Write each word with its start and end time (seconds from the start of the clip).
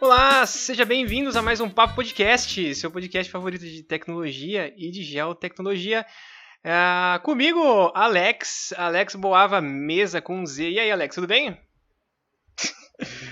Olá, 0.00 0.46
seja 0.46 0.84
bem-vindos 0.84 1.36
a 1.36 1.42
mais 1.42 1.60
um 1.60 1.68
Papo 1.68 1.94
Podcast, 1.94 2.74
seu 2.74 2.90
podcast 2.90 3.30
favorito 3.30 3.64
de 3.64 3.82
tecnologia 3.82 4.72
e 4.76 4.90
de 4.90 5.02
geotecnologia. 5.02 6.04
Uh, 6.64 7.22
comigo, 7.22 7.90
Alex, 7.94 8.72
Alex 8.76 9.14
Boava 9.14 9.60
Mesa 9.60 10.20
com 10.20 10.44
Z. 10.46 10.70
E 10.70 10.78
aí, 10.78 10.90
Alex, 10.90 11.14
tudo 11.14 11.26
bem? 11.26 11.58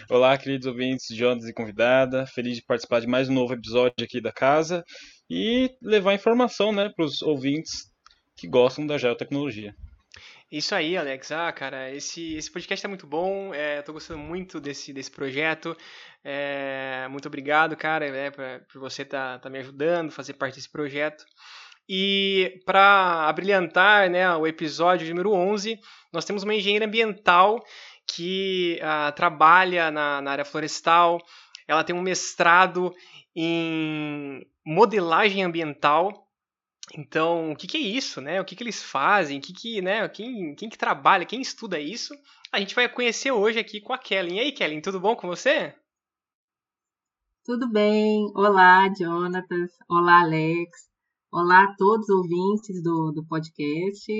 Olá, 0.08 0.36
queridos 0.36 0.66
ouvintes, 0.66 1.14
Jonas 1.14 1.46
e 1.46 1.52
convidada. 1.52 2.26
Feliz 2.26 2.56
de 2.56 2.62
participar 2.62 3.00
de 3.00 3.06
mais 3.06 3.28
um 3.28 3.34
novo 3.34 3.54
episódio 3.54 3.94
aqui 4.02 4.20
da 4.20 4.32
casa 4.32 4.84
e 5.28 5.70
levar 5.82 6.14
informação 6.14 6.72
né, 6.72 6.90
para 6.94 7.04
os 7.04 7.22
ouvintes 7.22 7.90
que 8.36 8.48
gostam 8.48 8.86
da 8.86 8.98
geotecnologia. 8.98 9.74
Isso 10.50 10.74
aí, 10.74 10.96
Alex. 10.96 11.30
Ah, 11.30 11.52
cara, 11.52 11.94
esse, 11.94 12.34
esse 12.34 12.50
podcast 12.50 12.84
é 12.84 12.88
muito 12.88 13.06
bom. 13.06 13.54
É, 13.54 13.82
tô 13.82 13.92
gostando 13.92 14.18
muito 14.18 14.60
desse, 14.60 14.92
desse 14.92 15.10
projeto. 15.10 15.76
É, 16.24 17.06
muito 17.08 17.26
obrigado, 17.26 17.76
cara, 17.76 18.06
é, 18.06 18.30
pra, 18.30 18.60
por 18.72 18.80
você 18.80 19.02
estar 19.02 19.34
tá, 19.34 19.38
tá 19.40 19.50
me 19.50 19.58
ajudando, 19.58 20.10
fazer 20.10 20.32
parte 20.34 20.56
desse 20.56 20.70
projeto. 20.70 21.24
E 21.88 22.60
para 22.64 23.28
abrilhantar 23.28 24.08
né, 24.08 24.32
o 24.36 24.46
episódio 24.46 25.08
número 25.08 25.32
11, 25.32 25.76
nós 26.12 26.24
temos 26.24 26.44
uma 26.44 26.54
engenheira 26.54 26.86
ambiental 26.86 27.60
que 28.14 28.80
uh, 28.82 29.12
trabalha 29.14 29.90
na, 29.90 30.20
na 30.20 30.30
área 30.32 30.44
florestal. 30.44 31.18
Ela 31.66 31.84
tem 31.84 31.94
um 31.94 32.02
mestrado 32.02 32.92
em 33.34 34.46
modelagem 34.64 35.44
ambiental 35.44 36.30
então, 36.94 37.52
o 37.52 37.56
que, 37.56 37.66
que, 37.66 37.76
é 37.76 37.80
isso, 37.80 38.20
né? 38.20 38.40
O 38.40 38.44
que, 38.44 38.56
que 38.56 38.62
eles 38.62 38.82
fazem? 38.82 39.38
O 39.38 39.40
que, 39.40 39.52
que 39.52 39.80
né? 39.80 40.08
Quem, 40.08 40.54
quem 40.54 40.68
que 40.68 40.78
trabalha? 40.78 41.24
Quem 41.24 41.40
estuda 41.40 41.78
isso? 41.78 42.14
A 42.52 42.58
gente 42.58 42.74
vai 42.74 42.88
conhecer 42.88 43.30
hoje 43.30 43.58
aqui 43.58 43.80
com 43.80 43.92
a 43.92 43.98
Kellen. 43.98 44.36
E 44.36 44.40
aí, 44.40 44.52
Kellen, 44.52 44.80
tudo 44.80 44.98
bom 44.98 45.14
com 45.14 45.28
você? 45.28 45.74
Tudo 47.44 47.70
bem. 47.70 48.30
Olá, 48.34 48.92
Jonatas. 48.92 49.70
Olá, 49.88 50.20
Alex. 50.20 50.88
Olá 51.32 51.64
a 51.64 51.74
todos 51.76 52.08
os 52.08 52.16
ouvintes 52.16 52.82
do, 52.82 53.12
do 53.12 53.24
podcast. 53.24 54.12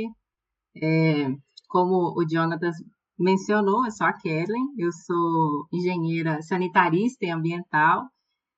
É, 0.76 1.28
como 1.68 2.14
o 2.16 2.24
Jonatas 2.28 2.76
mencionou, 3.20 3.84
eu 3.84 3.90
sou 3.90 4.06
a 4.06 4.12
Kellen, 4.12 4.74
eu 4.78 4.90
sou 4.92 5.66
engenheira 5.72 6.42
sanitarista 6.42 7.24
e 7.24 7.30
ambiental 7.30 8.06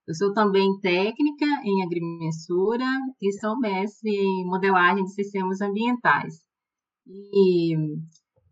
eu 0.07 0.15
sou 0.15 0.33
também 0.33 0.81
técnica 0.81 1.47
em 1.65 1.83
agrimensura 1.85 2.85
e 3.21 3.33
sou 3.39 3.57
mestre 3.59 4.11
em 4.11 4.45
modelagem 4.45 5.05
de 5.05 5.15
sistemas 5.15 5.61
ambientais. 5.61 6.35
E 7.07 7.77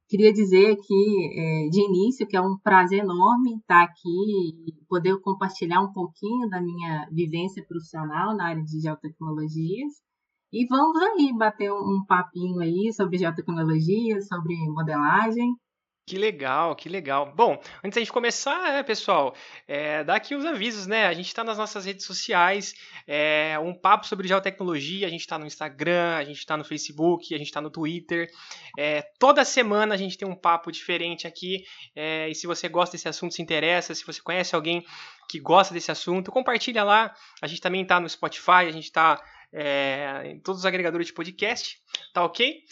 queria 0.08 0.32
dizer 0.32 0.72
aqui, 0.72 1.34
é, 1.34 1.68
de 1.68 1.80
início, 1.80 2.26
que 2.26 2.36
é 2.36 2.40
um 2.40 2.56
prazer 2.62 3.00
enorme 3.00 3.56
estar 3.56 3.82
aqui 3.82 4.08
e 4.68 4.84
poder 4.88 5.20
compartilhar 5.20 5.80
um 5.80 5.92
pouquinho 5.92 6.48
da 6.48 6.60
minha 6.62 7.08
vivência 7.10 7.64
profissional 7.66 8.36
na 8.36 8.50
área 8.50 8.62
de 8.62 8.80
geotecnologias. 8.80 9.92
E 10.52 10.66
vamos 10.66 10.96
aí 11.02 11.36
bater 11.36 11.72
um 11.72 12.04
papinho 12.06 12.60
aí 12.60 12.92
sobre 12.92 13.18
geotecnologia, 13.18 14.20
sobre 14.22 14.54
modelagem. 14.70 15.52
Que 16.10 16.18
legal, 16.18 16.74
que 16.74 16.88
legal. 16.88 17.32
Bom, 17.36 17.52
antes 17.84 17.94
da 17.94 18.00
gente 18.00 18.10
começar, 18.10 18.72
né, 18.72 18.82
pessoal, 18.82 19.32
é, 19.68 20.02
dá 20.02 20.16
aqui 20.16 20.34
os 20.34 20.44
avisos, 20.44 20.88
né? 20.88 21.06
A 21.06 21.14
gente 21.14 21.28
está 21.28 21.44
nas 21.44 21.56
nossas 21.56 21.84
redes 21.84 22.04
sociais, 22.04 22.74
é, 23.06 23.56
um 23.60 23.72
papo 23.72 24.08
sobre 24.08 24.26
geotecnologia, 24.26 25.06
a 25.06 25.10
gente 25.10 25.20
está 25.20 25.38
no 25.38 25.46
Instagram, 25.46 26.16
a 26.16 26.24
gente 26.24 26.38
está 26.38 26.56
no 26.56 26.64
Facebook, 26.64 27.32
a 27.32 27.38
gente 27.38 27.46
está 27.46 27.60
no 27.60 27.70
Twitter. 27.70 28.28
É, 28.76 29.02
toda 29.20 29.44
semana 29.44 29.94
a 29.94 29.96
gente 29.96 30.18
tem 30.18 30.26
um 30.26 30.34
papo 30.34 30.72
diferente 30.72 31.28
aqui. 31.28 31.62
É, 31.94 32.28
e 32.28 32.34
se 32.34 32.44
você 32.44 32.68
gosta 32.68 32.96
desse 32.96 33.08
assunto, 33.08 33.32
se 33.32 33.40
interessa, 33.40 33.94
se 33.94 34.04
você 34.04 34.20
conhece 34.20 34.52
alguém 34.56 34.84
que 35.28 35.38
gosta 35.38 35.72
desse 35.72 35.92
assunto, 35.92 36.32
compartilha 36.32 36.82
lá. 36.82 37.14
A 37.40 37.46
gente 37.46 37.60
também 37.60 37.82
está 37.82 38.00
no 38.00 38.08
Spotify, 38.08 38.66
a 38.66 38.72
gente 38.72 38.86
está 38.86 39.22
é, 39.52 40.22
em 40.24 40.40
todos 40.40 40.62
os 40.62 40.66
agregadores 40.66 41.06
de 41.06 41.12
podcast, 41.12 41.78
tá 42.12 42.24
ok? 42.24 42.64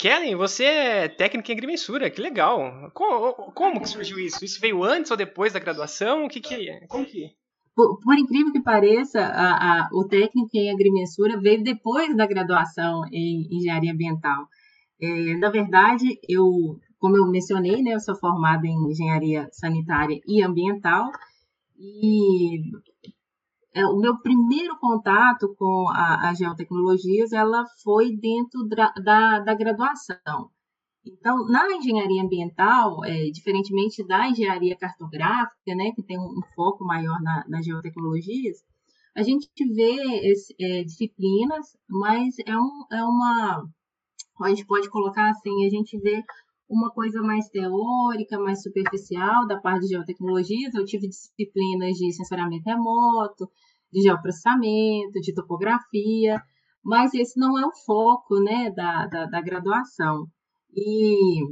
Kellen, 0.00 0.34
você 0.34 0.64
é 0.64 1.08
técnica 1.08 1.52
em 1.52 1.54
agrimensura, 1.54 2.08
que 2.08 2.20
legal. 2.20 2.90
Como, 2.94 3.52
como, 3.52 3.80
que 3.80 3.88
surgiu 3.88 4.18
isso? 4.18 4.42
Isso 4.44 4.60
veio 4.60 4.82
antes 4.82 5.10
ou 5.10 5.16
depois 5.16 5.52
da 5.52 5.58
graduação? 5.58 6.24
O 6.24 6.28
que 6.28 6.40
que? 6.40 6.86
Como 6.88 7.04
que 7.04 7.34
por, 7.74 7.98
por, 8.00 8.18
incrível 8.18 8.52
que 8.52 8.60
pareça, 8.60 9.20
a, 9.20 9.84
a, 9.84 9.88
o 9.92 10.06
técnico 10.06 10.50
em 10.54 10.70
agrimensura 10.70 11.40
veio 11.40 11.62
depois 11.62 12.14
da 12.16 12.26
graduação 12.26 13.04
em 13.12 13.48
engenharia 13.50 13.92
ambiental. 13.92 14.46
É, 15.00 15.36
na 15.36 15.48
verdade, 15.48 16.18
eu, 16.28 16.78
como 16.98 17.16
eu 17.16 17.26
mencionei, 17.26 17.82
né, 17.82 17.94
eu 17.94 18.00
sou 18.00 18.14
formada 18.16 18.66
em 18.66 18.90
engenharia 18.90 19.48
sanitária 19.52 20.20
e 20.26 20.42
ambiental, 20.42 21.10
e 21.78 22.60
é, 23.74 23.84
o 23.86 23.96
meu 23.98 24.18
primeiro 24.20 24.76
contato 24.78 25.54
com 25.56 25.88
as 25.88 26.38
geotecnologias 26.38 27.32
ela 27.32 27.64
foi 27.82 28.16
dentro 28.16 28.66
da, 28.68 28.92
da, 28.92 29.40
da 29.40 29.54
graduação. 29.54 30.50
Então, 31.04 31.46
na 31.46 31.70
engenharia 31.72 32.22
ambiental, 32.22 33.04
é, 33.04 33.30
diferentemente 33.30 34.06
da 34.06 34.28
engenharia 34.28 34.76
cartográfica, 34.76 35.74
né, 35.74 35.92
que 35.94 36.02
tem 36.02 36.18
um, 36.18 36.38
um 36.38 36.42
foco 36.54 36.84
maior 36.84 37.20
na, 37.22 37.44
nas 37.48 37.64
geotecnologias, 37.64 38.58
a 39.16 39.22
gente 39.22 39.48
vê 39.74 39.96
esse, 40.30 40.54
é, 40.60 40.84
disciplinas, 40.84 41.76
mas 41.88 42.34
é, 42.46 42.56
um, 42.56 42.84
é 42.92 43.04
uma. 43.04 43.64
A 44.42 44.48
gente 44.50 44.66
pode 44.66 44.88
colocar 44.88 45.28
assim: 45.30 45.66
a 45.66 45.70
gente 45.70 45.98
vê 45.98 46.22
uma 46.70 46.90
coisa 46.92 47.20
mais 47.20 47.48
teórica, 47.48 48.38
mais 48.38 48.62
superficial 48.62 49.46
da 49.46 49.60
parte 49.60 49.82
de 49.82 49.88
geotecnologias. 49.88 50.72
Eu 50.72 50.84
tive 50.84 51.08
disciplinas 51.08 51.96
de 51.96 52.12
sensoriamento 52.12 52.64
remoto, 52.64 53.50
de 53.92 54.02
geoprocessamento, 54.02 55.20
de 55.20 55.34
topografia, 55.34 56.40
mas 56.82 57.12
esse 57.12 57.38
não 57.38 57.58
é 57.58 57.66
o 57.66 57.74
foco 57.84 58.38
né, 58.40 58.70
da, 58.70 59.06
da, 59.06 59.26
da 59.26 59.40
graduação. 59.42 60.26
E, 60.72 61.42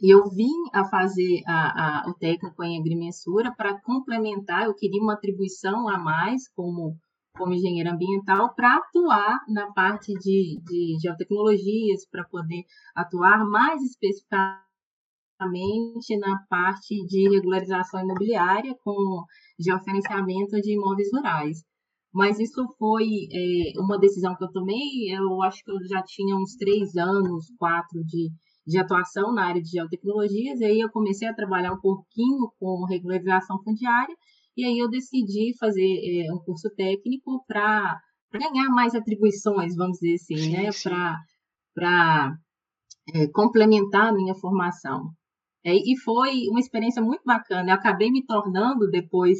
e, 0.00 0.14
eu 0.14 0.30
vim 0.30 0.54
a 0.72 0.84
fazer 0.84 1.42
a, 1.46 2.04
a, 2.06 2.10
o 2.10 2.14
técnico 2.14 2.62
em 2.62 2.78
agrimensura 2.78 3.52
para 3.56 3.80
complementar, 3.82 4.66
eu 4.66 4.74
queria 4.74 5.02
uma 5.02 5.14
atribuição 5.14 5.88
a 5.88 5.98
mais 5.98 6.48
como 6.54 6.96
como 7.40 7.54
engenheiro 7.54 7.90
ambiental 7.90 8.54
para 8.54 8.76
atuar 8.76 9.38
na 9.48 9.72
parte 9.72 10.12
de, 10.12 10.60
de 10.62 10.98
geotecnologias, 11.00 12.06
para 12.10 12.22
poder 12.24 12.64
atuar 12.94 13.48
mais 13.48 13.80
especificamente 13.82 14.60
na 16.20 16.38
parte 16.50 16.94
de 17.06 17.30
regularização 17.30 18.02
imobiliária 18.02 18.76
com 18.84 19.24
geoferenciamento 19.58 20.60
de 20.60 20.74
imóveis 20.74 21.08
rurais. 21.10 21.64
Mas 22.12 22.38
isso 22.38 22.62
foi 22.78 23.06
é, 23.32 23.80
uma 23.80 23.98
decisão 23.98 24.36
que 24.36 24.44
eu 24.44 24.52
tomei, 24.52 25.08
eu 25.08 25.42
acho 25.42 25.64
que 25.64 25.70
eu 25.70 25.78
já 25.88 26.02
tinha 26.02 26.36
uns 26.36 26.56
três 26.56 26.94
anos, 26.96 27.46
quatro 27.56 28.04
de, 28.04 28.28
de 28.66 28.78
atuação 28.78 29.32
na 29.32 29.46
área 29.46 29.62
de 29.62 29.70
geotecnologias, 29.70 30.60
e 30.60 30.64
aí 30.66 30.80
eu 30.80 30.90
comecei 30.90 31.26
a 31.26 31.34
trabalhar 31.34 31.72
um 31.72 31.80
pouquinho 31.80 32.52
com 32.58 32.84
regularização 32.84 33.62
fundiária, 33.62 34.14
e 34.60 34.64
aí 34.64 34.78
eu 34.78 34.90
decidi 34.90 35.56
fazer 35.58 35.80
é, 35.82 36.32
um 36.32 36.38
curso 36.38 36.68
técnico 36.76 37.42
para 37.46 37.98
ganhar 38.32 38.68
mais 38.68 38.94
atribuições, 38.94 39.74
vamos 39.74 39.98
dizer 39.98 40.16
assim, 40.16 40.52
né? 40.52 40.68
Para 41.74 42.36
é, 43.14 43.26
complementar 43.28 44.08
a 44.08 44.12
minha 44.12 44.34
formação. 44.34 45.10
É, 45.64 45.74
e 45.74 45.96
foi 46.04 46.46
uma 46.48 46.60
experiência 46.60 47.02
muito 47.02 47.22
bacana. 47.24 47.70
Eu 47.70 47.74
acabei 47.74 48.10
me 48.10 48.24
tornando, 48.26 48.90
depois 48.90 49.38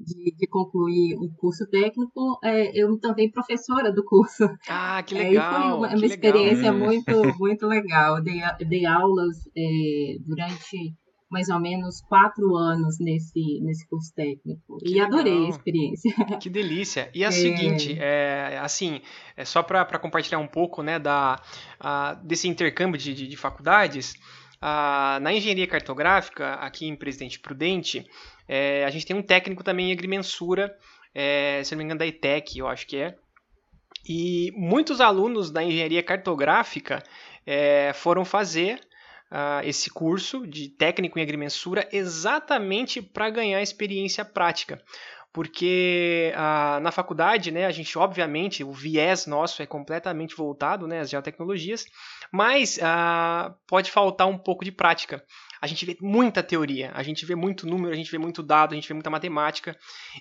de, 0.00 0.34
de 0.34 0.46
concluir 0.48 1.16
o 1.16 1.30
curso 1.36 1.66
técnico, 1.68 2.38
é, 2.42 2.70
eu 2.74 2.90
me 2.90 2.98
tornei 2.98 3.30
professora 3.30 3.92
do 3.92 4.02
curso. 4.04 4.48
Ah, 4.68 5.02
que 5.02 5.14
legal! 5.14 5.44
É, 5.44 5.60
foi 5.60 5.72
uma, 5.72 5.96
uma 5.96 6.06
experiência 6.06 6.72
legal. 6.72 6.78
muito, 6.78 7.38
muito 7.38 7.66
legal. 7.66 8.22
Dei, 8.22 8.40
dei 8.66 8.86
aulas 8.86 9.36
é, 9.54 10.16
durante 10.24 10.94
mais 11.32 11.48
ou 11.48 11.58
menos 11.58 12.02
quatro 12.02 12.54
anos 12.54 12.98
nesse, 13.00 13.58
nesse 13.62 13.88
curso 13.88 14.14
técnico. 14.14 14.76
Que 14.78 14.90
e 14.90 14.92
legal. 14.92 15.06
adorei 15.06 15.46
a 15.46 15.48
experiência. 15.48 16.12
Que 16.38 16.50
delícia. 16.50 17.10
E 17.14 17.24
a 17.24 17.28
é... 17.28 17.30
seguinte, 17.30 17.96
é, 17.98 18.58
assim, 18.60 19.00
é 19.34 19.44
só 19.44 19.62
para 19.62 19.98
compartilhar 19.98 20.38
um 20.38 20.46
pouco 20.46 20.82
né, 20.82 20.98
da, 20.98 21.40
a, 21.80 22.14
desse 22.22 22.46
intercâmbio 22.48 23.00
de, 23.00 23.14
de, 23.14 23.26
de 23.26 23.36
faculdades, 23.36 24.14
na 25.20 25.32
engenharia 25.32 25.66
cartográfica, 25.66 26.54
aqui 26.54 26.86
em 26.86 26.94
Presidente 26.94 27.40
Prudente, 27.40 28.06
é, 28.46 28.84
a 28.84 28.90
gente 28.90 29.06
tem 29.06 29.16
um 29.16 29.22
técnico 29.22 29.64
também 29.64 29.88
em 29.88 29.92
agrimensura, 29.92 30.76
é, 31.14 31.62
se 31.64 31.74
não 31.74 31.78
me 31.78 31.84
engano, 31.84 31.98
da 31.98 32.06
ITEC, 32.06 32.58
eu 32.58 32.68
acho 32.68 32.86
que 32.86 32.96
é. 32.98 33.16
E 34.08 34.52
muitos 34.54 35.00
alunos 35.00 35.50
da 35.50 35.64
engenharia 35.64 36.02
cartográfica 36.02 37.02
é, 37.44 37.92
foram 37.94 38.24
fazer 38.24 38.80
uh, 39.32 39.66
esse 39.66 39.90
curso 39.90 40.46
de 40.46 40.68
técnico 40.68 41.18
em 41.18 41.22
agrimensura 41.22 41.88
exatamente 41.90 43.00
para 43.00 43.30
ganhar 43.30 43.62
experiência 43.62 44.24
prática. 44.24 44.80
porque 45.32 46.30
ah, 46.36 46.78
na 46.82 46.92
faculdade, 46.92 47.50
né, 47.50 47.64
a 47.64 47.70
gente 47.70 47.96
obviamente 47.98 48.62
o 48.62 48.70
viés 48.70 49.26
nosso 49.26 49.62
é 49.62 49.66
completamente 49.66 50.36
voltado, 50.36 50.86
né, 50.86 51.00
às 51.00 51.08
geotecnologias, 51.08 51.86
mas 52.30 52.78
ah, 52.82 53.54
pode 53.66 53.90
faltar 53.90 54.28
um 54.28 54.36
pouco 54.36 54.62
de 54.62 54.70
prática. 54.70 55.24
A 55.62 55.66
gente 55.66 55.86
vê 55.86 55.96
muita 56.02 56.42
teoria, 56.42 56.90
a 56.92 57.02
gente 57.02 57.24
vê 57.24 57.34
muito 57.34 57.66
número, 57.66 57.94
a 57.94 57.96
gente 57.96 58.10
vê 58.10 58.18
muito 58.18 58.42
dado, 58.42 58.72
a 58.72 58.74
gente 58.74 58.86
vê 58.86 58.92
muita 58.92 59.08
matemática, 59.08 59.74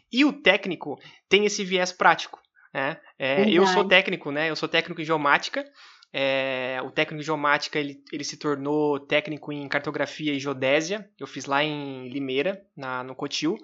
e 0.09 0.23
o 0.23 0.31
técnico 0.31 0.97
tem 1.27 1.45
esse 1.45 1.65
viés 1.65 1.91
prático. 1.91 2.39
Né? 2.73 2.97
É, 3.19 3.49
eu 3.49 3.67
sou 3.67 3.83
técnico, 3.85 4.31
né? 4.31 4.49
Eu 4.49 4.55
sou 4.55 4.69
técnico 4.69 5.01
em 5.01 5.05
geomática. 5.05 5.65
É, 6.13 6.79
o 6.83 6.91
técnico 6.91 7.21
em 7.21 7.25
geomática 7.25 7.79
ele, 7.79 8.03
ele 8.11 8.23
se 8.23 8.37
tornou 8.37 8.99
técnico 8.99 9.51
em 9.51 9.67
cartografia 9.67 10.33
e 10.33 10.39
geodésia. 10.39 11.09
Eu 11.19 11.27
fiz 11.27 11.45
lá 11.45 11.63
em 11.63 12.09
Limeira, 12.09 12.65
na, 12.75 13.03
no 13.03 13.15
Cotil. 13.15 13.57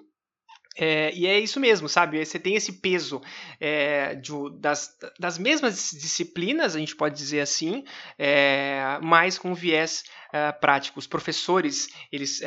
É, 0.80 1.12
e 1.12 1.26
é 1.26 1.36
isso 1.40 1.58
mesmo, 1.58 1.88
sabe? 1.88 2.24
Você 2.24 2.38
tem 2.38 2.54
esse 2.54 2.74
peso 2.74 3.20
é, 3.58 4.14
de, 4.14 4.30
das, 4.60 4.96
das 5.18 5.36
mesmas 5.36 5.90
disciplinas, 5.90 6.76
a 6.76 6.78
gente 6.78 6.94
pode 6.94 7.16
dizer 7.16 7.40
assim, 7.40 7.82
é, 8.16 8.96
mas 9.02 9.36
com 9.36 9.52
viés 9.52 10.04
é, 10.32 10.52
prático. 10.52 11.00
Os 11.00 11.06
professores, 11.06 11.88
eles, 12.12 12.40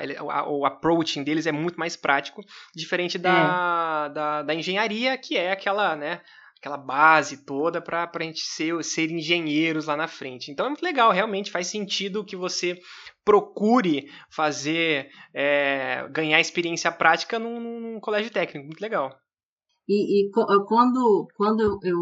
ele, 0.00 0.16
o 0.18 0.64
approaching 0.64 1.22
deles 1.22 1.46
é 1.46 1.52
muito 1.52 1.78
mais 1.78 1.94
prático, 1.94 2.42
diferente 2.74 3.18
da, 3.18 4.08
é. 4.08 4.14
da, 4.14 4.42
da 4.42 4.54
engenharia, 4.54 5.18
que 5.18 5.36
é 5.36 5.52
aquela, 5.52 5.94
né? 5.94 6.22
Aquela 6.64 6.78
base 6.78 7.44
toda 7.44 7.82
para 7.82 8.10
a 8.10 8.22
gente 8.22 8.40
ser, 8.40 8.82
ser 8.82 9.10
engenheiros 9.10 9.84
lá 9.84 9.94
na 9.94 10.08
frente. 10.08 10.50
Então 10.50 10.64
é 10.64 10.70
muito 10.70 10.82
legal, 10.82 11.12
realmente 11.12 11.50
faz 11.50 11.66
sentido 11.66 12.24
que 12.24 12.34
você 12.34 12.80
procure 13.22 14.08
fazer, 14.30 15.10
é, 15.34 16.08
ganhar 16.08 16.40
experiência 16.40 16.90
prática 16.90 17.38
num, 17.38 17.60
num, 17.60 18.00
colégio 18.00 18.32
técnico, 18.32 18.66
muito 18.66 18.80
legal. 18.80 19.14
E, 19.86 20.26
e 20.26 20.30
quando, 20.66 21.28
quando 21.36 21.78
eu, 21.82 21.98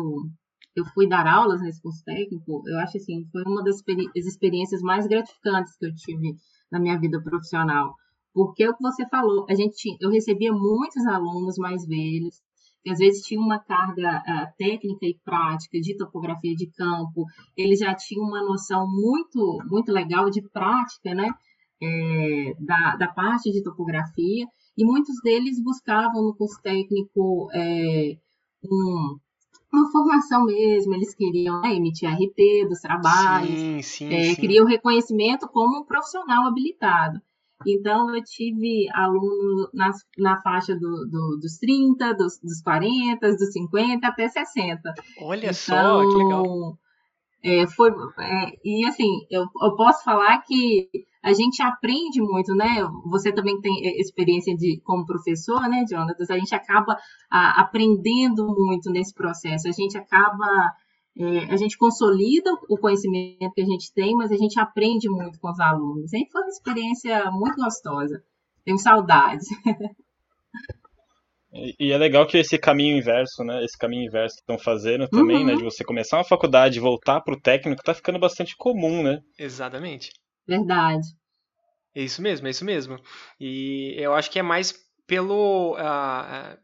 eu 0.76 0.84
fui 0.94 1.08
dar 1.08 1.26
aulas 1.26 1.60
nesse 1.60 1.82
curso 1.82 2.04
técnico, 2.04 2.62
eu 2.64 2.78
acho 2.78 2.98
assim, 2.98 3.26
foi 3.32 3.42
uma 3.44 3.64
das 3.64 3.82
experiências 4.14 4.80
mais 4.80 5.08
gratificantes 5.08 5.76
que 5.76 5.86
eu 5.86 5.94
tive 5.96 6.36
na 6.70 6.78
minha 6.78 7.00
vida 7.00 7.20
profissional. 7.20 7.96
Porque 8.32 8.62
é 8.62 8.70
o 8.70 8.76
que 8.76 8.82
você 8.82 9.04
falou, 9.08 9.44
a 9.50 9.54
gente, 9.56 9.96
eu 10.00 10.08
recebia 10.08 10.52
muitos 10.52 11.04
alunos 11.06 11.56
mais 11.58 11.84
velhos, 11.84 12.40
às 12.90 12.98
vezes 12.98 13.22
tinha 13.22 13.40
uma 13.40 13.58
carga 13.58 14.22
uh, 14.26 14.56
técnica 14.58 15.06
e 15.06 15.18
prática 15.24 15.80
de 15.80 15.96
topografia 15.96 16.54
de 16.54 16.66
campo, 16.66 17.24
eles 17.56 17.78
já 17.78 17.94
tinham 17.94 18.26
uma 18.26 18.42
noção 18.42 18.86
muito, 18.88 19.58
muito 19.70 19.92
legal 19.92 20.28
de 20.30 20.42
prática, 20.50 21.14
né, 21.14 21.30
é, 21.82 22.54
da, 22.60 22.96
da 22.96 23.08
parte 23.08 23.50
de 23.50 23.62
topografia, 23.62 24.46
e 24.76 24.84
muitos 24.84 25.20
deles 25.22 25.62
buscavam 25.62 26.22
no 26.22 26.34
curso 26.34 26.60
técnico 26.62 27.48
é, 27.52 28.16
um, 28.64 29.18
uma 29.72 29.90
formação 29.90 30.44
mesmo, 30.44 30.94
eles 30.94 31.14
queriam 31.14 31.60
né, 31.60 31.74
emitir 31.74 32.08
RP 32.08 32.68
dos 32.68 32.80
trabalhos, 32.80 33.50
sim, 33.50 33.82
sim, 33.82 34.14
é, 34.14 34.34
sim. 34.34 34.40
queriam 34.40 34.66
reconhecimento 34.66 35.48
como 35.48 35.80
um 35.80 35.84
profissional 35.84 36.46
habilitado. 36.46 37.20
Então, 37.66 38.14
eu 38.14 38.22
tive 38.22 38.88
aluno 38.92 39.68
nas, 39.72 39.96
na 40.18 40.40
faixa 40.40 40.74
do, 40.74 41.06
do, 41.06 41.38
dos 41.40 41.56
30, 41.58 42.14
dos, 42.14 42.38
dos 42.42 42.60
40, 42.62 43.36
dos 43.36 43.52
50 43.52 44.06
até 44.06 44.28
60. 44.28 44.80
Olha 45.20 45.38
então, 45.46 45.54
só, 45.54 46.08
que 46.08 46.16
legal. 46.16 46.78
É, 47.44 47.66
foi, 47.66 47.90
é, 48.20 48.52
e 48.64 48.86
assim, 48.86 49.26
eu, 49.28 49.44
eu 49.62 49.74
posso 49.74 50.04
falar 50.04 50.40
que 50.42 50.88
a 51.22 51.32
gente 51.32 51.60
aprende 51.62 52.20
muito, 52.20 52.54
né? 52.54 52.82
Você 53.10 53.32
também 53.32 53.60
tem 53.60 53.72
experiência 54.00 54.54
de 54.56 54.80
como 54.84 55.06
professor, 55.06 55.60
né, 55.68 55.84
Jonatas? 55.88 56.30
A 56.30 56.38
gente 56.38 56.54
acaba 56.54 56.96
a, 57.30 57.60
aprendendo 57.60 58.46
muito 58.46 58.90
nesse 58.90 59.14
processo. 59.14 59.68
A 59.68 59.72
gente 59.72 59.96
acaba 59.96 60.72
é, 61.18 61.52
a 61.52 61.56
gente 61.56 61.76
consolida 61.76 62.50
o 62.68 62.78
conhecimento 62.78 63.52
que 63.54 63.60
a 63.60 63.66
gente 63.66 63.92
tem, 63.92 64.14
mas 64.14 64.32
a 64.32 64.36
gente 64.36 64.58
aprende 64.58 65.08
muito 65.08 65.38
com 65.38 65.50
os 65.50 65.60
alunos. 65.60 66.10
Sempre 66.10 66.30
foi 66.30 66.42
uma 66.42 66.48
experiência 66.48 67.30
muito 67.30 67.56
gostosa. 67.56 68.22
Tenho 68.64 68.78
saudades. 68.78 69.46
E 71.78 71.92
é 71.92 71.98
legal 71.98 72.26
que 72.26 72.38
esse 72.38 72.58
caminho 72.58 72.96
inverso, 72.96 73.44
né? 73.44 73.62
Esse 73.62 73.76
caminho 73.76 74.06
inverso 74.06 74.36
que 74.36 74.40
estão 74.40 74.58
fazendo 74.58 75.06
também, 75.06 75.40
uhum. 75.40 75.44
né? 75.44 75.54
De 75.54 75.62
você 75.62 75.84
começar 75.84 76.16
uma 76.16 76.24
faculdade 76.24 76.78
e 76.78 76.80
voltar 76.80 77.20
para 77.20 77.34
o 77.34 77.40
técnico, 77.40 77.82
tá 77.82 77.92
ficando 77.92 78.18
bastante 78.18 78.56
comum, 78.56 79.02
né? 79.02 79.20
Exatamente. 79.38 80.10
Verdade. 80.48 81.06
É 81.94 82.02
isso 82.02 82.22
mesmo, 82.22 82.46
é 82.46 82.50
isso 82.50 82.64
mesmo. 82.64 82.98
E 83.38 83.94
eu 83.98 84.14
acho 84.14 84.30
que 84.30 84.38
é 84.38 84.42
mais 84.42 84.72
pelo. 85.06 85.74
Uh, 85.74 86.56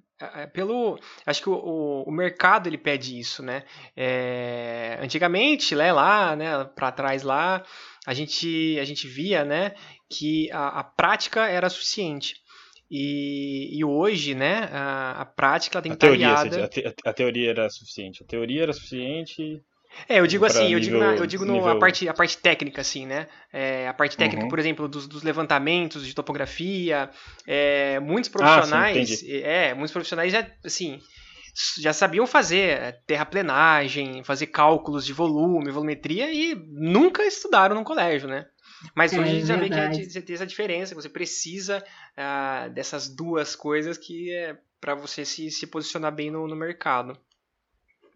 pelo 0.52 0.98
acho 1.24 1.42
que 1.42 1.48
o, 1.48 2.02
o, 2.06 2.10
mercado 2.10 2.66
ele 2.68 2.76
pede 2.76 3.18
isso 3.18 3.42
né? 3.42 3.62
É, 3.96 4.98
antigamente 5.00 5.76
né, 5.76 5.92
lá 5.92 6.34
né 6.34 6.64
para 6.64 6.90
trás 6.90 7.22
lá 7.22 7.64
a 8.04 8.14
gente 8.14 8.76
a 8.80 8.84
gente 8.84 9.06
via 9.06 9.44
né 9.44 9.74
que 10.08 10.50
a, 10.50 10.80
a 10.80 10.84
prática 10.84 11.46
era 11.46 11.68
suficiente. 11.68 12.36
E, 12.90 13.78
e 13.78 13.84
hoje 13.84 14.34
né 14.34 14.70
a, 14.72 15.20
a 15.20 15.26
prática 15.26 15.82
tem 15.82 15.92
que 15.92 15.96
a 15.96 15.98
teoria, 15.98 16.32
a, 16.32 16.68
te, 16.68 16.94
a, 17.04 17.12
teoria 17.12 17.50
era 17.50 17.68
suficiente. 17.68 18.22
A 18.22 18.26
teoria 18.26 18.62
era 18.62 18.72
suficiente 18.72 19.62
é, 20.08 20.20
eu 20.20 20.26
digo 20.26 20.44
assim, 20.44 20.72
eu 20.72 20.80
digo, 20.80 20.98
na, 20.98 21.16
eu 21.16 21.26
digo 21.26 21.44
no, 21.44 21.54
nível... 21.54 21.68
a, 21.68 21.78
parte, 21.78 22.08
a 22.08 22.14
parte 22.14 22.38
técnica, 22.38 22.80
assim, 22.80 23.06
né? 23.06 23.26
É, 23.52 23.88
a 23.88 23.94
parte 23.94 24.16
técnica, 24.16 24.42
uhum. 24.42 24.48
por 24.48 24.58
exemplo, 24.58 24.88
dos, 24.88 25.06
dos, 25.06 25.22
levantamentos 25.22 26.06
de 26.06 26.14
topografia. 26.14 27.10
É, 27.46 27.98
muitos 28.00 28.30
profissionais. 28.30 29.10
Ah, 29.10 29.16
sim, 29.16 29.32
é, 29.42 29.74
muitos 29.74 29.92
profissionais 29.92 30.32
já, 30.32 30.46
assim, 30.64 31.00
já 31.80 31.92
sabiam 31.92 32.26
fazer 32.26 33.00
terraplenagem, 33.06 34.22
fazer 34.22 34.46
cálculos 34.46 35.04
de 35.04 35.12
volume, 35.12 35.70
volumetria 35.70 36.32
e 36.32 36.54
nunca 36.54 37.24
estudaram 37.24 37.74
no 37.74 37.84
colégio, 37.84 38.28
né? 38.28 38.46
Mas 38.94 39.12
hoje 39.12 39.22
é, 39.22 39.24
a 39.24 39.34
gente 39.34 39.46
já 39.46 39.56
vê 39.56 39.68
que 39.68 40.10
você 40.10 40.22
tem 40.22 40.34
essa 40.34 40.46
diferença, 40.46 40.94
você 40.94 41.08
precisa 41.08 41.82
uh, 42.16 42.70
dessas 42.70 43.08
duas 43.08 43.56
coisas 43.56 43.98
que 43.98 44.32
é 44.32 44.56
para 44.80 44.94
você 44.94 45.24
se, 45.24 45.50
se 45.50 45.66
posicionar 45.66 46.14
bem 46.14 46.30
no, 46.30 46.46
no 46.46 46.54
mercado. 46.54 47.18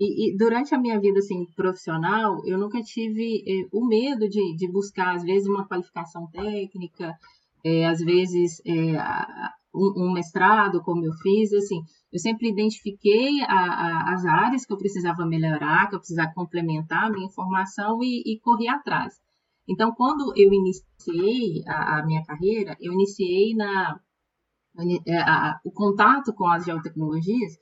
E, 0.02 0.30
e, 0.32 0.36
durante 0.36 0.74
a 0.74 0.78
minha 0.78 0.98
vida 0.98 1.20
assim, 1.20 1.46
profissional, 1.54 2.44
eu 2.44 2.58
nunca 2.58 2.82
tive 2.82 3.44
eh, 3.46 3.68
o 3.72 3.86
medo 3.86 4.28
de, 4.28 4.56
de, 4.56 4.66
buscar, 4.68 5.14
às 5.14 5.22
vezes, 5.22 5.46
uma 5.46 5.64
qualificação 5.64 6.26
técnica, 6.26 7.16
eh, 7.64 7.86
às 7.86 8.00
vezes 8.00 8.60
eh, 8.66 8.98
um, 9.72 10.06
um, 10.08 10.12
mestrado, 10.12 10.82
como 10.82 11.04
eu 11.04 11.12
fiz. 11.22 11.52
Assim, 11.52 11.80
eu 12.12 12.18
sempre 12.18 12.48
identifiquei 12.48 13.42
a, 13.42 13.54
a, 13.54 14.14
as 14.14 14.26
áreas 14.26 14.66
que 14.66 14.72
eu 14.72 14.76
precisava 14.76 15.24
melhorar, 15.24 15.88
que 15.88 15.94
eu 15.94 16.00
precisava 16.00 16.32
complementar 16.34 17.04
a 17.04 17.10
minha 17.10 17.26
informação 17.26 18.02
e, 18.02 18.24
e 18.26 18.40
corri 18.40 18.68
atrás. 18.68 19.14
Então, 19.68 19.94
quando 19.94 20.32
eu 20.36 20.52
iniciei 20.52 21.62
a, 21.68 22.00
a 22.00 22.04
minha 22.04 22.24
carreira, 22.24 22.76
eu 22.80 22.92
iniciei 22.92 23.54
na, 23.54 24.00
a, 25.24 25.60
o 25.64 25.70
contato 25.70 26.34
com 26.34 26.48
as 26.48 26.64
geotecnologias 26.64 27.52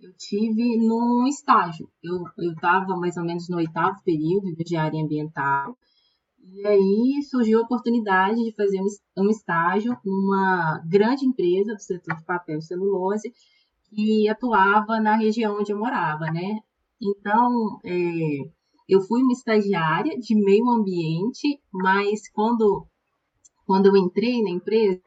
eu 0.00 0.12
tive 0.16 0.76
num 0.78 1.26
estágio. 1.26 1.88
Eu 2.02 2.24
estava 2.52 2.96
mais 2.96 3.16
ou 3.16 3.24
menos 3.24 3.48
no 3.48 3.56
oitavo 3.56 4.00
período 4.04 4.54
de 4.54 4.62
engenharia 4.62 5.02
ambiental. 5.02 5.76
E 6.40 6.66
aí 6.66 7.22
surgiu 7.28 7.58
a 7.58 7.62
oportunidade 7.62 8.42
de 8.42 8.54
fazer 8.54 8.80
um 9.16 9.28
estágio 9.28 9.96
numa 10.04 10.82
grande 10.88 11.26
empresa 11.26 11.74
do 11.74 11.80
setor 11.80 12.16
de 12.16 12.24
papel 12.24 12.58
e 12.58 12.62
celulose 12.62 13.32
que 13.90 14.28
atuava 14.28 15.00
na 15.00 15.16
região 15.16 15.58
onde 15.58 15.72
eu 15.72 15.78
morava, 15.78 16.26
né? 16.30 16.58
Então, 17.00 17.78
é, 17.84 18.50
eu 18.88 19.00
fui 19.00 19.22
uma 19.22 19.32
estagiária 19.32 20.18
de 20.18 20.34
meio 20.34 20.68
ambiente, 20.70 21.60
mas 21.72 22.28
quando, 22.30 22.86
quando 23.66 23.86
eu 23.86 23.96
entrei 23.96 24.42
na 24.42 24.50
empresa, 24.50 25.02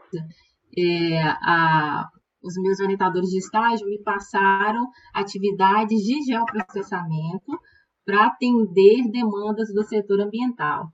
é, 0.78 1.22
a, 1.24 2.10
os 2.44 2.56
meus 2.56 2.80
orientadores 2.80 3.30
de 3.30 3.38
estágio 3.38 3.88
me 3.88 4.02
passaram 4.02 4.88
atividades 5.14 6.02
de 6.04 6.22
geoprocessamento 6.24 7.60
para 8.06 8.26
atender 8.28 9.10
demandas 9.12 9.74
do 9.74 9.84
setor 9.84 10.22
ambiental. 10.22 10.92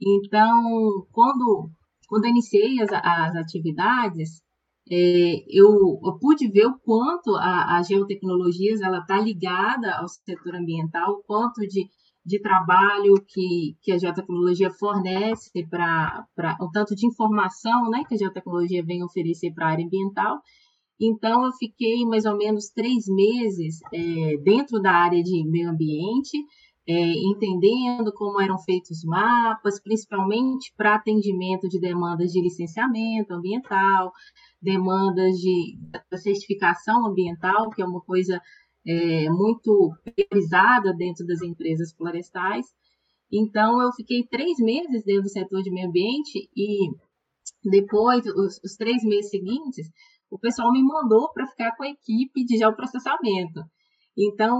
Então, 0.00 1.06
quando, 1.12 1.70
quando 2.08 2.24
eu 2.24 2.30
iniciei 2.30 2.80
as, 2.80 2.90
as 2.92 3.36
atividades, 3.36 4.42
é, 4.90 5.44
eu, 5.48 6.00
eu, 6.04 6.18
pude 6.20 6.48
ver 6.48 6.66
o 6.66 6.78
quanto 6.78 7.34
a, 7.34 7.76
a 7.76 7.82
geotecnologias 7.82 8.80
ela 8.80 8.98
está 8.98 9.20
ligada 9.20 9.96
ao 9.96 10.08
setor 10.08 10.54
ambiental, 10.54 11.14
o 11.14 11.22
quanto 11.24 11.60
de, 11.62 11.88
de 12.24 12.40
trabalho 12.40 13.14
que, 13.26 13.76
que 13.82 13.90
a 13.90 13.98
geotecnologia 13.98 14.70
fornece 14.70 15.66
para 15.68 16.26
o 16.60 16.70
tanto 16.70 16.94
de 16.94 17.06
informação 17.06 17.90
né, 17.90 18.04
que 18.06 18.14
a 18.14 18.18
geotecnologia 18.18 18.84
vem 18.84 19.02
oferecer 19.02 19.52
para 19.52 19.66
a 19.66 19.70
área 19.70 19.84
ambiental 19.84 20.40
então, 21.00 21.44
eu 21.44 21.52
fiquei 21.52 22.04
mais 22.06 22.24
ou 22.24 22.36
menos 22.36 22.70
três 22.70 23.06
meses 23.06 23.80
é, 23.92 24.36
dentro 24.38 24.80
da 24.80 24.92
área 24.92 25.22
de 25.22 25.44
meio 25.46 25.70
ambiente, 25.70 26.38
é, 26.88 26.92
entendendo 26.92 28.12
como 28.12 28.40
eram 28.40 28.58
feitos 28.58 29.04
mapas, 29.04 29.80
principalmente 29.80 30.72
para 30.76 30.94
atendimento 30.94 31.68
de 31.68 31.80
demandas 31.80 32.32
de 32.32 32.40
licenciamento 32.40 33.34
ambiental, 33.34 34.12
demandas 34.62 35.36
de 35.38 35.76
certificação 36.16 37.06
ambiental, 37.06 37.70
que 37.70 37.82
é 37.82 37.84
uma 37.84 38.00
coisa 38.00 38.40
é, 38.86 39.28
muito 39.28 39.92
priorizada 40.14 40.94
dentro 40.94 41.26
das 41.26 41.42
empresas 41.42 41.92
florestais. 41.92 42.66
Então, 43.30 43.82
eu 43.82 43.92
fiquei 43.92 44.24
três 44.24 44.58
meses 44.58 45.04
dentro 45.04 45.24
do 45.24 45.28
setor 45.28 45.62
de 45.62 45.70
meio 45.70 45.88
ambiente 45.88 46.48
e 46.56 46.88
depois, 47.64 48.24
os, 48.26 48.60
os 48.64 48.76
três 48.76 49.02
meses 49.02 49.30
seguintes, 49.30 49.90
o 50.30 50.38
pessoal 50.38 50.72
me 50.72 50.82
mandou 50.82 51.32
para 51.32 51.46
ficar 51.46 51.76
com 51.76 51.84
a 51.84 51.88
equipe 51.88 52.44
de 52.44 52.58
geoprocessamento. 52.58 53.62
Então, 54.16 54.58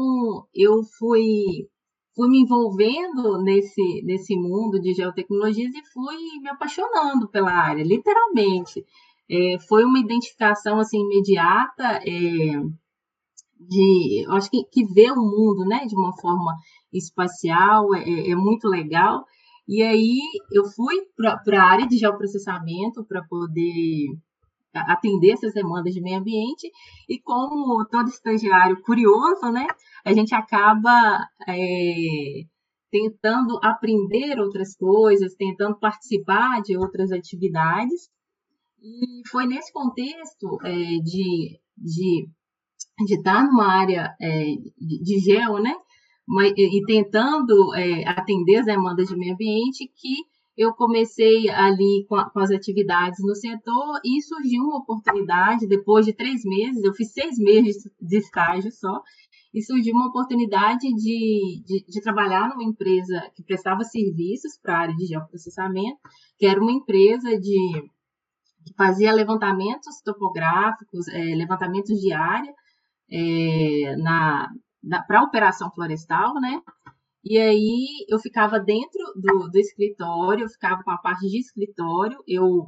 eu 0.54 0.82
fui, 0.98 1.68
fui 2.14 2.28
me 2.28 2.40
envolvendo 2.40 3.42
nesse, 3.42 4.02
nesse 4.04 4.36
mundo 4.36 4.80
de 4.80 4.92
geotecnologias 4.92 5.74
e 5.74 5.92
fui 5.92 6.16
me 6.42 6.48
apaixonando 6.50 7.28
pela 7.28 7.50
área, 7.50 7.82
literalmente. 7.82 8.84
É, 9.30 9.58
foi 9.68 9.84
uma 9.84 9.98
identificação 9.98 10.78
assim 10.78 10.98
imediata 11.00 12.00
é, 12.06 12.62
de, 13.58 14.26
acho 14.30 14.50
que, 14.50 14.64
que 14.70 14.84
ver 14.84 15.10
o 15.12 15.16
mundo, 15.16 15.64
né, 15.66 15.86
de 15.86 15.96
uma 15.96 16.12
forma 16.20 16.54
espacial 16.92 17.94
é, 17.94 18.30
é 18.30 18.36
muito 18.36 18.68
legal. 18.68 19.24
E 19.68 19.82
aí 19.82 20.20
eu 20.52 20.64
fui 20.64 20.94
para 21.16 21.60
a 21.60 21.66
área 21.66 21.86
de 21.86 21.96
geoprocessamento 21.98 23.04
para 23.04 23.24
poder 23.24 24.16
atender 24.80 25.32
essas 25.32 25.52
demandas 25.52 25.92
de 25.94 26.00
meio 26.00 26.18
ambiente. 26.18 26.70
E 27.08 27.18
como 27.20 27.84
todo 27.86 28.08
estagiário 28.08 28.80
curioso, 28.82 29.50
né, 29.50 29.66
a 30.04 30.12
gente 30.12 30.34
acaba 30.34 31.26
é, 31.48 32.44
tentando 32.90 33.58
aprender 33.62 34.38
outras 34.38 34.76
coisas, 34.76 35.34
tentando 35.34 35.78
participar 35.78 36.62
de 36.62 36.76
outras 36.76 37.10
atividades. 37.12 38.08
E 38.82 39.28
foi 39.28 39.46
nesse 39.46 39.72
contexto 39.72 40.58
é, 40.64 40.72
de, 40.72 41.58
de, 41.76 42.28
de 43.06 43.14
estar 43.14 43.44
numa 43.44 43.66
área 43.66 44.14
é, 44.20 44.44
de, 44.78 45.02
de 45.02 45.18
gel, 45.18 45.58
né, 45.60 45.74
mas, 46.26 46.52
e 46.56 46.82
tentando 46.86 47.74
é, 47.74 48.06
atender 48.08 48.56
as 48.56 48.66
demandas 48.66 49.08
de 49.08 49.16
meio 49.16 49.34
ambiente 49.34 49.90
que 49.94 50.16
eu 50.56 50.72
comecei 50.72 51.48
ali 51.50 52.06
com, 52.08 52.16
a, 52.16 52.30
com, 52.30 52.40
as 52.40 52.50
atividades 52.50 53.18
no 53.22 53.34
setor 53.34 54.00
e 54.04 54.22
surgiu 54.22 54.62
uma 54.62 54.78
oportunidade, 54.78 55.66
depois 55.66 56.06
de 56.06 56.14
três 56.14 56.42
meses, 56.44 56.82
eu 56.82 56.94
fiz 56.94 57.12
seis 57.12 57.38
meses 57.38 57.76
de 58.00 58.16
estágio 58.16 58.72
só, 58.72 59.02
e 59.52 59.62
surgiu 59.62 59.94
uma 59.94 60.08
oportunidade 60.08 60.86
de, 60.94 61.62
de, 61.64 61.84
de 61.86 62.00
trabalhar 62.00 62.48
numa 62.48 62.64
empresa 62.64 63.30
que 63.34 63.42
prestava 63.42 63.84
serviços 63.84 64.58
para 64.62 64.74
a 64.74 64.80
área 64.80 64.96
de 64.96 65.06
geoprocessamento, 65.06 65.98
que 66.38 66.46
era 66.46 66.60
uma 66.60 66.72
empresa 66.72 67.38
de 67.38 67.90
que 68.66 68.74
fazia 68.76 69.12
levantamentos 69.12 70.02
topográficos, 70.04 71.06
é, 71.08 71.36
levantamentos 71.36 72.00
de 72.00 72.12
área 72.12 72.52
é, 73.10 73.96
na, 73.96 74.50
para 75.06 75.20
a 75.20 75.22
operação 75.24 75.70
florestal, 75.70 76.34
né? 76.34 76.60
E 77.28 77.38
aí 77.38 78.06
eu 78.08 78.20
ficava 78.20 78.60
dentro 78.60 79.02
do, 79.16 79.50
do 79.50 79.58
escritório, 79.58 80.44
eu 80.44 80.48
ficava 80.48 80.80
com 80.84 80.92
a 80.92 80.98
parte 80.98 81.28
de 81.28 81.40
escritório, 81.40 82.22
eu, 82.24 82.66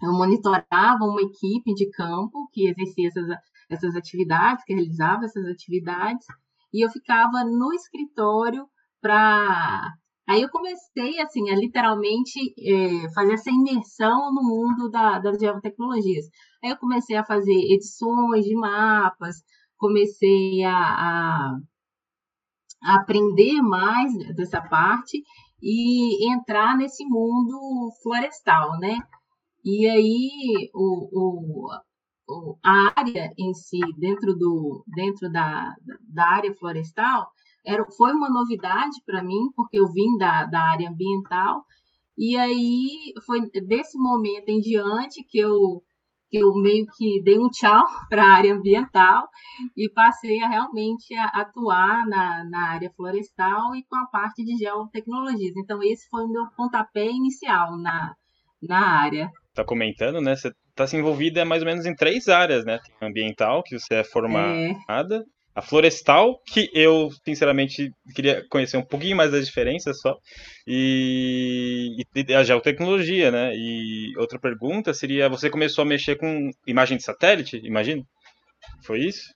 eu 0.00 0.12
monitorava 0.12 1.02
uma 1.02 1.20
equipe 1.20 1.74
de 1.74 1.90
campo 1.90 2.48
que 2.52 2.68
exercia 2.68 3.08
essas, 3.08 3.26
essas 3.68 3.96
atividades, 3.96 4.64
que 4.64 4.74
realizava 4.74 5.24
essas 5.24 5.44
atividades, 5.46 6.24
e 6.72 6.84
eu 6.84 6.88
ficava 6.88 7.42
no 7.44 7.72
escritório 7.72 8.64
para. 9.00 9.92
Aí 10.28 10.40
eu 10.40 10.48
comecei, 10.50 11.20
assim, 11.20 11.50
a 11.50 11.56
literalmente 11.56 12.54
é, 12.58 13.12
fazer 13.12 13.34
essa 13.34 13.50
imersão 13.50 14.32
no 14.32 14.42
mundo 14.42 14.88
da, 14.88 15.18
das 15.18 15.36
geotecnologias. 15.36 16.26
Aí 16.62 16.70
eu 16.70 16.76
comecei 16.78 17.16
a 17.16 17.24
fazer 17.24 17.52
edições 17.52 18.44
de 18.44 18.54
mapas, 18.54 19.36
comecei 19.76 20.62
a, 20.64 20.72
a, 20.72 21.50
a 21.50 21.58
aprender 22.84 23.60
mais 23.62 24.12
dessa 24.34 24.60
parte 24.60 25.22
e 25.62 26.30
entrar 26.32 26.76
nesse 26.76 27.04
mundo 27.04 27.90
florestal, 28.02 28.78
né? 28.78 28.98
E 29.64 29.86
aí 29.86 30.70
o, 30.74 31.08
o, 31.12 32.58
a 32.62 33.00
área 33.00 33.32
em 33.38 33.54
si, 33.54 33.80
dentro, 33.98 34.34
do, 34.34 34.84
dentro 34.94 35.30
da, 35.32 35.74
da 36.12 36.28
área 36.28 36.54
florestal, 36.54 37.28
era, 37.64 37.84
foi 37.96 38.12
uma 38.12 38.28
novidade 38.28 39.02
para 39.06 39.22
mim, 39.22 39.50
porque 39.56 39.78
eu 39.78 39.90
vim 39.90 40.18
da, 40.18 40.44
da 40.44 40.60
área 40.60 40.90
ambiental, 40.90 41.64
e 42.16 42.36
aí 42.36 43.12
foi 43.26 43.40
desse 43.66 43.98
momento 43.98 44.48
em 44.48 44.60
diante 44.60 45.24
que 45.24 45.38
eu 45.38 45.82
eu 46.36 46.52
meio 46.54 46.86
que 46.96 47.22
dei 47.22 47.38
um 47.38 47.48
tchau 47.48 47.84
para 48.08 48.22
a 48.22 48.34
área 48.34 48.54
ambiental 48.54 49.28
e 49.76 49.88
passei 49.88 50.42
a 50.42 50.48
realmente 50.48 51.14
a 51.14 51.26
atuar 51.26 52.06
na, 52.06 52.44
na 52.44 52.70
área 52.70 52.90
florestal 52.96 53.74
e 53.74 53.84
com 53.84 53.96
a 53.96 54.06
parte 54.06 54.44
de 54.44 54.56
geotecnologias. 54.56 55.56
Então, 55.56 55.82
esse 55.82 56.08
foi 56.08 56.24
o 56.24 56.28
meu 56.28 56.46
pontapé 56.56 57.06
inicial 57.06 57.76
na, 57.76 58.14
na 58.62 59.00
área. 59.00 59.30
Está 59.50 59.64
comentando, 59.64 60.20
né? 60.20 60.34
Você 60.34 60.52
está 60.70 60.86
se 60.86 60.96
envolvida 60.96 61.44
mais 61.44 61.62
ou 61.62 61.66
menos 61.66 61.86
em 61.86 61.94
três 61.94 62.28
áreas, 62.28 62.64
né? 62.64 62.80
Tem 62.98 63.08
ambiental, 63.08 63.62
que 63.62 63.78
você 63.78 63.96
é 63.96 64.04
formada, 64.04 65.16
é 65.16 65.33
a 65.54 65.62
florestal, 65.62 66.40
que 66.44 66.68
eu, 66.74 67.10
sinceramente, 67.24 67.92
queria 68.14 68.44
conhecer 68.48 68.76
um 68.76 68.84
pouquinho 68.84 69.16
mais 69.16 69.30
das 69.30 69.46
diferenças 69.46 70.00
só, 70.00 70.18
e, 70.66 72.04
e, 72.14 72.34
a 72.34 72.42
geotecnologia, 72.42 73.30
né? 73.30 73.54
E 73.54 74.12
outra 74.18 74.38
pergunta 74.38 74.92
seria, 74.92 75.28
você 75.28 75.48
começou 75.48 75.82
a 75.82 75.86
mexer 75.86 76.16
com 76.16 76.50
imagem 76.66 76.96
de 76.96 77.04
satélite, 77.04 77.60
imagino? 77.62 78.04
Foi 78.84 78.98
isso? 78.98 79.32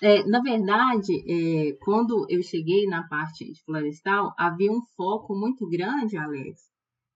É, 0.00 0.24
na 0.24 0.40
verdade, 0.40 1.12
é, 1.28 1.72
quando 1.82 2.26
eu 2.28 2.42
cheguei 2.42 2.86
na 2.86 3.02
parte 3.08 3.44
de 3.52 3.60
florestal, 3.64 4.32
havia 4.38 4.70
um 4.70 4.80
foco 4.96 5.34
muito 5.34 5.68
grande, 5.68 6.16
Alex, 6.16 6.60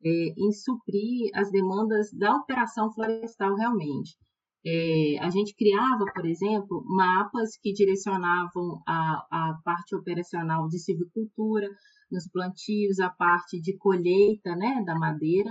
é, 0.05 0.09
em 0.37 0.53
suprir 0.53 1.31
as 1.35 1.50
demandas 1.53 2.12
da 2.12 2.35
operação 2.35 2.93
florestal 2.93 3.55
realmente. 3.55 4.17
É, 4.66 5.18
a 5.21 5.28
gente 5.28 5.54
criava, 5.54 6.06
por 6.14 6.25
exemplo, 6.25 6.83
mapas 6.87 7.56
que 7.59 7.73
direcionavam 7.73 8.83
a, 8.87 9.26
a 9.30 9.61
parte 9.62 9.94
operacional 9.94 10.68
de 10.68 10.78
silvicultura, 10.78 11.68
nos 12.11 12.26
plantios, 12.28 12.99
a 13.00 13.11
parte 13.11 13.61
de 13.61 13.76
colheita 13.76 14.54
né, 14.56 14.83
da 14.87 14.94
madeira. 14.94 15.50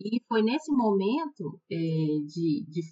E 0.00 0.20
foi 0.26 0.42
nesse 0.42 0.72
momento 0.72 1.60
é, 1.70 1.76
de, 1.76 2.64
de, 2.68 2.82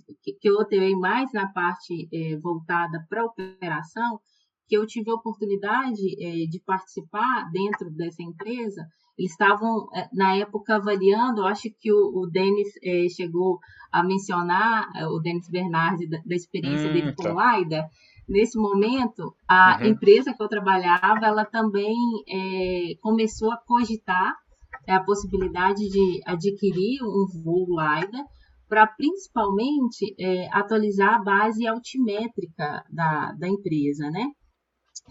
que 0.41 0.49
eu 0.49 0.61
atuei 0.61 0.95
mais 0.95 1.33
na 1.33 1.51
parte 1.53 2.09
é, 2.13 2.37
voltada 2.39 3.05
para 3.09 3.23
a 3.23 3.27
operação, 3.27 4.21
que 4.69 4.77
eu 4.77 4.87
tive 4.87 5.11
a 5.11 5.15
oportunidade 5.15 6.01
é, 6.25 6.47
de 6.47 6.61
participar 6.65 7.51
dentro 7.51 7.91
dessa 7.91 8.23
empresa 8.23 8.87
eles 9.21 9.33
estavam, 9.33 9.87
eh, 9.95 10.09
na 10.15 10.35
época, 10.37 10.77
avaliando, 10.77 11.45
acho 11.45 11.69
que 11.79 11.93
o, 11.93 12.21
o 12.21 12.27
Denis 12.27 12.69
é, 12.83 13.07
chegou 13.11 13.59
a 13.93 14.03
mencionar, 14.03 14.91
eh, 14.97 15.07
o 15.07 15.19
Denis 15.19 15.49
Bernardi, 15.51 16.09
da, 16.09 16.19
da 16.25 16.35
experiência 16.35 16.89
hum, 16.89 16.93
dele 16.95 17.15
com 17.15 17.23
tá. 17.23 17.35
o 17.35 17.59
LIDAR. 17.59 17.87
Nesse 18.27 18.59
momento, 18.59 19.35
a 19.47 19.79
uhum. 19.79 19.89
empresa 19.89 20.33
que 20.33 20.43
eu 20.43 20.49
trabalhava, 20.49 21.27
ela 21.27 21.45
também 21.45 21.97
começou 23.03 23.51
a 23.51 23.57
cogitar 23.57 24.37
a 24.89 25.01
possibilidade 25.01 25.89
de 25.91 26.21
adquirir 26.25 27.03
um 27.03 27.27
voo 27.43 27.67
LiDAR 27.67 28.25
para 28.69 28.87
principalmente 28.87 30.15
atualizar 30.53 31.15
a 31.15 31.25
base 31.25 31.67
altimétrica 31.67 32.85
da, 32.89 33.33
da 33.33 33.49
empresa, 33.49 34.09
né? 34.11 34.29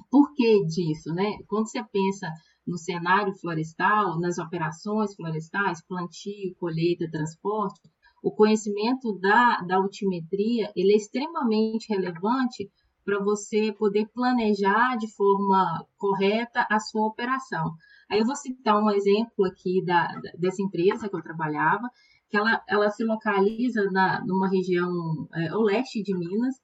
Por 0.09 0.33
que 0.33 0.63
disso, 0.63 1.13
né? 1.13 1.29
Quando 1.45 1.69
você 1.69 1.83
pensa 1.91 2.31
no 2.65 2.77
cenário 2.77 3.33
florestal, 3.35 4.19
nas 4.19 4.37
operações 4.37 5.15
florestais, 5.15 5.81
plantio, 5.81 6.55
colheita, 6.59 7.09
transporte, 7.09 7.81
o 8.21 8.31
conhecimento 8.31 9.17
da, 9.19 9.61
da 9.61 9.77
altimetria 9.77 10.71
ele 10.75 10.93
é 10.93 10.97
extremamente 10.97 11.87
relevante 11.89 12.69
para 13.05 13.23
você 13.23 13.71
poder 13.71 14.07
planejar 14.13 14.97
de 14.97 15.07
forma 15.15 15.85
correta 15.97 16.67
a 16.69 16.79
sua 16.79 17.07
operação. 17.07 17.73
Aí 18.09 18.19
eu 18.19 18.25
vou 18.25 18.35
citar 18.35 18.81
um 18.81 18.91
exemplo 18.91 19.45
aqui 19.45 19.83
da, 19.83 20.07
dessa 20.37 20.61
empresa 20.61 21.09
que 21.09 21.15
eu 21.15 21.21
trabalhava, 21.21 21.89
que 22.29 22.37
ela, 22.37 22.61
ela 22.67 22.89
se 22.89 23.03
localiza 23.03 23.89
na, 23.91 24.23
numa 24.25 24.47
região 24.47 25.27
é, 25.33 25.55
oeste 25.55 26.03
de 26.03 26.15
Minas, 26.15 26.55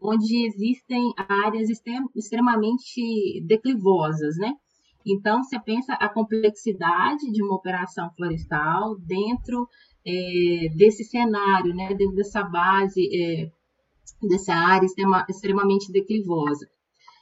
onde 0.00 0.46
existem 0.46 1.14
áreas 1.16 1.70
extrem, 1.70 2.04
extremamente 2.14 3.40
declivosas, 3.46 4.36
né? 4.36 4.52
Então, 5.06 5.44
você 5.44 5.58
pensa 5.60 5.94
a 5.94 6.08
complexidade 6.08 7.30
de 7.30 7.42
uma 7.42 7.54
operação 7.54 8.10
florestal 8.16 8.98
dentro 8.98 9.68
é, 10.04 10.68
desse 10.74 11.04
cenário, 11.04 11.72
né, 11.74 11.94
dentro 11.94 12.16
dessa 12.16 12.42
base, 12.42 13.08
é, 13.14 13.50
dessa 14.28 14.54
área 14.54 14.84
extrema, 14.84 15.24
extremamente 15.28 15.92
declivosa. 15.92 16.68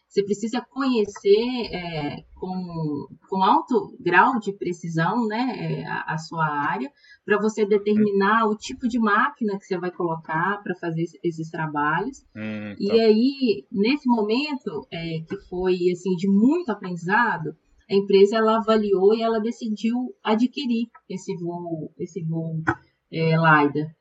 você 0.09 0.23
precisa 0.23 0.62
conhecer 0.71 1.75
é, 1.75 2.25
com, 2.35 3.07
com 3.29 3.43
alto 3.43 3.97
grau 4.00 4.38
de 4.38 4.53
precisão 4.53 5.26
né, 5.26 5.57
é, 5.59 5.87
a, 5.87 6.14
a 6.14 6.19
sua 6.19 6.47
área, 6.47 6.91
para 7.25 7.38
você 7.38 7.67
determinar 7.67 8.47
o 8.47 8.57
tipo 8.57 8.87
de 8.87 8.99
máquina 8.99 9.59
que 9.59 9.64
você 9.64 9.79
vai 9.79 9.91
colocar 9.91 10.62
para 10.62 10.75
fazer 10.76 11.05
esses 11.23 11.50
trabalhos. 11.50 12.25
Hum, 12.37 12.75
tá. 12.75 12.76
E 12.79 13.00
aí, 13.00 13.67
nesse 13.73 14.07
momento, 14.09 14.87
é, 14.91 15.21
que 15.29 15.37
foi 15.49 15.91
assim 15.91 16.14
de 16.17 16.29
muito 16.29 16.71
aprendizado, 16.71 17.57
a 17.91 17.95
empresa 17.95 18.37
ela 18.37 18.57
avaliou 18.57 19.14
e 19.14 19.23
ela 19.23 19.41
decidiu 19.41 20.14
adquirir 20.23 20.88
esse 21.09 21.37
voo, 21.37 21.93
esse 21.99 22.23
voo 22.23 22.62
é, 23.12 23.37
LiDAR. 23.37 23.95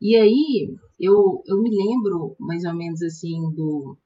E 0.00 0.16
aí, 0.16 0.74
eu, 0.98 1.42
eu 1.46 1.60
me 1.62 1.70
lembro 1.70 2.36
mais 2.38 2.64
ou 2.64 2.74
menos 2.74 3.02
assim 3.02 3.50
do, 3.54 3.96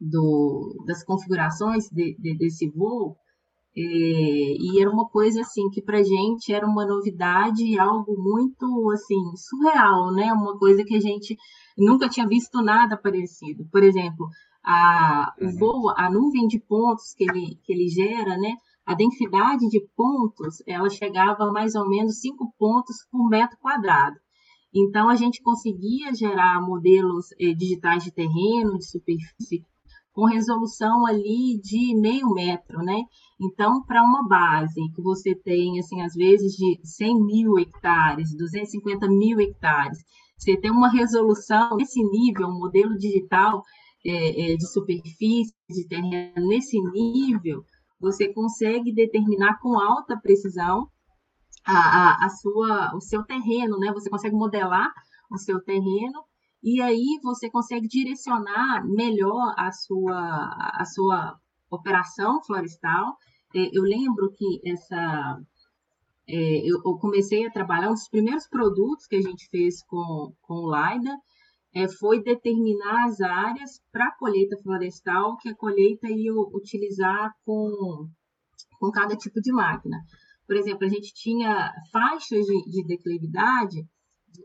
do 0.00 0.84
das 0.86 1.04
configurações 1.04 1.88
de, 1.90 2.16
de, 2.18 2.36
desse 2.36 2.68
voo, 2.68 3.16
é, 3.74 3.80
e 3.80 4.80
era 4.80 4.90
uma 4.90 5.08
coisa 5.08 5.40
assim 5.40 5.70
que 5.70 5.80
para 5.80 6.02
gente 6.02 6.52
era 6.52 6.66
uma 6.66 6.86
novidade, 6.86 7.78
algo 7.78 8.14
muito 8.20 8.90
assim 8.90 9.34
surreal, 9.36 10.12
né? 10.12 10.32
Uma 10.32 10.58
coisa 10.58 10.84
que 10.84 10.94
a 10.94 11.00
gente 11.00 11.36
nunca 11.78 12.08
tinha 12.08 12.28
visto 12.28 12.62
nada 12.62 12.96
parecido. 12.96 13.66
Por 13.72 13.82
exemplo, 13.82 14.28
a, 14.64 15.34
o 15.40 15.44
uhum. 15.44 15.58
voo, 15.58 15.94
a 15.96 16.10
nuvem 16.10 16.46
de 16.46 16.58
pontos 16.60 17.14
que 17.14 17.24
ele, 17.24 17.58
que 17.64 17.72
ele 17.72 17.88
gera, 17.88 18.36
né? 18.36 18.54
A 18.84 18.94
densidade 18.94 19.68
de 19.68 19.80
pontos, 19.96 20.62
ela 20.66 20.90
chegava 20.90 21.44
a 21.44 21.52
mais 21.52 21.74
ou 21.74 21.88
menos 21.88 22.20
5 22.20 22.52
pontos 22.58 22.96
por 23.10 23.28
metro 23.28 23.56
quadrado. 23.58 24.16
Então, 24.74 25.08
a 25.08 25.14
gente 25.14 25.42
conseguia 25.42 26.14
gerar 26.14 26.60
modelos 26.60 27.26
eh, 27.38 27.52
digitais 27.52 28.02
de 28.02 28.10
terreno, 28.10 28.78
de 28.78 28.88
superfície, 28.88 29.64
com 30.12 30.24
resolução 30.24 31.06
ali 31.06 31.60
de 31.60 31.94
meio 31.94 32.32
metro, 32.32 32.78
né? 32.78 33.02
Então, 33.40 33.82
para 33.84 34.02
uma 34.02 34.26
base 34.26 34.80
que 34.94 35.02
você 35.02 35.34
tem, 35.34 35.78
assim, 35.78 36.00
às 36.02 36.14
vezes 36.14 36.54
de 36.54 36.80
100 36.82 37.24
mil 37.24 37.58
hectares, 37.58 38.34
250 38.36 39.08
mil 39.08 39.40
hectares, 39.40 39.98
você 40.38 40.56
tem 40.56 40.70
uma 40.70 40.90
resolução 40.90 41.76
nesse 41.76 42.02
nível, 42.02 42.48
um 42.48 42.58
modelo 42.58 42.96
digital 42.96 43.62
é, 44.04 44.52
é, 44.52 44.56
de 44.56 44.66
superfície, 44.66 45.54
de 45.68 45.86
terreno 45.86 46.48
nesse 46.48 46.80
nível, 46.80 47.64
você 48.00 48.32
consegue 48.32 48.92
determinar 48.92 49.58
com 49.60 49.78
alta 49.78 50.18
precisão 50.20 50.88
a, 51.64 51.72
a, 51.72 52.26
a, 52.26 52.28
sua, 52.28 52.96
o 52.96 53.00
seu 53.00 53.22
terreno, 53.22 53.78
né? 53.78 53.92
Você 53.92 54.10
consegue 54.10 54.34
modelar 54.34 54.90
o 55.30 55.38
seu 55.38 55.62
terreno 55.62 56.24
e 56.62 56.80
aí 56.82 57.20
você 57.22 57.48
consegue 57.50 57.86
direcionar 57.86 58.84
melhor 58.84 59.54
a 59.56 59.70
sua, 59.72 60.80
a 60.80 60.84
sua 60.84 61.36
operação 61.70 62.42
florestal. 62.44 63.16
É, 63.54 63.70
eu 63.72 63.82
lembro 63.82 64.32
que 64.32 64.60
essa 64.64 65.40
é, 66.28 66.62
eu, 66.64 66.80
comecei 66.98 67.46
a 67.46 67.50
trabalhar 67.50 67.88
um 67.90 67.94
dos 67.94 68.08
primeiros 68.08 68.48
produtos 68.48 69.06
que 69.06 69.16
a 69.16 69.20
gente 69.20 69.48
fez 69.48 69.84
com, 69.84 70.32
com 70.42 70.54
o 70.54 70.70
LIDA 70.74 71.16
é, 71.74 71.88
foi 71.88 72.22
determinar 72.22 73.06
as 73.06 73.20
áreas 73.20 73.80
para 73.90 74.06
a 74.06 74.16
colheita 74.18 74.56
florestal 74.62 75.36
que 75.38 75.48
a 75.48 75.54
colheita 75.54 76.08
ia 76.08 76.32
utilizar 76.34 77.32
com, 77.44 78.08
com 78.78 78.90
cada 78.90 79.16
tipo 79.16 79.40
de 79.40 79.52
máquina. 79.52 79.98
Por 80.46 80.56
exemplo, 80.56 80.84
a 80.84 80.88
gente 80.88 81.14
tinha 81.14 81.72
faixas 81.90 82.44
de, 82.44 82.64
de 82.70 82.86
declividade, 82.86 83.86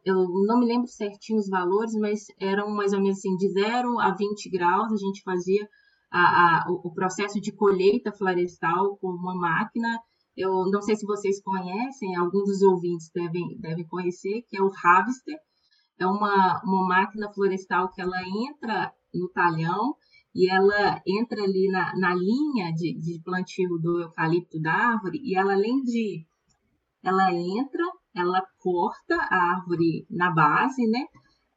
eu 0.06 0.16
não 0.46 0.60
me 0.60 0.66
lembro 0.66 0.88
certinho 0.88 1.40
os 1.40 1.50
valores, 1.50 1.94
mas 1.94 2.26
eram 2.40 2.70
mais 2.70 2.94
ou 2.94 3.02
menos 3.02 3.18
assim, 3.18 3.36
de 3.36 3.50
0 3.50 4.00
a 4.00 4.14
20 4.14 4.50
graus, 4.50 4.92
a 4.92 4.98
gente 4.98 5.22
fazia 5.24 5.68
a, 6.12 6.20
a, 6.20 6.66
o 6.70 6.94
processo 6.94 7.40
de 7.40 7.52
colheita 7.52 8.12
florestal 8.12 8.98
com 8.98 9.10
uma 9.10 9.36
máquina. 9.36 10.00
Eu 10.36 10.70
não 10.70 10.82
sei 10.82 10.96
se 10.96 11.06
vocês 11.06 11.42
conhecem, 11.42 12.16
alguns 12.16 12.46
dos 12.46 12.62
ouvintes 12.62 13.10
devem, 13.14 13.58
devem 13.60 13.88
conhecer, 13.88 14.44
que 14.48 14.58
é 14.58 14.62
o 14.62 14.72
Harvester, 14.84 15.38
é 16.00 16.06
uma, 16.06 16.62
uma 16.64 16.88
máquina 16.88 17.32
florestal 17.34 17.90
que 17.92 18.02
ela 18.02 18.22
entra 18.48 18.94
no 19.14 19.30
talhão 19.30 19.96
e 20.36 20.50
ela 20.50 21.02
entra 21.06 21.44
ali 21.44 21.68
na, 21.70 21.96
na 21.98 22.14
linha 22.14 22.72
de, 22.74 22.94
de 23.00 23.20
plantio 23.24 23.78
do 23.80 24.02
eucalipto 24.02 24.62
da 24.62 24.72
árvore 24.72 25.20
e 25.24 25.36
ela, 25.36 25.54
além 25.54 25.82
de... 25.84 26.26
Ela 27.04 27.32
entra, 27.34 27.84
ela 28.14 28.44
corta 28.60 29.16
a 29.16 29.56
árvore 29.56 30.06
na 30.10 30.30
base, 30.30 30.86
né? 30.88 31.06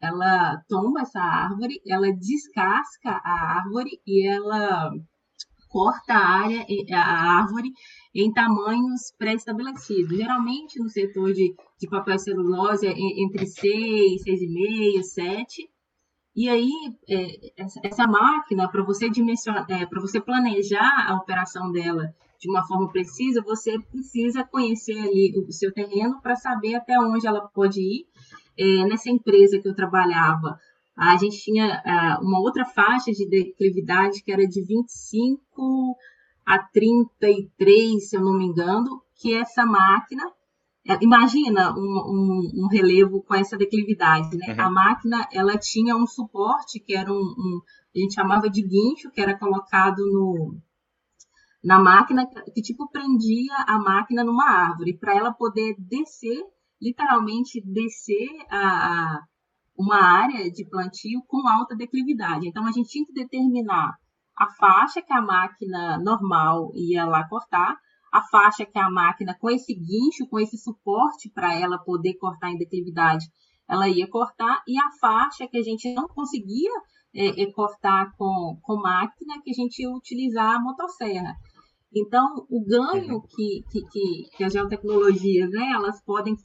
Ela 0.00 0.62
tomba 0.68 1.00
essa 1.00 1.20
árvore, 1.20 1.83
ela 1.87 2.11
descasca 2.12 3.11
a 3.22 3.59
árvore 3.59 4.00
e 4.07 4.26
ela 4.26 4.90
corta 5.70 6.12
a 6.14 6.28
área, 6.42 6.66
a 6.92 7.38
árvore 7.38 7.72
em 8.14 8.30
tamanhos 8.33 9.14
pré-estabelecidos. 9.16 10.16
Geralmente 10.16 10.78
no 10.80 10.88
setor 10.88 11.33
de, 11.33 11.54
de 11.78 11.88
papel 11.88 12.18
celulose 12.18 12.87
é 12.87 12.92
entre 12.92 13.46
6, 13.46 14.24
6,5, 14.24 15.02
7. 15.02 15.70
E 16.37 16.48
aí, 16.48 16.70
é, 17.09 17.62
essa, 17.62 17.80
essa, 17.83 18.06
máquina, 18.06 18.68
para 18.68 18.83
você 18.85 19.09
dimensionar, 19.09 19.66
é, 19.68 19.87
para 19.87 20.00
você 20.00 20.20
planejar 20.20 21.06
a 21.09 21.16
operação 21.16 21.72
dela 21.72 22.14
de 22.40 22.48
uma 22.48 22.66
forma 22.66 22.88
precisa, 22.88 23.42
você 23.42 23.78
precisa 23.78 24.44
conhecer 24.44 24.98
ali 24.98 25.35
o 25.37 25.52
seu 25.52 25.72
terreno 25.72 26.20
para 26.22 26.37
saber 26.37 26.74
até 26.74 26.98
onde 26.98 27.26
ela 27.26 27.46
pode 27.48 27.80
ir. 27.80 28.06
É, 28.59 28.85
nessa 28.87 29.11
empresa 29.11 29.59
que 29.59 29.68
eu 29.68 29.74
trabalhava, 29.74 30.59
a 31.00 31.16
gente 31.16 31.42
tinha 31.42 31.82
uh, 31.82 32.22
uma 32.22 32.38
outra 32.40 32.66
faixa 32.66 33.10
de 33.10 33.26
declividade 33.26 34.22
que 34.22 34.30
era 34.30 34.46
de 34.46 34.62
25 34.62 35.96
a 36.44 36.58
33, 36.58 38.06
se 38.06 38.16
eu 38.16 38.20
não 38.20 38.36
me 38.36 38.44
engano, 38.44 39.02
que 39.16 39.34
essa 39.34 39.64
máquina. 39.64 40.30
É, 40.86 40.98
imagina 41.02 41.72
um, 41.72 41.78
um, 41.78 42.64
um 42.64 42.68
relevo 42.68 43.22
com 43.22 43.34
essa 43.34 43.56
declividade, 43.56 44.36
né? 44.36 44.54
Uhum. 44.54 44.60
A 44.60 44.70
máquina 44.70 45.28
ela 45.32 45.56
tinha 45.56 45.96
um 45.96 46.06
suporte 46.06 46.78
que 46.80 46.94
era 46.94 47.10
um, 47.10 47.16
um, 47.16 47.60
a 47.94 47.98
gente 47.98 48.14
chamava 48.14 48.50
de 48.50 48.62
guincho, 48.62 49.10
que 49.10 49.20
era 49.20 49.38
colocado 49.38 49.98
no, 49.98 50.54
na 51.64 51.78
máquina, 51.78 52.26
que 52.54 52.60
tipo 52.60 52.90
prendia 52.90 53.54
a 53.66 53.78
máquina 53.78 54.22
numa 54.22 54.50
árvore, 54.50 54.98
para 54.98 55.14
ela 55.14 55.32
poder 55.32 55.76
descer, 55.78 56.42
literalmente 56.80 57.60
descer 57.64 58.28
a, 58.50 59.16
a 59.16 59.29
uma 59.80 59.96
área 59.96 60.50
de 60.50 60.68
plantio 60.68 61.22
com 61.26 61.48
alta 61.48 61.74
declividade. 61.74 62.46
Então, 62.46 62.66
a 62.66 62.70
gente 62.70 62.90
tinha 62.90 63.06
que 63.06 63.14
determinar 63.14 63.96
a 64.38 64.46
faixa 64.58 65.00
que 65.00 65.12
a 65.12 65.22
máquina 65.22 65.98
normal 65.98 66.70
ia 66.74 67.06
lá 67.06 67.26
cortar, 67.26 67.78
a 68.12 68.22
faixa 68.24 68.66
que 68.66 68.78
a 68.78 68.90
máquina 68.90 69.34
com 69.40 69.48
esse 69.48 69.74
guincho, 69.74 70.28
com 70.28 70.38
esse 70.38 70.58
suporte 70.58 71.30
para 71.30 71.54
ela 71.54 71.78
poder 71.78 72.14
cortar 72.18 72.50
em 72.50 72.58
declividade, 72.58 73.24
ela 73.66 73.88
ia 73.88 74.06
cortar, 74.06 74.62
e 74.68 74.78
a 74.78 74.90
faixa 75.00 75.48
que 75.48 75.56
a 75.56 75.62
gente 75.62 75.94
não 75.94 76.06
conseguia 76.08 76.72
é, 77.14 77.42
é 77.42 77.52
cortar 77.52 78.12
com, 78.18 78.58
com 78.60 78.82
máquina, 78.82 79.40
que 79.42 79.50
a 79.50 79.54
gente 79.54 79.80
ia 79.80 79.90
utilizar 79.90 80.56
a 80.56 80.60
motosserra. 80.60 81.34
Então, 81.94 82.46
o 82.48 82.64
ganho 82.64 83.14
uhum. 83.14 83.20
que, 83.22 83.64
que, 83.70 83.83
que, 83.90 84.37
que 84.37 84.44
as 84.44 84.53
geotecnologias 84.53 85.50
né, 85.50 85.72
elas 85.72 86.00
podem 86.05 86.37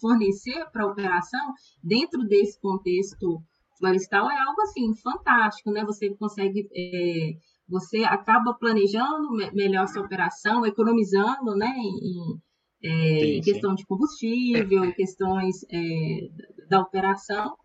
fornecer 0.00 0.64
para 0.72 0.84
a 0.84 0.86
operação 0.86 1.52
dentro 1.82 2.24
desse 2.26 2.58
contexto 2.60 3.42
florestal 3.78 4.30
é 4.30 4.40
algo 4.40 4.60
assim 4.62 4.94
fantástico, 4.96 5.70
né? 5.70 5.84
Você 5.84 6.14
consegue, 6.16 6.68
é, 6.74 7.32
você 7.68 7.98
acaba 7.98 8.54
planejando 8.54 9.30
melhor 9.52 9.86
sua 9.88 10.02
operação, 10.02 10.64
economizando, 10.64 11.54
né? 11.54 11.74
Em, 11.76 12.40
é, 12.82 13.20
sim, 13.20 13.40
questão 13.42 13.74
de 13.74 13.84
combustível, 13.84 14.92
questões 14.94 15.64
é, 15.70 16.28
da 16.70 16.80
operação 16.80 17.56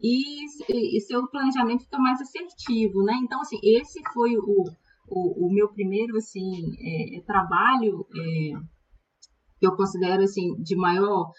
e, 0.00 0.44
e 0.96 1.00
seu 1.00 1.26
planejamento 1.28 1.84
fica 1.84 1.98
mais 1.98 2.20
assertivo, 2.20 3.02
né? 3.02 3.14
Então, 3.22 3.40
assim, 3.40 3.58
esse 3.62 4.00
foi 4.12 4.36
o 4.36 4.64
o, 5.08 5.46
o 5.46 5.52
meu 5.52 5.68
primeiro 5.68 6.16
assim 6.16 6.76
é, 6.78 7.18
é, 7.18 7.20
trabalho 7.22 8.06
é, 8.14 8.52
que 9.58 9.66
eu 9.66 9.76
considero 9.76 10.22
assim 10.22 10.54
de 10.62 10.76
maior 10.76 11.30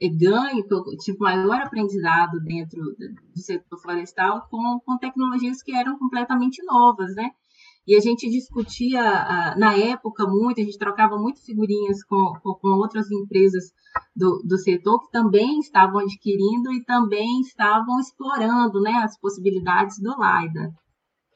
é, 0.00 0.08
ganho, 0.08 0.66
que 0.66 0.74
eu 0.74 0.82
tive 0.98 1.18
maior 1.18 1.60
aprendizado 1.60 2.40
dentro 2.40 2.80
do 2.80 3.40
setor 3.40 3.80
florestal 3.80 4.46
com, 4.50 4.80
com 4.84 4.98
tecnologias 4.98 5.62
que 5.62 5.74
eram 5.74 5.98
completamente 5.98 6.62
novas, 6.64 7.14
né? 7.14 7.30
E 7.86 7.96
a 7.96 8.00
gente 8.00 8.28
discutia 8.28 9.00
na 9.56 9.74
época 9.74 10.26
muito, 10.26 10.60
a 10.60 10.64
gente 10.64 10.76
trocava 10.76 11.16
muito 11.16 11.42
figurinhas 11.42 12.04
com, 12.04 12.34
com, 12.42 12.68
outras 12.68 13.10
empresas 13.10 13.72
do, 14.14 14.42
do 14.44 14.58
setor 14.58 15.00
que 15.00 15.10
também 15.10 15.58
estavam 15.58 16.00
adquirindo 16.00 16.70
e 16.70 16.84
também 16.84 17.40
estavam 17.40 17.98
explorando 17.98 18.78
né, 18.82 18.92
as 19.02 19.18
possibilidades 19.18 19.98
do 20.00 20.10
LIDA. 20.10 20.70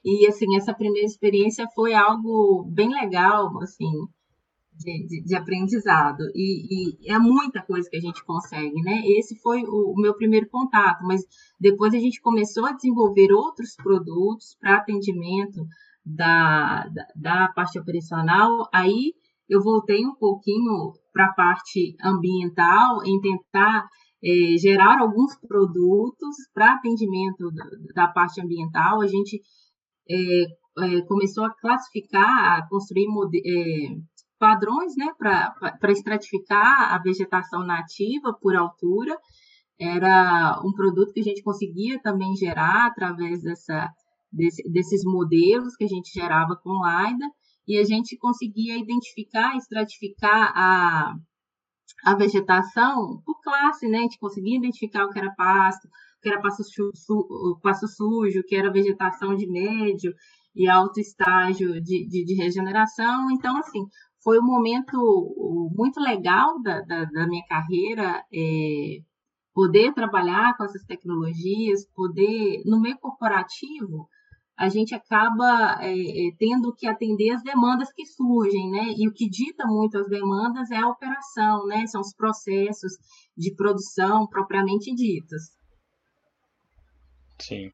E, 0.04 0.26
assim, 0.26 0.56
essa 0.56 0.74
primeira 0.74 1.06
experiência 1.06 1.66
foi 1.74 1.94
algo 1.94 2.64
bem 2.70 2.90
legal, 2.90 3.56
assim, 3.62 3.90
de, 4.76 5.06
de, 5.06 5.24
de 5.24 5.34
aprendizado. 5.34 6.22
E, 6.34 7.06
e, 7.06 7.10
é 7.12 7.18
muita 7.18 7.62
coisa 7.62 7.88
que 7.88 7.96
a 7.96 8.00
gente 8.00 8.24
consegue, 8.24 8.82
né? 8.82 9.02
Esse 9.18 9.36
foi 9.36 9.62
o, 9.62 9.92
o 9.92 10.00
meu 10.00 10.14
primeiro 10.14 10.48
contato, 10.48 11.04
mas 11.04 11.22
depois 11.60 11.94
a 11.94 11.98
gente 11.98 12.20
começou 12.20 12.66
a 12.66 12.72
desenvolver 12.72 13.32
outros 13.32 13.76
produtos 13.76 14.56
para 14.60 14.76
atendimento 14.76 15.64
da, 16.04 16.88
da, 16.88 17.06
da 17.14 17.48
parte 17.48 17.78
operacional, 17.78 18.68
aí 18.72 19.14
eu 19.48 19.62
voltei 19.62 20.04
um 20.04 20.14
pouquinho 20.14 20.92
para 21.12 21.26
a 21.26 21.32
parte 21.32 21.94
ambiental, 22.02 23.04
em 23.04 23.20
tentar 23.20 23.86
é, 24.24 24.56
gerar 24.56 25.00
alguns 25.00 25.36
produtos 25.36 26.36
para 26.54 26.74
atendimento 26.74 27.50
da, 27.52 27.64
da, 27.94 28.08
parte 28.08 28.40
ambiental. 28.40 29.02
A 29.02 29.06
gente 29.06 29.42
é, 30.08 30.42
é, 30.78 31.02
começou 31.02 31.44
a 31.44 31.54
classificar, 31.54 32.58
a 32.58 32.68
construir 32.68 33.06
é, 33.44 33.96
padrões 34.38 34.96
né, 34.96 35.06
para 35.18 35.92
estratificar 35.92 36.94
a 36.94 36.98
vegetação 36.98 37.64
nativa 37.64 38.32
por 38.40 38.56
altura. 38.56 39.16
Era 39.78 40.60
um 40.64 40.72
produto 40.72 41.12
que 41.12 41.20
a 41.20 41.24
gente 41.24 41.42
conseguia 41.42 42.00
também 42.00 42.34
gerar 42.36 42.86
através 42.86 43.42
dessa, 43.42 43.90
desse, 44.32 44.62
desses 44.70 45.02
modelos 45.04 45.76
que 45.76 45.84
a 45.84 45.88
gente 45.88 46.12
gerava 46.12 46.56
com 46.56 46.70
LIDA, 46.70 47.26
e 47.66 47.78
a 47.78 47.84
gente 47.84 48.16
conseguia 48.16 48.76
identificar, 48.76 49.56
estratificar 49.56 50.52
a, 50.56 51.14
a 52.04 52.16
vegetação 52.16 53.22
por 53.24 53.40
classe, 53.40 53.86
né? 53.88 53.98
A 53.98 54.02
gente 54.02 54.18
conseguia 54.18 54.58
identificar 54.58 55.04
o 55.04 55.10
que 55.10 55.18
era 55.18 55.32
pasto, 55.34 55.88
que 56.22 56.28
era 56.28 56.40
pasto, 56.40 56.62
su, 56.64 57.58
pasto 57.62 57.88
sujo, 57.88 58.42
que 58.46 58.54
era 58.56 58.72
vegetação 58.72 59.36
de 59.36 59.46
médio 59.46 60.14
e 60.54 60.68
alto 60.68 61.00
estágio 61.00 61.80
de, 61.82 62.06
de, 62.06 62.24
de 62.24 62.34
regeneração. 62.34 63.30
Então, 63.30 63.56
assim, 63.58 63.84
foi 64.22 64.38
um 64.38 64.46
momento 64.46 64.96
muito 65.74 66.00
legal 66.00 66.60
da, 66.62 66.80
da, 66.82 67.04
da 67.04 67.26
minha 67.26 67.44
carreira, 67.46 68.24
é, 68.32 68.98
poder 69.54 69.92
trabalhar 69.92 70.56
com 70.56 70.64
essas 70.64 70.84
tecnologias, 70.84 71.86
poder, 71.94 72.62
no 72.64 72.80
meio 72.80 72.98
corporativo, 72.98 74.08
a 74.56 74.68
gente 74.68 74.94
acaba 74.94 75.78
é, 75.80 75.92
é, 75.92 76.30
tendo 76.38 76.74
que 76.74 76.86
atender 76.86 77.30
as 77.30 77.42
demandas 77.42 77.92
que 77.92 78.06
surgem, 78.06 78.70
né? 78.70 78.94
E 78.96 79.08
o 79.08 79.12
que 79.12 79.28
dita 79.28 79.66
muito 79.66 79.98
as 79.98 80.08
demandas 80.08 80.70
é 80.70 80.76
a 80.76 80.88
operação, 80.88 81.66
né? 81.66 81.86
São 81.86 82.00
os 82.00 82.14
processos 82.14 82.92
de 83.36 83.54
produção 83.54 84.26
propriamente 84.28 84.94
ditos. 84.94 85.42
Sim. 87.42 87.70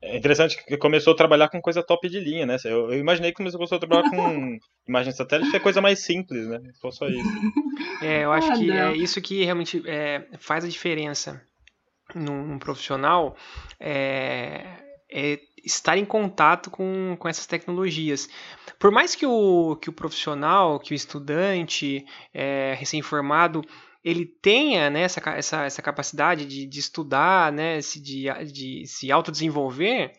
É 0.00 0.16
interessante 0.16 0.62
que 0.64 0.76
começou 0.76 1.12
a 1.12 1.16
trabalhar 1.16 1.48
com 1.48 1.60
coisa 1.60 1.82
top 1.82 2.08
de 2.08 2.18
linha, 2.18 2.44
né? 2.44 2.56
Eu, 2.64 2.92
eu 2.92 2.98
imaginei 2.98 3.30
que 3.30 3.36
começou 3.36 3.60
a 3.62 3.78
trabalhar 3.78 4.10
com 4.10 4.58
imagem 4.88 5.12
satélite, 5.12 5.54
é 5.54 5.60
coisa 5.60 5.80
mais 5.80 6.00
simples, 6.00 6.48
né? 6.48 6.60
Foi 6.80 6.90
só 6.90 7.06
isso. 7.08 7.30
É, 8.02 8.24
eu 8.24 8.32
acho 8.32 8.50
ah, 8.50 8.56
que 8.56 8.66
não. 8.66 8.74
é 8.74 8.96
isso 8.96 9.22
que 9.22 9.44
realmente 9.44 9.80
é, 9.86 10.26
faz 10.38 10.64
a 10.64 10.68
diferença 10.68 11.40
num, 12.16 12.44
num 12.44 12.58
profissional. 12.58 13.36
É, 13.78 14.66
é 15.08 15.38
estar 15.64 15.96
em 15.96 16.04
contato 16.04 16.68
com, 16.70 17.16
com 17.16 17.28
essas 17.28 17.46
tecnologias. 17.46 18.28
Por 18.78 18.90
mais 18.90 19.14
que 19.14 19.24
o, 19.24 19.76
que 19.76 19.88
o 19.88 19.92
profissional, 19.92 20.80
que 20.80 20.92
o 20.92 20.96
estudante 20.96 22.04
é, 22.34 22.74
recém-formado, 22.76 23.62
ele 24.04 24.26
tenha 24.26 24.90
né, 24.90 25.02
essa, 25.02 25.20
essa, 25.30 25.64
essa 25.64 25.82
capacidade 25.82 26.44
de, 26.44 26.66
de 26.66 26.80
estudar, 26.80 27.52
né, 27.52 27.78
de, 27.78 28.28
de 28.52 28.86
se 28.86 29.12
autodesenvolver, 29.12 30.12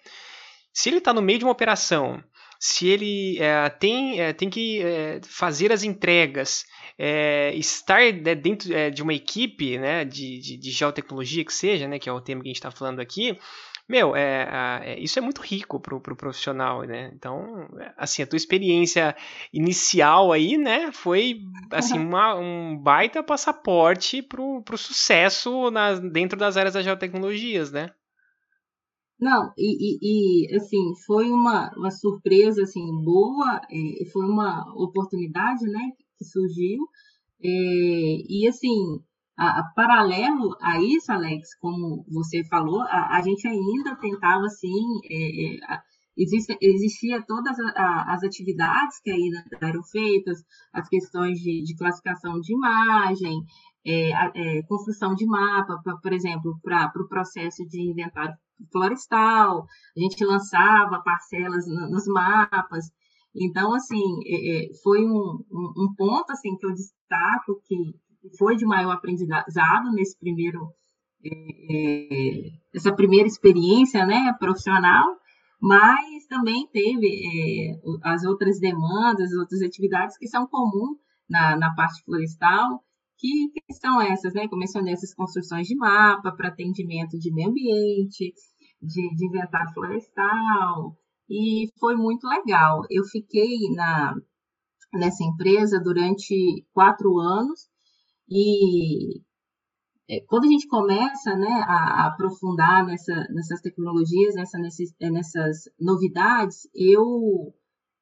se 0.72 0.90
ele 0.90 0.98
está 0.98 1.14
no 1.14 1.22
meio 1.22 1.40
de 1.40 1.46
uma 1.46 1.52
operação, 1.52 2.24
se 2.60 2.88
ele 2.88 3.38
é, 3.40 3.70
tem, 3.70 4.22
é, 4.22 4.32
tem 4.32 4.50
que 4.50 4.82
é, 4.82 5.20
fazer 5.22 5.72
as 5.72 5.84
entregas, 5.84 6.66
é, 6.98 7.54
estar 7.56 8.02
né, 8.14 8.34
dentro 8.34 8.74
é, 8.74 8.90
de 8.90 9.04
uma 9.04 9.14
equipe 9.14 9.78
né, 9.78 10.06
de, 10.06 10.40
de, 10.40 10.58
de, 10.58 10.72
geotecnologia 10.72 11.44
que 11.44 11.54
seja, 11.54 11.88
né, 11.88 12.00
que 12.00 12.08
é 12.08 12.14
o 12.14 12.22
tema 12.22 12.42
que 12.42 12.48
a 12.48 12.52
gente 12.52 12.58
está 12.58 12.72
falando 12.72 13.02
aqui, 13.02 13.38
meu, 13.94 14.16
é, 14.16 14.82
é, 14.82 15.00
isso 15.00 15.20
é 15.20 15.22
muito 15.22 15.40
rico 15.40 15.80
pro, 15.80 16.02
pro 16.02 16.16
profissional, 16.16 16.82
né? 16.82 17.12
Então, 17.14 17.68
assim, 17.96 18.24
a 18.24 18.28
tua 18.28 18.38
experiência 18.38 19.16
inicial 19.54 20.32
aí, 20.32 20.58
né, 20.58 20.92
foi, 20.92 21.42
assim, 21.72 22.00
uma, 22.00 22.34
um 22.34 22.76
baita 22.76 23.22
passaporte 23.22 24.24
pro, 24.24 24.64
pro 24.64 24.80
sucesso 24.80 25.70
na, 25.70 25.94
dentro 25.94 26.40
das 26.40 26.58
áreas 26.58 26.74
das 26.74 26.84
geotecnologias, 26.84 27.72
né? 27.72 27.92
Não, 29.20 29.54
e, 29.56 29.70
e, 29.70 30.48
e, 30.52 30.56
assim, 30.56 30.96
foi 31.06 31.30
uma, 31.30 31.72
uma 31.78 31.92
surpresa, 31.92 32.64
assim, 32.64 32.84
boa, 33.04 33.62
é, 33.70 34.06
foi 34.12 34.26
uma 34.26 34.74
oportunidade, 34.76 35.66
né, 35.68 35.92
que 36.18 36.26
surgiu, 36.26 36.80
é, 37.44 37.48
e 37.48 38.48
assim, 38.50 39.04
a, 39.38 39.60
a, 39.60 39.64
paralelo 39.76 40.56
a 40.62 40.80
isso, 40.80 41.12
Alex, 41.12 41.56
como 41.60 42.06
você 42.10 42.44
falou, 42.46 42.82
a, 42.82 43.18
a 43.18 43.22
gente 43.22 43.48
ainda 43.48 43.96
tentava, 43.96 44.46
assim, 44.46 45.00
é, 45.10 45.56
é, 45.56 45.80
existe, 46.18 46.58
existia 46.62 47.24
todas 47.26 47.58
as 47.60 48.24
atividades 48.24 49.00
que 49.02 49.12
ainda 49.12 49.44
eram 49.62 49.84
feitas, 49.84 50.44
as 50.72 50.88
questões 50.88 51.40
de, 51.40 51.64
de 51.64 51.76
classificação 51.76 52.40
de 52.40 52.54
imagem, 52.54 53.44
é, 53.86 54.12
é, 54.36 54.64
construção 54.64 55.14
de 55.14 55.26
mapa, 55.26 55.80
pra, 55.84 55.98
por 55.98 56.14
exemplo, 56.14 56.58
para 56.64 56.88
o 56.88 56.92
pro 56.92 57.08
processo 57.08 57.66
de 57.68 57.82
inventário 57.82 58.36
florestal, 58.72 59.66
a 59.98 60.00
gente 60.00 60.24
lançava 60.24 61.02
parcelas 61.04 61.66
nos 61.68 62.06
mapas. 62.08 62.86
Então, 63.36 63.74
assim, 63.74 64.20
é, 64.26 64.66
é, 64.66 64.74
foi 64.84 65.04
um, 65.04 65.44
um, 65.52 65.74
um, 65.78 65.96
ponto 65.98 66.32
assim 66.32 66.56
que 66.56 66.66
eu 66.66 66.74
destaco 66.74 67.60
que 67.66 67.76
foi 68.38 68.56
de 68.56 68.66
maior 68.66 68.92
aprendizado 68.92 69.92
nesse 69.94 70.18
primeiro 70.18 70.74
é, 71.26 71.30
é, 71.30 72.52
essa 72.74 72.94
primeira 72.94 73.28
experiência 73.28 74.06
né, 74.06 74.34
profissional, 74.40 75.18
mas 75.62 76.26
também 76.28 76.68
teve 76.68 77.08
é, 77.08 77.80
as 78.04 78.24
outras 78.24 78.60
demandas, 78.60 79.32
as 79.32 79.40
outras 79.40 79.62
atividades 79.62 80.18
que 80.18 80.28
são 80.28 80.46
comuns 80.48 80.98
na, 81.30 81.56
na 81.56 81.74
parte 81.74 82.04
florestal, 82.04 82.84
que, 83.18 83.50
que 83.54 83.74
são 83.76 84.02
essas, 84.02 84.34
né? 84.34 84.48
Mencionei, 84.52 84.94
essas 84.94 85.14
construções 85.14 85.68
de 85.68 85.76
mapa 85.76 86.32
para 86.36 86.50
atendimento 86.50 87.18
de 87.18 87.34
meio 87.34 87.50
ambiente, 87.50 88.34
de, 88.82 89.16
de 89.16 89.26
inventário 89.26 89.74
florestal, 89.74 90.98
e 91.30 91.70
foi 91.80 91.96
muito 91.96 92.28
legal. 92.28 92.82
Eu 92.90 93.06
fiquei 93.06 93.58
na, 93.74 94.14
nessa 94.94 95.24
empresa 95.24 95.80
durante 95.80 96.66
quatro 96.74 97.18
anos, 97.18 97.70
e 98.30 99.22
é, 100.10 100.20
quando 100.28 100.46
a 100.46 100.48
gente 100.48 100.68
começa 100.68 101.36
né, 101.36 101.64
a, 101.66 102.08
aprofundar 102.08 102.86
nessa, 102.86 103.14
nessas 103.30 103.62
tecnologias, 103.62 104.36
nessa, 104.36 104.58
é, 105.00 105.10
nessas 105.10 105.70
novidades, 105.80 106.68
eu 106.76 107.54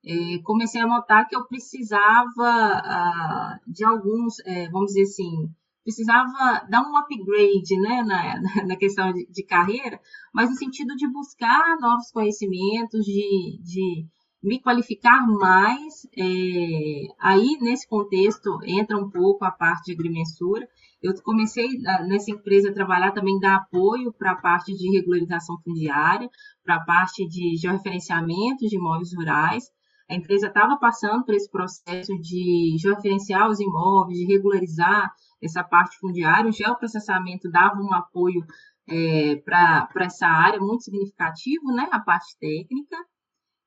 é, 0.06 0.40
comecei 0.44 0.82
a 0.82 0.88
notar 0.88 1.28
que 1.28 1.36
eu 1.36 1.48
precisava 1.48 2.32
ah, 2.40 3.60
de 3.68 3.84
alguns, 3.84 4.40
é, 4.46 4.68
vamos 4.70 4.94
dizer 4.94 5.04
assim, 5.04 5.50
precisava 5.84 6.66
dar 6.70 6.82
um 6.82 6.98
upgrade 6.98 7.80
né, 7.80 8.04
na, 8.04 8.42
na 8.68 8.76
questão 8.76 9.14
de, 9.14 9.28
de, 9.28 9.44
carreira, 9.44 10.00
mas 10.34 10.50
no 10.50 10.56
sentido 10.56 10.96
de 10.96 11.08
buscar 11.08 11.78
novos 11.80 12.12
conhecimentos, 12.12 13.06
de, 13.06 13.60
de 13.64 14.08
me 14.44 14.60
qualificar 14.60 15.26
mais. 15.28 16.08
É, 16.18 17.08
aí, 17.20 17.58
nesse 17.62 17.88
contexto, 17.88 18.60
entra 18.66 18.98
um 18.98 19.10
pouco 19.10 19.46
a 19.46 19.52
parte 19.52 19.86
de 19.86 19.94
agrimensura. 19.94 20.68
Eu 21.02 21.14
comecei 21.24 21.68
nessa 22.08 22.32
empresa 22.32 22.70
a 22.70 22.74
trabalhar 22.74 23.12
também, 23.12 23.40
dar 23.40 23.56
apoio 23.56 24.14
para 24.14 24.32
a 24.32 24.36
parte 24.36 24.74
de 24.76 24.92
regularização 24.96 25.58
fundiária, 25.64 26.30
para 26.64 26.76
a 26.76 26.86
parte 26.86 27.28
de 27.28 27.56
georreferenciamento 27.58 28.68
de 28.68 28.76
imóveis 28.76 29.14
rurais. 29.16 29.64
A 30.10 30.16
empresa 30.16 30.48
estava 30.48 30.78
passando 30.78 31.24
por 31.24 31.34
esse 31.34 31.50
processo 31.50 32.14
de 32.20 32.76
georreferenciar 32.78 33.50
os 33.50 33.60
imóveis, 33.60 34.18
de 34.18 34.26
regularizar 34.26 35.10
essa 35.42 35.64
parte 35.64 35.98
fundiária. 35.98 36.50
O 36.50 36.54
geoprocessamento 36.54 37.50
dava 37.50 37.82
um 37.82 37.94
apoio 37.94 38.44
é, 38.90 39.38
para 39.38 39.88
essa 40.02 40.28
área 40.28 40.60
muito 40.60 40.84
significativo, 40.84 41.72
né, 41.74 41.88
a 41.92 42.00
parte 42.00 42.38
técnica. 42.40 42.98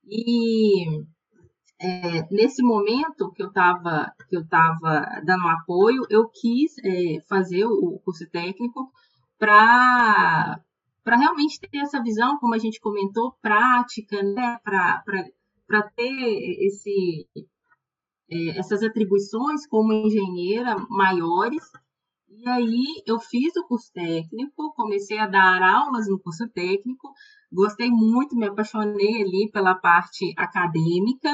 E 0.07 1.03
é, 1.81 2.27
nesse 2.31 2.63
momento 2.63 3.33
que 3.33 3.43
eu 3.43 3.49
estava 3.49 4.13
que 4.29 4.37
eu 4.37 4.43
estava 4.43 5.21
dando 5.25 5.49
apoio, 5.49 6.07
eu 6.11 6.29
quis 6.29 6.73
é, 6.85 7.21
fazer 7.29 7.65
o 7.67 7.99
curso 8.05 8.29
técnico 8.31 8.91
para 9.39 10.61
para 11.05 11.19
realmente 11.19 11.61
ter 11.61 11.79
essa 11.79 12.03
visão, 12.03 12.39
como 12.39 12.55
a 12.55 12.59
gente 12.59 12.81
comentou, 12.81 13.37
prática, 13.43 14.23
né, 14.23 14.59
para 14.65 15.83
ter 15.95 16.65
esse, 16.65 17.29
é, 18.31 18.59
essas 18.59 18.83
atribuições 18.83 19.67
como 19.67 19.93
engenheira 19.93 20.75
maiores. 20.89 21.63
E 22.31 22.49
aí 22.49 23.03
eu 23.07 23.21
fiz 23.21 23.55
o 23.57 23.67
curso 23.67 23.93
técnico, 23.93 24.73
comecei 24.75 25.19
a 25.19 25.27
dar 25.27 25.63
aulas 25.63 26.09
no 26.09 26.19
curso 26.19 26.49
técnico, 26.49 27.13
gostei 27.55 27.91
muito, 27.91 28.37
me 28.37 28.47
apaixonei 28.47 29.23
ali 29.23 29.51
pela 29.53 29.75
parte 29.75 30.35
acadêmica, 30.37 31.31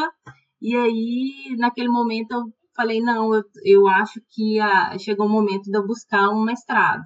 e 0.60 0.76
aí, 0.76 1.56
naquele 1.58 1.88
momento, 1.88 2.32
eu 2.32 2.52
falei, 2.76 3.00
não, 3.00 3.34
eu, 3.34 3.42
eu 3.64 3.88
acho 3.88 4.20
que 4.28 4.60
a, 4.60 4.96
chegou 4.98 5.26
o 5.26 5.30
momento 5.30 5.70
de 5.70 5.76
eu 5.76 5.86
buscar 5.86 6.28
um 6.28 6.44
mestrado. 6.44 7.02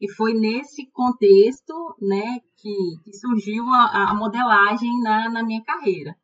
E 0.00 0.10
foi 0.12 0.34
nesse 0.34 0.90
contexto, 0.92 1.72
né, 2.00 2.40
que, 2.56 2.74
que 3.04 3.12
surgiu 3.16 3.64
a, 3.68 4.10
a 4.10 4.14
modelagem 4.14 4.90
na, 5.00 5.30
na 5.30 5.42
minha 5.42 5.62
carreira. 5.62 6.14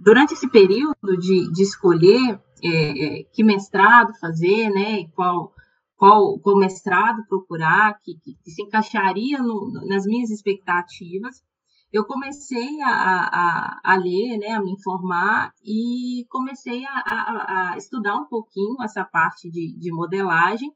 durante 0.00 0.34
esse 0.34 0.48
período 0.48 1.16
de, 1.18 1.50
de 1.50 1.62
escolher 1.62 2.40
é, 2.62 3.20
é, 3.20 3.24
que 3.32 3.42
mestrado 3.42 4.12
fazer, 4.20 4.70
né, 4.70 5.08
qual, 5.14 5.52
qual, 6.00 6.38
qual 6.40 6.56
mestrado 6.56 7.26
procurar, 7.28 8.00
que, 8.00 8.14
que, 8.20 8.34
que 8.42 8.50
se 8.50 8.62
encaixaria 8.62 9.38
no, 9.42 9.70
nas 9.86 10.06
minhas 10.06 10.30
expectativas, 10.30 11.44
eu 11.92 12.06
comecei 12.06 12.80
a, 12.80 12.88
a, 12.88 13.80
a, 13.84 13.96
ler, 13.96 14.38
né, 14.38 14.52
a 14.52 14.62
me 14.62 14.72
informar 14.72 15.52
e 15.62 16.24
comecei 16.30 16.86
a, 16.86 16.92
a, 17.04 17.76
estudar 17.76 18.16
um 18.16 18.24
pouquinho 18.24 18.82
essa 18.82 19.04
parte 19.04 19.50
de, 19.50 19.76
de, 19.78 19.92
modelagem 19.92 20.72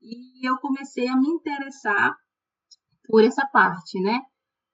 e 0.00 0.48
eu 0.48 0.56
comecei 0.56 1.08
a 1.08 1.16
me 1.16 1.28
interessar 1.28 2.16
por 3.06 3.22
essa 3.22 3.46
parte, 3.46 4.00
né? 4.00 4.18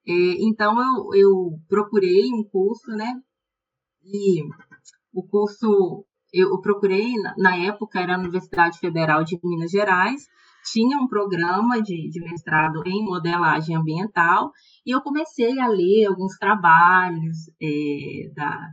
É, 0.07 0.13
então 0.39 0.79
eu, 0.79 1.19
eu 1.19 1.59
procurei 1.67 2.31
um 2.33 2.45
curso, 2.45 2.91
né? 2.91 3.13
E 4.05 4.41
o 5.13 5.21
curso 5.27 6.05
eu 6.33 6.59
procurei 6.61 7.13
na 7.37 7.57
época 7.57 7.99
era 7.99 8.15
a 8.15 8.19
Universidade 8.19 8.79
Federal 8.79 9.23
de 9.23 9.39
Minas 9.43 9.71
Gerais 9.71 10.27
tinha 10.63 10.97
um 10.97 11.07
programa 11.07 11.81
de, 11.81 12.09
de 12.09 12.21
mestrado 12.21 12.83
em 12.85 13.03
modelagem 13.03 13.75
ambiental 13.75 14.51
e 14.85 14.91
eu 14.91 15.01
comecei 15.01 15.59
a 15.59 15.67
ler 15.67 16.05
alguns 16.05 16.37
trabalhos 16.37 17.49
é, 17.61 18.31
da, 18.33 18.69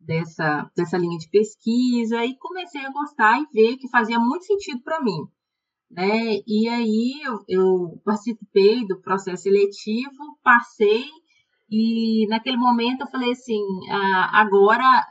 dessa, 0.00 0.70
dessa 0.76 0.98
linha 0.98 1.18
de 1.18 1.28
pesquisa 1.28 2.24
e 2.24 2.36
comecei 2.36 2.84
a 2.84 2.92
gostar 2.92 3.38
e 3.40 3.46
ver 3.52 3.76
que 3.76 3.88
fazia 3.88 4.18
muito 4.18 4.44
sentido 4.44 4.82
para 4.82 5.02
mim. 5.02 5.26
Né? 5.90 6.40
E 6.46 6.68
aí 6.68 7.20
eu, 7.22 7.44
eu, 7.46 8.00
participei 8.02 8.86
do 8.86 8.98
processo 9.00 9.42
seletivo, 9.42 10.38
passei, 10.42 11.04
e 11.70 12.26
naquele 12.28 12.56
momento 12.56 13.02
eu 13.02 13.06
falei 13.08 13.32
assim, 13.32 13.62
ah, 13.90 14.40
agora 14.40 15.06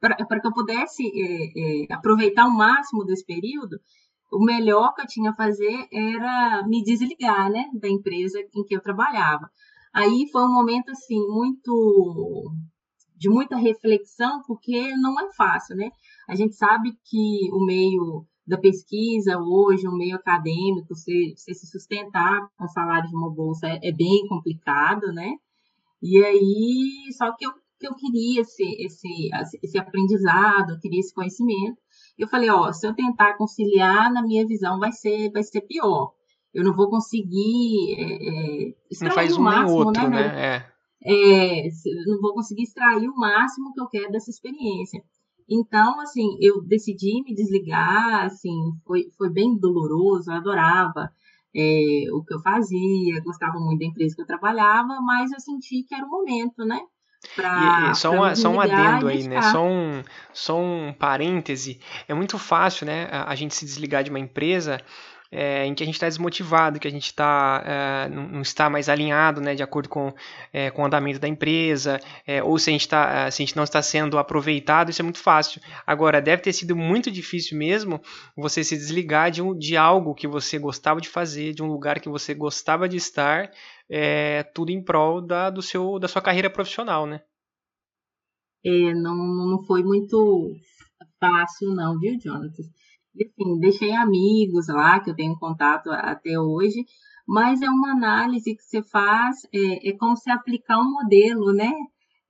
para 0.00 0.40
que 0.40 0.46
eu 0.46 0.52
pudesse 0.52 1.02
é, 1.06 1.84
é, 1.84 1.94
aproveitar 1.94 2.46
o 2.46 2.56
máximo 2.56 3.04
desse 3.04 3.24
período, 3.24 3.78
o 4.32 4.44
melhor 4.44 4.94
que 4.94 5.02
eu 5.02 5.06
tinha 5.06 5.30
a 5.30 5.36
fazer 5.36 5.86
era 5.92 6.64
me 6.66 6.82
desligar, 6.82 7.50
né, 7.50 7.64
da 7.74 7.88
empresa 7.88 8.38
em 8.54 8.64
que 8.64 8.76
eu 8.76 8.82
trabalhava. 8.82 9.50
Aí 9.94 10.28
foi 10.30 10.42
um 10.42 10.52
momento 10.52 10.90
assim 10.90 11.18
muito 11.28 12.52
de 13.16 13.30
muita 13.30 13.56
reflexão, 13.56 14.42
porque 14.46 14.94
não 14.96 15.18
é 15.18 15.32
fácil, 15.32 15.74
né? 15.74 15.90
A 16.28 16.34
gente 16.34 16.54
sabe 16.54 16.92
que 17.04 17.48
o 17.52 17.64
meio 17.64 18.26
da 18.46 18.58
pesquisa 18.58 19.38
hoje, 19.38 19.88
o 19.88 19.96
meio 19.96 20.16
acadêmico, 20.16 20.94
você, 20.94 21.32
você 21.34 21.54
se 21.54 21.66
sustentar 21.66 22.46
com 22.56 22.64
o 22.64 22.68
salário 22.68 23.08
de 23.08 23.16
uma 23.16 23.30
bolsa 23.30 23.66
é, 23.66 23.80
é, 23.82 23.92
bem 23.92 24.26
complicado, 24.28 25.06
né? 25.12 25.34
E 26.02 26.22
aí, 26.22 27.12
só 27.16 27.34
que 27.34 27.46
eu, 27.46 27.52
que 27.78 27.86
eu 27.86 27.94
queria 27.94 28.40
esse, 28.40 28.64
esse, 28.84 29.30
esse 29.62 29.78
aprendizado, 29.78 30.70
eu 30.70 30.80
queria 30.80 31.00
esse 31.00 31.14
conhecimento, 31.14 31.76
eu 32.18 32.28
falei, 32.28 32.48
ó, 32.50 32.72
se 32.72 32.86
eu 32.86 32.94
tentar 32.94 33.36
conciliar, 33.36 34.12
na 34.12 34.22
minha 34.22 34.46
visão, 34.46 34.78
vai 34.78 34.92
ser, 34.92 35.30
vai 35.30 35.42
ser 35.42 35.60
pior. 35.62 36.12
Eu 36.52 36.64
não 36.64 36.74
vou 36.74 36.88
conseguir 36.88 37.94
é, 37.98 38.74
extrair 38.90 39.08
não 39.08 39.14
faz 39.14 39.36
o 39.36 39.42
máximo, 39.42 39.66
nem 39.66 39.86
outro, 39.86 40.08
né? 40.08 40.28
né? 40.28 40.66
É. 41.04 41.66
é. 41.66 41.68
não 42.06 42.20
vou 42.20 42.32
conseguir 42.32 42.62
extrair 42.62 43.08
o 43.08 43.16
máximo 43.16 43.74
que 43.74 43.80
eu 43.80 43.88
quero 43.88 44.10
dessa 44.10 44.30
experiência. 44.30 45.02
Então, 45.48 46.00
assim, 46.00 46.36
eu 46.40 46.62
decidi 46.62 47.22
me 47.22 47.34
desligar, 47.34 48.24
assim, 48.24 48.72
foi, 48.84 49.04
foi 49.16 49.30
bem 49.30 49.56
doloroso, 49.58 50.30
eu 50.30 50.36
adorava 50.36 51.10
é, 51.54 52.04
o 52.12 52.24
que 52.24 52.34
eu 52.34 52.40
fazia, 52.40 53.22
gostava 53.22 53.58
muito 53.60 53.80
da 53.80 53.86
empresa 53.86 54.14
que 54.14 54.22
eu 54.22 54.26
trabalhava, 54.26 55.00
mas 55.02 55.30
eu 55.32 55.38
senti 55.38 55.84
que 55.84 55.94
era 55.94 56.04
o 56.04 56.10
momento, 56.10 56.64
né? 56.64 56.80
Pra, 57.34 57.94
só, 57.94 58.10
uma, 58.10 58.34
só 58.34 58.48
um 58.48 58.60
adendo 58.60 59.08
aí, 59.08 59.26
né? 59.26 59.42
Só 59.42 59.64
um, 59.64 60.02
só 60.32 60.58
um 60.58 60.92
parêntese. 60.92 61.80
É 62.08 62.14
muito 62.14 62.38
fácil, 62.38 62.86
né? 62.86 63.08
A, 63.10 63.34
gente 63.34 63.54
se 63.54 63.64
desligar 63.64 64.04
de 64.04 64.10
uma 64.10 64.18
empresa 64.18 64.80
é, 65.30 65.66
em 65.66 65.74
que 65.74 65.82
a 65.82 65.86
gente 65.86 65.96
está 65.96 66.06
desmotivado, 66.06 66.78
que 66.78 66.86
a 66.86 66.90
gente 66.90 67.12
tá, 67.12 67.62
é, 67.66 68.08
não 68.08 68.40
está 68.40 68.70
mais 68.70 68.88
alinhado 68.88 69.40
né, 69.40 69.54
de 69.54 69.62
acordo 69.62 69.88
com, 69.88 70.14
é, 70.52 70.70
com 70.70 70.82
o 70.82 70.86
andamento 70.86 71.18
da 71.18 71.28
empresa, 71.28 72.00
ou 72.44 72.58
se 72.58 72.70
a, 72.70 72.72
gente 72.72 72.88
tá, 72.88 73.30
se 73.30 73.42
a 73.42 73.46
gente 73.46 73.56
não 73.56 73.64
está 73.64 73.82
sendo 73.82 74.18
aproveitado, 74.18 74.90
isso 74.90 75.02
é 75.02 75.04
muito 75.04 75.18
fácil. 75.18 75.60
Agora, 75.86 76.20
deve 76.20 76.42
ter 76.42 76.52
sido 76.52 76.76
muito 76.76 77.10
difícil 77.10 77.58
mesmo 77.58 78.00
você 78.36 78.62
se 78.62 78.76
desligar 78.76 79.30
de, 79.30 79.42
um, 79.42 79.56
de 79.56 79.76
algo 79.76 80.14
que 80.14 80.26
você 80.26 80.58
gostava 80.58 81.00
de 81.00 81.08
fazer, 81.08 81.52
de 81.54 81.62
um 81.62 81.66
lugar 81.66 82.00
que 82.00 82.08
você 82.08 82.32
gostava 82.32 82.88
de 82.88 82.96
estar, 82.96 83.50
é, 83.88 84.42
tudo 84.42 84.70
em 84.70 84.82
prol 84.82 85.20
da, 85.20 85.50
do 85.50 85.62
seu, 85.62 85.98
da 85.98 86.08
sua 86.08 86.22
carreira 86.22 86.50
profissional, 86.50 87.06
né? 87.06 87.22
É, 88.64 88.94
não, 88.94 89.14
não 89.14 89.62
foi 89.64 89.82
muito 89.82 90.52
fácil, 91.20 91.74
não, 91.74 91.98
viu, 91.98 92.18
Jonathan? 92.18 92.64
Enfim, 93.14 93.58
deixei 93.60 93.92
amigos 93.92 94.68
lá, 94.68 95.00
que 95.00 95.10
eu 95.10 95.14
tenho 95.14 95.38
contato 95.38 95.90
até 95.90 96.38
hoje, 96.38 96.84
mas 97.26 97.62
é 97.62 97.68
uma 97.68 97.92
análise 97.92 98.54
que 98.54 98.62
você 98.62 98.82
faz, 98.82 99.38
é, 99.52 99.88
é 99.88 99.96
como 99.96 100.16
se 100.16 100.30
aplicar 100.30 100.78
um 100.78 100.92
modelo, 100.92 101.52
né? 101.52 101.72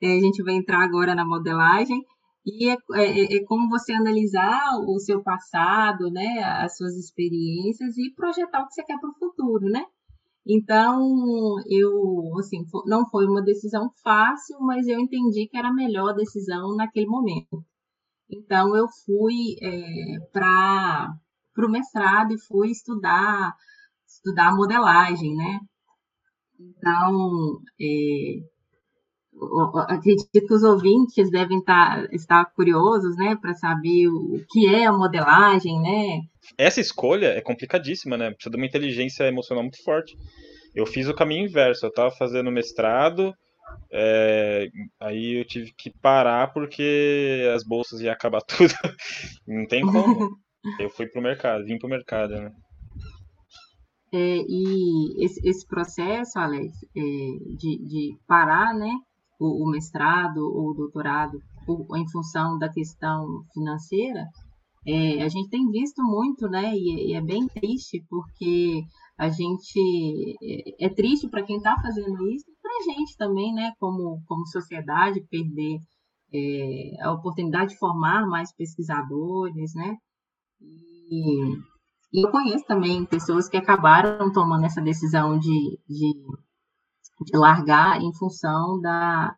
É, 0.01 0.17
a 0.17 0.21
gente 0.21 0.43
vai 0.43 0.55
entrar 0.55 0.83
agora 0.83 1.15
na 1.15 1.25
modelagem, 1.25 2.01
e 2.45 2.69
é, 2.69 2.77
é, 2.95 3.37
é, 3.37 3.45
como 3.45 3.69
você 3.69 3.93
analisar 3.93 4.79
o 4.87 4.99
seu 5.01 5.23
passado, 5.23 6.11
né? 6.11 6.39
As 6.45 6.77
suas 6.77 6.95
experiências 6.95 7.99
e 7.99 8.15
projetar 8.15 8.63
o 8.63 8.69
que 8.69 8.75
você 8.75 8.85
quer 8.85 8.99
para 9.01 9.11
o 9.11 9.19
futuro, 9.19 9.67
né? 9.69 9.85
Então, 10.49 11.57
eu, 11.69 12.39
assim, 12.39 12.65
não 12.87 13.09
foi 13.09 13.27
uma 13.27 13.43
decisão 13.43 13.91
fácil, 14.03 14.61
mas 14.61 14.87
eu 14.87 15.01
entendi 15.01 15.49
que 15.49 15.57
era 15.57 15.69
a 15.69 15.75
melhor 15.75 16.15
decisão 16.15 16.77
naquele 16.77 17.07
momento. 17.07 17.65
Então, 18.31 18.77
eu 18.77 18.87
fui 19.05 19.57
é, 19.61 20.21
para 20.33 21.19
o 21.59 21.71
mestrado 21.71 22.33
e 22.33 22.41
fui 22.47 22.71
estudar, 22.71 23.55
estudar 24.07 24.55
modelagem, 24.55 25.35
né? 25.35 25.61
Então, 26.61 27.61
é, 27.81 28.39
acredito 29.89 30.47
que 30.47 30.55
os 30.55 30.63
ouvintes 30.63 31.31
devem 31.31 31.59
estar, 31.59 32.03
tá, 32.03 32.09
estar 32.13 32.45
curiosos, 32.55 33.17
né, 33.17 33.37
para 33.41 33.55
saber 33.55 34.09
o 34.09 34.45
que 34.51 34.67
é 34.67 34.87
a 34.87 34.93
modelagem, 34.93 35.81
né? 35.81 36.21
Essa 36.57 36.81
escolha 36.81 37.29
é 37.29 37.41
complicadíssima, 37.41 38.17
né? 38.17 38.31
Precisa 38.31 38.51
de 38.51 38.57
uma 38.57 38.67
inteligência 38.67 39.25
emocional 39.25 39.63
muito 39.63 39.83
forte. 39.83 40.17
Eu 40.75 40.87
fiz 40.87 41.09
o 41.09 41.15
caminho 41.15 41.45
inverso. 41.45 41.87
Eu 41.87 41.91
estava 41.91 42.11
fazendo 42.11 42.51
mestrado, 42.53 43.35
é, 43.93 44.69
aí 45.01 45.41
eu 45.41 45.45
tive 45.45 45.73
que 45.77 45.91
parar 46.01 46.53
porque 46.53 47.51
as 47.55 47.65
bolsas 47.65 48.01
iam 48.01 48.13
acabar 48.13 48.41
tudo. 48.47 48.75
Não 49.47 49.67
tem 49.67 49.83
como. 49.83 50.37
Eu 50.81 50.91
fui 50.91 51.07
pro 51.07 51.23
mercado, 51.23 51.65
vim 51.65 51.79
pro 51.79 51.89
mercado, 51.89 52.35
né? 52.35 52.51
É, 54.13 54.39
e 54.49 55.25
esse, 55.25 55.41
esse, 55.49 55.65
processo, 55.65 56.37
Alex, 56.41 56.73
é, 56.97 57.01
de, 57.57 57.79
de 57.87 58.19
parar, 58.27 58.75
né, 58.75 58.91
o, 59.39 59.65
o 59.65 59.71
mestrado 59.71 60.39
ou 60.39 60.71
o 60.71 60.75
doutorado 60.75 61.39
por, 61.65 61.87
em 61.97 62.09
função 62.11 62.59
da 62.59 62.69
questão 62.69 63.25
financeira, 63.53 64.25
é, 64.87 65.23
a 65.23 65.29
gente 65.29 65.51
tem 65.51 65.69
visto 65.71 66.03
muito, 66.03 66.49
né, 66.49 66.73
e, 66.75 67.11
e 67.11 67.15
é 67.15 67.21
bem 67.21 67.47
triste, 67.49 68.05
porque 68.09 68.83
a 69.19 69.29
gente 69.29 70.37
é, 70.81 70.87
é 70.87 70.89
triste 70.89 71.29
para 71.29 71.43
quem 71.43 71.57
está 71.57 71.75
fazendo 71.83 72.31
isso, 72.31 72.47
para 72.63 72.71
a 72.71 72.95
gente 72.95 73.17
também, 73.17 73.53
né, 73.53 73.73
como, 73.81 74.23
como 74.27 74.47
sociedade, 74.47 75.27
perder 75.29 75.79
é, 76.33 77.03
a 77.03 77.13
oportunidade 77.13 77.71
de 77.71 77.79
formar 77.79 78.27
mais 78.27 78.55
pesquisadores, 78.55 79.75
né? 79.75 79.97
E, 80.61 81.55
e, 82.13 82.25
eu 82.25 82.31
conheço 82.31 82.65
também 82.67 83.05
pessoas 83.05 83.49
que 83.49 83.57
acabaram 83.57 84.33
tomando 84.33 84.65
essa 84.65 84.81
decisão 84.81 85.39
de, 85.39 85.79
de, 85.89 86.13
de 86.13 86.46
largar 87.33 88.01
em 88.01 88.13
função 88.15 88.81
da, 88.81 89.35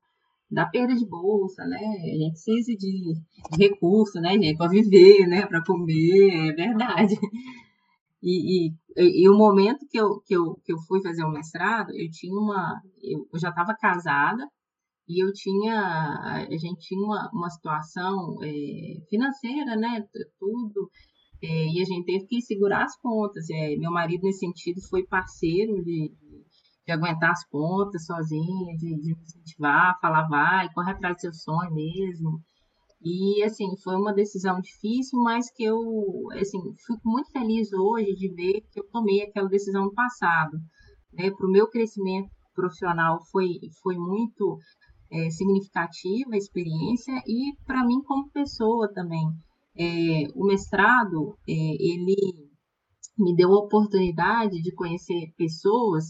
da 0.51 0.67
perda 0.67 0.95
de 0.95 1.07
bolsa, 1.07 1.65
né? 1.65 1.79
A 1.79 2.17
gente 2.17 2.33
precisa 2.33 2.73
de, 2.77 3.15
de 3.53 3.59
recurso, 3.59 4.21
né, 4.21 4.33
gente, 4.33 4.57
para 4.57 4.71
viver, 4.71 5.27
né, 5.27 5.47
para 5.47 5.63
comer, 5.65 6.51
é 6.51 6.53
verdade. 6.53 7.19
E, 8.23 8.67
e, 8.67 9.23
e, 9.23 9.29
o 9.29 9.37
momento 9.37 9.87
que 9.89 9.99
eu, 9.99 10.21
que, 10.27 10.35
eu, 10.35 10.57
que 10.65 10.73
eu 10.73 10.79
fui 10.89 11.01
fazer 11.01 11.25
o 11.25 11.31
mestrado, 11.31 11.91
eu 11.95 12.11
tinha 12.11 12.35
uma. 12.35 12.81
Eu, 13.01 13.29
já 13.39 13.51
estava 13.51 13.77
casada 13.77 14.45
e 15.09 15.23
eu 15.25 15.33
tinha. 15.33 16.47
A 16.51 16.57
gente 16.57 16.81
tinha 16.81 17.01
uma, 17.01 17.31
uma 17.33 17.49
situação 17.49 18.39
é, 18.43 19.07
financeira, 19.09 19.77
né? 19.77 20.05
Tudo. 20.41 20.91
É, 21.41 21.47
e 21.47 21.81
a 21.81 21.85
gente 21.85 22.07
teve 22.07 22.27
que 22.27 22.41
segurar 22.43 22.85
as 22.85 22.97
contas. 23.01 23.49
É, 23.51 23.77
meu 23.77 23.93
marido, 23.93 24.25
nesse 24.25 24.41
sentido, 24.41 24.81
foi 24.91 25.07
parceiro 25.07 25.81
de, 25.85 26.13
de 26.89 26.93
aguentar 26.93 27.33
as 27.33 27.47
pontas 27.51 28.07
sozinho, 28.07 28.75
de, 28.79 28.99
de 28.99 29.13
incentivar, 29.13 30.01
falar, 30.01 30.27
vai, 30.27 30.73
corre 30.73 30.93
atrás 30.93 31.17
do 31.17 31.21
seu 31.21 31.35
sonho 31.35 31.71
mesmo. 31.75 32.41
E, 33.03 33.45
assim, 33.45 33.77
foi 33.85 33.95
uma 33.95 34.15
decisão 34.15 34.59
difícil, 34.59 35.21
mas 35.23 35.53
que 35.53 35.65
eu, 35.65 35.79
assim, 36.33 36.59
fico 36.87 37.03
muito 37.05 37.31
feliz 37.31 37.71
hoje 37.75 38.15
de 38.15 38.35
ver 38.35 38.63
que 38.73 38.81
eu 38.81 38.89
tomei 38.91 39.23
aquela 39.23 39.51
decisão 39.51 39.85
no 39.85 39.93
passado. 39.93 40.57
Né? 41.13 41.31
Para 41.31 41.47
o 41.47 41.51
meu 41.51 41.69
crescimento 41.69 42.31
profissional 42.55 43.19
foi, 43.31 43.61
foi 43.83 43.99
muito 43.99 44.59
é, 45.13 45.29
significativa 45.29 46.33
a 46.33 46.39
experiência 46.39 47.23
e 47.27 47.55
para 47.67 47.85
mim 47.87 48.03
como 48.03 48.31
pessoa 48.31 48.91
também. 48.95 49.29
É, 49.79 50.27
o 50.35 50.47
mestrado, 50.47 51.37
é, 51.47 51.53
ele 51.53 52.49
me 53.19 53.35
deu 53.37 53.53
a 53.53 53.59
oportunidade 53.59 54.63
de 54.63 54.75
conhecer 54.75 55.33
pessoas. 55.37 56.07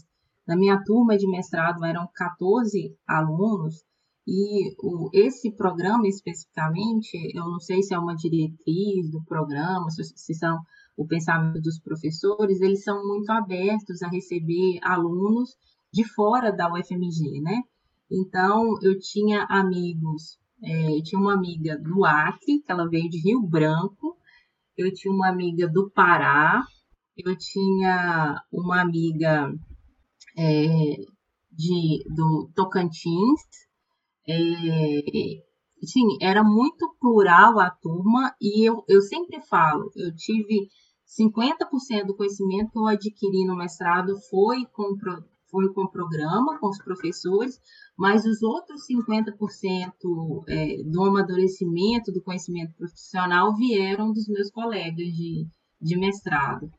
Na 0.49 0.55
minha 0.55 0.83
turma 0.83 1.15
de 1.15 1.27
mestrado 1.27 1.85
eram 1.85 2.09
14 2.11 2.97
alunos 3.07 3.83
e 4.27 4.73
o, 4.79 5.07
esse 5.13 5.51
programa 5.51 6.07
especificamente, 6.07 7.15
eu 7.35 7.45
não 7.45 7.59
sei 7.59 7.83
se 7.83 7.93
é 7.93 7.99
uma 7.99 8.15
diretriz 8.15 9.11
do 9.11 9.23
programa, 9.25 9.91
se, 9.91 10.03
se 10.05 10.33
são 10.33 10.57
o 10.97 11.05
pensamento 11.05 11.61
dos 11.61 11.79
professores, 11.79 12.61
eles 12.61 12.83
são 12.83 13.07
muito 13.07 13.29
abertos 13.31 14.01
a 14.01 14.09
receber 14.09 14.79
alunos 14.81 15.55
de 15.93 16.03
fora 16.03 16.51
da 16.51 16.67
UFMG, 16.73 17.41
né? 17.41 17.61
Então, 18.09 18.75
eu 18.81 18.97
tinha 18.97 19.43
amigos, 19.43 20.39
é, 20.63 20.97
eu 20.97 21.03
tinha 21.03 21.21
uma 21.21 21.35
amiga 21.35 21.77
do 21.77 22.03
Acre, 22.03 22.59
que 22.59 22.71
ela 22.71 22.89
veio 22.89 23.07
de 23.07 23.19
Rio 23.19 23.43
Branco, 23.43 24.17
eu 24.75 24.91
tinha 24.91 25.13
uma 25.13 25.29
amiga 25.29 25.67
do 25.67 25.91
Pará, 25.91 26.63
eu 27.15 27.37
tinha 27.37 28.41
uma 28.51 28.81
amiga 28.81 29.53
é, 30.39 30.95
de, 31.51 32.03
do 32.15 32.49
Tocantins, 32.55 33.41
é, 34.25 35.43
sim, 35.83 36.17
era 36.21 36.41
muito 36.43 36.95
plural 36.97 37.59
a 37.59 37.69
turma 37.69 38.33
e 38.39 38.65
eu, 38.65 38.85
eu 38.87 39.01
sempre 39.01 39.41
falo, 39.41 39.91
eu 39.97 40.15
tive 40.15 40.69
50% 41.05 42.05
do 42.05 42.15
conhecimento 42.15 42.71
que 42.71 42.79
eu 42.79 42.87
adquiri 42.87 43.45
no 43.45 43.57
mestrado 43.57 44.15
foi 44.29 44.65
com, 44.67 44.95
foi 45.51 45.73
com 45.73 45.81
o 45.81 45.91
programa, 45.91 46.57
com 46.57 46.69
os 46.69 46.81
professores, 46.81 47.59
mas 47.97 48.23
os 48.23 48.41
outros 48.41 48.83
50% 48.87 50.43
é, 50.47 50.83
do 50.83 51.03
amadurecimento 51.03 52.13
do 52.13 52.21
conhecimento 52.21 52.73
profissional 52.77 53.53
vieram 53.57 54.13
dos 54.13 54.27
meus 54.29 54.49
colegas 54.51 54.95
de, 54.95 55.45
de 55.81 55.97
mestrado. 55.97 56.71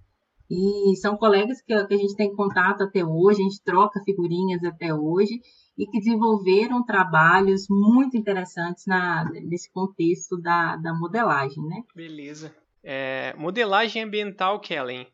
E 0.50 0.96
são 0.96 1.16
colegas 1.16 1.62
que, 1.62 1.86
que 1.86 1.94
a 1.94 1.96
gente 1.96 2.16
tem 2.16 2.34
contato 2.34 2.82
até 2.82 3.04
hoje, 3.04 3.40
a 3.40 3.44
gente 3.44 3.62
troca 3.62 4.02
figurinhas 4.04 4.64
até 4.64 4.92
hoje, 4.92 5.40
e 5.78 5.86
que 5.86 5.98
desenvolveram 5.98 6.84
trabalhos 6.84 7.66
muito 7.70 8.16
interessantes 8.16 8.84
na, 8.86 9.24
nesse 9.44 9.72
contexto 9.72 10.36
da, 10.36 10.76
da 10.76 10.92
modelagem, 10.92 11.64
né? 11.64 11.82
Beleza. 11.94 12.54
É, 12.82 13.32
modelagem 13.38 14.02
ambiental, 14.02 14.58
Kellen. 14.58 15.06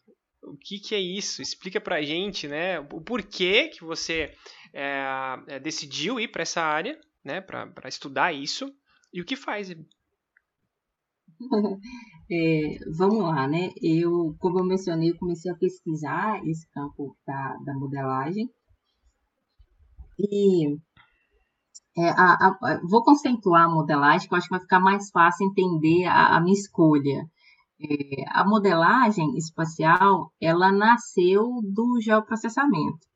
O 0.42 0.56
que, 0.56 0.78
que 0.78 0.94
é 0.94 1.00
isso? 1.00 1.42
Explica 1.42 1.80
pra 1.80 2.02
gente, 2.02 2.48
né? 2.48 2.80
O 2.80 3.00
porquê 3.00 3.68
que 3.68 3.84
você 3.84 4.32
é, 4.72 5.04
é 5.48 5.60
decidiu 5.60 6.18
ir 6.18 6.28
para 6.28 6.42
essa 6.42 6.62
área, 6.62 6.98
né? 7.22 7.42
Para 7.42 7.88
estudar 7.88 8.32
isso. 8.32 8.72
E 9.12 9.20
o 9.20 9.24
que 9.24 9.36
faz? 9.36 9.68
É, 12.30 12.78
vamos 12.96 13.22
lá, 13.22 13.46
né? 13.46 13.70
Eu, 13.80 14.34
como 14.40 14.58
eu 14.58 14.64
mencionei, 14.64 15.10
eu 15.10 15.18
comecei 15.18 15.50
a 15.50 15.56
pesquisar 15.56 16.44
esse 16.46 16.68
campo 16.70 17.16
da, 17.26 17.56
da 17.64 17.74
modelagem 17.74 18.50
e 20.18 20.76
é, 21.96 22.10
a, 22.10 22.48
a, 22.48 22.80
vou 22.84 23.02
conceituar 23.04 23.64
a 23.64 23.68
modelagem, 23.68 24.28
que 24.28 24.34
eu 24.34 24.38
acho 24.38 24.48
que 24.48 24.54
vai 24.54 24.60
ficar 24.60 24.80
mais 24.80 25.10
fácil 25.10 25.46
entender 25.46 26.04
a, 26.06 26.36
a 26.36 26.40
minha 26.40 26.54
escolha. 26.54 27.28
É, 27.80 28.24
a 28.28 28.44
modelagem 28.44 29.36
espacial, 29.36 30.32
ela 30.40 30.72
nasceu 30.72 31.60
do 31.62 32.00
geoprocessamento. 32.00 33.06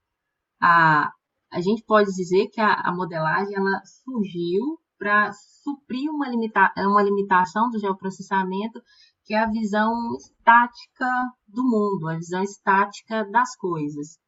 A, 0.60 1.10
a 1.50 1.60
gente 1.60 1.82
pode 1.84 2.10
dizer 2.14 2.48
que 2.48 2.60
a, 2.60 2.92
modelagem 2.92 3.54
ela 3.56 3.82
surgiu 3.84 4.78
para 5.00 5.32
suprir 5.64 6.10
uma, 6.10 6.28
limita, 6.28 6.70
uma 6.76 7.02
limitação 7.02 7.70
do 7.70 7.78
geoprocessamento, 7.78 8.82
que 9.24 9.32
é 9.32 9.38
a 9.38 9.50
visão 9.50 9.94
estática 10.16 11.08
do 11.48 11.64
mundo, 11.64 12.06
a 12.06 12.16
visão 12.16 12.42
estática 12.42 13.24
das 13.30 13.56
coisas. 13.56 14.18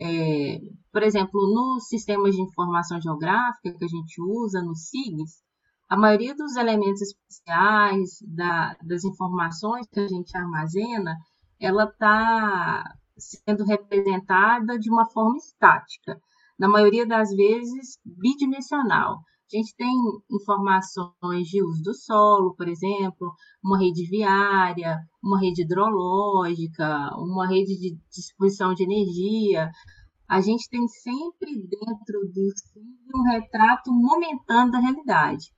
É, 0.00 0.58
por 0.92 1.04
exemplo, 1.04 1.40
nos 1.54 1.86
sistemas 1.86 2.34
de 2.34 2.42
informação 2.42 3.00
geográfica 3.00 3.72
que 3.78 3.84
a 3.84 3.88
gente 3.88 4.20
usa, 4.20 4.60
no 4.60 4.74
SIGs, 4.74 5.40
a 5.88 5.96
maioria 5.96 6.34
dos 6.34 6.56
elementos 6.56 7.00
especiais, 7.00 8.18
da, 8.22 8.76
das 8.82 9.04
informações 9.04 9.86
que 9.86 10.00
a 10.00 10.08
gente 10.08 10.36
armazena, 10.36 11.16
ela 11.60 11.84
está 11.84 12.92
sendo 13.16 13.64
representada 13.64 14.78
de 14.78 14.90
uma 14.90 15.08
forma 15.10 15.36
estática, 15.36 16.20
na 16.58 16.68
maioria 16.68 17.06
das 17.06 17.30
vezes 17.30 17.98
bidimensional. 18.04 19.20
A 19.50 19.56
gente 19.56 19.74
tem 19.76 19.88
informações 20.30 21.48
de 21.48 21.62
uso 21.62 21.82
do 21.82 21.94
solo, 21.94 22.54
por 22.54 22.68
exemplo, 22.68 23.32
uma 23.64 23.78
rede 23.78 24.04
viária, 24.04 24.98
uma 25.24 25.40
rede 25.40 25.62
hidrológica, 25.62 27.16
uma 27.16 27.46
rede 27.46 27.74
de 27.78 27.98
distribuição 28.10 28.74
de 28.74 28.82
energia. 28.82 29.70
A 30.28 30.42
gente 30.42 30.68
tem 30.68 30.86
sempre 30.86 31.66
dentro 31.66 32.28
do 32.30 32.52
um 33.14 33.22
retrato 33.30 33.90
momentâneo 33.90 34.70
da 34.70 34.80
realidade. 34.80 35.50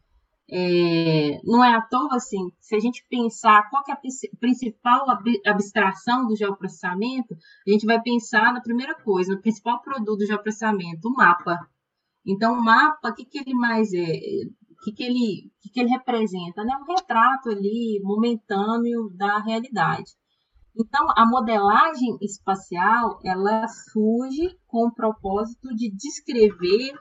É, 0.53 1.41
não 1.43 1.65
é 1.65 1.75
à 1.75 1.81
toa, 1.81 2.15
assim, 2.15 2.53
se 2.61 2.77
a 2.77 2.79
gente 2.79 3.05
pensar 3.11 3.69
qual 3.71 3.83
é 3.89 3.93
a 3.93 4.01
principal 4.39 5.07
abstração 5.47 6.29
do 6.29 6.37
geoprocessamento, 6.37 7.35
a 7.67 7.71
gente 7.71 7.87
vai 7.87 8.01
pensar 8.01 8.53
na 8.53 8.61
primeira 8.61 8.95
coisa, 9.03 9.35
no 9.35 9.41
principal 9.41 9.83
produto 9.83 10.19
do 10.19 10.27
geoprocessamento, 10.27 11.09
o 11.09 11.13
mapa. 11.13 11.59
Então, 12.27 12.55
o 12.55 12.65
mapa, 12.65 13.11
o 13.11 13.15
que, 13.15 13.25
que 13.25 13.39
ele 13.39 13.55
mais 13.55 13.93
é? 13.93 14.13
O 14.71 14.83
que, 14.83 14.93
que, 14.93 15.03
ele, 15.03 15.51
que, 15.61 15.71
que 15.71 15.81
ele 15.81 15.91
representa? 15.91 16.65
Né? 16.65 16.75
Um 16.77 16.95
retrato 16.95 17.51
ali 17.51 18.01
momentâneo 18.03 19.11
da 19.17 19.39
realidade. 19.39 20.13
Então, 20.79 21.07
a 21.17 21.27
modelagem 21.27 22.17
espacial, 22.23 23.19
ela 23.25 23.67
surge 23.69 24.57
com 24.67 24.87
o 24.87 24.95
propósito 24.95 25.69
de 25.75 25.91
descrever, 25.91 26.93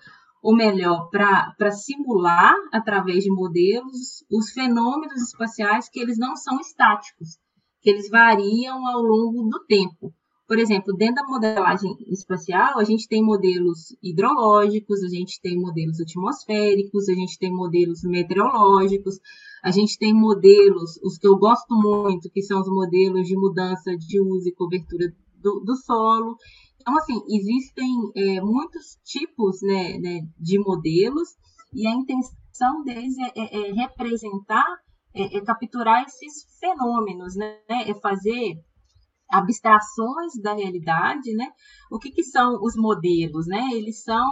ou 0.42 0.56
melhor, 0.56 1.10
para 1.10 1.72
simular, 1.72 2.56
através 2.74 3.24
de 3.24 3.32
modelos, 3.32 4.26
os 4.32 4.52
fenômenos 4.52 5.22
espaciais 5.22 5.88
que 5.90 6.00
eles 6.00 6.18
não 6.18 6.36
são 6.36 6.60
estáticos, 6.60 7.38
que 7.82 7.90
eles 7.90 8.10
variam 8.10 8.86
ao 8.88 9.02
longo 9.02 9.48
do 9.50 9.64
tempo. 9.66 10.14
Por 10.50 10.58
exemplo, 10.58 10.96
dentro 10.98 11.22
da 11.22 11.28
modelagem 11.28 11.96
espacial, 12.08 12.80
a 12.80 12.84
gente 12.84 13.08
tem 13.08 13.24
modelos 13.24 13.96
hidrológicos, 14.02 15.04
a 15.04 15.08
gente 15.08 15.40
tem 15.40 15.56
modelos 15.56 16.00
atmosféricos, 16.00 17.08
a 17.08 17.14
gente 17.14 17.38
tem 17.38 17.52
modelos 17.52 18.02
meteorológicos, 18.04 19.20
a 19.64 19.70
gente 19.70 19.96
tem 20.00 20.12
modelos, 20.12 20.98
os 21.04 21.20
que 21.20 21.28
eu 21.28 21.38
gosto 21.38 21.76
muito, 21.76 22.32
que 22.32 22.42
são 22.42 22.62
os 22.62 22.68
modelos 22.68 23.28
de 23.28 23.36
mudança 23.36 23.96
de 23.96 24.20
uso 24.20 24.50
e 24.50 24.56
cobertura 24.56 25.14
do, 25.36 25.60
do 25.60 25.76
solo. 25.76 26.36
Então, 26.82 26.98
assim, 26.98 27.22
existem 27.30 27.88
é, 28.16 28.42
muitos 28.42 28.98
tipos 29.06 29.62
né, 29.62 30.00
né, 30.00 30.22
de 30.40 30.58
modelos 30.58 31.30
e 31.72 31.86
a 31.86 31.92
intenção 31.92 32.84
deles 32.84 33.16
é, 33.20 33.40
é, 33.40 33.70
é 33.70 33.74
representar, 33.74 34.66
é, 35.14 35.38
é, 35.38 35.42
capturar 35.42 36.06
esses 36.06 36.58
fenômenos, 36.60 37.36
né, 37.36 37.56
é 37.70 37.94
fazer 38.02 38.58
abstrações 39.30 40.34
da 40.42 40.54
realidade, 40.54 41.34
né? 41.34 41.48
O 41.92 42.00
que, 42.00 42.12
que 42.12 42.24
são 42.24 42.60
os 42.62 42.76
modelos, 42.76 43.46
né? 43.48 43.70
Eles 43.74 44.04
são, 44.04 44.26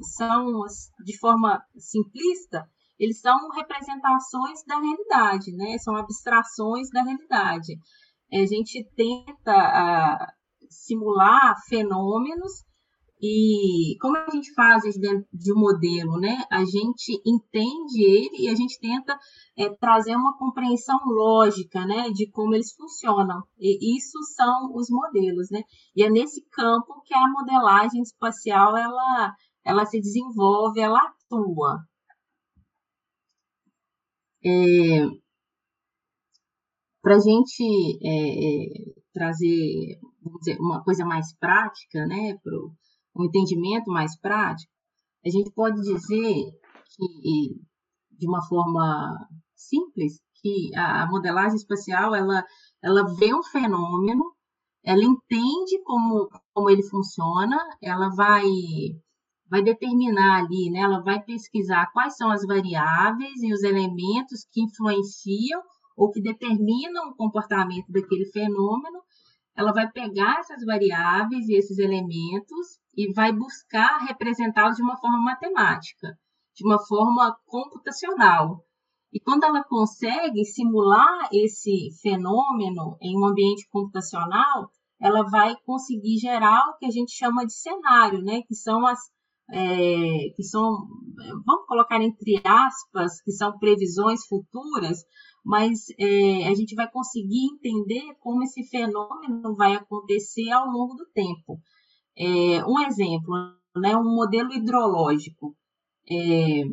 são 0.00 0.64
de 1.04 1.18
forma 1.18 1.62
simplista, 1.76 2.68
eles 2.98 3.20
são 3.20 3.50
representações 3.50 4.64
da 4.66 4.78
realidade, 4.78 5.52
né? 5.52 5.78
São 5.78 5.96
abstrações 5.96 6.90
da 6.90 7.02
realidade. 7.02 7.78
A 8.32 8.46
gente 8.46 8.84
tenta 8.96 9.52
a, 9.52 10.32
simular 10.68 11.54
fenômenos 11.68 12.65
e 13.26 13.98
como 14.00 14.16
a 14.16 14.30
gente 14.30 14.52
faz 14.54 14.84
isso 14.84 15.00
dentro 15.00 15.26
de 15.32 15.52
um 15.52 15.58
modelo, 15.58 16.18
né? 16.20 16.44
A 16.50 16.64
gente 16.64 17.20
entende 17.26 18.02
ele 18.02 18.44
e 18.44 18.48
a 18.48 18.54
gente 18.54 18.78
tenta 18.78 19.18
é, 19.58 19.68
trazer 19.76 20.14
uma 20.14 20.36
compreensão 20.38 20.98
lógica, 21.06 21.84
né, 21.84 22.10
de 22.10 22.30
como 22.30 22.54
eles 22.54 22.72
funcionam. 22.74 23.42
E 23.58 23.96
isso 23.96 24.18
são 24.34 24.72
os 24.74 24.88
modelos, 24.90 25.48
né? 25.50 25.62
E 25.96 26.04
é 26.04 26.10
nesse 26.10 26.44
campo 26.50 27.02
que 27.04 27.14
a 27.14 27.28
modelagem 27.28 28.02
espacial 28.02 28.76
ela, 28.76 29.34
ela 29.64 29.86
se 29.86 30.00
desenvolve, 30.00 30.80
ela 30.80 31.00
atua. 31.00 31.80
É, 34.44 35.04
Para 37.02 37.16
a 37.16 37.18
gente 37.18 37.64
é, 38.02 38.10
é, 38.46 38.94
trazer, 39.12 39.98
dizer, 40.38 40.58
uma 40.60 40.82
coisa 40.84 41.04
mais 41.04 41.34
prática, 41.38 42.06
né, 42.06 42.36
para 42.42 42.52
um 43.16 43.24
entendimento 43.24 43.90
mais 43.90 44.18
prático, 44.20 44.70
a 45.24 45.30
gente 45.30 45.50
pode 45.52 45.80
dizer 45.80 46.34
que, 46.94 47.60
de 48.12 48.28
uma 48.28 48.42
forma 48.46 49.28
simples, 49.54 50.20
que 50.40 50.74
a 50.76 51.06
modelagem 51.06 51.56
espacial 51.56 52.14
ela, 52.14 52.44
ela 52.82 53.02
vê 53.16 53.34
um 53.34 53.42
fenômeno, 53.42 54.22
ela 54.84 55.02
entende 55.02 55.82
como, 55.84 56.28
como 56.54 56.70
ele 56.70 56.82
funciona, 56.84 57.58
ela 57.82 58.08
vai 58.14 58.44
vai 59.48 59.62
determinar 59.62 60.40
ali, 60.40 60.70
né? 60.70 60.80
Ela 60.80 61.00
vai 61.02 61.22
pesquisar 61.22 61.90
quais 61.92 62.16
são 62.16 62.30
as 62.30 62.44
variáveis 62.44 63.40
e 63.42 63.52
os 63.52 63.62
elementos 63.62 64.44
que 64.50 64.60
influenciam 64.60 65.62
ou 65.96 66.10
que 66.10 66.20
determinam 66.20 67.10
o 67.10 67.14
comportamento 67.14 67.86
daquele 67.88 68.26
fenômeno. 68.26 69.00
Ela 69.56 69.72
vai 69.72 69.90
pegar 69.90 70.40
essas 70.40 70.64
variáveis 70.64 71.48
e 71.48 71.54
esses 71.54 71.78
elementos 71.78 72.78
e 72.96 73.12
vai 73.12 73.32
buscar 73.32 73.98
representá-los 74.06 74.76
de 74.76 74.82
uma 74.82 74.96
forma 74.98 75.18
matemática, 75.18 76.18
de 76.54 76.64
uma 76.64 76.78
forma 76.86 77.36
computacional. 77.46 78.62
E 79.12 79.18
quando 79.20 79.44
ela 79.44 79.64
consegue 79.64 80.44
simular 80.44 81.28
esse 81.32 81.88
fenômeno 82.02 82.98
em 83.00 83.18
um 83.18 83.26
ambiente 83.26 83.66
computacional, 83.70 84.70
ela 85.00 85.22
vai 85.22 85.54
conseguir 85.64 86.18
gerar 86.18 86.68
o 86.68 86.76
que 86.76 86.86
a 86.86 86.90
gente 86.90 87.12
chama 87.12 87.46
de 87.46 87.54
cenário, 87.54 88.22
né? 88.22 88.42
Que 88.46 88.54
são 88.54 88.86
as 88.86 88.98
é, 89.50 90.30
que 90.34 90.42
são, 90.42 90.88
vamos 91.44 91.66
colocar 91.66 92.02
entre 92.02 92.40
aspas, 92.44 93.20
que 93.22 93.32
são 93.32 93.58
previsões 93.58 94.26
futuras, 94.26 95.04
mas 95.44 95.86
é, 95.98 96.48
a 96.48 96.54
gente 96.54 96.74
vai 96.74 96.90
conseguir 96.90 97.46
entender 97.52 98.14
como 98.20 98.42
esse 98.42 98.64
fenômeno 98.64 99.54
vai 99.54 99.74
acontecer 99.74 100.50
ao 100.50 100.66
longo 100.66 100.94
do 100.94 101.06
tempo. 101.14 101.60
É, 102.18 102.64
um 102.66 102.80
exemplo, 102.80 103.34
né, 103.76 103.96
um 103.96 104.14
modelo 104.14 104.52
hidrológico. 104.52 105.56
É, 106.10 106.64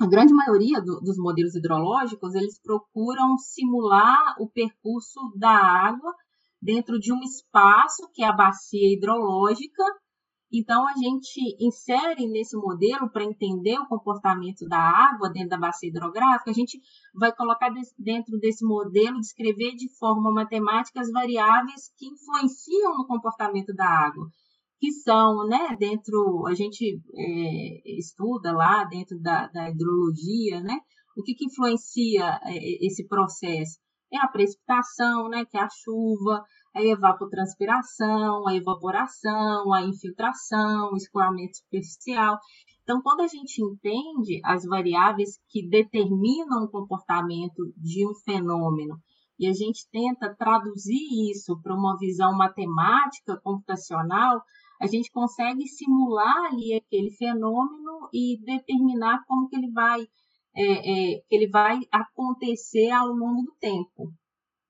a 0.00 0.06
grande 0.06 0.32
maioria 0.32 0.80
do, 0.80 1.00
dos 1.00 1.16
modelos 1.16 1.54
hidrológicos, 1.54 2.34
eles 2.34 2.60
procuram 2.60 3.38
simular 3.38 4.34
o 4.40 4.48
percurso 4.48 5.20
da 5.36 5.50
água 5.50 6.12
dentro 6.60 6.98
de 6.98 7.12
um 7.12 7.20
espaço, 7.22 8.10
que 8.12 8.24
é 8.24 8.26
a 8.26 8.32
bacia 8.32 8.92
hidrológica, 8.92 9.84
então, 10.56 10.86
a 10.86 10.92
gente 10.92 11.56
insere 11.58 12.28
nesse 12.28 12.56
modelo, 12.56 13.10
para 13.10 13.24
entender 13.24 13.76
o 13.76 13.88
comportamento 13.88 14.64
da 14.68 14.78
água 14.78 15.28
dentro 15.28 15.48
da 15.48 15.58
bacia 15.58 15.88
hidrográfica, 15.88 16.52
a 16.52 16.54
gente 16.54 16.80
vai 17.12 17.34
colocar 17.34 17.72
dentro 17.98 18.38
desse 18.38 18.64
modelo, 18.64 19.18
descrever 19.18 19.74
de 19.74 19.88
forma 19.98 20.32
matemática 20.32 21.00
as 21.00 21.10
variáveis 21.10 21.92
que 21.96 22.06
influenciam 22.06 22.96
no 22.96 23.06
comportamento 23.06 23.74
da 23.74 23.84
água, 23.84 24.28
que 24.78 24.92
são, 24.92 25.44
né, 25.48 25.74
dentro, 25.76 26.46
a 26.46 26.54
gente 26.54 27.00
é, 27.14 27.98
estuda 27.98 28.52
lá 28.52 28.84
dentro 28.84 29.18
da, 29.20 29.48
da 29.48 29.70
hidrologia, 29.70 30.60
né, 30.60 30.78
o 31.16 31.22
que, 31.24 31.34
que 31.34 31.46
influencia 31.46 32.38
é, 32.44 32.86
esse 32.86 33.08
processo? 33.08 33.78
É 34.12 34.18
a 34.18 34.28
precipitação, 34.28 35.28
né, 35.28 35.44
que 35.44 35.56
é 35.56 35.60
a 35.60 35.68
chuva, 35.68 36.44
a 36.74 36.82
evapotranspiração, 36.82 38.48
a 38.48 38.54
evaporação, 38.54 39.72
a 39.72 39.82
infiltração, 39.82 40.90
o 40.92 40.96
escoamento 40.96 41.58
superficial. 41.58 42.38
Então, 42.82 43.00
quando 43.00 43.20
a 43.20 43.28
gente 43.28 43.62
entende 43.62 44.40
as 44.44 44.64
variáveis 44.64 45.38
que 45.48 45.66
determinam 45.66 46.64
o 46.64 46.70
comportamento 46.70 47.72
de 47.76 48.06
um 48.06 48.14
fenômeno 48.24 48.98
e 49.38 49.46
a 49.46 49.52
gente 49.52 49.88
tenta 49.90 50.34
traduzir 50.34 51.30
isso 51.30 51.60
para 51.62 51.74
uma 51.74 51.96
visão 51.96 52.36
matemática, 52.36 53.40
computacional, 53.42 54.42
a 54.80 54.86
gente 54.86 55.10
consegue 55.12 55.66
simular 55.66 56.46
ali 56.46 56.74
aquele 56.74 57.10
fenômeno 57.12 58.08
e 58.12 58.38
determinar 58.44 59.24
como 59.26 59.48
que 59.48 59.56
ele 59.56 59.70
vai, 59.70 60.02
é, 60.56 60.64
é, 60.64 61.20
que 61.28 61.34
ele 61.36 61.48
vai 61.48 61.78
acontecer 61.90 62.90
ao 62.90 63.08
longo 63.08 63.42
do 63.42 63.54
tempo 63.60 64.12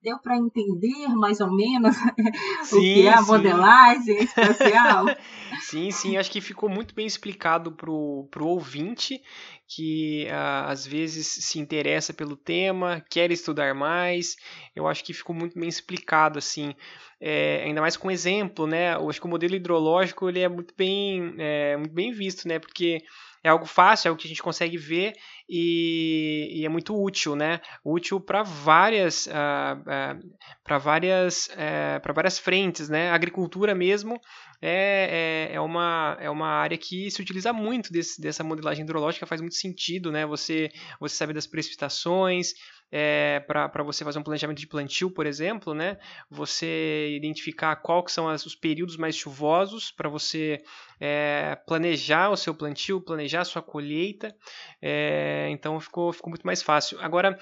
deu 0.05 0.19
para 0.19 0.37
entender 0.37 1.07
mais 1.09 1.41
ou 1.41 1.51
menos 1.51 1.95
sim, 2.63 2.77
o 2.77 2.79
que 2.79 3.07
é 3.07 3.13
a 3.13 3.17
sim. 3.17 3.27
modelagem 3.27 4.23
espacial? 4.23 5.05
sim, 5.61 5.89
sim, 5.89 6.15
acho 6.15 6.29
que 6.29 6.39
ficou 6.39 6.69
muito 6.69 6.93
bem 6.93 7.07
explicado 7.07 7.71
para 7.71 7.89
o 7.89 8.29
ouvinte 8.41 9.19
que 9.67 10.27
uh, 10.29 10.69
às 10.69 10.85
vezes 10.85 11.25
se 11.25 11.59
interessa 11.59 12.13
pelo 12.13 12.37
tema, 12.37 13.03
quer 13.09 13.31
estudar 13.31 13.73
mais. 13.73 14.35
Eu 14.75 14.87
acho 14.87 15.03
que 15.03 15.11
ficou 15.11 15.35
muito 15.35 15.59
bem 15.59 15.67
explicado 15.67 16.37
assim, 16.37 16.75
é, 17.19 17.63
ainda 17.63 17.81
mais 17.81 17.97
com 17.97 18.11
exemplo, 18.11 18.67
né? 18.67 18.93
Eu 18.93 19.09
acho 19.09 19.19
que 19.19 19.25
o 19.25 19.29
modelo 19.29 19.55
hidrológico 19.55 20.29
ele 20.29 20.41
é 20.41 20.47
muito 20.47 20.75
bem, 20.77 21.33
é, 21.39 21.75
muito 21.77 21.93
bem 21.93 22.11
visto, 22.11 22.47
né? 22.47 22.59
Porque 22.59 23.01
é 23.43 23.49
algo 23.49 23.65
fácil, 23.65 24.07
é 24.07 24.09
algo 24.09 24.21
que 24.21 24.27
a 24.27 24.29
gente 24.29 24.43
consegue 24.43 24.77
ver 24.77 25.13
e, 25.47 26.61
e 26.61 26.65
é 26.65 26.69
muito 26.69 26.99
útil, 26.99 27.35
né? 27.35 27.61
Útil 27.83 28.19
para 28.19 28.43
várias, 28.43 29.27
uh, 29.27 29.29
uh, 29.29 30.37
para 30.63 30.77
várias, 30.77 31.47
uh, 31.47 31.99
para 32.01 32.13
várias 32.13 32.39
frentes, 32.39 32.89
né? 32.89 33.09
A 33.09 33.15
agricultura 33.15 33.75
mesmo 33.75 34.19
é, 34.61 35.49
é, 35.51 35.55
é, 35.55 35.61
uma, 35.61 36.17
é 36.19 36.29
uma 36.29 36.47
área 36.47 36.77
que 36.77 37.11
se 37.11 37.21
utiliza 37.21 37.53
muito 37.53 37.91
desse, 37.91 38.19
dessa 38.19 38.43
modelagem 38.43 38.83
hidrológica, 38.83 39.25
faz 39.25 39.41
muito 39.41 39.55
sentido, 39.55 40.11
né? 40.11 40.25
Você, 40.25 40.71
você 40.99 41.15
sabe 41.15 41.33
das 41.33 41.45
precipitações, 41.45 42.53
é, 42.91 43.41
para 43.41 43.83
você 43.83 44.03
fazer 44.03 44.19
um 44.19 44.23
planejamento 44.23 44.59
de 44.59 44.67
plantio, 44.67 45.11
por 45.11 45.25
exemplo, 45.25 45.73
né? 45.73 45.97
Você 46.29 47.13
identificar 47.15 47.75
quais 47.77 48.11
são 48.11 48.29
as, 48.29 48.45
os 48.45 48.55
períodos 48.55 48.95
mais 48.95 49.15
chuvosos 49.15 49.91
para 49.91 50.07
você 50.07 50.63
é, 50.99 51.57
planejar 51.67 52.29
o 52.29 52.37
seu 52.37 52.53
plantio, 52.53 53.01
planejar 53.01 53.41
a 53.41 53.45
sua 53.45 53.61
colheita. 53.61 54.33
É, 54.81 55.34
então 55.49 55.79
ficou, 55.79 56.11
ficou 56.13 56.29
muito 56.29 56.45
mais 56.45 56.61
fácil. 56.61 56.99
Agora, 57.01 57.37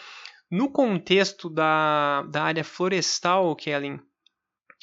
no 0.49 0.69
contexto 0.69 1.49
da, 1.49 2.23
da 2.29 2.43
área 2.43 2.63
florestal, 2.63 3.55
Kellen, 3.55 3.99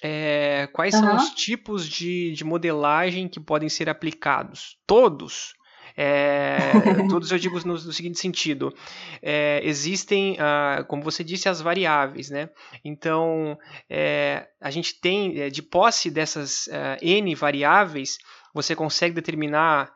é, 0.03 0.67
quais 0.73 0.95
uhum. 0.95 1.01
são 1.01 1.17
os 1.17 1.31
tipos 1.31 1.87
de, 1.87 2.33
de 2.33 2.45
modelagem 2.45 3.29
que 3.29 3.39
podem 3.39 3.69
ser 3.69 3.89
aplicados? 3.89 4.79
Todos? 4.87 5.55
É, 5.97 6.59
todos 7.11 7.31
eu 7.31 7.39
digo 7.39 7.59
no, 7.61 7.75
no 7.75 7.93
seguinte 7.93 8.19
sentido: 8.19 8.75
é, 9.23 9.61
existem, 9.63 10.37
ah, 10.39 10.85
como 10.89 11.03
você 11.03 11.23
disse, 11.23 11.49
as 11.49 11.61
variáveis, 11.61 12.31
né? 12.31 12.49
Então, 12.85 13.59
é, 13.89 14.49
a 14.61 14.71
gente 14.71 15.01
tem, 15.01 15.39
é, 15.41 15.51
de 15.51 15.63
posse 15.63 16.11
dessas 16.11 16.67
uh, 16.69 16.97
N 17.03 17.35
variáveis, 17.35 18.19
você 18.55 18.75
consegue 18.75 19.15
determinar 19.15 19.93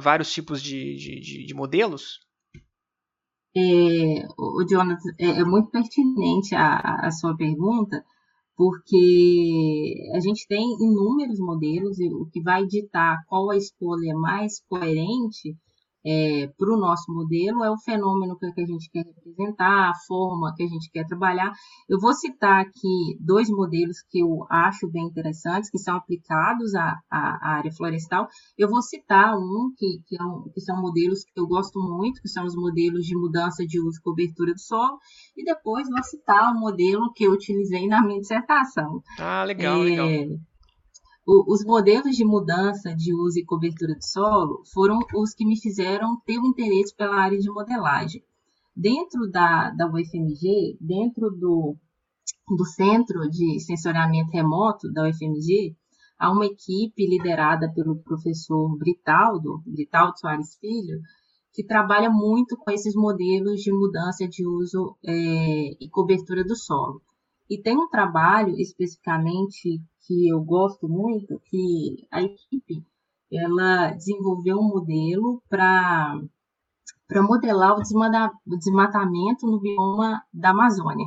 vários 0.00 0.32
tipos 0.32 0.60
de, 0.60 0.96
de, 0.96 1.46
de 1.46 1.54
modelos? 1.54 2.18
É, 3.54 4.26
o 4.38 4.64
Jonathan, 4.64 5.10
é, 5.18 5.40
é, 5.40 5.44
muito 5.44 5.70
pertinente 5.70 6.54
a, 6.54 7.06
a 7.06 7.10
sua 7.10 7.36
pergunta, 7.36 8.02
porque 8.56 9.94
a 10.14 10.20
gente 10.20 10.46
tem 10.48 10.64
inúmeros 10.80 11.38
modelos 11.38 11.98
e 11.98 12.08
o 12.08 12.26
que 12.26 12.40
vai 12.40 12.64
ditar 12.66 13.18
qual 13.26 13.50
a 13.50 13.56
escolha 13.56 14.14
mais 14.14 14.60
coerente 14.68 15.54
é, 16.04 16.48
para 16.58 16.74
o 16.74 16.78
nosso 16.78 17.12
modelo 17.12 17.64
é 17.64 17.70
o 17.70 17.78
fenômeno 17.78 18.36
que 18.36 18.46
a 18.46 18.66
gente 18.66 18.90
quer 18.90 19.04
representar, 19.04 19.90
a 19.90 19.94
forma 20.06 20.52
que 20.56 20.64
a 20.64 20.66
gente 20.66 20.90
quer 20.90 21.06
trabalhar. 21.06 21.52
Eu 21.88 21.98
vou 22.00 22.12
citar 22.12 22.60
aqui 22.60 23.16
dois 23.20 23.48
modelos 23.48 23.98
que 24.10 24.20
eu 24.20 24.44
acho 24.50 24.90
bem 24.90 25.04
interessantes, 25.06 25.70
que 25.70 25.78
são 25.78 25.96
aplicados 25.96 26.74
à, 26.74 26.98
à 27.10 27.56
área 27.56 27.72
florestal. 27.72 28.28
Eu 28.58 28.68
vou 28.68 28.82
citar 28.82 29.36
um 29.36 29.72
que, 29.76 30.00
que, 30.06 30.20
é 30.20 30.24
um, 30.24 30.50
que 30.52 30.60
são 30.60 30.80
modelos 30.80 31.24
que 31.24 31.40
eu 31.40 31.46
gosto 31.46 31.78
muito, 31.80 32.20
que 32.20 32.28
são 32.28 32.44
os 32.44 32.54
modelos 32.54 33.04
de 33.04 33.16
mudança 33.16 33.64
de 33.64 33.80
uso 33.80 33.98
e 33.98 34.02
cobertura 34.02 34.52
do 34.52 34.60
solo, 34.60 34.98
e 35.36 35.44
depois 35.44 35.88
vou 35.88 36.02
citar 36.02 36.52
o 36.52 36.58
modelo 36.58 37.12
que 37.14 37.24
eu 37.24 37.32
utilizei 37.32 37.86
na 37.86 38.02
minha 38.02 38.20
dissertação. 38.20 39.02
Ah, 39.18 39.44
legal, 39.44 39.82
é, 39.82 39.84
legal 39.84 40.08
os 41.26 41.64
modelos 41.64 42.16
de 42.16 42.24
mudança 42.24 42.94
de 42.94 43.14
uso 43.14 43.38
e 43.38 43.44
cobertura 43.44 43.94
de 43.94 44.04
solo 44.06 44.62
foram 44.72 44.98
os 45.14 45.32
que 45.32 45.44
me 45.44 45.60
fizeram 45.60 46.20
ter 46.26 46.38
o 46.38 46.42
um 46.42 46.46
interesse 46.46 46.94
pela 46.96 47.16
área 47.16 47.38
de 47.38 47.48
modelagem. 47.48 48.24
Dentro 48.74 49.30
da, 49.30 49.70
da 49.70 49.86
UFMG, 49.86 50.76
dentro 50.80 51.30
do, 51.30 51.76
do 52.56 52.64
Centro 52.64 53.28
de 53.30 53.60
Sensoriamento 53.60 54.32
Remoto 54.32 54.92
da 54.92 55.08
UFMG, 55.08 55.76
há 56.18 56.32
uma 56.32 56.46
equipe 56.46 57.06
liderada 57.06 57.72
pelo 57.72 58.02
professor 58.02 58.76
Britaldo, 58.76 59.62
Britaldo 59.64 60.18
Soares 60.18 60.56
Filho, 60.58 61.00
que 61.52 61.64
trabalha 61.64 62.10
muito 62.10 62.56
com 62.56 62.70
esses 62.70 62.94
modelos 62.94 63.60
de 63.60 63.70
mudança 63.70 64.26
de 64.26 64.44
uso 64.46 64.96
é, 65.04 65.84
e 65.84 65.88
cobertura 65.90 66.42
do 66.42 66.56
solo. 66.56 67.02
E 67.48 67.60
tem 67.60 67.76
um 67.76 67.88
trabalho 67.88 68.58
especificamente 68.58 69.80
que 70.06 70.28
eu 70.28 70.42
gosto 70.42 70.88
muito, 70.88 71.40
que 71.46 72.06
a 72.10 72.22
equipe 72.22 72.84
ela 73.30 73.92
desenvolveu 73.92 74.58
um 74.58 74.68
modelo 74.68 75.42
para 75.48 76.20
para 77.08 77.22
modelar 77.22 77.76
o 77.76 78.56
desmatamento 78.56 79.46
no 79.46 79.60
bioma 79.60 80.22
da 80.32 80.50
Amazônia. 80.50 81.06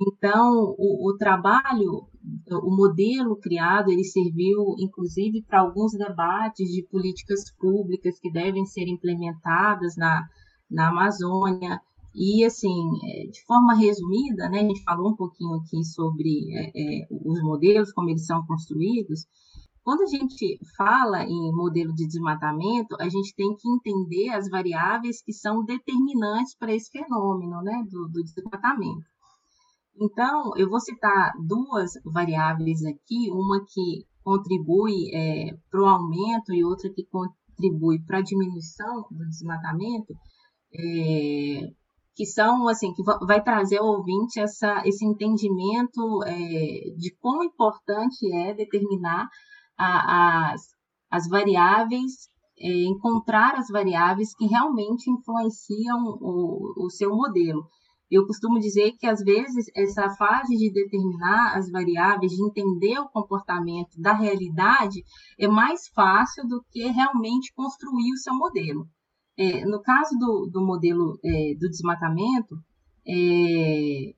Então, 0.00 0.76
o, 0.78 1.10
o, 1.10 1.16
trabalho, 1.16 2.06
o 2.52 2.70
modelo 2.70 3.34
criado, 3.36 3.90
ele 3.90 4.04
serviu, 4.04 4.76
inclusive, 4.78 5.42
para 5.42 5.60
alguns 5.60 5.92
debates 5.92 6.68
de 6.68 6.86
políticas 6.88 7.50
públicas 7.58 8.20
que 8.20 8.30
devem 8.30 8.64
ser 8.64 8.86
implementadas 8.86 9.96
na, 9.96 10.24
na 10.70 10.88
Amazônia. 10.88 11.80
E, 12.20 12.44
assim, 12.44 12.90
é, 13.04 13.26
de 13.30 13.44
forma 13.44 13.76
resumida, 13.76 14.48
né, 14.48 14.58
a 14.58 14.64
gente 14.64 14.82
falou 14.82 15.12
um 15.12 15.16
pouquinho 15.16 15.54
aqui 15.54 15.84
sobre 15.84 16.52
é, 16.52 16.72
é, 16.74 17.06
os 17.10 17.40
modelos, 17.44 17.92
como 17.92 18.10
eles 18.10 18.26
são 18.26 18.44
construídos. 18.44 19.24
Quando 19.84 20.02
a 20.02 20.06
gente 20.06 20.58
fala 20.76 21.22
em 21.22 21.52
modelo 21.52 21.94
de 21.94 22.08
desmatamento, 22.08 22.96
a 22.98 23.08
gente 23.08 23.32
tem 23.36 23.54
que 23.54 23.68
entender 23.68 24.30
as 24.30 24.50
variáveis 24.50 25.22
que 25.22 25.32
são 25.32 25.64
determinantes 25.64 26.56
para 26.56 26.74
esse 26.74 26.90
fenômeno 26.90 27.62
né, 27.62 27.84
do, 27.88 28.08
do 28.08 28.20
desmatamento. 28.24 29.06
Então, 30.00 30.56
eu 30.56 30.68
vou 30.68 30.80
citar 30.80 31.32
duas 31.40 31.92
variáveis 32.04 32.84
aqui, 32.84 33.30
uma 33.30 33.64
que 33.64 34.04
contribui 34.24 35.14
é, 35.14 35.56
para 35.70 35.82
o 35.82 35.86
aumento 35.86 36.52
e 36.52 36.64
outra 36.64 36.90
que 36.90 37.04
contribui 37.04 38.00
para 38.04 38.18
a 38.18 38.22
diminuição 38.22 39.06
do 39.08 39.24
desmatamento, 39.28 40.12
é, 40.74 41.72
que 42.18 42.26
são 42.26 42.66
assim 42.66 42.92
que 42.92 43.02
vai 43.04 43.40
trazer 43.40 43.78
ao 43.78 43.86
ouvinte 43.86 44.40
essa, 44.40 44.82
esse 44.84 45.04
entendimento 45.06 46.24
é, 46.24 46.90
de 46.96 47.14
quão 47.20 47.44
importante 47.44 48.28
é 48.34 48.52
determinar 48.52 49.28
a, 49.78 50.50
as, 50.50 50.62
as 51.08 51.28
variáveis, 51.28 52.28
é, 52.58 52.86
encontrar 52.86 53.54
as 53.54 53.68
variáveis 53.68 54.34
que 54.34 54.46
realmente 54.46 55.08
influenciam 55.08 56.18
o, 56.20 56.86
o 56.86 56.90
seu 56.90 57.14
modelo. 57.14 57.64
Eu 58.10 58.26
costumo 58.26 58.58
dizer 58.58 58.96
que, 58.98 59.06
às 59.06 59.22
vezes, 59.22 59.66
essa 59.76 60.10
fase 60.16 60.56
de 60.56 60.72
determinar 60.72 61.56
as 61.56 61.70
variáveis, 61.70 62.32
de 62.32 62.42
entender 62.42 62.98
o 62.98 63.08
comportamento 63.10 63.94
da 63.96 64.12
realidade, 64.12 65.04
é 65.38 65.46
mais 65.46 65.86
fácil 65.94 66.48
do 66.48 66.64
que 66.72 66.84
realmente 66.88 67.52
construir 67.54 68.12
o 68.12 68.18
seu 68.18 68.34
modelo. 68.34 68.88
É, 69.38 69.64
no 69.64 69.80
caso 69.80 70.18
do, 70.18 70.50
do 70.52 70.60
modelo 70.60 71.18
é, 71.24 71.54
do 71.54 71.68
desmatamento, 71.68 72.58
é, 73.06 74.12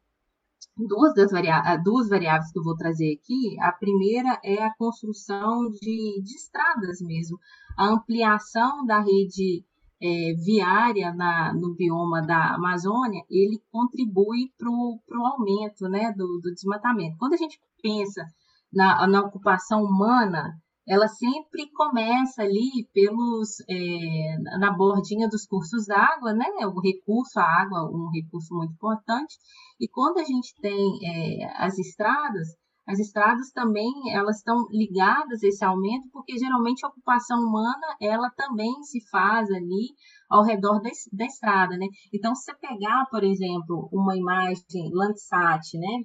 duas, 0.77 1.15
das 1.15 1.31
variáveis, 1.31 1.75
ah, 1.75 1.77
duas 1.77 2.09
variáveis 2.09 2.51
que 2.51 2.59
eu 2.59 2.63
vou 2.63 2.75
trazer 2.75 3.13
aqui. 3.13 3.61
A 3.61 3.71
primeira 3.73 4.41
é 4.43 4.63
a 4.63 4.75
construção 4.75 5.69
de, 5.71 6.23
de 6.23 6.35
estradas 6.35 7.01
mesmo, 7.03 7.39
a 7.77 7.89
ampliação 7.89 8.85
da 8.87 9.01
rede 9.01 9.65
é, 10.03 10.33
viária 10.35 11.13
na, 11.13 11.53
no 11.53 11.75
bioma 11.75 12.23
da 12.23 12.55
Amazônia, 12.55 13.23
ele 13.29 13.63
contribui 13.71 14.51
para 14.57 14.71
o 14.71 15.27
aumento 15.27 15.89
né, 15.89 16.13
do, 16.17 16.41
do 16.41 16.55
desmatamento. 16.55 17.19
Quando 17.19 17.35
a 17.35 17.37
gente 17.37 17.61
pensa 17.83 18.25
na, 18.73 19.07
na 19.07 19.21
ocupação 19.21 19.85
humana, 19.85 20.59
ela 20.91 21.07
sempre 21.07 21.71
começa 21.71 22.43
ali 22.43 22.89
pelos 22.93 23.61
é, 23.69 24.59
na 24.59 24.73
bordinha 24.73 25.29
dos 25.29 25.47
cursos 25.47 25.87
d'água, 25.87 26.33
né? 26.33 26.47
O 26.67 26.81
recurso 26.81 27.39
à 27.39 27.45
água, 27.45 27.89
um 27.89 28.11
recurso 28.11 28.53
muito 28.57 28.73
importante. 28.73 29.39
E 29.79 29.87
quando 29.87 30.19
a 30.19 30.25
gente 30.25 30.53
tem 30.61 30.99
é, 31.05 31.65
as 31.65 31.79
estradas, 31.79 32.49
as 32.89 32.99
estradas 32.99 33.53
também 33.53 33.89
elas 34.13 34.39
estão 34.39 34.67
ligadas 34.73 35.45
a 35.45 35.47
esse 35.47 35.65
aumento, 35.65 36.09
porque 36.13 36.37
geralmente 36.37 36.85
a 36.85 36.89
ocupação 36.89 37.39
humana 37.39 37.97
ela 38.01 38.29
também 38.31 38.83
se 38.83 39.01
faz 39.11 39.49
ali 39.49 39.95
ao 40.29 40.43
redor 40.43 40.81
da, 40.81 40.91
da 41.13 41.25
estrada, 41.25 41.77
né? 41.77 41.87
Então, 42.13 42.35
se 42.35 42.47
você 42.47 42.55
pegar, 42.57 43.07
por 43.13 43.23
exemplo, 43.23 43.89
uma 43.93 44.17
imagem 44.17 44.91
Landsat, 44.93 45.79
né? 45.79 46.05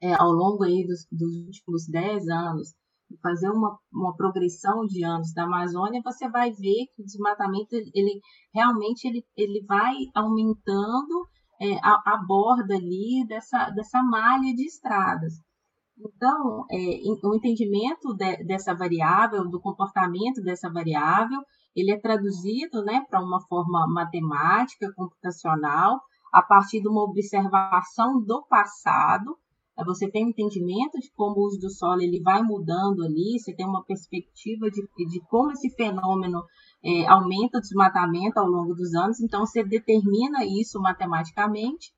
É, 0.00 0.14
ao 0.14 0.32
longo 0.32 0.64
aí 0.64 0.86
dos, 0.86 1.06
dos 1.12 1.44
últimos 1.44 1.86
10 1.88 2.26
anos, 2.28 2.72
fazer 3.22 3.50
uma, 3.50 3.78
uma 3.92 4.14
progressão 4.16 4.84
de 4.86 5.04
anos 5.04 5.32
da 5.32 5.44
Amazônia, 5.44 6.02
você 6.04 6.28
vai 6.28 6.50
ver 6.52 6.86
que 6.94 7.02
o 7.02 7.04
desmatamento, 7.04 7.74
ele 7.94 8.20
realmente 8.52 9.06
ele, 9.06 9.24
ele 9.36 9.64
vai 9.66 9.94
aumentando 10.14 11.28
é, 11.60 11.76
a, 11.82 12.02
a, 12.04 12.24
borda 12.26 12.74
ali 12.74 13.26
dessa, 13.26 13.70
dessa 13.70 14.02
malha 14.02 14.54
de 14.54 14.64
estradas. 14.66 15.34
Então, 15.98 16.64
é, 16.70 17.00
o 17.24 17.34
entendimento 17.34 18.14
de, 18.14 18.44
dessa 18.44 18.74
variável, 18.74 19.48
do 19.48 19.60
comportamento 19.60 20.40
dessa 20.42 20.70
variável, 20.70 21.40
ele 21.74 21.90
é 21.90 22.00
traduzido 22.00 22.84
né, 22.84 23.04
para 23.08 23.20
uma 23.20 23.40
forma 23.48 23.86
matemática, 23.88 24.92
computacional, 24.94 26.00
a 26.32 26.42
partir 26.42 26.80
de 26.80 26.88
uma 26.88 27.02
observação 27.02 28.22
do 28.22 28.44
passado, 28.48 29.36
você 29.84 30.10
tem 30.10 30.26
um 30.26 30.30
entendimento 30.30 30.98
de 30.98 31.10
como 31.12 31.36
o 31.36 31.46
uso 31.46 31.58
do 31.58 31.70
solo 31.70 32.02
ele 32.02 32.20
vai 32.20 32.42
mudando 32.42 33.04
ali, 33.04 33.38
você 33.38 33.54
tem 33.54 33.66
uma 33.66 33.84
perspectiva 33.84 34.68
de, 34.70 34.82
de 35.06 35.20
como 35.28 35.52
esse 35.52 35.70
fenômeno 35.70 36.42
é, 36.84 37.06
aumenta 37.06 37.58
o 37.58 37.60
desmatamento 37.60 38.38
ao 38.38 38.46
longo 38.46 38.74
dos 38.74 38.94
anos, 38.94 39.20
então 39.20 39.46
você 39.46 39.62
determina 39.62 40.44
isso 40.44 40.80
matematicamente. 40.80 41.92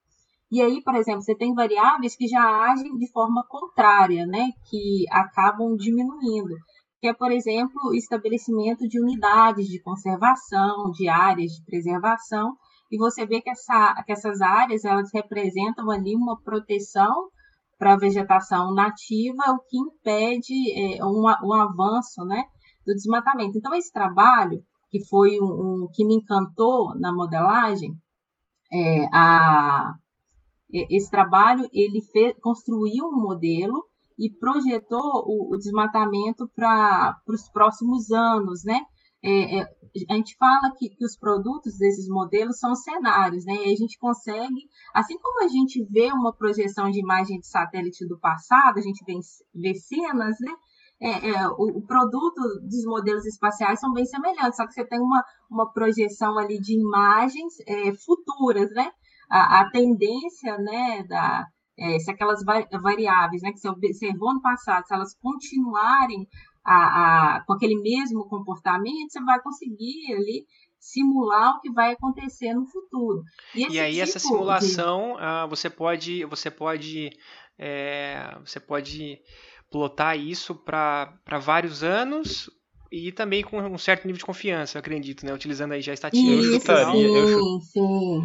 E 0.53 0.61
aí, 0.61 0.83
por 0.83 0.95
exemplo, 0.95 1.23
você 1.23 1.35
tem 1.35 1.55
variáveis 1.55 2.17
que 2.17 2.27
já 2.27 2.43
agem 2.43 2.97
de 2.97 3.11
forma 3.13 3.45
contrária, 3.49 4.27
né, 4.27 4.51
que 4.69 5.05
acabam 5.11 5.77
diminuindo, 5.77 6.55
que 7.01 7.07
é, 7.07 7.15
por 7.15 7.31
exemplo, 7.31 7.95
estabelecimento 7.95 8.87
de 8.89 9.01
unidades 9.01 9.69
de 9.69 9.81
conservação, 9.81 10.91
de 10.91 11.09
áreas 11.09 11.53
de 11.53 11.65
preservação, 11.65 12.57
e 12.91 12.99
você 12.99 13.25
vê 13.25 13.41
que, 13.41 13.49
essa, 13.49 14.03
que 14.05 14.13
essas 14.13 14.41
áreas 14.41 14.85
elas 14.85 15.11
representam 15.15 15.91
ali 15.91 16.17
uma 16.17 16.39
proteção 16.43 17.29
para 17.81 17.95
a 17.95 17.99
vegetação 17.99 18.75
nativa, 18.75 19.43
o 19.53 19.61
que 19.61 19.79
impede 19.79 20.99
é, 20.99 21.03
um, 21.03 21.23
um, 21.23 21.55
avanço 21.55 22.23
né, 22.27 22.45
do 22.87 22.93
desmatamento. 22.93 23.57
Então, 23.57 23.75
esse 23.75 23.91
trabalho, 23.91 24.63
que 24.91 25.03
foi 25.07 25.41
um, 25.41 25.47
um 25.47 25.89
que 25.91 26.05
me 26.05 26.17
encantou 26.17 26.95
na 27.01 27.11
modelagem, 27.11 27.97
é, 28.71 29.07
a, 29.07 29.95
esse 30.71 31.11
trabalho 31.11 31.67
ele 31.73 32.03
fez, 32.13 32.35
construiu 32.43 33.07
um 33.07 33.19
modelo 33.19 33.83
e 34.19 34.29
projetou 34.29 35.25
o, 35.27 35.55
o 35.55 35.57
desmatamento 35.57 36.51
para 36.55 37.17
os 37.27 37.49
próximos 37.49 38.11
anos, 38.11 38.63
né? 38.63 38.79
É, 39.23 39.61
é, 39.61 39.67
a 40.09 40.15
gente 40.15 40.37
fala 40.37 40.73
que, 40.77 40.89
que, 40.91 41.05
os 41.05 41.17
produtos 41.17 41.79
desses 41.79 42.09
modelos 42.09 42.59
são 42.59 42.75
cenários, 42.75 43.45
né? 43.45 43.55
E 43.55 43.73
a 43.73 43.77
gente 43.77 43.99
consegue, 43.99 44.69
assim 44.95 45.19
como 45.19 45.45
a 45.45 45.49
gente 45.49 45.85
vê 45.85 46.13
uma 46.13 46.33
projeção 46.33 46.91
de 46.91 47.01
imagem 47.01 47.41
de 47.41 47.47
satélite 47.47 48.07
do 48.07 48.19
passado, 48.19 48.79
a 48.79 48.83
gente 48.83 49.05
vê, 49.05 49.15
vê 49.55 49.75
cenas, 49.75 50.37
né? 50.41 50.53
É, 51.03 51.31
é, 51.31 51.49
o, 51.49 51.79
o, 51.79 51.87
produto 51.87 52.41
dos 52.63 52.85
modelos 52.85 53.25
espaciais 53.25 53.81
são 53.81 53.91
bem 53.93 54.05
semelhantes, 54.05 54.57
só 54.57 54.67
que 54.67 54.75
você 54.75 54.85
tem 54.85 55.01
uma, 55.01 55.25
uma 55.51 55.73
projeção 55.73 56.39
ali 56.39 56.61
de 56.61 56.79
imagens 56.79 57.55
é, 57.67 57.93
futuras, 57.95 58.71
né? 58.73 58.91
A, 59.31 59.61
a, 59.61 59.71
tendência, 59.71 60.59
né, 60.59 61.05
da, 61.05 61.47
é, 61.79 61.99
se 61.99 62.11
aquelas 62.11 62.45
variáveis, 62.45 63.43
né, 63.43 63.53
que 63.53 63.59
você 63.59 63.69
observou 63.69 64.35
no 64.35 64.43
passado, 64.43 64.87
se 64.87 64.93
elas 64.93 65.17
continuarem 65.23 66.29
a, 66.65 67.37
a, 67.37 67.45
com 67.45 67.53
aquele 67.53 67.81
mesmo 67.81 68.29
comportamento, 68.29 69.11
você 69.11 69.21
vai 69.23 69.41
conseguir 69.41 70.15
ali 70.15 70.47
simular 70.79 71.57
o 71.57 71.61
que 71.61 71.71
vai 71.71 71.93
acontecer 71.93 72.55
no 72.55 72.67
futuro. 72.67 73.23
E, 73.55 73.75
e 73.75 73.81
aí 73.81 73.93
tipo 73.93 74.03
essa 74.03 74.19
simulação 74.19 75.17
de... 75.17 75.23
uh, 75.23 75.49
você 75.49 75.69
pode 75.69 76.25
você 76.25 76.51
pode 76.51 77.11
é, 77.59 78.39
você 78.45 78.59
pode 78.59 79.19
plotar 79.71 80.19
isso 80.19 80.55
para 80.55 81.39
vários 81.41 81.83
anos 81.85 82.51
e 82.93 83.13
também 83.13 83.43
com 83.43 83.61
um 83.61 83.79
certo 83.79 84.05
nível 84.05 84.19
de 84.19 84.25
confiança, 84.25 84.77
eu 84.77 84.81
acredito, 84.81 85.25
né? 85.25 85.33
Utilizando 85.33 85.73
aí 85.73 85.81
já 85.81 85.93
estatística. 85.93 86.33
Eu 86.33 86.61
chutaria, 86.61 87.07
eu, 87.07 87.61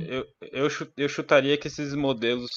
eu, 0.01 0.28
eu, 0.51 0.70
eu, 0.97 1.09
chutaria 1.09 1.57
que 1.57 1.68
esses 1.68 1.93
modelos 1.93 2.49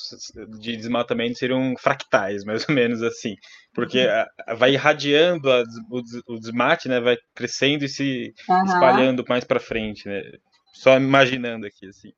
de 0.59 0.77
desmatamento 0.77 1.39
seriam 1.39 1.75
fractais, 1.79 2.45
mais 2.45 2.67
ou 2.67 2.75
menos 2.75 3.03
assim. 3.03 3.35
Porque 3.75 4.07
uhum. 4.07 4.57
vai 4.57 4.73
irradiando 4.73 5.51
a, 5.53 5.63
o, 5.91 6.35
o 6.35 6.41
desmate, 6.41 6.89
né? 6.89 6.99
Vai 6.99 7.17
crescendo 7.35 7.85
e 7.85 7.89
se 7.89 8.33
uhum. 8.49 8.65
espalhando 8.65 9.23
mais 9.29 9.45
para 9.45 9.61
frente, 9.61 10.09
né? 10.09 10.23
Só 10.73 10.97
imaginando 10.97 11.67
aqui, 11.67 11.87
assim. 11.89 12.11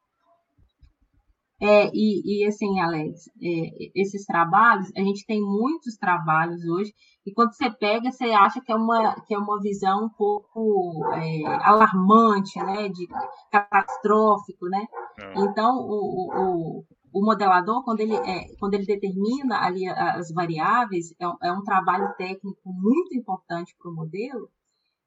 É, 1.61 1.91
e, 1.93 2.43
e 2.43 2.47
assim, 2.47 2.81
Alex, 2.81 3.29
é, 3.43 3.91
esses 3.95 4.25
trabalhos, 4.25 4.91
a 4.97 5.01
gente 5.01 5.27
tem 5.27 5.43
muitos 5.43 5.97
trabalhos 5.97 6.65
hoje, 6.65 6.95
e 7.27 7.33
quando 7.33 7.53
você 7.53 7.71
pega, 7.71 8.11
você 8.11 8.31
acha 8.31 8.63
que 8.63 8.73
é 8.73 8.75
uma, 8.75 9.21
que 9.27 9.35
é 9.35 9.39
uma 9.39 9.61
visão 9.61 10.07
um 10.07 10.09
pouco 10.09 11.05
é, 11.13 11.45
alarmante, 11.63 12.59
né, 12.59 12.89
de 12.89 13.07
catastrófico, 13.51 14.67
né? 14.69 14.87
É. 15.19 15.35
Então, 15.43 15.77
o, 15.77 16.31
o, 16.35 16.85
o 17.13 17.25
modelador, 17.25 17.85
quando 17.85 18.01
ele, 18.01 18.15
é, 18.15 18.47
quando 18.59 18.75
ele 18.75 18.87
determina 18.87 19.61
ali 19.61 19.87
as 19.87 20.33
variáveis, 20.33 21.13
é, 21.21 21.49
é 21.49 21.53
um 21.53 21.63
trabalho 21.63 22.15
técnico 22.17 22.59
muito 22.65 23.15
importante 23.15 23.77
para 23.79 23.91
o 23.91 23.95
modelo, 23.95 24.49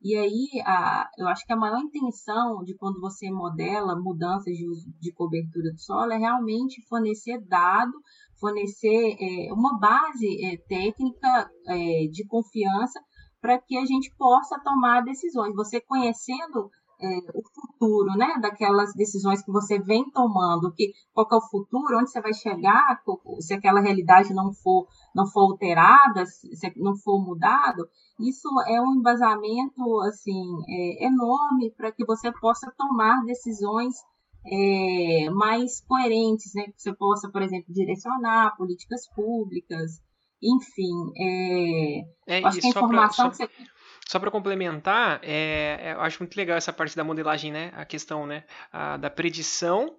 e 0.04 0.18
aí, 0.18 0.62
a, 0.66 1.10
eu 1.18 1.28
acho 1.30 1.46
que 1.46 1.54
a 1.54 1.58
maior 1.58 1.80
intenção 1.80 2.62
de 2.64 2.76
quando 2.76 3.00
você 3.00 3.32
modela 3.32 3.96
mudanças 3.96 4.54
de, 4.54 4.66
de 5.00 5.14
cobertura 5.14 5.72
do 5.72 5.80
solo 5.80 6.12
é 6.12 6.18
realmente 6.18 6.86
fornecer 6.90 7.40
dado, 7.48 7.94
fornecer 8.38 9.16
é, 9.18 9.54
uma 9.54 9.80
base 9.80 10.46
é, 10.46 10.58
técnica 10.68 11.50
é, 11.68 12.08
de 12.12 12.26
confiança 12.28 13.00
para 13.40 13.58
que 13.58 13.78
a 13.78 13.86
gente 13.86 14.14
possa 14.18 14.60
tomar 14.62 15.04
decisões. 15.04 15.56
Você 15.56 15.80
conhecendo 15.80 16.70
é, 17.04 17.18
o 17.34 17.44
futuro, 17.54 18.18
né, 18.18 18.40
daquelas 18.42 18.94
decisões 18.94 19.44
que 19.44 19.52
você 19.52 19.78
vem 19.78 20.10
tomando, 20.12 20.74
que 20.74 20.94
qual 21.14 21.28
que 21.28 21.36
é 21.36 21.38
o 21.38 21.50
futuro, 21.50 21.98
onde 22.00 22.10
você 22.10 22.22
vai 22.22 22.34
chegar, 22.34 23.02
se 23.40 23.54
aquela 23.54 23.82
realidade 23.82 24.34
não 24.34 24.54
for 24.54 24.88
não 25.14 25.28
for 25.28 25.42
alterada, 25.42 26.26
se 26.26 26.74
não 26.78 26.96
for 26.96 27.20
mudado, 27.20 27.88
isso 28.20 28.48
é 28.68 28.82
um 28.82 28.96
embasamento 28.96 30.00
assim 30.08 30.44
é, 30.70 31.06
enorme 31.06 31.72
para 31.76 31.92
que 31.92 32.06
você 32.06 32.32
possa 32.32 32.74
tomar 32.78 33.24
decisões 33.26 33.96
é, 34.46 35.30
mais 35.30 35.82
coerentes, 35.82 36.54
né, 36.56 36.64
que 36.66 36.82
você 36.82 36.94
possa, 36.94 37.30
por 37.30 37.42
exemplo, 37.42 37.74
direcionar 37.74 38.56
políticas 38.58 39.08
públicas, 39.14 40.02
enfim, 40.42 41.12
é, 41.18 42.00
é 42.28 42.46
acho 42.46 42.60
que 42.60 42.68
a 42.68 42.70
informação 42.70 43.30
pra, 43.30 43.38
só... 43.38 43.46
que 43.46 43.54
você 43.54 43.64
só 44.08 44.20
para 44.20 44.32
complementar, 44.32 45.20
é, 45.24 45.80
é, 45.82 45.94
eu 45.94 46.02
acho 46.02 46.20
muito 46.20 46.36
legal 46.36 46.58
essa 46.58 46.74
parte 46.74 46.96
da 46.96 47.04
modelagem, 47.04 47.52
né? 47.52 47.72
A 47.76 47.86
questão 47.86 48.26
né? 48.26 48.44
A, 48.72 48.98
da 48.98 49.10
predição 49.10 49.96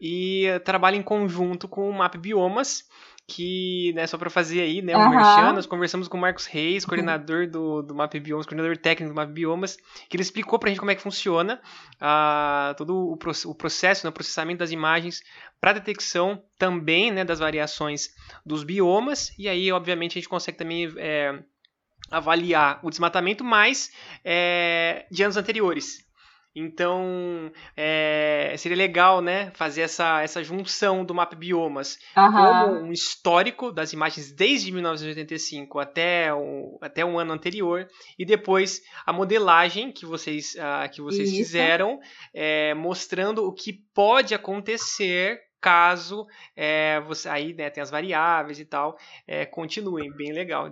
e 0.00 0.46
trabalha 0.64 0.96
em 0.96 1.02
conjunto 1.02 1.68
com 1.68 1.88
o 1.88 1.92
Map 1.92 2.16
Biomas, 2.16 2.84
que, 3.26 3.92
né, 3.94 4.06
só 4.06 4.18
para 4.18 4.28
fazer 4.28 4.60
aí, 4.60 4.82
né, 4.82 4.94
o 4.94 5.00
uhum. 5.00 5.10
Merchan, 5.10 5.52
nós 5.54 5.64
conversamos 5.64 6.08
com 6.08 6.18
o 6.18 6.20
Marcos 6.20 6.44
Reis, 6.44 6.84
coordenador 6.84 7.48
do, 7.48 7.82
do 7.82 7.94
Map 7.94 8.12
Biomas, 8.12 8.44
coordenador 8.44 8.76
técnico 8.76 9.14
do 9.14 9.16
Map 9.16 9.30
Biomas, 9.30 9.78
que 10.08 10.16
ele 10.16 10.22
explicou 10.22 10.58
para 10.58 10.68
a 10.68 10.70
gente 10.70 10.78
como 10.78 10.90
é 10.90 10.94
que 10.94 11.00
funciona 11.00 11.58
uh, 11.94 12.74
todo 12.76 12.94
o, 12.94 13.12
o 13.14 13.54
processo, 13.54 14.04
né, 14.04 14.10
o 14.10 14.12
processamento 14.12 14.58
das 14.58 14.72
imagens 14.72 15.22
para 15.58 15.72
detecção 15.72 16.42
também, 16.58 17.10
né, 17.10 17.24
das 17.24 17.38
variações 17.38 18.10
dos 18.44 18.62
biomas, 18.62 19.32
e 19.38 19.48
aí, 19.48 19.72
obviamente, 19.72 20.18
a 20.18 20.20
gente 20.20 20.28
consegue 20.28 20.58
também 20.58 20.92
é, 20.98 21.42
avaliar 22.10 22.80
o 22.82 22.90
desmatamento 22.90 23.42
mais 23.42 23.90
é, 24.24 25.06
de 25.10 25.22
anos 25.22 25.36
anteriores. 25.36 26.04
Então, 26.56 27.50
é, 27.76 28.54
seria 28.56 28.76
legal, 28.76 29.20
né, 29.20 29.50
fazer 29.56 29.80
essa, 29.80 30.22
essa 30.22 30.42
junção 30.44 31.04
do 31.04 31.12
mapa 31.12 31.34
biomas 31.34 31.98
uhum. 32.16 32.32
como 32.32 32.80
um 32.82 32.92
histórico 32.92 33.72
das 33.72 33.92
imagens 33.92 34.30
desde 34.30 34.70
1985 34.70 35.80
até 35.80 36.32
o, 36.32 36.78
até 36.80 37.04
um 37.04 37.18
ano 37.18 37.32
anterior 37.32 37.88
e 38.16 38.24
depois 38.24 38.80
a 39.04 39.12
modelagem 39.12 39.90
que 39.90 40.06
vocês, 40.06 40.54
uh, 40.54 40.88
que 40.92 41.02
vocês 41.02 41.28
fizeram, 41.30 41.98
é, 42.32 42.72
mostrando 42.72 43.44
o 43.44 43.52
que 43.52 43.72
pode 43.92 44.32
acontecer 44.32 45.40
caso 45.60 46.24
é, 46.54 47.00
você 47.00 47.28
aí 47.28 47.52
né, 47.52 47.68
tem 47.68 47.82
as 47.82 47.90
variáveis 47.90 48.60
e 48.60 48.64
tal, 48.64 48.96
é, 49.26 49.44
continuem, 49.44 50.14
bem 50.14 50.30
legal. 50.30 50.70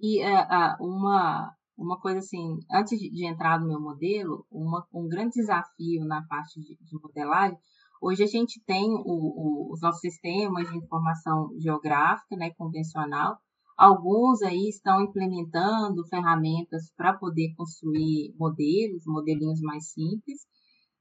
E 0.00 0.22
uh, 0.22 0.76
uma, 0.80 1.52
uma 1.76 2.00
coisa 2.00 2.18
assim, 2.18 2.58
antes 2.72 2.98
de, 2.98 3.10
de, 3.10 3.26
entrar 3.26 3.60
no 3.60 3.66
meu 3.66 3.80
modelo, 3.80 4.46
uma, 4.50 4.86
um 4.92 5.08
grande 5.08 5.34
desafio 5.34 6.04
na 6.04 6.22
parte 6.26 6.60
de, 6.60 6.76
de 6.80 6.98
modelagem, 7.02 7.58
hoje 8.00 8.22
a 8.22 8.26
gente 8.26 8.62
tem 8.64 8.90
o, 8.90 9.02
o, 9.04 9.72
os 9.72 9.80
nossos 9.80 10.00
sistemas 10.00 10.68
de 10.68 10.78
informação 10.78 11.50
geográfica, 11.58 12.36
né, 12.36 12.50
convencional, 12.56 13.38
alguns 13.76 14.42
aí 14.42 14.68
estão 14.68 15.00
implementando 15.00 16.06
ferramentas 16.08 16.92
para 16.96 17.14
poder 17.14 17.54
construir 17.56 18.34
modelos, 18.38 19.04
modelinhos 19.06 19.60
mais 19.60 19.92
simples, 19.92 20.46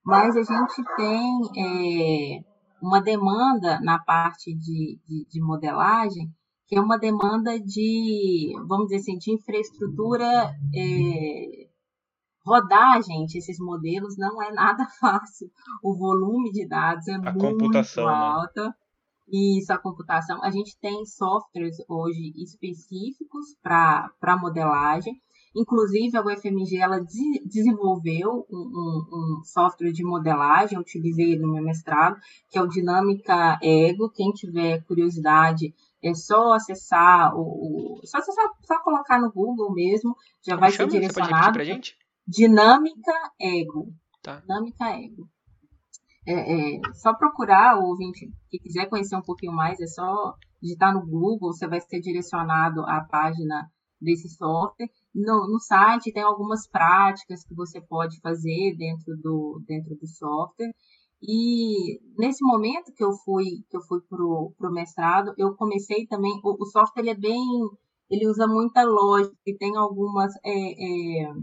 mas 0.03 0.35
a 0.35 0.43
gente 0.43 0.95
tem 0.95 1.41
é, 1.57 2.39
uma 2.81 3.01
demanda 3.01 3.79
na 3.81 3.99
parte 3.99 4.55
de, 4.55 4.99
de, 5.05 5.27
de 5.29 5.41
modelagem 5.41 6.31
que 6.67 6.75
é 6.75 6.81
uma 6.81 6.97
demanda 6.97 7.57
de, 7.59 8.53
vamos 8.67 8.87
dizer 8.87 8.97
assim, 8.97 9.17
de 9.17 9.31
infraestrutura 9.31 10.53
é, 10.75 11.67
rodar, 12.45 13.01
gente, 13.03 13.37
esses 13.37 13.57
modelos 13.59 14.17
não 14.17 14.41
é 14.41 14.51
nada 14.51 14.85
fácil. 14.99 15.49
O 15.83 15.95
volume 15.97 16.51
de 16.51 16.67
dados 16.67 17.07
é 17.07 17.15
a 17.15 17.33
muito 17.33 18.01
alto. 18.01 18.61
Né? 18.61 18.73
Isso, 19.29 19.73
a 19.73 19.77
computação. 19.77 20.41
A 20.41 20.49
gente 20.49 20.77
tem 20.79 21.05
softwares 21.05 21.75
hoje 21.89 22.33
específicos 22.37 23.55
para 23.61 24.37
modelagem. 24.39 25.21
Inclusive, 25.55 26.15
a 26.15 26.21
UFMG 26.21 26.77
ela 26.77 26.99
de, 26.99 27.43
desenvolveu 27.45 28.45
um, 28.49 28.57
um, 28.57 29.39
um, 29.39 29.43
software 29.43 29.91
de 29.91 30.03
modelagem, 30.03 30.75
eu 30.75 30.81
utilizei 30.81 31.37
no 31.37 31.51
meu 31.51 31.63
mestrado, 31.63 32.15
que 32.49 32.57
é 32.57 32.61
o 32.61 32.67
Dinâmica 32.67 33.57
Ego. 33.61 34.11
Quem 34.11 34.31
tiver 34.31 34.83
curiosidade, 34.85 35.73
é 36.03 36.13
só 36.13 36.53
acessar 36.53 37.35
o, 37.35 37.99
o 37.99 38.05
só, 38.05 38.17
acessar, 38.19 38.45
só 38.65 38.79
colocar 38.81 39.19
no 39.19 39.31
Google 39.31 39.73
mesmo, 39.73 40.15
já 40.45 40.53
Como 40.53 40.61
vai 40.61 40.71
chama? 40.71 40.89
ser 40.89 40.99
direcionado. 40.99 41.53
Pra 41.53 41.63
gente? 41.63 41.97
Dinâmica 42.27 43.13
Ego. 43.39 43.93
Tá. 44.21 44.41
Dinâmica 44.41 44.85
Ego. 44.89 45.27
É, 46.25 46.75
é, 46.75 46.81
só 46.93 47.13
procurar, 47.13 47.79
o 47.79 47.85
ouvinte 47.85 48.29
que 48.49 48.59
quiser 48.59 48.87
conhecer 48.87 49.15
um 49.15 49.21
pouquinho 49.21 49.53
mais, 49.53 49.79
é 49.79 49.87
só 49.87 50.35
digitar 50.61 50.93
no 50.93 51.05
Google, 51.05 51.53
você 51.53 51.67
vai 51.67 51.79
ser 51.79 52.01
direcionado 52.01 52.81
à 52.81 53.01
página 53.01 53.71
desse 53.99 54.29
software. 54.29 54.89
No, 55.15 55.47
no 55.47 55.59
site 55.59 56.11
tem 56.11 56.21
algumas 56.21 56.67
práticas 56.67 57.43
que 57.43 57.55
você 57.55 57.81
pode 57.81 58.19
fazer 58.19 58.75
dentro 58.77 59.15
do, 59.17 59.63
dentro 59.65 59.95
do 59.95 60.05
software. 60.05 60.73
E 61.21 61.99
nesse 62.17 62.45
momento 62.45 62.93
que 62.93 63.03
eu 63.03 63.11
fui 63.11 63.63
que 63.69 63.77
eu 63.77 63.81
fui 63.81 64.01
pro, 64.01 64.53
pro 64.57 64.71
mestrado, 64.71 65.33
eu 65.37 65.55
comecei 65.55 66.05
também 66.05 66.39
o, 66.43 66.63
o 66.63 66.65
software 66.65 67.01
ele 67.01 67.09
é 67.09 67.15
bem 67.15 67.41
ele 68.09 68.27
usa 68.27 68.47
muita 68.47 68.83
lógica 68.83 69.35
e 69.45 69.57
tem 69.57 69.75
algumas 69.75 70.31
é, 70.45 70.51
é, 70.51 71.33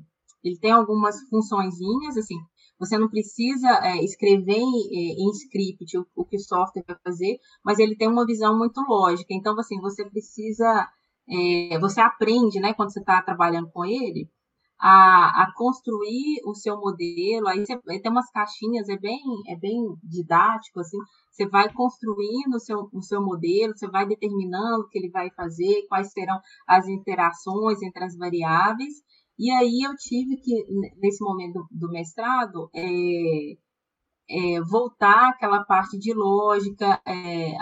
ele 0.45 0.59
tem 0.61 0.71
algumas 0.71 1.21
funçõezinhas 1.29 2.17
assim 2.17 2.39
você 2.79 2.99
não 2.99 3.09
precisa 3.09 3.69
é, 3.83 4.05
escrever 4.05 4.59
em, 4.59 5.27
em 5.27 5.31
script 5.31 5.99
o, 5.99 6.07
o, 6.15 6.25
que 6.25 6.37
o 6.37 6.41
software 6.41 6.85
vai 6.87 6.97
fazer 7.03 7.39
mas 7.65 7.79
ele 7.79 7.97
tem 7.97 8.09
uma 8.09 8.27
visão 8.27 8.57
muito 8.57 8.81
lógica. 8.89 9.35
Então 9.35 9.59
assim 9.59 9.81
você 9.81 10.05
precisa 10.09 10.89
é, 11.29 11.79
você 11.81 12.01
aprende 12.01 12.61
né 12.61 12.75
quando 12.75 12.93
você 12.93 13.01
está 13.01 13.21
trabalhando 13.23 13.71
com 13.73 13.85
ele 13.85 14.31
a, 14.79 15.43
a 15.43 15.53
construir 15.55 16.41
o 16.45 16.55
seu 16.55 16.79
modelo. 16.79 17.49
Aí 17.49 17.65
você 17.65 17.79
tem 18.01 18.11
umas 18.11 18.31
caixinhas, 18.31 18.89
é 18.89 18.97
bem, 18.97 19.21
é 19.49 19.57
bem 19.57 19.97
didático, 20.03 20.81
assim. 20.81 20.99
Você 21.31 21.49
vai 21.49 21.73
construindo 21.73 22.55
o 22.55 22.61
seu, 22.61 22.89
o 22.93 23.03
seu 23.03 23.23
modelo, 23.23 23.77
você 23.77 23.89
vai 23.89 24.07
determinando 24.07 24.83
o 24.83 24.89
que 24.89 24.99
ele 24.99 25.11
vai 25.11 25.31
fazer, 25.31 25.87
quais 25.89 26.13
serão 26.13 26.39
as 26.67 26.87
interações 26.87 27.83
entre 27.83 28.05
as 28.05 28.17
variáveis. 28.17 29.03
E 29.39 29.51
aí 29.51 29.83
eu 29.85 29.95
tive 29.97 30.37
que, 30.37 30.65
nesse 31.01 31.23
momento 31.25 31.55
do, 31.55 31.67
do 31.71 31.91
mestrado, 31.91 32.71
é, 32.73 33.57
é, 34.29 34.61
voltar 34.61 35.31
aquela 35.31 35.65
parte 35.65 35.99
de 35.99 36.15
lógica, 36.15 37.01
é, 37.05 37.53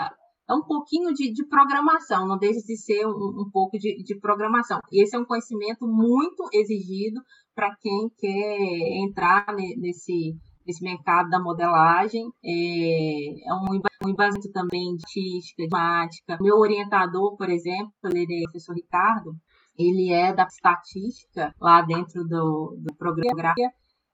é 0.49 0.53
um 0.53 0.61
pouquinho 0.61 1.13
de, 1.13 1.31
de, 1.31 1.45
programação, 1.45 2.27
não 2.27 2.37
deixa 2.37 2.59
de 2.61 2.75
ser 2.77 3.05
um, 3.05 3.41
um 3.41 3.49
pouco 3.51 3.77
de, 3.77 4.03
de, 4.03 4.19
programação. 4.19 4.79
E 4.91 5.01
esse 5.01 5.15
é 5.15 5.19
um 5.19 5.25
conhecimento 5.25 5.87
muito 5.87 6.49
exigido 6.53 7.21
para 7.55 7.75
quem 7.77 8.09
quer 8.17 9.03
entrar 9.03 9.45
nesse, 9.55 10.35
nesse 10.65 10.83
mercado 10.83 11.29
da 11.29 11.39
modelagem. 11.39 12.29
É, 12.43 13.49
é 13.49 13.53
um, 13.53 14.09
embasamento 14.09 14.51
também 14.51 14.95
de 14.95 15.03
estatística, 15.05 15.63
de 15.63 15.69
matemática. 15.69 16.37
Meu 16.41 16.57
orientador, 16.57 17.37
por 17.37 17.49
exemplo, 17.49 17.93
ele 18.13 18.43
é 18.43 18.47
o 18.47 18.51
professor 18.51 18.75
Ricardo, 18.75 19.35
ele 19.77 20.11
é 20.11 20.33
da 20.33 20.43
estatística 20.43 21.53
lá 21.59 21.81
dentro 21.81 22.23
do, 22.25 22.77
do 22.79 22.93
programa 22.95 23.53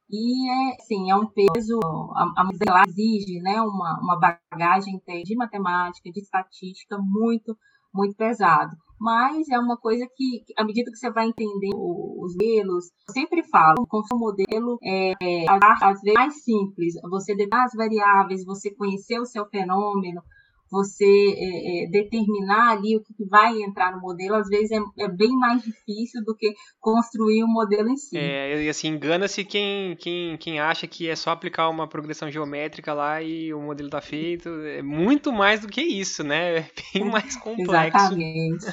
e 0.10 0.50
é, 0.50 0.78
sim, 0.82 1.12
é 1.12 1.16
um 1.16 1.28
peso, 1.28 1.80
a, 2.16 2.42
a 2.42 2.84
exige 2.88 3.40
né, 3.42 3.62
uma, 3.62 4.00
uma 4.02 4.20
bagagem 4.20 5.00
de 5.24 5.36
matemática, 5.36 6.12
de 6.12 6.20
estatística 6.20 6.98
muito, 6.98 7.56
muito 7.94 8.16
pesado. 8.16 8.76
Mas 9.00 9.48
é 9.50 9.58
uma 9.58 9.78
coisa 9.78 10.06
que, 10.14 10.44
à 10.58 10.64
medida 10.66 10.92
que 10.92 10.98
você 10.98 11.10
vai 11.10 11.28
entender 11.28 11.70
os 11.74 12.34
modelos, 12.34 12.86
eu 13.08 13.14
sempre 13.14 13.44
falo, 13.44 13.86
com 13.88 14.02
o 14.12 14.18
modelo 14.18 14.78
é, 14.84 15.14
é 15.22 15.46
às 15.50 16.02
vezes 16.02 16.14
mais 16.14 16.44
simples, 16.44 16.96
você 17.10 17.34
determinar 17.34 17.66
as 17.66 17.74
variáveis, 17.74 18.44
você 18.44 18.72
conhecer 18.72 19.20
o 19.20 19.26
seu 19.26 19.46
fenômeno, 19.46 20.22
você 20.72 21.06
é, 21.06 21.84
é, 21.84 21.88
determinar 21.90 22.72
ali 22.72 22.96
o 22.96 23.02
que 23.02 23.14
vai 23.26 23.62
entrar 23.62 23.92
no 23.94 24.02
modelo, 24.02 24.36
às 24.36 24.48
vezes 24.48 24.72
é, 24.72 25.04
é, 25.04 25.08
bem 25.08 25.32
mais 25.32 25.64
difícil 25.64 26.24
do 26.24 26.36
que 26.36 26.54
construir 26.80 27.44
o 27.44 27.48
modelo 27.48 27.90
em 27.90 27.98
si. 27.98 28.18
É, 28.18 28.64
e 28.64 28.70
assim, 28.70 28.90
engana-se 28.90 29.44
quem, 29.44 29.96
quem, 29.96 30.38
quem 30.38 30.60
acha 30.60 30.88
que 30.88 31.10
é 31.10 31.16
só 31.16 31.32
aplicar 31.32 31.70
uma 31.70 31.88
progressão 31.88 32.30
geométrica 32.30 32.94
lá 32.94 33.22
e 33.22 33.54
o 33.54 33.62
modelo 33.62 33.88
está 33.88 34.02
feito. 34.02 34.50
É 34.50 34.82
muito 34.82 35.32
mais 35.32 35.62
do 35.62 35.68
que 35.68 35.82
isso, 35.82 36.24
né? 36.24 36.58
É 36.60 36.72
bem 36.94 37.06
mais 37.10 37.36
complexo. 37.36 37.98
Exatamente. 37.98 38.66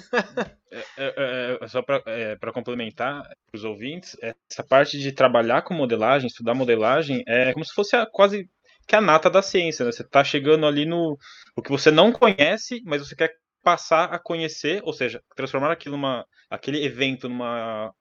É, 0.72 0.84
é, 0.98 1.58
é, 1.62 1.68
só 1.68 1.80
para 1.80 2.52
complementar 2.52 3.22
para 3.22 3.56
os 3.56 3.64
ouvintes, 3.64 4.16
essa 4.20 4.62
parte 4.62 4.98
de 4.98 5.12
trabalhar 5.12 5.62
com 5.62 5.72
modelagem, 5.72 6.26
estudar 6.26 6.54
modelagem, 6.54 7.22
é 7.26 7.52
como 7.52 7.64
se 7.64 7.72
fosse 7.72 7.96
a, 7.96 8.04
quase 8.04 8.48
que 8.86 8.94
é 8.94 8.98
a 8.98 9.02
nata 9.02 9.28
da 9.28 9.42
ciência, 9.42 9.84
né? 9.84 9.90
Você 9.90 10.02
está 10.02 10.22
chegando 10.22 10.64
ali 10.64 10.86
no 10.86 11.18
o 11.56 11.62
que 11.62 11.70
você 11.70 11.90
não 11.90 12.12
conhece, 12.12 12.82
mas 12.84 13.00
você 13.00 13.16
quer 13.16 13.34
passar 13.62 14.04
a 14.12 14.18
conhecer, 14.18 14.80
ou 14.84 14.92
seja, 14.92 15.20
transformar 15.34 15.72
aquilo 15.72 15.96
numa 15.96 16.24
aquele 16.48 16.84
evento 16.84 17.28
numa 17.28 17.92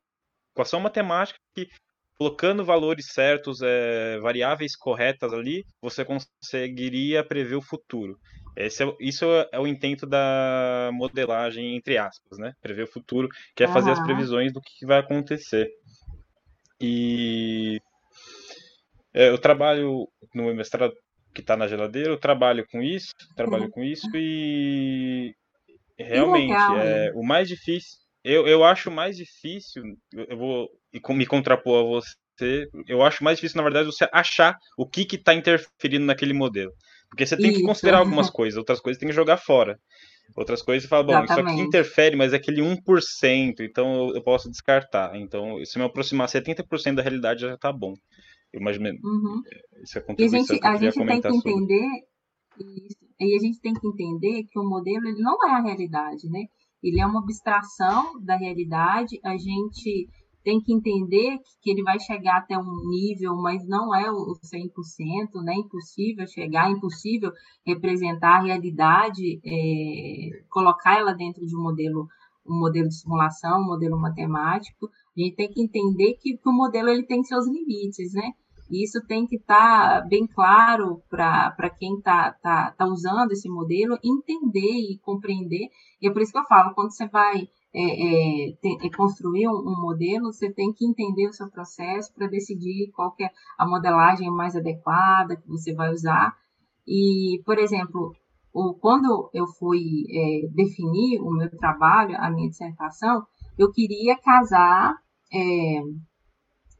equação 0.54 0.80
matemática 0.80 1.40
que 1.56 1.68
colocando 2.18 2.64
valores 2.64 3.08
certos, 3.12 3.62
é, 3.62 4.20
variáveis 4.20 4.76
corretas 4.76 5.34
ali, 5.34 5.66
você 5.82 6.06
conseguiria 6.06 7.24
prever 7.24 7.56
o 7.56 7.62
futuro. 7.62 8.18
Esse 8.56 8.84
é, 8.84 8.96
isso 9.02 9.26
é 9.52 9.60
o 9.60 9.68
intento 9.68 10.06
da 10.06 10.90
modelagem, 10.94 11.76
entre 11.76 11.98
aspas, 11.98 12.38
né? 12.38 12.54
Prever 12.62 12.84
o 12.84 12.92
futuro, 12.92 13.28
que 13.54 13.64
é 13.64 13.68
fazer 13.68 13.92
as 13.92 14.00
previsões 14.02 14.54
do 14.54 14.62
que 14.62 14.86
vai 14.86 15.00
acontecer. 15.00 15.70
E 16.80 17.82
é, 19.14 19.30
eu 19.30 19.38
trabalho 19.38 20.08
no 20.34 20.54
mestrado 20.54 20.94
que 21.36 21.42
está 21.42 21.58
na 21.58 21.68
geladeira, 21.68 22.10
eu 22.10 22.18
trabalho 22.18 22.66
com 22.72 22.82
isso, 22.82 23.12
trabalho 23.36 23.66
uhum. 23.66 23.72
com 23.72 23.84
isso 23.84 24.10
e 24.16 25.36
realmente 26.00 26.50
legal, 26.50 26.80
é 26.80 27.12
o 27.14 27.22
mais 27.22 27.48
difícil. 27.48 28.00
Eu, 28.24 28.48
eu 28.48 28.64
acho 28.64 28.90
mais 28.90 29.18
difícil, 29.18 29.84
eu 30.14 30.38
vou 30.38 30.70
me 31.10 31.26
contrapor 31.28 31.82
a 31.82 32.02
você, 32.02 32.68
eu 32.88 33.04
acho 33.04 33.24
mais 33.24 33.38
difícil, 33.38 33.58
na 33.58 33.64
verdade, 33.64 33.86
você 33.86 34.08
achar 34.12 34.58
o 34.78 34.88
que 34.88 35.06
está 35.16 35.34
interferindo 35.34 36.06
naquele 36.06 36.34
modelo. 36.34 36.72
Porque 37.10 37.26
você 37.26 37.38
tem 37.38 37.52
isso. 37.52 37.60
que 37.60 37.66
considerar 37.66 38.00
algumas 38.00 38.30
coisas, 38.30 38.58
outras 38.58 38.80
coisas 38.80 39.00
tem 39.00 39.08
que 39.08 39.16
jogar 39.16 39.38
fora. 39.38 39.78
Outras 40.36 40.62
coisas 40.62 40.84
você 40.84 40.90
fala, 40.90 41.04
bom, 41.04 41.12
Exatamente. 41.14 41.46
isso 41.46 41.54
aqui 41.54 41.68
interfere, 41.68 42.16
mas 42.16 42.34
é 42.34 42.38
aquele 42.38 42.62
1%, 42.62 43.60
então 43.60 44.10
eu 44.16 44.24
posso 44.24 44.50
descartar. 44.50 45.16
Então, 45.16 45.64
se 45.64 45.78
me 45.78 45.86
aproximar 45.86 46.28
70% 46.28 46.96
da 46.96 47.04
realidade 47.04 47.42
já 47.42 47.54
está 47.54 47.72
bom. 47.72 47.94
Eu 48.56 48.62
imagino. 48.62 48.86
Uhum. 49.04 49.42
Isso 49.84 50.00
é 50.00 50.06
a 50.08 50.16
e 50.18 50.24
a 50.24 50.28
gente, 50.30 50.66
a 50.66 50.76
gente 50.78 51.06
tem 51.06 51.22
que 51.22 51.28
entender 51.28 51.88
isso, 52.58 52.98
e 53.20 53.36
a 53.36 53.40
gente 53.40 53.60
tem 53.60 53.74
que 53.74 53.86
entender 53.86 54.44
que 54.46 54.58
o 54.58 54.64
modelo 54.64 55.08
ele 55.08 55.22
não 55.22 55.38
é 55.46 55.52
a 55.52 55.62
realidade, 55.62 56.30
né? 56.30 56.46
Ele 56.82 57.02
é 57.02 57.06
uma 57.06 57.20
abstração 57.20 58.18
da 58.24 58.38
realidade. 58.38 59.20
A 59.24 59.36
gente 59.36 60.08
tem 60.42 60.62
que 60.62 60.74
entender 60.74 61.38
que 61.62 61.70
ele 61.70 61.84
vai 61.84 62.00
chegar 62.00 62.38
até 62.38 62.58
um 62.58 62.90
nível, 62.90 63.36
mas 63.36 63.68
não 63.68 63.94
é 63.94 64.10
o 64.10 64.34
100%, 64.42 65.44
né? 65.44 65.56
Impossível 65.56 66.26
chegar, 66.28 66.72
impossível 66.72 67.32
representar 67.66 68.40
a 68.40 68.44
realidade, 68.44 69.42
é, 69.44 70.44
colocar 70.50 70.98
ela 70.98 71.14
dentro 71.14 71.46
de 71.46 71.58
um 71.58 71.62
modelo, 71.62 72.08
um 72.48 72.58
modelo 72.58 72.88
de 72.88 72.96
simulação, 72.96 73.60
um 73.60 73.66
modelo 73.66 74.00
matemático. 74.00 74.88
A 75.18 75.20
gente 75.20 75.36
tem 75.36 75.50
que 75.50 75.62
entender 75.62 76.14
que, 76.22 76.38
que 76.38 76.50
o 76.50 76.54
modelo 76.54 76.88
ele 76.88 77.06
tem 77.06 77.22
seus 77.24 77.48
limites, 77.48 78.14
né? 78.14 78.32
E 78.70 78.84
isso 78.84 79.00
tem 79.08 79.28
que 79.28 79.36
estar 79.36 80.02
tá 80.02 80.08
bem 80.08 80.26
claro 80.28 81.02
para 81.10 81.70
quem 81.78 81.98
está 81.98 82.32
tá, 82.42 82.72
tá 82.72 82.86
usando 82.86 83.32
esse 83.32 83.48
modelo 83.48 83.98
entender 84.04 84.60
e 84.92 85.00
compreender. 85.04 85.70
E 86.02 86.08
é 86.08 86.12
por 86.12 86.22
isso 86.22 86.32
que 86.32 86.40
eu 86.40 86.46
falo, 86.46 86.74
quando 86.74 86.92
você 86.92 87.08
vai 87.08 87.48
é, 87.74 88.48
é, 88.48 88.88
é 88.88 88.90
construir 88.96 89.48
um, 89.50 89.58
um, 89.58 89.82
modelo, 89.82 90.32
você 90.32 90.52
tem 90.52 90.72
que 90.74 90.86
entender 90.86 91.28
o 91.28 91.34
seu 91.34 91.50
processo 91.50 92.14
para 92.14 92.28
decidir 92.28 92.90
qual 92.96 93.14
é 93.20 93.30
a 93.58 93.68
modelagem 93.68 94.32
mais 94.32 94.56
adequada 94.56 95.36
que 95.36 95.48
você 95.48 95.74
vai 95.74 95.92
usar. 95.92 96.34
E, 96.88 97.42
por 97.46 97.60
exemplo, 97.60 98.16
o, 98.54 98.74
quando 98.76 99.30
eu 99.34 99.46
fui 99.46 100.06
é, 100.10 100.48
definir 100.54 101.20
o 101.20 101.30
meu 101.32 101.50
trabalho, 101.58 102.16
a 102.18 102.32
minha 102.32 102.50
dissertação, 102.50 103.26
eu 103.58 103.70
queria 103.72 104.18
casar 104.18 104.96
é, 105.34 105.82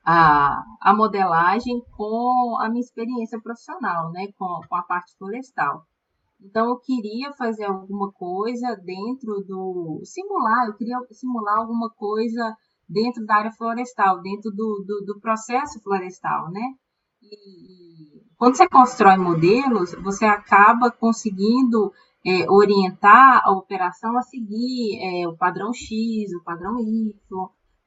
a, 0.06 0.64
a 0.82 0.94
modelagem 0.96 1.82
com 1.98 2.58
a 2.62 2.70
minha 2.70 2.82
experiência 2.82 3.42
profissional, 3.42 4.12
né, 4.12 4.28
com, 4.38 4.62
com 4.70 4.76
a 4.76 4.84
parte 4.84 5.18
florestal. 5.18 5.84
Então, 6.40 6.70
eu 6.70 6.78
queria 6.78 7.34
fazer 7.34 7.66
alguma 7.66 8.12
coisa 8.12 8.76
dentro 8.76 9.44
do. 9.48 10.02
simular, 10.04 10.68
eu 10.68 10.76
queria 10.76 10.98
simular 11.12 11.58
alguma 11.58 11.90
coisa 11.90 12.56
dentro 12.88 13.26
da 13.26 13.38
área 13.38 13.52
florestal, 13.52 14.22
dentro 14.22 14.52
do, 14.52 14.84
do, 14.86 15.06
do 15.06 15.20
processo 15.20 15.82
florestal, 15.82 16.52
né? 16.52 16.62
E, 17.24 18.22
quando 18.38 18.58
você 18.58 18.68
constrói 18.68 19.18
modelos, 19.18 19.96
você 20.04 20.26
acaba 20.26 20.92
conseguindo 20.92 21.92
é, 22.24 22.50
orientar 22.52 23.42
a 23.44 23.52
operação 23.52 24.16
a 24.18 24.22
seguir 24.22 25.00
é, 25.02 25.28
o 25.28 25.36
padrão 25.36 25.74
X, 25.74 26.32
o 26.34 26.44
padrão 26.44 26.80
Y, 26.80 27.14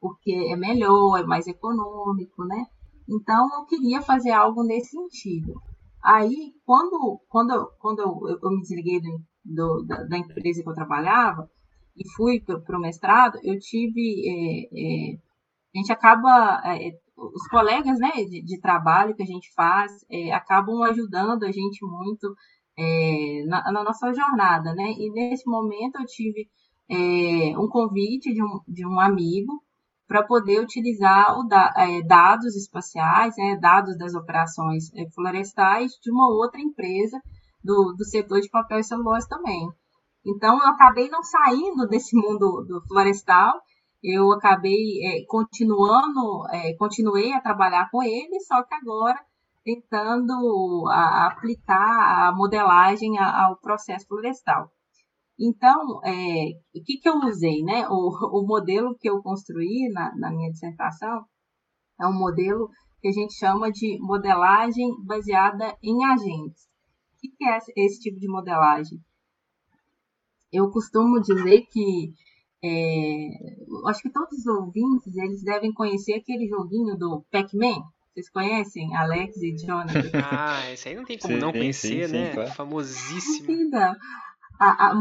porque 0.00 0.32
é 0.32 0.56
melhor, 0.56 1.18
é 1.18 1.24
mais 1.24 1.46
econômico, 1.46 2.44
né? 2.44 2.66
Então, 3.08 3.48
eu 3.54 3.64
queria 3.64 4.02
fazer 4.02 4.30
algo 4.30 4.62
nesse 4.62 4.90
sentido. 4.90 5.54
Aí, 6.02 6.52
quando, 6.64 7.20
quando, 7.28 7.72
quando 7.80 8.00
eu, 8.00 8.38
eu 8.42 8.50
me 8.50 8.60
desliguei 8.60 9.00
do, 9.00 9.20
do, 9.44 9.86
da, 9.86 10.04
da, 10.04 10.18
empresa 10.18 10.62
que 10.62 10.68
eu 10.68 10.74
trabalhava 10.74 11.50
e 11.96 12.08
fui 12.16 12.40
para 12.40 12.78
o 12.78 12.80
mestrado, 12.80 13.38
eu 13.42 13.58
tive. 13.58 14.22
É, 14.26 15.12
é, 15.12 15.18
a 15.74 15.78
gente 15.78 15.92
acaba. 15.92 16.62
É, 16.64 16.92
os 17.16 17.48
colegas 17.48 17.98
né, 17.98 18.12
de, 18.12 18.44
de, 18.44 18.60
trabalho 18.60 19.14
que 19.14 19.22
a 19.24 19.26
gente 19.26 19.52
faz 19.52 19.90
é, 20.08 20.30
acabam 20.32 20.82
ajudando 20.84 21.42
a 21.42 21.50
gente 21.50 21.84
muito 21.84 22.32
é, 22.78 23.44
na, 23.46 23.72
na, 23.72 23.82
nossa 23.82 24.12
jornada, 24.14 24.72
né? 24.72 24.92
E 24.96 25.10
nesse 25.10 25.44
momento 25.44 25.98
eu 25.98 26.06
tive 26.06 26.48
é, 26.88 27.58
um 27.58 27.68
convite 27.68 28.32
de 28.32 28.40
um, 28.40 28.60
de 28.68 28.86
um 28.86 29.00
amigo 29.00 29.60
para 30.08 30.22
poder 30.22 30.58
utilizar 30.60 31.36
da, 31.46 31.70
é, 31.76 32.02
dados 32.02 32.56
espaciais, 32.56 33.36
né, 33.36 33.58
dados 33.60 33.96
das 33.98 34.14
operações 34.14 34.90
é, 34.94 35.08
florestais 35.10 35.92
de 36.02 36.10
uma 36.10 36.28
outra 36.28 36.58
empresa 36.58 37.20
do, 37.62 37.94
do 37.96 38.04
setor 38.06 38.40
de 38.40 38.48
papel 38.48 38.78
e 38.78 38.84
celulose 38.84 39.28
também. 39.28 39.68
Então, 40.26 40.58
eu 40.58 40.68
acabei 40.68 41.10
não 41.10 41.22
saindo 41.22 41.86
desse 41.88 42.16
mundo 42.16 42.64
do 42.66 42.82
florestal, 42.88 43.60
eu 44.02 44.32
acabei 44.32 45.04
é, 45.04 45.24
continuando, 45.26 46.46
é, 46.50 46.74
continuei 46.76 47.34
a 47.34 47.40
trabalhar 47.40 47.90
com 47.90 48.02
ele, 48.02 48.40
só 48.40 48.62
que 48.62 48.74
agora 48.74 49.20
tentando 49.62 50.86
a, 50.88 51.26
aplicar 51.26 52.28
a 52.28 52.32
modelagem 52.34 53.18
ao 53.18 53.56
processo 53.56 54.06
florestal. 54.06 54.70
Então, 55.38 56.00
é, 56.04 56.50
o 56.74 56.82
que, 56.82 56.98
que 56.98 57.08
eu 57.08 57.16
usei, 57.18 57.62
né? 57.62 57.86
O, 57.88 58.40
o 58.40 58.46
modelo 58.46 58.96
que 58.98 59.08
eu 59.08 59.22
construí 59.22 59.88
na, 59.92 60.14
na 60.16 60.30
minha 60.30 60.50
dissertação 60.50 61.24
é 62.00 62.06
um 62.06 62.12
modelo 62.12 62.68
que 63.00 63.08
a 63.08 63.12
gente 63.12 63.34
chama 63.34 63.70
de 63.70 63.98
modelagem 64.00 64.88
baseada 65.04 65.76
em 65.82 66.04
agentes. 66.04 66.64
O 67.14 67.20
que, 67.20 67.28
que 67.28 67.44
é 67.44 67.58
esse 67.76 68.00
tipo 68.00 68.18
de 68.18 68.28
modelagem? 68.28 68.98
Eu 70.52 70.70
costumo 70.70 71.20
dizer 71.20 71.66
que 71.66 72.12
é, 72.62 73.28
acho 73.86 74.02
que 74.02 74.10
todos 74.10 74.38
os 74.38 74.46
ouvintes 74.46 75.16
eles 75.16 75.42
devem 75.44 75.72
conhecer 75.72 76.14
aquele 76.14 76.48
joguinho 76.48 76.96
do 76.96 77.24
Pac-Man. 77.30 77.84
Vocês 78.12 78.30
conhecem? 78.30 78.96
Alex 78.96 79.36
e 79.42 79.56
Jonathan? 79.56 80.10
Ah, 80.24 80.72
esse 80.72 80.88
aí 80.88 80.96
não 80.96 81.04
tem 81.04 81.18
como 81.18 81.34
sim, 81.34 81.40
não 81.40 81.52
conhecer, 81.52 82.08
sim, 82.08 82.12
né? 82.12 82.28
Sim, 82.28 82.34
claro. 82.34 82.50
Famosíssimo. 82.52 83.76
A, 84.58 84.88
a, 84.88 84.94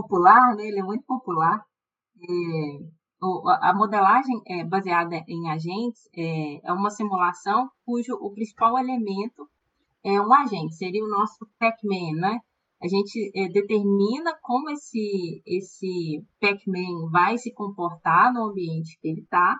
popular, 0.00 0.54
né? 0.56 0.66
ele 0.66 0.80
é 0.80 0.82
muito 0.82 1.04
popular. 1.04 1.64
É, 2.20 2.98
a 3.62 3.74
modelagem 3.74 4.40
é 4.46 4.64
baseada 4.64 5.24
em 5.28 5.50
agentes 5.50 6.08
é, 6.16 6.60
é 6.64 6.72
uma 6.72 6.90
simulação 6.90 7.68
cujo 7.84 8.14
o 8.14 8.32
principal 8.32 8.78
elemento 8.78 9.48
é 10.04 10.20
um 10.20 10.32
agente, 10.32 10.76
seria 10.76 11.04
o 11.04 11.08
nosso 11.08 11.46
Pac-Man, 11.58 12.20
né? 12.20 12.40
A 12.80 12.86
gente 12.86 13.32
é, 13.34 13.48
determina 13.48 14.38
como 14.40 14.70
esse, 14.70 15.42
esse 15.44 16.24
Pac-Man 16.40 17.10
vai 17.10 17.36
se 17.36 17.52
comportar 17.52 18.32
no 18.32 18.50
ambiente 18.50 18.96
que 19.00 19.08
ele 19.08 19.22
está 19.22 19.56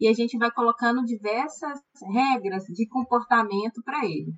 e 0.00 0.08
a 0.08 0.14
gente 0.14 0.38
vai 0.38 0.50
colocando 0.50 1.04
diversas 1.04 1.78
regras 2.02 2.64
de 2.64 2.88
comportamento 2.88 3.82
para 3.84 4.06
ele. 4.06 4.34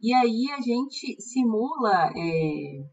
E 0.00 0.14
aí 0.14 0.48
a 0.52 0.60
gente 0.60 1.20
simula 1.20 2.12
é, 2.16 2.84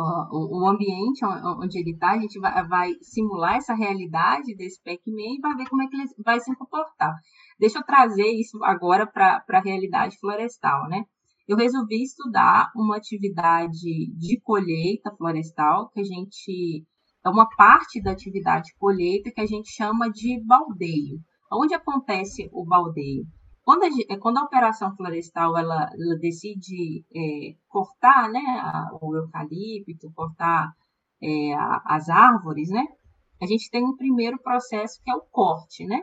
o, 0.00 0.68
ambiente 0.68 1.24
onde 1.24 1.78
ele 1.78 1.90
está, 1.90 2.12
a 2.12 2.18
gente 2.18 2.38
vai, 2.38 2.66
vai, 2.66 2.92
simular 3.02 3.56
essa 3.56 3.74
realidade 3.74 4.54
desse 4.54 4.80
Pac-Man 4.82 5.36
e 5.36 5.40
vai 5.40 5.56
ver 5.56 5.68
como 5.68 5.82
é 5.82 5.88
que 5.88 5.96
ele 5.96 6.08
vai 6.24 6.38
se 6.38 6.54
comportar. 6.54 7.14
Deixa 7.58 7.78
eu 7.78 7.84
trazer 7.84 8.28
isso 8.28 8.62
agora 8.62 9.06
para 9.06 9.44
a 9.48 9.60
realidade 9.60 10.18
florestal, 10.18 10.88
né? 10.88 11.04
Eu 11.48 11.56
resolvi 11.56 12.02
estudar 12.02 12.70
uma 12.76 12.96
atividade 12.96 13.72
de 14.16 14.40
colheita 14.42 15.10
florestal, 15.16 15.88
que 15.90 16.00
a 16.00 16.04
gente. 16.04 16.84
É 17.24 17.28
uma 17.30 17.48
parte 17.56 18.00
da 18.00 18.12
atividade 18.12 18.70
colheita 18.78 19.30
que 19.32 19.40
a 19.40 19.46
gente 19.46 19.70
chama 19.72 20.08
de 20.10 20.40
baldeio. 20.44 21.18
Onde 21.50 21.74
acontece 21.74 22.48
o 22.52 22.64
baldeio? 22.64 23.24
Quando 23.68 23.82
a, 23.84 24.18
quando 24.18 24.38
a 24.38 24.44
operação 24.44 24.96
florestal 24.96 25.54
ela, 25.58 25.90
ela 25.92 26.16
decide 26.18 27.04
é, 27.14 27.54
cortar 27.68 28.30
né, 28.30 28.40
a, 28.40 28.88
o 28.98 29.14
eucalipto, 29.14 30.10
cortar 30.14 30.72
é, 31.22 31.52
a, 31.52 31.82
as 31.84 32.08
árvores, 32.08 32.70
né, 32.70 32.82
a 33.42 33.44
gente 33.44 33.70
tem 33.70 33.84
um 33.84 33.94
primeiro 33.94 34.38
processo 34.38 34.98
que 35.04 35.10
é 35.10 35.14
o 35.14 35.20
corte, 35.20 35.84
né? 35.84 36.02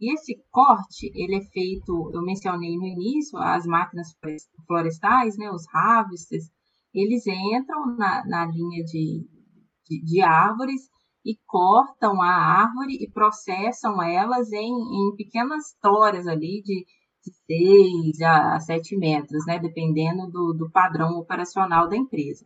E 0.00 0.12
esse 0.12 0.42
corte, 0.50 1.12
ele 1.14 1.36
é 1.36 1.40
feito, 1.52 2.10
eu 2.12 2.20
mencionei 2.20 2.76
no 2.76 2.84
início, 2.84 3.38
as 3.38 3.64
máquinas 3.64 4.08
florestais, 4.66 5.38
né, 5.38 5.48
os 5.52 5.72
harvesters, 5.72 6.50
eles 6.92 7.24
entram 7.28 7.94
na, 7.96 8.26
na 8.26 8.44
linha 8.46 8.82
de, 8.82 9.24
de, 9.88 10.04
de 10.04 10.20
árvores 10.20 10.80
e 11.24 11.38
cortam 11.46 12.20
a 12.20 12.34
árvore 12.34 12.96
e 13.00 13.08
processam 13.08 14.02
elas 14.02 14.50
em, 14.50 14.72
em 14.72 15.14
pequenas 15.14 15.76
toras 15.80 16.26
ali 16.26 16.60
de 16.60 16.84
6 17.46 18.20
a 18.22 18.60
7 18.60 18.96
metros, 18.96 19.44
né, 19.46 19.58
dependendo 19.58 20.30
do, 20.30 20.52
do 20.52 20.70
padrão 20.70 21.18
operacional 21.18 21.88
da 21.88 21.96
empresa. 21.96 22.44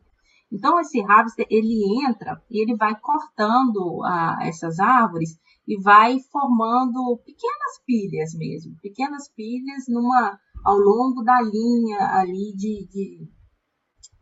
Então, 0.51 0.81
esse 0.81 1.01
harvester, 1.03 1.47
ele 1.51 1.83
entra 2.07 2.43
e 2.51 2.62
ele 2.62 2.74
vai 2.76 2.99
cortando 2.99 4.01
essas 4.41 4.79
árvores 4.79 5.39
e 5.66 5.79
vai 5.81 6.18
formando 6.33 7.18
pequenas 7.18 7.83
pilhas 7.87 8.35
mesmo, 8.35 8.74
pequenas 8.81 9.29
pilhas 9.35 9.85
numa, 9.89 10.39
ao 10.64 10.79
longo 10.79 11.22
da 11.22 11.41
linha 11.43 11.99
ali 12.14 12.55
de, 12.57 12.89
de, 12.89 13.29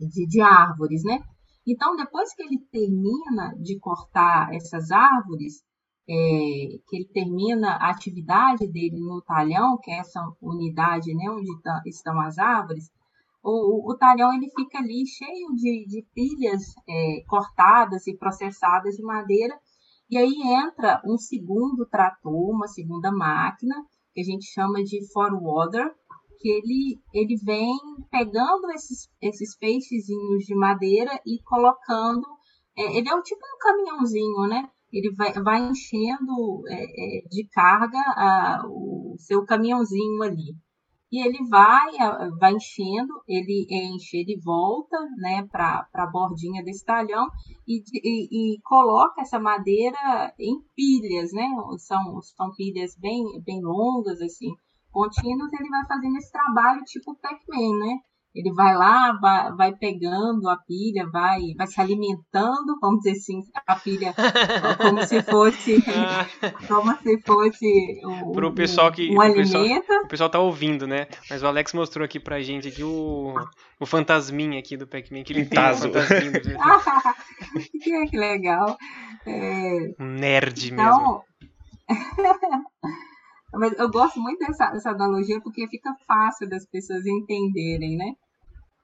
de, 0.00 0.26
de 0.26 0.40
árvores, 0.40 1.04
né? 1.04 1.20
Então, 1.64 1.96
depois 1.96 2.34
que 2.34 2.42
ele 2.42 2.58
termina 2.70 3.54
de 3.60 3.78
cortar 3.78 4.52
essas 4.52 4.90
árvores, 4.90 5.62
é, 6.08 6.78
que 6.88 6.96
ele 6.96 7.08
termina 7.12 7.72
a 7.72 7.90
atividade 7.90 8.66
dele 8.68 8.98
no 9.00 9.20
talhão, 9.22 9.78
que 9.82 9.90
é 9.90 9.98
essa 9.98 10.20
unidade 10.40 11.12
né, 11.14 11.28
onde 11.30 11.60
tá, 11.62 11.82
estão 11.84 12.20
as 12.20 12.38
árvores, 12.38 12.90
o, 13.42 13.92
o, 13.92 13.96
talhão 13.96 14.32
ele 14.32 14.50
fica 14.50 14.78
ali 14.78 15.06
cheio 15.06 15.54
de, 15.54 15.86
de 15.86 16.04
pilhas 16.14 16.74
é, 16.88 17.22
cortadas 17.28 18.06
e 18.06 18.16
processadas 18.16 18.96
de 18.96 19.02
madeira, 19.02 19.56
e 20.10 20.16
aí 20.16 20.34
entra 20.44 21.00
um 21.04 21.16
segundo 21.16 21.86
trator, 21.86 22.50
uma 22.50 22.66
segunda 22.66 23.10
máquina, 23.12 23.74
que 24.12 24.20
a 24.20 24.24
gente 24.24 24.46
chama 24.46 24.82
de 24.82 25.00
forwarder, 25.12 25.92
que 26.38 26.48
ele, 26.48 27.00
ele 27.12 27.36
vem 27.36 27.72
pegando 28.10 28.70
esses, 28.72 29.08
esses 29.20 29.56
peixezinhos 29.56 30.44
de 30.44 30.54
madeira 30.54 31.20
e 31.26 31.40
colocando. 31.42 32.26
É, 32.76 32.98
ele 32.98 33.08
é 33.08 33.14
um 33.14 33.22
tipo 33.22 33.40
um 33.40 33.58
caminhãozinho, 33.58 34.48
né? 34.48 34.68
Ele 34.96 35.14
vai, 35.14 35.32
vai 35.32 35.60
enchendo 35.60 36.62
é, 36.68 36.84
é, 36.84 37.28
de 37.28 37.46
carga 37.48 37.98
a, 37.98 38.62
o 38.66 39.14
seu 39.18 39.44
caminhãozinho 39.44 40.22
ali. 40.22 40.56
E 41.12 41.24
ele 41.24 41.38
vai, 41.48 41.92
vai 42.38 42.52
enchendo, 42.52 43.22
ele 43.28 43.66
enche, 43.70 44.16
ele 44.16 44.40
volta 44.44 44.98
né, 45.16 45.46
para 45.52 45.86
a 45.94 46.06
bordinha 46.06 46.64
desse 46.64 46.84
talhão 46.84 47.28
e, 47.66 47.80
e, 47.92 48.54
e, 48.54 48.60
coloca 48.62 49.20
essa 49.20 49.38
madeira 49.38 50.34
em 50.38 50.60
pilhas, 50.74 51.32
né? 51.32 51.46
São, 51.78 52.20
são 52.20 52.52
pilhas 52.56 52.96
bem, 52.98 53.22
bem 53.44 53.62
longas, 53.62 54.20
assim, 54.20 54.52
contínuos, 54.90 55.52
ele 55.52 55.68
vai 55.68 55.86
fazendo 55.86 56.16
esse 56.16 56.32
trabalho 56.32 56.82
tipo 56.84 57.14
Pac-Man, 57.16 57.78
né? 57.78 58.00
Ele 58.36 58.52
vai 58.52 58.76
lá, 58.76 59.18
vai, 59.18 59.52
vai, 59.54 59.74
pegando 59.74 60.46
a 60.50 60.58
pilha, 60.58 61.08
vai, 61.10 61.40
vai 61.56 61.66
se 61.66 61.80
alimentando, 61.80 62.78
vamos 62.82 62.98
dizer 62.98 63.12
assim, 63.12 63.40
a 63.66 63.76
pilha 63.76 64.14
como 64.76 65.02
se 65.06 65.22
fosse, 65.22 65.82
como 66.68 66.94
se 66.98 67.18
fosse 67.22 68.02
o, 68.04 68.32
pro 68.32 68.52
pessoal 68.52 68.92
que, 68.92 69.10
um 69.10 69.22
alimento. 69.22 69.52
Pessoal, 69.52 70.04
o 70.04 70.08
pessoal 70.08 70.28
tá 70.28 70.38
ouvindo, 70.38 70.86
né? 70.86 71.06
Mas 71.30 71.42
o 71.42 71.46
Alex 71.46 71.72
mostrou 71.72 72.04
aqui 72.04 72.20
pra 72.20 72.42
gente 72.42 72.68
aqui 72.68 72.84
o, 72.84 73.32
o 73.80 73.86
fantasminha 73.86 74.58
aqui 74.58 74.76
do 74.76 74.86
Pac-Man, 74.86 75.22
que 75.22 75.32
ele 75.32 75.46
tem 75.46 75.58
um 75.58 75.74
fantasminha. 75.74 76.32
que 78.10 78.18
legal. 78.18 78.76
É... 79.26 79.94
Um 79.98 80.08
nerd 80.08 80.74
então... 80.74 80.84
mesmo. 80.84 81.24
Mas 83.54 83.72
eu 83.78 83.90
gosto 83.90 84.20
muito 84.20 84.44
dessa, 84.44 84.70
dessa 84.70 84.90
analogia 84.90 85.40
porque 85.40 85.66
fica 85.68 85.94
fácil 86.06 86.46
das 86.50 86.66
pessoas 86.66 87.06
entenderem, 87.06 87.96
né? 87.96 88.12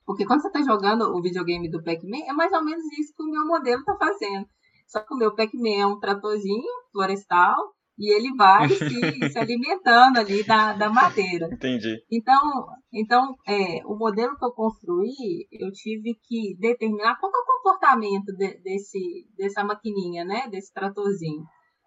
Porque 0.04 0.26
quando 0.26 0.42
você 0.42 0.48
está 0.48 0.62
jogando 0.62 1.02
o 1.14 1.22
videogame 1.22 1.70
do 1.70 1.82
Pac-Man, 1.82 2.24
é 2.26 2.32
mais 2.32 2.52
ou 2.52 2.64
menos 2.64 2.84
isso 2.98 3.14
que 3.16 3.22
o 3.22 3.30
meu 3.30 3.46
modelo 3.46 3.80
está 3.80 3.96
fazendo. 3.96 4.46
Só 4.86 5.00
que 5.00 5.14
o 5.14 5.16
meu 5.16 5.34
Pac-Man 5.34 5.80
é 5.80 5.86
um 5.86 5.98
tratorzinho 5.98 6.70
florestal 6.92 7.56
e 7.98 8.12
ele 8.14 8.34
vai 8.34 8.68
se, 8.68 9.30
se 9.30 9.38
alimentando 9.38 10.18
ali 10.18 10.44
da, 10.44 10.72
da 10.72 10.90
madeira. 10.90 11.48
Entendi. 11.52 12.02
Então, 12.10 12.66
então 12.92 13.34
é, 13.46 13.80
o 13.86 13.96
modelo 13.96 14.36
que 14.36 14.44
eu 14.44 14.52
construí, 14.52 15.46
eu 15.50 15.70
tive 15.72 16.18
que 16.24 16.56
determinar 16.58 17.16
qual 17.18 17.32
é 17.32 17.38
o 17.38 17.46
comportamento 17.46 18.32
de, 18.36 18.58
desse, 18.60 19.26
dessa 19.36 19.64
maquininha, 19.64 20.24
né? 20.24 20.48
Desse 20.50 20.72
tratorzinho. 20.72 21.44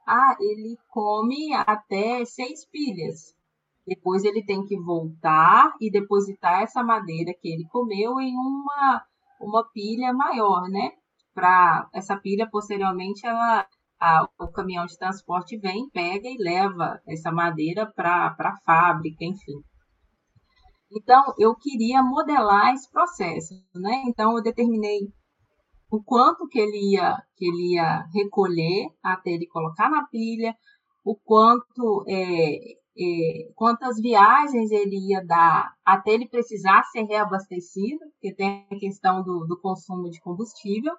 Ah, 0.08 0.38
ele 0.40 0.78
come 0.90 1.54
até 1.54 2.24
seis 2.26 2.66
pilhas. 2.70 3.35
Depois 3.86 4.24
ele 4.24 4.44
tem 4.44 4.66
que 4.66 4.80
voltar 4.80 5.74
e 5.80 5.92
depositar 5.92 6.62
essa 6.64 6.84
madeira 6.84 7.34
que 7.40 7.48
ele 7.48 7.68
comeu 7.70 8.20
em 8.20 8.36
uma, 8.36 9.04
uma 9.40 9.64
pilha 9.72 10.12
maior, 10.12 10.68
né? 10.70 10.92
Para 11.34 11.88
essa 11.94 12.18
pilha, 12.18 12.50
posteriormente, 12.50 13.26
ela, 13.28 13.68
a, 14.00 14.28
o 14.40 14.48
caminhão 14.48 14.86
de 14.86 14.98
transporte 14.98 15.58
vem, 15.58 15.90
pega 15.92 16.28
e 16.28 16.38
leva 16.38 17.00
essa 17.08 17.32
madeira 17.32 17.86
para 17.86 18.36
a 18.40 18.58
fábrica, 18.66 19.24
enfim. 19.24 19.62
Então, 20.92 21.34
eu 21.38 21.54
queria 21.56 22.02
modelar 22.02 22.74
esse 22.74 22.90
processo, 22.90 23.54
né? 23.76 24.04
Então, 24.08 24.36
eu 24.36 24.42
determinei 24.42 25.02
o 25.92 26.02
quanto 26.04 26.48
que 26.48 26.60
ele 26.60 26.94
ia 26.94 27.16
que 27.36 27.46
ele 27.46 27.76
ia 27.76 28.06
recolher 28.14 28.88
até 29.04 29.32
ele 29.32 29.48
colocar 29.48 29.90
na 29.90 30.08
pilha, 30.08 30.56
o 31.04 31.16
quanto 31.16 32.04
é, 32.08 32.58
é, 32.98 33.52
quantas 33.56 34.00
viagens 34.00 34.72
ele 34.72 35.12
ia 35.12 35.26
dar 35.26 35.74
até 35.86 36.12
ele 36.12 36.28
precisar 36.28 36.84
ser 36.84 37.04
reabastecido, 37.04 38.00
porque 38.12 38.34
tem 38.34 38.66
a 38.72 38.76
questão 38.78 39.24
do, 39.24 39.46
do 39.46 39.60
consumo 39.60 40.10
de 40.10 40.20
combustível. 40.22 40.94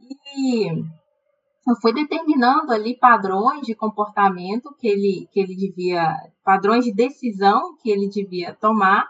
E 0.00 0.68
fui 1.82 1.92
determinando 1.92 2.72
ali 2.72 2.96
padrões 2.98 3.62
de 3.62 3.74
comportamento 3.74 4.74
que 4.78 4.88
ele, 4.88 5.28
que 5.32 5.40
ele 5.40 5.54
devia, 5.54 6.14
padrões 6.44 6.84
de 6.84 6.94
decisão 6.94 7.76
que 7.82 7.90
ele 7.90 8.08
devia 8.08 8.54
tomar 8.54 9.06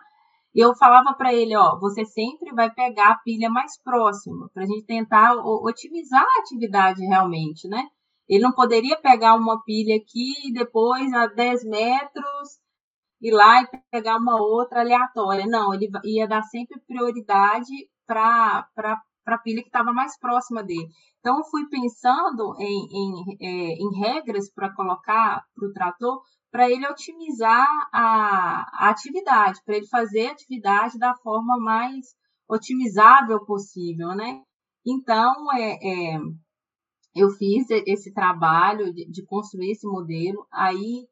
eu 0.55 0.75
falava 0.75 1.14
para 1.14 1.33
ele, 1.33 1.57
ó, 1.57 1.79
você 1.79 2.05
sempre 2.05 2.53
vai 2.53 2.71
pegar 2.71 3.11
a 3.11 3.19
pilha 3.19 3.49
mais 3.49 3.81
próxima, 3.83 4.51
para 4.53 4.64
a 4.64 4.66
gente 4.66 4.85
tentar 4.85 5.35
otimizar 5.37 6.23
a 6.23 6.41
atividade 6.41 7.05
realmente, 7.05 7.69
né? 7.69 7.87
Ele 8.29 8.43
não 8.43 8.53
poderia 8.53 9.01
pegar 9.01 9.35
uma 9.37 9.62
pilha 9.64 9.97
aqui 9.97 10.49
e 10.49 10.53
depois 10.53 11.12
a 11.12 11.26
10 11.26 11.64
metros 11.64 12.59
ir 13.20 13.33
lá 13.33 13.62
e 13.62 13.68
pegar 13.91 14.16
uma 14.16 14.41
outra 14.41 14.81
aleatória. 14.81 15.47
Não, 15.47 15.72
ele 15.72 15.91
ia 16.05 16.29
dar 16.29 16.43
sempre 16.43 16.81
prioridade 16.87 17.72
para 18.07 18.68
a 19.26 19.39
pilha 19.39 19.62
que 19.62 19.68
estava 19.68 19.93
mais 19.93 20.18
próxima 20.18 20.62
dele. 20.62 20.89
Então, 21.20 21.39
eu 21.39 21.45
fui 21.45 21.66
pensando 21.68 22.55
em, 22.59 22.89
em, 22.93 23.37
é, 23.41 23.74
em 23.74 23.99
regras 23.99 24.53
para 24.53 24.74
colocar 24.74 25.43
para 25.55 25.68
o 25.68 25.72
trator 25.72 26.20
para 26.51 26.70
ele 26.70 26.89
otimizar 26.89 27.66
a, 27.93 28.87
a 28.87 28.91
atividade, 28.91 29.61
para 29.64 29.76
ele 29.76 29.87
fazer 29.87 30.29
a 30.29 30.33
atividade 30.33 30.99
da 30.99 31.14
forma 31.16 31.59
mais 31.59 32.07
otimizável 32.49 33.45
possível, 33.45 34.09
né? 34.14 34.41
Então, 34.87 35.35
é, 35.53 36.14
é 36.14 36.18
eu 37.19 37.31
fiz 37.31 37.66
esse 37.87 38.12
trabalho 38.12 38.93
de, 38.93 39.11
de, 39.11 39.25
construir 39.25 39.73
esse 39.73 39.87
modelo, 39.87 40.47
aí 40.53 41.07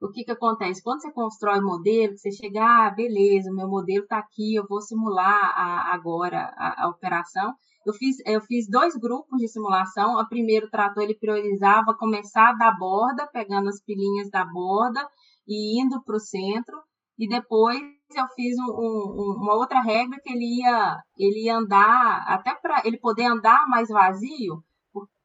o 0.00 0.10
que, 0.10 0.24
que 0.24 0.30
acontece? 0.30 0.82
Quando 0.82 1.00
você 1.00 1.10
constrói 1.12 1.58
o 1.58 1.64
modelo, 1.64 2.16
você 2.16 2.30
chega, 2.30 2.60
ah, 2.62 2.90
beleza, 2.90 3.50
meu 3.52 3.68
modelo 3.68 4.04
está 4.04 4.18
aqui, 4.18 4.54
eu 4.54 4.66
vou 4.68 4.80
simular 4.80 5.52
a, 5.56 5.94
agora 5.94 6.52
a, 6.56 6.84
a, 6.84 6.88
operação. 6.88 7.54
Eu 7.84 7.94
fiz, 7.94 8.16
eu 8.26 8.40
fiz 8.42 8.68
dois 8.68 8.94
grupos 8.96 9.38
de 9.38 9.48
simulação. 9.48 10.20
O 10.20 10.28
primeiro 10.28 10.68
trator 10.68 11.02
ele 11.02 11.14
priorizava 11.14 11.96
começar 11.96 12.52
da 12.54 12.72
borda, 12.72 13.26
pegando 13.32 13.68
as 13.68 13.82
pilinhas 13.82 14.28
da 14.30 14.44
borda 14.44 15.00
e 15.48 15.80
indo 15.80 16.02
para 16.04 16.16
o 16.16 16.20
centro. 16.20 16.76
E 17.18 17.26
depois 17.26 17.80
eu 18.14 18.26
fiz 18.34 18.58
um, 18.58 18.70
um, 18.70 19.38
uma 19.42 19.54
outra 19.54 19.80
regra 19.80 20.20
que 20.22 20.30
ele 20.30 20.60
ia, 20.60 20.98
ele 21.16 21.44
ia 21.44 21.56
andar, 21.56 22.24
até 22.28 22.54
para 22.54 22.82
ele 22.84 22.98
poder 22.98 23.24
andar 23.24 23.66
mais 23.68 23.88
vazio, 23.88 24.62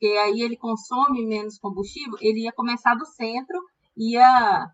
porque 0.02 0.18
aí 0.18 0.42
ele 0.42 0.58
consome 0.58 1.24
menos 1.28 1.60
combustível, 1.60 2.18
ele 2.20 2.46
ia 2.46 2.52
começar 2.52 2.96
do 2.96 3.06
centro 3.06 3.62
ia, 3.96 4.68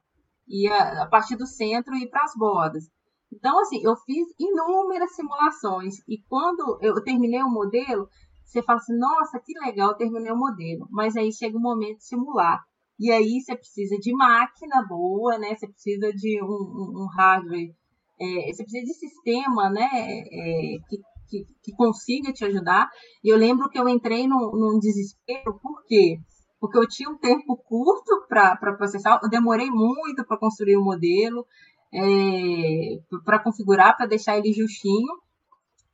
ia 0.47 1.03
a 1.03 1.07
partir 1.07 1.35
do 1.35 1.45
centro 1.45 1.93
e 1.95 2.09
para 2.09 2.23
as 2.23 2.31
bordas. 2.33 2.85
Então, 3.29 3.59
assim, 3.59 3.81
eu 3.83 3.93
fiz 3.97 4.25
inúmeras 4.39 5.13
simulações 5.15 5.95
e 6.07 6.23
quando 6.29 6.79
eu 6.81 7.03
terminei 7.03 7.43
o 7.43 7.49
modelo, 7.49 8.07
você 8.45 8.63
fala 8.63 8.79
assim, 8.79 8.97
nossa, 8.97 9.37
que 9.37 9.51
legal, 9.59 9.97
terminei 9.97 10.31
o 10.31 10.37
modelo. 10.37 10.87
Mas 10.89 11.17
aí 11.17 11.33
chega 11.33 11.57
o 11.57 11.61
momento 11.61 11.97
de 11.97 12.05
simular. 12.05 12.63
E 12.97 13.11
aí 13.11 13.41
você 13.41 13.53
precisa 13.53 13.97
de 13.97 14.13
máquina 14.13 14.81
boa, 14.87 15.37
né? 15.37 15.53
Você 15.55 15.67
precisa 15.67 16.09
de 16.13 16.41
um, 16.41 16.47
um, 16.47 17.03
um 17.03 17.07
hardware, 17.07 17.75
é, 18.19 18.53
você 18.53 18.63
precisa 18.63 18.85
de 18.85 18.93
sistema, 18.93 19.69
né? 19.69 19.89
É, 19.91 20.77
que, 20.87 21.01
que, 21.27 21.45
que, 21.63 21.71
consiga 21.73 22.33
te 22.33 22.45
ajudar. 22.45 22.89
E 23.23 23.29
eu 23.29 23.37
lembro 23.37 23.69
que 23.69 23.79
eu 23.79 23.87
entrei 23.87 24.27
num, 24.27 24.51
num 24.51 24.79
desespero, 24.79 25.59
por 25.61 25.85
quê? 25.85 26.19
porque 26.59 26.77
eu 26.77 26.87
tinha 26.87 27.09
um 27.09 27.17
tempo 27.17 27.55
curto 27.55 28.25
para 28.27 28.55
processar, 28.55 29.19
eu 29.21 29.29
demorei 29.29 29.69
muito 29.69 30.25
para 30.25 30.37
construir 30.37 30.75
o 30.77 30.81
um 30.81 30.85
modelo, 30.85 31.45
é, 31.93 32.99
para 33.23 33.39
configurar, 33.39 33.95
para 33.95 34.07
deixar 34.07 34.37
ele 34.37 34.53
justinho. 34.53 35.13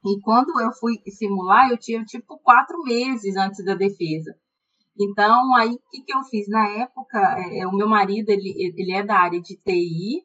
E 0.06 0.20
quando 0.22 0.60
eu 0.60 0.72
fui 0.74 0.96
simular, 1.08 1.70
eu 1.70 1.78
tinha 1.78 2.04
tipo 2.04 2.38
quatro 2.40 2.82
meses 2.84 3.36
antes 3.36 3.64
da 3.64 3.76
defesa. 3.76 4.36
Então, 5.00 5.56
aí, 5.56 5.72
o 5.72 5.80
que, 5.90 6.02
que 6.02 6.14
eu 6.14 6.24
fiz? 6.24 6.48
Na 6.48 6.68
época, 6.68 7.20
é, 7.52 7.66
o 7.66 7.72
meu 7.72 7.88
marido, 7.88 8.30
ele, 8.30 8.54
ele 8.78 8.92
é 8.94 9.04
da 9.04 9.18
área 9.18 9.42
de 9.42 9.56
TI, 9.56 10.24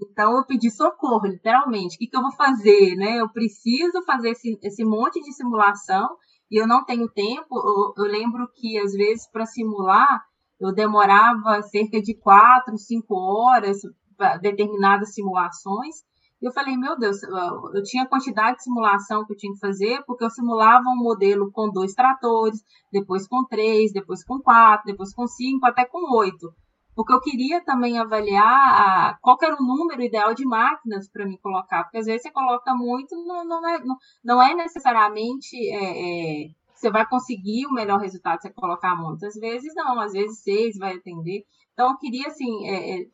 então 0.00 0.36
eu 0.36 0.44
pedi 0.44 0.70
socorro, 0.70 1.26
literalmente. 1.26 1.96
O 1.96 1.98
que, 1.98 2.06
que 2.06 2.16
eu 2.16 2.22
vou 2.22 2.32
fazer? 2.32 2.96
Né? 2.96 3.20
Eu 3.20 3.28
preciso 3.28 4.02
fazer 4.04 4.30
esse, 4.30 4.58
esse 4.62 4.84
monte 4.84 5.20
de 5.20 5.32
simulação 5.32 6.16
e 6.50 6.60
eu 6.60 6.66
não 6.66 6.84
tenho 6.84 7.08
tempo. 7.08 7.56
Eu, 7.96 8.04
eu 8.04 8.10
lembro 8.10 8.48
que, 8.54 8.78
às 8.78 8.92
vezes, 8.92 9.28
para 9.30 9.46
simular, 9.46 10.22
eu 10.60 10.72
demorava 10.72 11.62
cerca 11.62 12.00
de 12.00 12.14
quatro, 12.14 12.76
cinco 12.76 13.14
horas 13.14 13.78
para 14.16 14.36
determinadas 14.38 15.14
simulações. 15.14 15.96
E 16.42 16.46
eu 16.46 16.52
falei, 16.52 16.76
meu 16.76 16.98
Deus, 16.98 17.22
eu 17.22 17.82
tinha 17.84 18.06
quantidade 18.06 18.58
de 18.58 18.64
simulação 18.64 19.24
que 19.24 19.32
eu 19.32 19.36
tinha 19.36 19.52
que 19.52 19.58
fazer, 19.58 20.02
porque 20.04 20.24
eu 20.24 20.30
simulava 20.30 20.84
um 20.88 21.02
modelo 21.02 21.50
com 21.50 21.70
dois 21.70 21.94
tratores, 21.94 22.62
depois 22.92 23.26
com 23.26 23.44
três, 23.46 23.92
depois 23.92 24.22
com 24.24 24.38
quatro, 24.40 24.84
depois 24.84 25.14
com 25.14 25.26
cinco, 25.26 25.64
até 25.66 25.86
com 25.86 26.16
oito. 26.18 26.52
Porque 26.94 27.12
eu 27.12 27.20
queria 27.20 27.60
também 27.64 27.98
avaliar 27.98 28.44
a, 28.44 29.18
qual 29.20 29.36
era 29.42 29.56
o 29.56 29.64
número 29.64 30.02
ideal 30.02 30.32
de 30.34 30.44
máquinas 30.44 31.08
para 31.08 31.26
me 31.26 31.38
colocar, 31.38 31.84
porque 31.84 31.98
às 31.98 32.06
vezes 32.06 32.22
você 32.22 32.30
coloca 32.30 32.74
muito, 32.74 33.16
não, 33.24 33.44
não, 33.44 33.68
é, 33.68 33.84
não, 33.84 33.96
não 34.22 34.42
é 34.42 34.54
necessariamente 34.54 35.56
é, 35.70 36.44
é, 36.44 36.50
você 36.72 36.90
vai 36.90 37.06
conseguir 37.06 37.66
o 37.66 37.72
melhor 37.72 38.00
resultado 38.00 38.40
se 38.40 38.48
você 38.48 38.54
colocar 38.54 38.94
muito. 38.94 39.26
Às 39.26 39.34
vezes 39.34 39.74
não, 39.74 40.00
às 40.00 40.12
vezes 40.12 40.42
seis 40.42 40.78
vai 40.78 40.94
atender. 40.94 41.44
Então 41.72 41.90
eu 41.90 41.98
queria 41.98 42.28
assim 42.28 42.66
é, 42.68 43.00
é, 43.00 43.06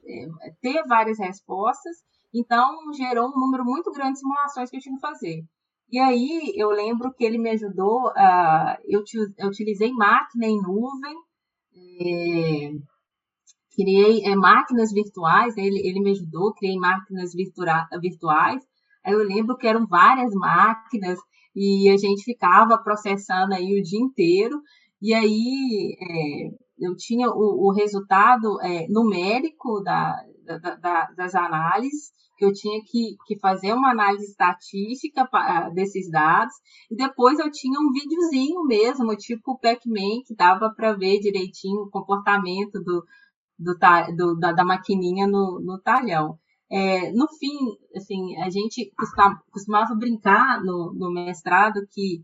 é 0.42 0.54
ter 0.60 0.86
várias 0.86 1.18
respostas 1.18 1.96
então, 2.32 2.92
gerou 2.92 3.28
um 3.28 3.40
número 3.40 3.64
muito 3.64 3.90
grande 3.90 4.14
de 4.14 4.18
simulações 4.20 4.70
que 4.70 4.76
eu 4.76 4.80
tinha 4.80 4.94
que 4.94 5.00
fazer. 5.00 5.44
E 5.90 5.98
aí, 5.98 6.52
eu 6.56 6.70
lembro 6.70 7.12
que 7.12 7.24
ele 7.24 7.38
me 7.38 7.50
ajudou, 7.50 8.08
uh, 8.10 8.78
eu, 8.84 9.02
eu, 9.38 9.48
utilizei 9.48 9.92
máquina 9.92 10.46
em 10.46 10.62
nuvem, 10.62 11.16
é, 11.74 12.72
criei 13.74 14.24
é, 14.24 14.34
máquinas 14.34 14.92
virtuais, 14.92 15.54
né, 15.56 15.64
ele, 15.64 15.78
ele 15.86 16.00
me 16.00 16.10
ajudou, 16.10 16.54
criei 16.54 16.76
máquinas 16.76 17.32
virtua, 17.32 17.86
virtuais. 18.00 18.62
Aí 19.04 19.12
eu 19.12 19.20
lembro 19.20 19.56
que 19.56 19.66
eram 19.66 19.86
várias 19.86 20.32
máquinas 20.34 21.18
e 21.54 21.88
a 21.88 21.96
gente 21.96 22.24
ficava 22.24 22.78
processando 22.78 23.54
aí 23.54 23.78
o 23.78 23.82
dia 23.82 24.00
inteiro. 24.00 24.60
E 25.00 25.14
aí 25.14 25.96
é, 26.00 26.50
eu 26.78 26.96
tinha 26.96 27.28
o, 27.30 27.68
o 27.68 27.72
resultado 27.72 28.60
é, 28.62 28.86
numérico 28.88 29.82
da, 29.82 30.16
da, 30.44 30.76
da, 30.76 31.10
das 31.16 31.34
análises, 31.34 32.12
que 32.36 32.44
eu 32.44 32.52
tinha 32.52 32.80
que, 32.82 33.16
que 33.26 33.38
fazer 33.38 33.74
uma 33.74 33.90
análise 33.90 34.24
estatística 34.24 35.28
ah, 35.30 35.68
desses 35.68 36.10
dados, 36.10 36.54
e 36.90 36.96
depois 36.96 37.38
eu 37.38 37.50
tinha 37.50 37.78
um 37.78 37.92
videozinho 37.92 38.64
mesmo, 38.64 39.14
tipo 39.14 39.58
Pac-Man, 39.58 40.22
que 40.26 40.34
dava 40.34 40.72
para 40.74 40.94
ver 40.94 41.20
direitinho 41.20 41.82
o 41.82 41.90
comportamento 41.90 42.82
do, 42.82 43.04
do, 43.60 43.76
do 44.16 44.38
da, 44.38 44.52
da, 44.52 44.64
maquininha 44.64 45.26
no, 45.26 45.60
no 45.60 45.78
talhão. 45.78 46.38
É, 46.70 47.12
no 47.12 47.28
fim, 47.28 47.56
assim, 47.96 48.36
a 48.38 48.48
gente 48.48 48.92
costumava, 49.50 49.94
brincar 49.94 50.62
no, 50.62 50.92
no 50.94 51.12
mestrado 51.12 51.86
que 51.90 52.22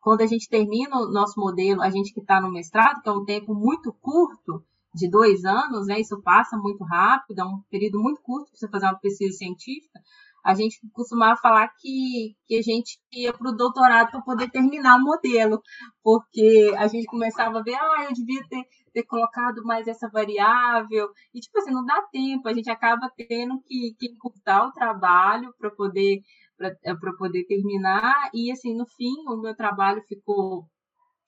quando 0.00 0.20
a 0.20 0.26
gente 0.26 0.48
termina 0.48 0.96
o 0.96 1.10
nosso 1.10 1.40
modelo, 1.40 1.82
a 1.82 1.90
gente 1.90 2.12
que 2.12 2.20
está 2.20 2.40
no 2.40 2.52
mestrado, 2.52 3.02
que 3.02 3.08
é 3.08 3.12
um 3.12 3.24
tempo 3.24 3.54
muito 3.54 3.92
curto, 4.00 4.62
de 4.96 5.08
dois 5.10 5.44
anos, 5.44 5.86
né? 5.86 6.00
Isso 6.00 6.20
passa 6.22 6.56
muito 6.56 6.82
rápido, 6.82 7.40
é 7.40 7.44
um 7.44 7.60
período 7.70 8.00
muito 8.00 8.20
curto 8.22 8.50
para 8.50 8.58
você 8.58 8.68
fazer 8.68 8.86
uma 8.86 8.98
pesquisa 8.98 9.36
científica. 9.36 10.00
A 10.46 10.54
gente 10.54 10.78
costumava 10.92 11.36
falar 11.40 11.68
que, 11.80 12.36
que 12.46 12.56
a 12.56 12.62
gente 12.62 12.98
ia 13.12 13.32
para 13.32 13.50
o 13.50 13.56
doutorado 13.56 14.10
para 14.10 14.22
poder 14.22 14.48
terminar 14.50 14.96
o 14.96 15.02
modelo, 15.02 15.60
porque 16.02 16.72
a 16.76 16.86
gente 16.86 17.06
começava 17.06 17.58
a 17.58 17.62
ver, 17.62 17.74
ah, 17.74 18.06
eu 18.08 18.12
devia 18.12 18.40
ter, 18.48 18.62
ter 18.92 19.02
colocado 19.04 19.64
mais 19.64 19.88
essa 19.88 20.08
variável, 20.08 21.08
e 21.34 21.40
tipo 21.40 21.58
assim, 21.58 21.72
não 21.72 21.84
dá 21.84 22.00
tempo, 22.12 22.48
a 22.48 22.52
gente 22.52 22.70
acaba 22.70 23.10
tendo 23.16 23.60
que, 23.66 23.94
que 23.98 24.06
encurtar 24.06 24.66
o 24.66 24.72
trabalho 24.72 25.52
para 25.58 25.70
poder 25.70 26.20
para 26.56 27.12
poder 27.18 27.44
terminar, 27.44 28.30
e 28.32 28.50
assim, 28.50 28.74
no 28.74 28.86
fim, 28.86 29.12
o 29.28 29.36
meu 29.42 29.54
trabalho 29.54 30.00
ficou 30.08 30.64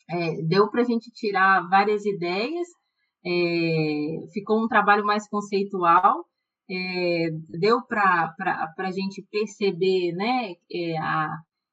é, 0.08 0.40
deu 0.42 0.70
para 0.70 0.80
a 0.80 0.84
gente 0.84 1.10
tirar 1.10 1.68
várias 1.68 2.06
ideias 2.06 2.66
é, 3.24 4.26
ficou 4.32 4.62
um 4.62 4.68
trabalho 4.68 5.04
mais 5.04 5.28
conceitual, 5.28 6.24
é, 6.70 7.28
deu 7.48 7.82
para 7.82 8.34
a 8.78 8.90
gente 8.90 9.26
perceber, 9.30 10.12
né, 10.12 10.54
é, 10.70 10.98
a, 10.98 11.30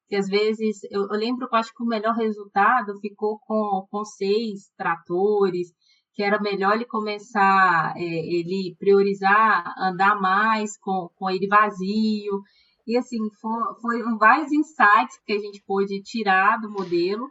que 0.07 0.15
às 0.15 0.27
vezes, 0.27 0.83
eu, 0.91 1.01
eu, 1.11 1.19
lembro 1.19 1.47
que 1.47 1.55
eu 1.55 1.59
acho 1.59 1.73
que 1.73 1.83
o 1.83 1.87
melhor 1.87 2.15
resultado 2.15 2.97
ficou 2.99 3.39
com, 3.39 3.87
com 3.89 4.05
seis 4.05 4.71
tratores, 4.77 5.73
que 6.13 6.23
era 6.23 6.39
melhor 6.39 6.75
ele 6.75 6.85
começar, 6.85 7.93
é, 7.97 8.01
ele 8.01 8.75
priorizar 8.79 9.73
andar 9.77 10.15
mais 10.19 10.77
com, 10.77 11.09
com 11.15 11.29
ele 11.29 11.47
vazio, 11.47 12.41
e 12.87 12.95
assim, 12.97 13.17
foram 13.41 13.75
foi 13.81 14.01
vários 14.17 14.51
insights 14.51 15.19
que 15.25 15.33
a 15.33 15.39
gente 15.39 15.61
pôde 15.65 16.01
tirar 16.03 16.57
do 16.57 16.69
modelo, 16.71 17.27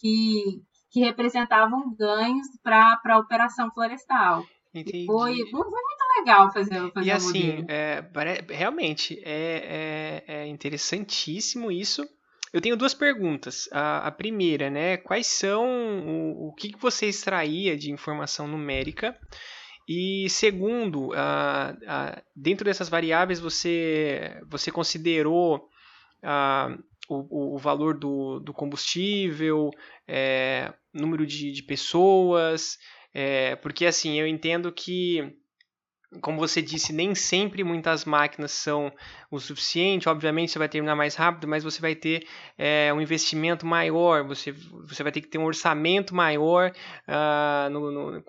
que, 0.00 0.62
que 0.90 1.00
representavam 1.00 1.94
ganhos 1.94 2.48
para 2.62 3.00
a 3.04 3.18
operação 3.18 3.70
florestal. 3.70 4.44
Entendi. 4.80 5.06
Foi, 5.06 5.34
foi 5.50 5.70
muito 5.70 6.04
legal 6.18 6.52
fazer, 6.52 6.92
fazer 6.92 7.06
E 7.06 7.10
assim, 7.10 7.64
é, 7.68 8.04
realmente, 8.48 9.20
é, 9.24 10.22
é, 10.28 10.34
é, 10.34 10.46
interessantíssimo 10.46 11.70
isso. 11.70 12.06
Eu 12.52 12.60
tenho 12.60 12.76
duas 12.76 12.94
perguntas. 12.94 13.68
A, 13.72 14.06
a 14.06 14.10
primeira, 14.10 14.70
né? 14.70 14.96
Quais 14.96 15.26
são 15.26 15.64
o, 16.06 16.48
o 16.48 16.54
que, 16.54 16.72
que 16.72 16.80
você 16.80 17.06
extraía 17.06 17.76
de 17.76 17.90
informação 17.90 18.46
numérica? 18.46 19.18
E 19.88 20.28
segundo, 20.28 21.10
dentro 22.34 22.64
dessas 22.64 22.88
variáveis 22.88 23.38
você, 23.38 24.40
você 24.48 24.72
considerou 24.72 25.68
o, 27.08 27.54
o, 27.54 27.58
valor 27.58 27.96
do, 27.96 28.40
do 28.40 28.52
combustível, 28.52 29.70
é, 30.08 30.72
número 30.92 31.24
de, 31.24 31.52
de 31.52 31.62
pessoas, 31.62 32.78
é, 33.18 33.56
porque 33.56 33.86
assim, 33.86 34.20
eu 34.20 34.26
entendo 34.26 34.70
que, 34.70 35.34
como 36.20 36.38
você 36.38 36.60
disse, 36.60 36.92
nem 36.92 37.14
sempre 37.14 37.64
muitas 37.64 38.04
máquinas 38.04 38.52
são 38.52 38.92
o 39.30 39.40
suficiente, 39.40 40.06
obviamente 40.06 40.52
você 40.52 40.58
vai 40.58 40.68
terminar 40.68 40.94
mais 40.94 41.14
rápido, 41.14 41.48
mas 41.48 41.64
você 41.64 41.80
vai 41.80 41.94
ter 41.94 42.26
é, 42.58 42.92
um 42.92 43.00
investimento 43.00 43.64
maior, 43.64 44.22
você, 44.22 44.52
você 44.52 45.02
vai 45.02 45.10
ter 45.10 45.22
que 45.22 45.28
ter 45.28 45.38
um 45.38 45.46
orçamento 45.46 46.14
maior 46.14 46.70
uh, 47.08 47.70
no, 47.70 47.90
no 47.90 48.22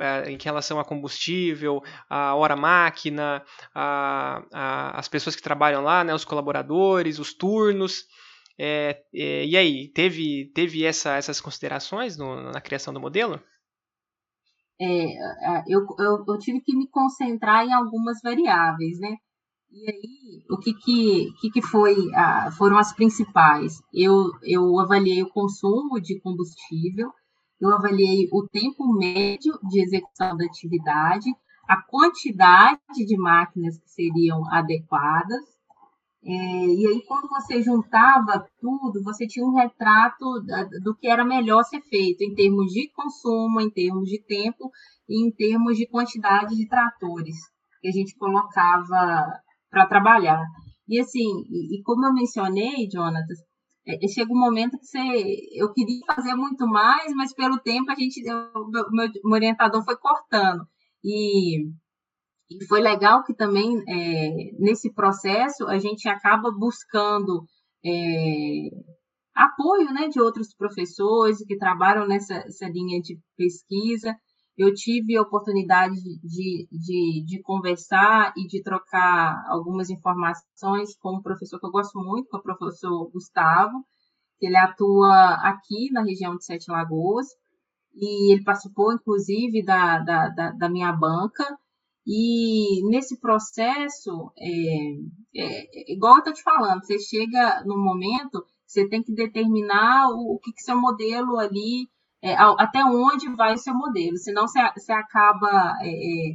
é, 0.00 0.28
em 0.28 0.38
relação 0.42 0.80
a 0.80 0.84
combustível, 0.84 1.80
a 2.10 2.34
hora 2.34 2.56
máquina, 2.56 3.44
a, 3.72 4.42
a, 4.52 4.98
as 4.98 5.06
pessoas 5.06 5.36
que 5.36 5.42
trabalham 5.42 5.84
lá, 5.84 6.02
né, 6.02 6.12
os 6.12 6.24
colaboradores, 6.24 7.20
os 7.20 7.32
turnos. 7.32 8.06
É, 8.58 9.04
é, 9.14 9.44
e 9.44 9.56
aí, 9.56 9.86
teve, 9.86 10.50
teve 10.52 10.84
essa, 10.84 11.14
essas 11.14 11.40
considerações 11.40 12.16
no, 12.16 12.50
na 12.50 12.60
criação 12.60 12.92
do 12.92 12.98
modelo? 12.98 13.40
É, 14.84 15.62
eu, 15.68 15.86
eu, 15.96 16.24
eu, 16.26 16.38
tive 16.38 16.60
que 16.60 16.74
me 16.74 16.88
concentrar 16.88 17.64
em 17.64 17.72
algumas 17.72 18.20
variáveis, 18.20 18.98
né? 18.98 19.16
E 19.70 19.88
aí, 19.88 20.44
o 20.50 20.58
que, 20.58 20.74
que, 20.74 21.32
que, 21.40 21.50
que 21.50 21.62
foi, 21.62 21.94
ah, 22.14 22.50
foram 22.50 22.76
as 22.76 22.92
principais? 22.92 23.80
Eu, 23.94 24.32
eu 24.42 24.80
avaliei 24.80 25.22
o 25.22 25.30
consumo 25.30 26.00
de 26.00 26.20
combustível, 26.20 27.12
eu 27.60 27.72
avaliei 27.72 28.28
o 28.32 28.46
tempo 28.48 28.92
médio 28.92 29.56
de 29.70 29.80
execução 29.80 30.36
da 30.36 30.44
atividade, 30.44 31.30
a 31.68 31.80
quantidade 31.80 33.06
de 33.06 33.16
máquinas 33.16 33.78
que 33.78 33.88
seriam 33.88 34.44
adequadas, 34.52 35.44
é, 36.24 36.32
e 36.32 36.86
aí, 36.86 37.02
quando 37.06 37.28
você 37.28 37.60
juntava 37.60 38.46
tudo, 38.60 39.02
você 39.02 39.26
tinha 39.26 39.44
um 39.44 39.54
retrato 39.54 40.24
do 40.82 40.94
que 40.94 41.08
era 41.08 41.24
melhor 41.24 41.64
ser 41.64 41.80
feito 41.82 42.22
em 42.22 42.32
termos 42.34 42.72
de 42.72 42.88
consumo, 42.92 43.60
em 43.60 43.68
termos 43.68 44.08
de 44.08 44.22
tempo 44.22 44.70
e 45.08 45.26
em 45.26 45.32
termos 45.32 45.76
de 45.76 45.86
quantidade 45.88 46.54
de 46.56 46.68
tratores 46.68 47.36
que 47.80 47.88
a 47.88 47.90
gente 47.90 48.16
colocava 48.16 49.32
para 49.68 49.86
trabalhar. 49.86 50.40
E 50.88 51.00
assim, 51.00 51.44
e, 51.50 51.80
e, 51.80 51.82
como 51.82 52.06
eu 52.06 52.12
mencionei, 52.12 52.88
Jonatas, 52.88 53.38
é, 53.84 54.06
chega 54.06 54.32
um 54.32 54.38
momento 54.38 54.78
que 54.78 54.86
você, 54.86 55.00
eu 55.54 55.72
queria 55.72 56.06
fazer 56.06 56.36
muito 56.36 56.68
mais, 56.68 57.12
mas 57.16 57.34
pelo 57.34 57.58
tempo 57.58 57.90
a 57.90 57.96
gente, 57.96 58.20
o 58.30 58.68
meu, 58.68 58.84
meu 58.92 59.32
orientador 59.32 59.84
foi 59.84 59.96
cortando. 59.96 60.64
E 61.04 61.66
e 62.50 62.66
foi 62.66 62.80
legal 62.80 63.24
que 63.24 63.34
também, 63.34 63.82
é, 63.88 64.52
nesse 64.58 64.92
processo, 64.92 65.66
a 65.66 65.78
gente 65.78 66.08
acaba 66.08 66.50
buscando 66.50 67.46
é, 67.84 68.68
apoio 69.34 69.92
né, 69.92 70.08
de 70.08 70.20
outros 70.20 70.54
professores 70.54 71.44
que 71.44 71.56
trabalham 71.56 72.06
nessa 72.06 72.68
linha 72.68 73.00
de 73.00 73.18
pesquisa. 73.36 74.14
Eu 74.56 74.74
tive 74.74 75.16
a 75.16 75.22
oportunidade 75.22 75.94
de, 75.94 76.68
de, 76.70 77.24
de, 77.26 77.42
conversar 77.42 78.34
e 78.36 78.46
de 78.46 78.62
trocar 78.62 79.42
algumas 79.48 79.88
informações 79.88 80.94
com 80.98 81.16
um 81.16 81.22
professor 81.22 81.58
que 81.58 81.66
eu 81.66 81.70
gosto 81.70 81.98
muito, 81.98 82.28
que 82.28 82.36
é 82.36 82.38
o 82.38 82.42
professor 82.42 83.10
Gustavo, 83.10 83.82
que 84.38 84.46
ele 84.46 84.56
atua 84.56 85.34
aqui 85.36 85.90
na 85.90 86.02
região 86.02 86.36
de 86.36 86.44
Sete 86.44 86.70
Lagoas. 86.70 87.26
e 87.94 88.32
ele 88.32 88.44
participou, 88.44 88.92
inclusive, 88.92 89.64
da, 89.64 89.98
da, 90.00 90.28
da, 90.28 90.50
da 90.52 90.68
minha 90.68 90.92
banca. 90.92 91.44
E 92.06 92.84
nesse 92.88 93.20
processo, 93.20 94.32
é, 94.36 94.92
é, 95.36 95.92
igual 95.92 96.14
eu 96.14 96.18
estou 96.18 96.32
te 96.32 96.42
falando, 96.42 96.84
você 96.84 96.98
chega 96.98 97.62
no 97.64 97.78
momento, 97.78 98.44
você 98.66 98.88
tem 98.88 99.02
que 99.02 99.14
determinar 99.14 100.08
o, 100.10 100.34
o 100.34 100.38
que, 100.40 100.52
que 100.52 100.62
seu 100.62 100.80
modelo 100.80 101.38
ali, 101.38 101.88
é, 102.20 102.34
até 102.34 102.84
onde 102.84 103.28
vai 103.36 103.54
o 103.54 103.58
seu 103.58 103.74
modelo, 103.74 104.16
senão 104.16 104.48
você, 104.48 104.60
você 104.76 104.92
acaba 104.92 105.76
é, 105.80 105.88
é, 105.88 106.32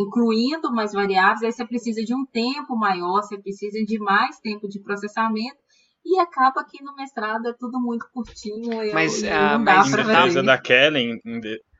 incluindo 0.00 0.72
mais 0.72 0.92
variáveis, 0.92 1.42
aí 1.42 1.52
você 1.52 1.66
precisa 1.66 2.02
de 2.02 2.14
um 2.14 2.24
tempo 2.24 2.74
maior, 2.74 3.22
você 3.22 3.36
precisa 3.38 3.78
de 3.84 3.98
mais 3.98 4.40
tempo 4.40 4.66
de 4.66 4.80
processamento, 4.80 5.58
e 6.06 6.20
acaba 6.20 6.64
que 6.64 6.82
no 6.82 6.94
mestrado 6.94 7.48
é 7.48 7.52
tudo 7.58 7.80
muito 7.80 8.06
curtinho. 8.12 8.94
Mas, 8.94 9.24
eu, 9.24 9.28
uh, 9.28 9.58
mas 9.58 9.88
em 9.88 9.96
defesa 9.96 10.42
da 10.42 10.56
Kellen, 10.56 11.20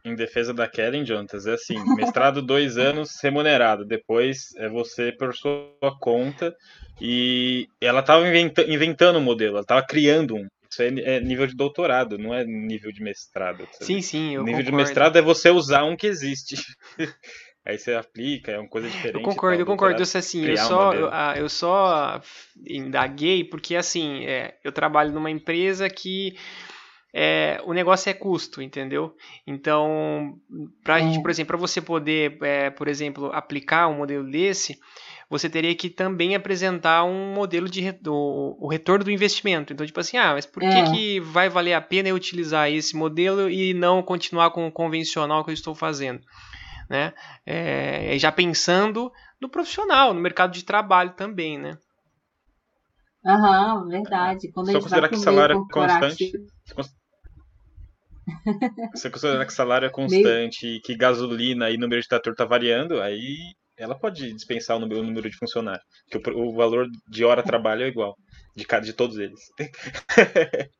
em, 0.06 0.10
de, 0.10 0.10
em, 0.10 0.14
defesa 0.14 0.54
da 0.54 0.68
Kellen, 0.68 1.04
Jontas, 1.04 1.46
é 1.46 1.54
assim, 1.54 1.76
mestrado 1.96 2.42
dois 2.42 2.76
anos 2.78 3.10
remunerado, 3.22 3.84
depois 3.84 4.54
é 4.56 4.68
você 4.68 5.12
por 5.12 5.34
sua 5.34 5.96
conta, 6.00 6.54
e 7.00 7.68
ela 7.80 8.00
estava 8.00 8.26
inventa, 8.26 8.62
inventando 8.62 9.18
um 9.18 9.22
modelo, 9.22 9.54
ela 9.54 9.62
estava 9.62 9.84
criando 9.84 10.36
um. 10.36 10.46
Isso 10.70 10.82
é, 10.82 11.16
é, 11.16 11.20
nível 11.20 11.46
de 11.46 11.54
doutorado, 11.54 12.18
não 12.18 12.34
é 12.34 12.44
nível 12.44 12.92
de 12.92 13.02
mestrado. 13.02 13.66
Sabe? 13.72 13.84
Sim, 13.84 14.02
sim, 14.02 14.34
eu 14.34 14.42
Nível 14.42 14.58
concordo. 14.58 14.64
de 14.64 14.72
mestrado 14.72 15.16
é 15.16 15.22
você 15.22 15.48
usar 15.48 15.84
um 15.84 15.96
que 15.96 16.06
existe. 16.06 16.56
Aí 17.64 17.78
você 17.78 17.94
aplica, 17.94 18.52
é 18.52 18.58
uma 18.60 18.68
coisa 18.68 18.88
diferente. 18.88 19.16
Eu 19.16 19.22
concordo, 19.22 19.60
eu 19.60 19.66
concordo. 19.66 20.00
Eu, 20.00 20.02
assim, 20.02 20.44
eu 20.44 20.56
só, 20.56 20.92
eu, 20.92 21.08
ah, 21.10 21.34
eu, 21.36 21.48
só 21.48 22.20
indaguei 22.64 23.42
porque, 23.42 23.74
assim, 23.74 24.24
é, 24.24 24.56
eu 24.62 24.70
trabalho 24.70 25.12
numa 25.12 25.32
empresa 25.32 25.90
que 25.90 26.36
é, 27.18 27.62
o 27.64 27.72
negócio 27.72 28.10
é 28.10 28.12
custo, 28.12 28.60
entendeu? 28.60 29.16
Então, 29.46 30.38
para 30.84 30.98
gente, 30.98 31.22
por 31.22 31.30
exemplo, 31.30 31.48
para 31.48 31.56
você 31.56 31.80
poder, 31.80 32.36
é, 32.42 32.68
por 32.68 32.88
exemplo, 32.88 33.30
aplicar 33.32 33.88
um 33.88 33.96
modelo 33.96 34.30
desse, 34.30 34.78
você 35.30 35.48
teria 35.48 35.74
que 35.74 35.88
também 35.88 36.34
apresentar 36.34 37.04
um 37.04 37.32
modelo 37.32 37.70
de 37.70 37.82
o, 38.06 38.66
o 38.66 38.68
retorno 38.68 39.02
do 39.02 39.10
investimento. 39.10 39.72
Então, 39.72 39.86
tipo 39.86 39.98
assim, 39.98 40.18
ah, 40.18 40.34
mas 40.34 40.44
por 40.44 40.60
que, 40.60 40.66
é. 40.66 40.90
que 40.90 41.20
vai 41.20 41.48
valer 41.48 41.72
a 41.72 41.80
pena 41.80 42.10
eu 42.10 42.14
utilizar 42.14 42.70
esse 42.70 42.94
modelo 42.94 43.48
e 43.48 43.72
não 43.72 44.02
continuar 44.02 44.50
com 44.50 44.66
o 44.66 44.72
convencional 44.72 45.42
que 45.42 45.50
eu 45.50 45.54
estou 45.54 45.74
fazendo? 45.74 46.20
né? 46.88 47.12
É, 47.44 48.16
já 48.18 48.30
pensando 48.30 49.10
no 49.40 49.48
profissional, 49.48 50.14
no 50.14 50.20
mercado 50.20 50.52
de 50.52 50.64
trabalho 50.64 51.14
também, 51.14 51.58
né? 51.58 51.78
Aham, 53.24 53.88
verdade. 53.88 54.52
Quando 54.52 54.70
Só 54.70 54.80
considerar 54.80 55.08
que 55.08 55.16
salário 55.16 55.56
é 55.56 55.72
constante. 55.72 56.32
Você 58.94 59.10
considerar 59.10 59.46
que 59.46 59.52
salário 59.52 59.86
é 59.86 59.90
constante, 59.92 60.66
Meio... 60.66 60.82
que 60.82 60.96
gasolina 60.96 61.70
e 61.70 61.76
número 61.76 62.00
de 62.00 62.08
trator 62.08 62.34
tá 62.34 62.44
variando, 62.44 63.00
aí 63.00 63.36
ela 63.78 63.98
pode 63.98 64.32
dispensar 64.32 64.76
o 64.76 64.80
número, 64.80 65.00
o 65.00 65.04
número 65.04 65.28
de 65.28 65.36
funcionário. 65.36 65.82
Porque 66.10 66.30
o, 66.30 66.48
o, 66.48 66.54
valor 66.54 66.86
de 67.08 67.24
hora 67.24 67.42
trabalho 67.42 67.84
é 67.84 67.88
igual. 67.88 68.16
De, 68.54 68.64
cada, 68.64 68.84
de 68.84 68.92
todos 68.92 69.18
eles. 69.18 69.40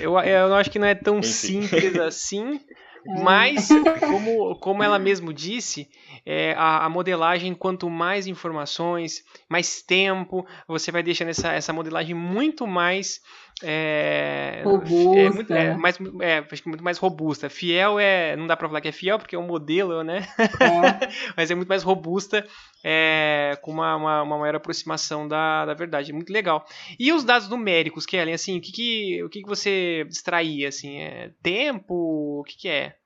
eu, 0.00 0.18
eu 0.18 0.54
acho 0.54 0.70
que 0.70 0.78
não 0.78 0.86
é 0.88 0.94
tão 0.94 1.18
Enfim. 1.18 1.28
simples 1.28 1.96
assim, 1.96 2.60
é. 3.06 3.22
Mas, 3.22 3.68
como, 4.00 4.58
como 4.58 4.82
ela 4.82 4.98
mesmo 4.98 5.32
disse, 5.32 5.88
é, 6.26 6.52
a, 6.54 6.84
a, 6.84 6.88
modelagem, 6.88 7.54
quanto 7.54 7.88
mais 7.88 8.26
informações, 8.26 9.22
mais 9.48 9.82
tempo, 9.82 10.46
você 10.66 10.90
vai 10.90 11.02
deixando 11.02 11.28
essa, 11.28 11.52
essa 11.52 11.72
modelagem 11.72 12.14
muito 12.14 12.66
mais. 12.66 13.20
É, 13.62 14.62
robusta. 14.64 15.18
É 15.18 15.30
muito, 15.30 15.52
é, 15.52 15.76
mais, 15.76 15.98
é, 16.20 16.44
muito 16.64 16.84
mais 16.84 16.98
robusta. 16.98 17.50
Fiel 17.50 17.98
é. 17.98 18.36
Não 18.36 18.46
dá 18.46 18.56
pra 18.56 18.68
falar 18.68 18.80
que 18.80 18.88
é 18.88 18.92
fiel, 18.92 19.18
porque 19.18 19.34
é 19.34 19.38
um 19.38 19.46
modelo, 19.46 20.02
né? 20.04 20.26
É. 20.38 21.08
Mas 21.36 21.50
é 21.50 21.54
muito 21.54 21.68
mais 21.68 21.82
robusta, 21.82 22.46
é, 22.84 23.58
com 23.62 23.72
uma, 23.72 23.96
uma, 23.96 24.22
uma, 24.22 24.38
maior 24.38 24.56
aproximação 24.56 25.26
da, 25.26 25.66
da 25.66 25.74
verdade. 25.74 26.12
Muito 26.12 26.32
legal. 26.32 26.64
E 26.98 27.12
os 27.12 27.24
dados 27.24 27.48
numéricos, 27.48 28.06
Kellen, 28.06 28.34
assim, 28.34 28.58
o 28.58 28.60
que, 28.60 28.72
que, 28.72 29.24
o 29.24 29.28
que, 29.28 29.42
que 29.42 29.48
você 29.48 30.06
extraía? 30.08 30.68
Assim, 30.68 31.00
é, 31.00 31.32
tempo? 31.42 32.40
O 32.40 32.44
que, 32.44 32.56
que 32.56 32.68
é? 32.68 32.96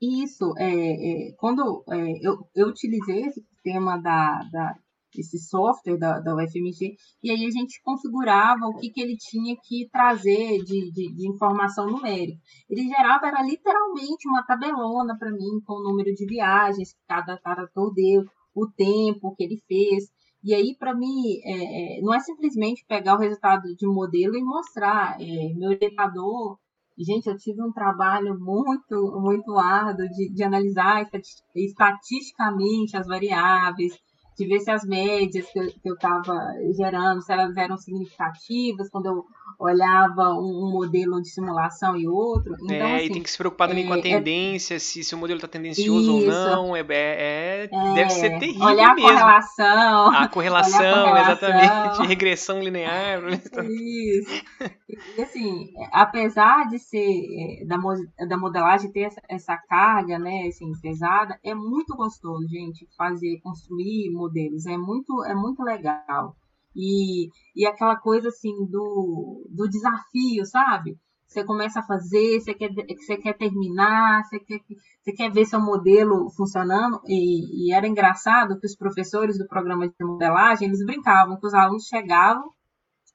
Isso, 0.00 0.52
é, 0.58 1.28
é 1.28 1.32
quando 1.36 1.84
é, 1.88 2.26
eu, 2.26 2.48
eu 2.56 2.68
utilizei 2.68 3.26
esse 3.26 3.40
sistema 3.40 3.96
da, 3.98 4.42
da, 4.50 4.74
esse 5.20 5.38
software 5.38 5.98
da, 5.98 6.20
da 6.20 6.34
UFMG, 6.34 6.96
e 7.22 7.30
aí 7.30 7.44
a 7.44 7.50
gente 7.50 7.80
configurava 7.82 8.66
o 8.66 8.78
que, 8.78 8.90
que 8.90 9.00
ele 9.00 9.16
tinha 9.16 9.56
que 9.62 9.88
trazer 9.90 10.62
de, 10.64 10.90
de, 10.90 11.14
de 11.14 11.28
informação 11.28 11.86
numérica. 11.86 12.38
Ele 12.68 12.88
gerava, 12.88 13.26
era 13.26 13.42
literalmente 13.42 14.28
uma 14.28 14.42
tabelona 14.44 15.16
para 15.18 15.30
mim, 15.30 15.60
com 15.66 15.74
o 15.74 15.82
número 15.82 16.12
de 16.14 16.26
viagens 16.26 16.92
que 16.92 17.00
cada 17.06 17.36
trator 17.36 17.92
deu, 17.94 18.24
o 18.54 18.66
tempo 18.66 19.34
que 19.34 19.44
ele 19.44 19.62
fez. 19.66 20.10
E 20.44 20.54
aí, 20.54 20.74
para 20.76 20.94
mim, 20.94 21.40
é, 21.44 21.98
é, 21.98 22.00
não 22.02 22.12
é 22.12 22.18
simplesmente 22.18 22.84
pegar 22.86 23.14
o 23.14 23.18
resultado 23.18 23.74
de 23.76 23.86
um 23.86 23.94
modelo 23.94 24.36
e 24.36 24.42
mostrar. 24.42 25.16
É, 25.20 25.54
meu 25.54 25.70
orientador 25.70 26.58
Gente, 26.98 27.26
eu 27.26 27.36
tive 27.36 27.62
um 27.62 27.72
trabalho 27.72 28.38
muito, 28.38 29.20
muito 29.20 29.58
árduo 29.58 30.06
de, 30.08 30.28
de 30.28 30.44
analisar 30.44 31.08
estatisticamente 31.54 32.96
as 32.96 33.06
variáveis, 33.06 33.98
de 34.36 34.46
ver 34.46 34.60
se 34.60 34.70
as 34.70 34.84
médias 34.84 35.46
que 35.50 35.58
eu 35.84 35.94
estava 35.94 36.34
gerando, 36.76 37.22
se 37.22 37.32
elas 37.32 37.56
eram 37.56 37.76
significativas, 37.76 38.88
quando 38.88 39.06
eu 39.06 39.26
olhava 39.58 40.34
um, 40.34 40.70
modelo 40.70 41.20
de 41.20 41.28
simulação 41.28 41.96
e 41.96 42.06
outro. 42.06 42.54
Então, 42.62 42.76
é, 42.76 42.96
assim, 42.96 43.06
e 43.06 43.10
tem 43.10 43.22
que 43.22 43.30
se 43.30 43.38
preocupar 43.38 43.68
também 43.68 43.84
é, 43.84 43.86
com 43.86 43.94
a 43.94 43.98
é 43.98 44.02
tendência, 44.02 44.74
é, 44.74 44.78
se, 44.78 45.04
se 45.04 45.14
o 45.14 45.18
modelo 45.18 45.38
está 45.38 45.48
tendencioso 45.48 46.18
isso, 46.18 46.30
ou 46.30 46.66
não. 46.66 46.76
É, 46.76 46.80
é, 46.80 47.68
é, 47.70 47.94
deve 47.94 48.10
ser 48.10 48.38
terrível 48.38 48.66
olhar 48.66 48.94
mesmo. 48.94 49.08
A 49.08 49.12
correlação. 49.18 50.12
A 50.12 50.28
correlação, 50.28 51.04
correlação. 51.04 51.48
exatamente. 51.48 52.06
Regressão 52.08 52.60
linear. 52.60 53.22
Isso. 53.68 54.44
E 55.16 55.22
assim, 55.22 55.72
apesar 55.92 56.68
de 56.68 56.78
ser 56.78 57.64
da, 57.66 57.76
da 58.26 58.36
modelagem 58.36 58.90
ter 58.90 59.02
essa, 59.02 59.22
essa 59.28 59.56
carga, 59.56 60.18
né, 60.18 60.46
assim, 60.48 60.72
pesada, 60.80 61.38
é 61.44 61.54
muito 61.54 61.94
gostoso, 61.96 62.46
gente, 62.48 62.86
fazer, 62.96 63.40
construir 63.42 64.10
modelos. 64.10 64.66
É 64.66 64.76
muito, 64.76 65.24
é 65.24 65.34
muito 65.34 65.62
legal. 65.62 66.36
E, 66.74 67.28
e 67.54 67.66
aquela 67.66 67.96
coisa 67.96 68.28
assim 68.28 68.66
do, 68.66 69.46
do 69.50 69.68
desafio, 69.68 70.44
sabe? 70.46 70.98
Você 71.26 71.44
começa 71.44 71.80
a 71.80 71.86
fazer, 71.86 72.40
você 72.40 72.52
quer, 72.52 72.70
você 72.70 73.16
quer 73.16 73.32
terminar, 73.32 74.22
você 74.24 74.38
quer, 74.38 74.60
você 75.00 75.12
quer 75.12 75.32
ver 75.32 75.46
seu 75.46 75.60
modelo 75.60 76.28
funcionando. 76.30 77.00
E, 77.06 77.68
e 77.68 77.72
era 77.72 77.88
engraçado 77.88 78.58
que 78.60 78.66
os 78.66 78.76
professores 78.76 79.38
do 79.38 79.48
programa 79.48 79.88
de 79.88 79.94
modelagem, 80.04 80.68
eles 80.68 80.84
brincavam, 80.84 81.38
que 81.40 81.46
os 81.46 81.54
alunos 81.54 81.86
chegavam 81.86 82.52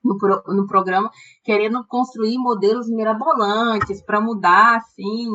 no, 0.03 0.17
pro, 0.17 0.41
no 0.47 0.65
programa 0.65 1.11
querendo 1.43 1.85
construir 1.85 2.37
modelos 2.37 2.89
mirabolantes 2.89 4.01
para 4.01 4.19
mudar, 4.19 4.77
assim, 4.77 5.27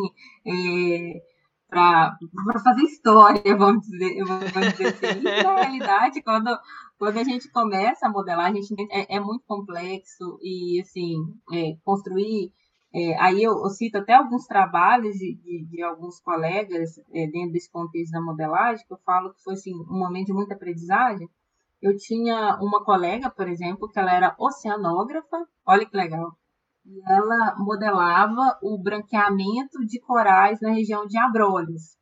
é, 0.46 1.22
para 1.68 2.18
fazer 2.62 2.82
história, 2.82 3.42
vamos 3.56 3.86
dizer, 3.86 4.24
vamos 4.24 4.72
dizer 4.72 4.86
assim. 4.88 5.20
E, 5.20 5.42
na 5.42 5.54
realidade, 5.54 6.22
quando, 6.22 6.50
quando 7.02 7.18
a 7.18 7.24
gente 7.24 7.50
começa 7.50 8.06
a 8.06 8.08
modelar, 8.08 8.46
a 8.46 8.54
gente 8.54 8.72
é, 8.92 9.16
é 9.16 9.18
muito 9.18 9.44
complexo 9.44 10.38
e, 10.40 10.80
assim, 10.80 11.16
é, 11.52 11.76
construir. 11.84 12.52
É, 12.94 13.20
aí 13.20 13.42
eu, 13.42 13.54
eu, 13.54 13.70
cito 13.70 13.98
até 13.98 14.14
alguns 14.14 14.46
trabalhos 14.46 15.16
de, 15.16 15.34
de, 15.34 15.66
de 15.68 15.82
alguns 15.82 16.20
colegas 16.20 16.96
é, 17.12 17.26
dentro 17.26 17.50
desse 17.50 17.68
contexto 17.72 18.12
da 18.12 18.20
modelagem, 18.20 18.86
que 18.86 18.94
eu 18.94 19.00
falo 19.04 19.34
que 19.34 19.42
foi 19.42 19.54
assim, 19.54 19.74
um 19.74 19.98
momento 19.98 20.26
de 20.26 20.32
muita 20.32 20.54
aprendizagem. 20.54 21.28
Eu 21.82 21.96
tinha 21.96 22.56
uma 22.60 22.84
colega, 22.84 23.28
por 23.28 23.48
exemplo, 23.48 23.90
que 23.90 23.98
ela 23.98 24.14
era 24.14 24.36
oceanógrafa, 24.38 25.44
olha 25.66 25.84
que 25.84 25.96
legal, 25.96 26.30
e 26.86 27.02
ela 27.04 27.56
modelava 27.58 28.60
o 28.62 28.80
branqueamento 28.80 29.84
de 29.84 29.98
corais 29.98 30.60
na 30.60 30.70
região 30.70 31.04
de 31.04 31.18
Abrolhos. 31.18 31.96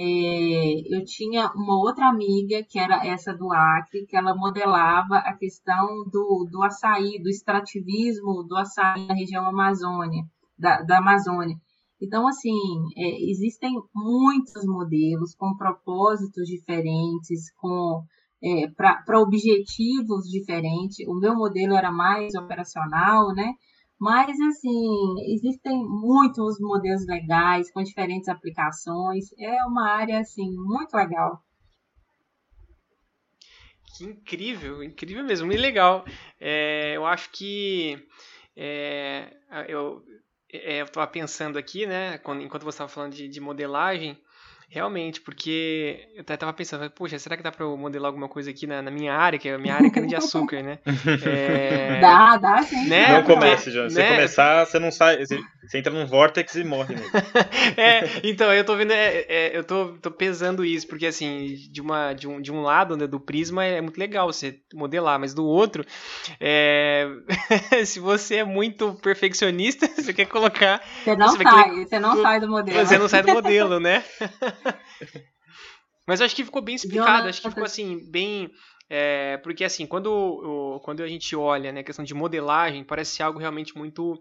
É, 0.00 0.94
eu 0.94 1.04
tinha 1.04 1.50
uma 1.56 1.76
outra 1.76 2.08
amiga, 2.08 2.62
que 2.62 2.78
era 2.78 3.04
essa 3.04 3.34
do 3.34 3.52
Acre, 3.52 4.06
que 4.06 4.16
ela 4.16 4.32
modelava 4.32 5.16
a 5.16 5.34
questão 5.34 6.04
do, 6.12 6.46
do 6.48 6.62
açaí, 6.62 7.20
do 7.20 7.28
extrativismo 7.28 8.44
do 8.44 8.56
açaí 8.56 9.04
na 9.08 9.14
região 9.14 9.44
Amazônia, 9.44 10.22
da, 10.56 10.82
da 10.82 10.98
Amazônia. 10.98 11.56
Então, 12.00 12.28
assim, 12.28 12.54
é, 12.96 13.28
existem 13.28 13.74
muitos 13.92 14.64
modelos 14.64 15.34
com 15.34 15.56
propósitos 15.56 16.46
diferentes, 16.46 17.50
com 17.56 18.04
é, 18.40 18.68
para 18.68 19.20
objetivos 19.20 20.28
diferentes. 20.30 21.04
O 21.08 21.14
meu 21.14 21.34
modelo 21.34 21.74
era 21.74 21.90
mais 21.90 22.36
operacional, 22.36 23.34
né? 23.34 23.52
Mas, 24.00 24.38
assim, 24.40 25.14
existem 25.32 25.84
muitos 25.84 26.60
modelos 26.60 27.04
legais 27.06 27.70
com 27.72 27.82
diferentes 27.82 28.28
aplicações. 28.28 29.32
É 29.38 29.64
uma 29.64 29.88
área, 29.90 30.20
assim, 30.20 30.50
muito 30.56 30.94
legal. 30.94 31.42
Que 33.96 34.04
incrível, 34.04 34.82
incrível 34.84 35.24
mesmo, 35.24 35.46
muito 35.46 35.60
legal. 35.60 36.04
É, 36.38 36.96
eu 36.96 37.04
acho 37.04 37.30
que 37.32 37.98
é, 38.56 39.36
eu, 39.66 40.04
é, 40.52 40.80
estava 40.80 41.06
pensando 41.06 41.58
aqui, 41.58 41.84
né, 41.84 42.18
quando, 42.18 42.42
enquanto 42.42 42.62
você 42.62 42.76
estava 42.76 42.88
falando 42.88 43.14
de, 43.14 43.28
de 43.28 43.40
modelagem, 43.40 44.16
Realmente, 44.70 45.20
porque 45.22 46.08
eu 46.14 46.20
até 46.20 46.36
tava 46.36 46.52
pensando, 46.52 46.90
poxa, 46.90 47.18
será 47.18 47.38
que 47.38 47.42
dá 47.42 47.50
pra 47.50 47.64
eu 47.64 47.74
modelar 47.74 48.08
alguma 48.08 48.28
coisa 48.28 48.50
aqui 48.50 48.66
na, 48.66 48.82
na 48.82 48.90
minha 48.90 49.14
área, 49.14 49.38
que 49.38 49.48
é 49.48 49.54
a 49.54 49.58
minha 49.58 49.74
área 49.74 49.86
é 49.86 49.90
cana-de-açúcar, 49.90 50.62
né? 50.62 50.78
É... 51.26 52.00
Dá, 52.00 52.36
dá, 52.36 52.62
sim. 52.62 52.86
Né? 52.86 53.12
Não 53.12 53.22
comece, 53.22 53.70
João. 53.70 53.88
Se 53.88 53.96
né? 53.96 54.06
você 54.08 54.14
começar, 54.14 54.66
você 54.66 54.78
não 54.78 54.90
sai, 54.90 55.24
você 55.24 55.40
entra 55.74 55.92
num 55.92 56.06
vórtex 56.06 56.54
e 56.54 56.64
morre 56.64 56.94
mesmo. 56.94 57.10
é, 57.76 58.04
então, 58.24 58.52
eu 58.52 58.64
tô 58.64 58.76
vendo, 58.76 58.92
é, 58.92 59.26
é, 59.28 59.56
eu 59.56 59.62
tô, 59.64 59.94
tô 60.00 60.10
pesando 60.10 60.64
isso, 60.64 60.86
porque 60.86 61.06
assim, 61.06 61.56
de, 61.70 61.80
uma, 61.80 62.12
de, 62.12 62.26
um, 62.26 62.40
de 62.40 62.50
um 62.50 62.62
lado 62.62 62.96
né, 62.96 63.06
do 63.06 63.20
prisma 63.20 63.64
é 63.64 63.80
muito 63.80 63.98
legal 63.98 64.32
você 64.32 64.60
modelar, 64.72 65.18
mas 65.18 65.34
do 65.34 65.44
outro, 65.44 65.84
é... 66.40 67.06
se 67.84 68.00
você 68.00 68.36
é 68.36 68.44
muito 68.44 68.94
perfeccionista, 68.94 69.86
você 69.94 70.14
quer 70.14 70.26
colocar... 70.26 70.82
Você 71.04 71.16
não 71.16 71.28
você 71.28 71.42
sai, 71.42 71.70
querer... 71.70 71.86
você 71.86 71.98
não 71.98 72.22
sai 72.22 72.40
do 72.40 72.48
modelo. 72.48 72.86
Você 72.86 72.98
não 72.98 73.08
sai 73.08 73.22
do 73.22 73.32
modelo, 73.32 73.80
né? 73.80 74.04
Mas 76.06 76.20
eu 76.20 76.26
acho 76.26 76.34
que 76.34 76.44
ficou 76.44 76.62
bem 76.62 76.74
explicado, 76.74 77.28
acho 77.28 77.42
que 77.42 77.48
ficou 77.50 77.64
assim, 77.64 78.10
bem. 78.10 78.50
É, 78.88 79.36
porque 79.38 79.62
assim, 79.62 79.86
quando, 79.86 80.80
quando 80.82 81.02
a 81.02 81.06
gente 81.06 81.36
olha 81.36 81.70
né, 81.70 81.80
a 81.80 81.84
questão 81.84 82.02
de 82.02 82.14
modelagem, 82.14 82.82
parece 82.82 83.22
algo 83.22 83.38
realmente 83.38 83.76
muito 83.76 84.18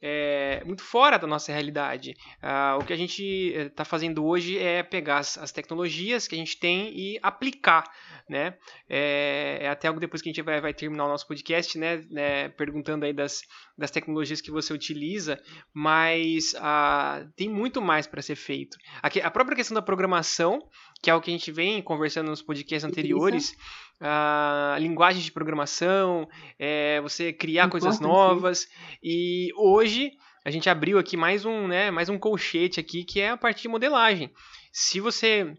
é, 0.00 0.62
muito 0.64 0.82
fora 0.82 1.18
da 1.18 1.26
nossa 1.26 1.52
realidade. 1.52 2.14
Ah, 2.42 2.76
o 2.80 2.84
que 2.84 2.92
a 2.92 2.96
gente 2.96 3.22
está 3.22 3.82
eh, 3.82 3.86
fazendo 3.86 4.24
hoje 4.24 4.58
é 4.58 4.82
pegar 4.82 5.18
as, 5.18 5.38
as, 5.38 5.52
tecnologias 5.52 6.28
que 6.28 6.34
a 6.34 6.38
gente 6.38 6.58
tem 6.58 6.92
e 6.96 7.18
aplicar. 7.22 7.84
Né? 8.28 8.54
É, 8.88 9.58
é, 9.62 9.68
até 9.68 9.88
algo 9.88 10.00
depois 10.00 10.20
que 10.20 10.28
a 10.28 10.32
gente 10.32 10.42
vai, 10.42 10.60
vai 10.60 10.74
terminar 10.74 11.06
o 11.06 11.08
nosso 11.08 11.26
podcast, 11.26 11.78
né, 11.78 12.04
né 12.10 12.48
perguntando 12.50 13.04
aí 13.04 13.12
das, 13.12 13.42
das 13.78 13.90
tecnologias 13.90 14.40
que 14.40 14.50
você 14.50 14.72
utiliza, 14.72 15.40
mas 15.72 16.54
ah, 16.58 17.24
tem 17.36 17.48
muito 17.48 17.80
mais 17.80 18.06
para 18.06 18.20
ser 18.20 18.36
feito. 18.36 18.76
A, 19.02 19.08
a 19.26 19.30
própria 19.30 19.56
questão 19.56 19.74
da 19.74 19.82
programação, 19.82 20.60
que 21.02 21.08
é 21.08 21.14
o 21.14 21.20
que 21.20 21.30
a 21.30 21.32
gente 21.32 21.52
vem 21.52 21.80
conversando 21.80 22.28
nos 22.28 22.42
podcasts 22.42 22.84
anteriores, 22.84 23.54
a 24.00 24.76
linguagem 24.78 25.22
de 25.22 25.32
programação, 25.32 26.28
é, 26.58 27.00
você 27.00 27.32
criar 27.32 27.68
coisas 27.68 28.00
novas. 28.00 28.66
E 29.02 29.50
hoje 29.56 30.12
a 30.44 30.50
gente 30.50 30.68
abriu 30.68 30.98
aqui 30.98 31.16
mais 31.16 31.44
um, 31.44 31.66
né, 31.66 31.90
mais 31.90 32.08
um 32.08 32.18
colchete 32.18 32.78
aqui 32.78 33.04
que 33.04 33.20
é 33.20 33.30
a 33.30 33.36
parte 33.36 33.62
de 33.62 33.68
modelagem. 33.68 34.30
Se 34.72 35.00
você 35.00 35.52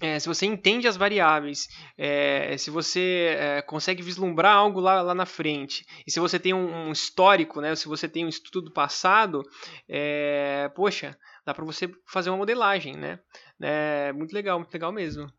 é, 0.00 0.18
se 0.18 0.26
você 0.26 0.46
entende 0.46 0.88
as 0.88 0.96
variáveis, 0.96 1.66
é, 1.98 2.56
se 2.56 2.70
você 2.70 3.36
é, 3.38 3.62
consegue 3.62 4.02
vislumbrar 4.02 4.56
algo 4.56 4.80
lá, 4.80 5.02
lá 5.02 5.14
na 5.14 5.26
frente, 5.26 5.84
e 6.06 6.10
se 6.10 6.18
você 6.18 6.38
tem 6.38 6.54
um, 6.54 6.88
um 6.88 6.92
histórico, 6.92 7.60
né, 7.60 7.74
se 7.74 7.86
você 7.86 8.08
tem 8.08 8.24
um 8.24 8.28
estudo 8.28 8.62
do 8.62 8.72
passado, 8.72 9.42
é, 9.88 10.70
poxa, 10.74 11.16
dá 11.44 11.52
para 11.52 11.64
você 11.64 11.90
fazer 12.06 12.30
uma 12.30 12.38
modelagem, 12.38 12.96
né? 12.96 13.18
É 13.60 14.12
muito 14.12 14.32
legal, 14.32 14.58
muito 14.58 14.72
legal 14.72 14.92
mesmo. 14.92 15.30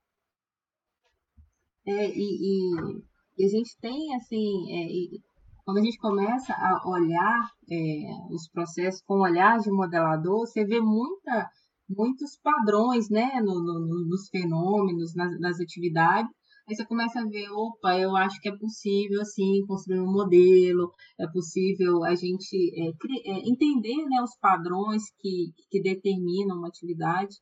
É, 1.86 2.10
e, 2.10 2.22
e, 2.22 3.02
e, 3.38 3.46
a 3.46 3.48
gente 3.50 3.78
tem, 3.82 4.16
assim, 4.16 4.72
é, 4.72 5.20
quando 5.66 5.78
a 5.78 5.82
gente 5.82 5.98
começa 5.98 6.54
a 6.54 6.82
olhar 6.86 7.50
é, 7.70 8.34
os 8.34 8.48
processos 8.50 9.02
com 9.02 9.20
olhar 9.20 9.60
de 9.60 9.72
modelador, 9.72 10.40
você 10.40 10.66
vê 10.66 10.80
muita, 10.80 11.50
muitos 11.90 12.38
padrões 12.42 13.10
né, 13.10 13.42
no, 13.42 13.62
no, 13.62 14.06
nos 14.08 14.30
fenômenos, 14.30 15.14
nas, 15.16 15.40
nas 15.40 15.60
atividades, 15.60 16.32
Aí 16.68 16.76
você 16.76 16.86
começa 16.86 17.20
a 17.20 17.26
ver, 17.26 17.50
opa, 17.52 18.00
eu 18.00 18.16
acho 18.16 18.40
que 18.40 18.48
é 18.48 18.58
possível, 18.58 19.22
assim, 19.22 19.66
construir 19.68 20.00
um 20.00 20.12
modelo, 20.12 20.94
é 21.20 21.28
possível 21.28 22.06
a 22.06 22.16
gente 22.16 22.56
é, 22.80 22.88
é, 22.88 23.50
entender 23.50 23.98
né, 24.06 24.22
os 24.24 24.38
padrões 24.38 25.04
que, 25.20 25.52
que 25.70 25.82
determinam 25.82 26.58
uma 26.58 26.70
atividade. 26.70 27.36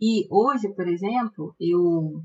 E 0.00 0.26
hoje, 0.30 0.74
por 0.74 0.88
exemplo, 0.88 1.54
eu 1.60 2.22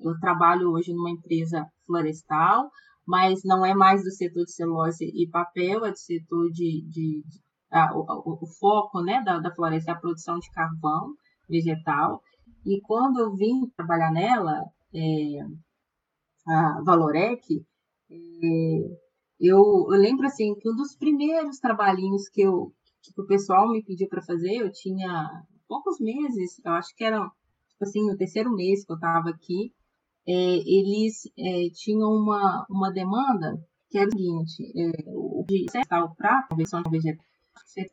eu 0.00 0.18
trabalho 0.20 0.70
hoje 0.70 0.92
numa 0.92 1.10
empresa 1.10 1.66
florestal, 1.86 2.70
mas 3.06 3.40
não 3.44 3.64
é 3.64 3.74
mais 3.74 4.04
do 4.04 4.10
setor 4.10 4.44
de 4.44 4.52
celulose 4.52 5.04
e 5.04 5.28
papel, 5.28 5.84
é 5.84 5.90
do 5.90 5.98
setor 5.98 6.50
de. 6.50 6.82
de, 6.88 7.22
de 7.26 7.40
a, 7.70 7.94
o, 7.94 8.38
o, 8.42 8.46
foco 8.58 9.02
né, 9.02 9.22
da, 9.22 9.38
da 9.38 9.54
floresta 9.54 9.90
é 9.90 9.94
a 9.94 9.98
produção 9.98 10.38
de 10.38 10.50
carvão 10.50 11.14
vegetal. 11.48 12.22
E 12.64 12.80
quando 12.82 13.18
eu 13.20 13.34
vim 13.34 13.66
trabalhar 13.76 14.10
nela, 14.10 14.62
é, 14.94 15.40
a 16.46 16.82
Valorec, 16.84 17.42
é, 18.10 18.16
eu, 19.40 19.86
eu, 19.90 19.98
lembro 20.00 20.26
assim 20.26 20.54
que 20.54 20.70
um 20.70 20.74
dos 20.74 20.96
primeiros 20.96 21.58
trabalhinhos 21.58 22.28
que, 22.28 22.42
eu, 22.42 22.72
que 23.02 23.20
o 23.20 23.26
pessoal 23.26 23.70
me 23.70 23.82
pediu 23.84 24.08
para 24.08 24.22
fazer, 24.22 24.56
eu 24.56 24.72
tinha 24.72 25.42
poucos 25.66 26.00
meses, 26.00 26.58
eu 26.64 26.72
acho 26.72 26.94
que 26.96 27.04
era 27.04 27.20
tipo 27.78 27.84
assim, 27.84 28.04
no 28.06 28.16
terceiro 28.16 28.50
mês 28.50 28.84
que 28.84 28.92
eu 28.92 28.96
estava 28.96 29.30
aqui, 29.30 29.72
eles 30.32 31.22
é, 31.38 31.70
tinham 31.74 32.10
uma, 32.10 32.66
uma 32.68 32.90
demanda 32.90 33.58
que 33.90 33.98
era 33.98 34.08
o 34.08 34.12
seguinte, 34.12 34.72
é, 34.76 34.90
o 35.08 35.44
de 35.48 35.66
para 35.88 36.38
a 36.38 36.46
conversão 36.48 36.82
vegetal, 36.90 37.24
você 37.64 37.86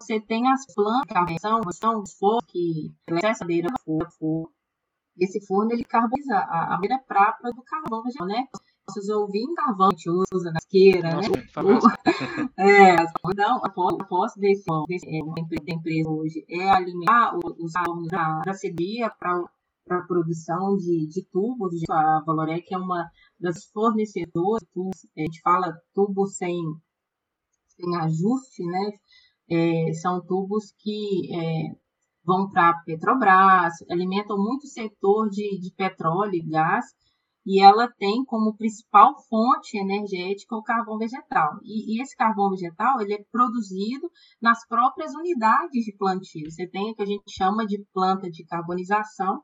você 0.00 0.20
tem 0.20 0.50
as 0.50 0.66
plantas, 0.74 1.40
são, 1.40 1.60
são 1.72 2.00
os 2.00 2.12
fornos 2.14 2.44
que 2.48 2.92
essa 3.22 3.44
madeira 3.44 3.68
for, 3.84 4.50
esse 5.18 5.44
forno 5.46 5.72
ele 5.72 5.84
carboniza 5.84 6.34
a, 6.34 6.66
a 6.66 6.70
madeira 6.70 6.98
própria 7.06 7.52
do 7.52 7.62
carvão 7.62 8.02
vegetal, 8.02 8.26
né? 8.26 8.46
Vocês 8.88 9.08
ouvem 9.08 9.54
carvão 9.54 9.90
que 9.90 10.08
a 10.08 10.12
gente 10.12 10.26
usa 10.34 10.50
na 10.50 10.58
esqueira, 10.58 11.16
né? 11.16 11.28
O, 11.28 12.60
é, 12.60 12.96
então, 13.30 13.60
a 13.64 13.70
posse 13.70 14.40
desse, 14.40 14.64
desse 14.88 15.06
é, 15.08 15.20
da 15.22 15.74
empresa 15.74 16.10
hoje 16.10 16.44
é 16.48 16.68
alimentar 16.68 17.36
os 17.36 17.72
fornos 17.72 18.08
da, 18.08 18.40
da 18.40 18.52
cedia 18.54 19.08
para 19.10 19.44
para 19.84 19.98
a 19.98 20.06
produção 20.06 20.76
de, 20.76 21.06
de 21.08 21.24
tubos. 21.30 21.72
A 21.90 22.22
Valorec 22.24 22.72
é 22.72 22.78
uma 22.78 23.08
das 23.38 23.64
fornecedoras, 23.66 24.62
a 25.16 25.20
gente 25.20 25.40
fala 25.42 25.76
tubos 25.94 26.36
sem, 26.36 26.56
sem 27.68 27.96
ajuste, 27.96 28.64
né? 28.64 28.90
É, 29.50 29.92
são 29.94 30.24
tubos 30.24 30.72
que 30.78 31.34
é, 31.34 31.76
vão 32.24 32.48
para 32.48 32.70
a 32.70 32.82
Petrobras, 32.84 33.74
alimentam 33.90 34.38
muito 34.38 34.64
o 34.64 34.68
setor 34.68 35.28
de, 35.28 35.58
de 35.58 35.72
petróleo 35.74 36.34
e 36.34 36.48
gás, 36.48 36.86
e 37.44 37.60
ela 37.60 37.88
tem 37.98 38.24
como 38.24 38.56
principal 38.56 39.20
fonte 39.28 39.76
energética 39.76 40.56
o 40.56 40.62
carvão 40.62 40.96
vegetal. 40.96 41.58
E, 41.64 41.96
e, 41.96 42.02
esse 42.02 42.16
carvão 42.16 42.50
vegetal 42.50 43.00
ele 43.00 43.14
é 43.14 43.24
produzido 43.32 44.08
nas 44.40 44.64
próprias 44.66 45.12
unidades 45.14 45.84
de 45.84 45.92
plantio. 45.96 46.50
Você 46.50 46.68
tem 46.68 46.90
o 46.90 46.94
que 46.94 47.02
a 47.02 47.06
gente 47.06 47.24
chama 47.28 47.66
de 47.66 47.84
planta 47.92 48.30
de 48.30 48.44
carbonização, 48.44 49.42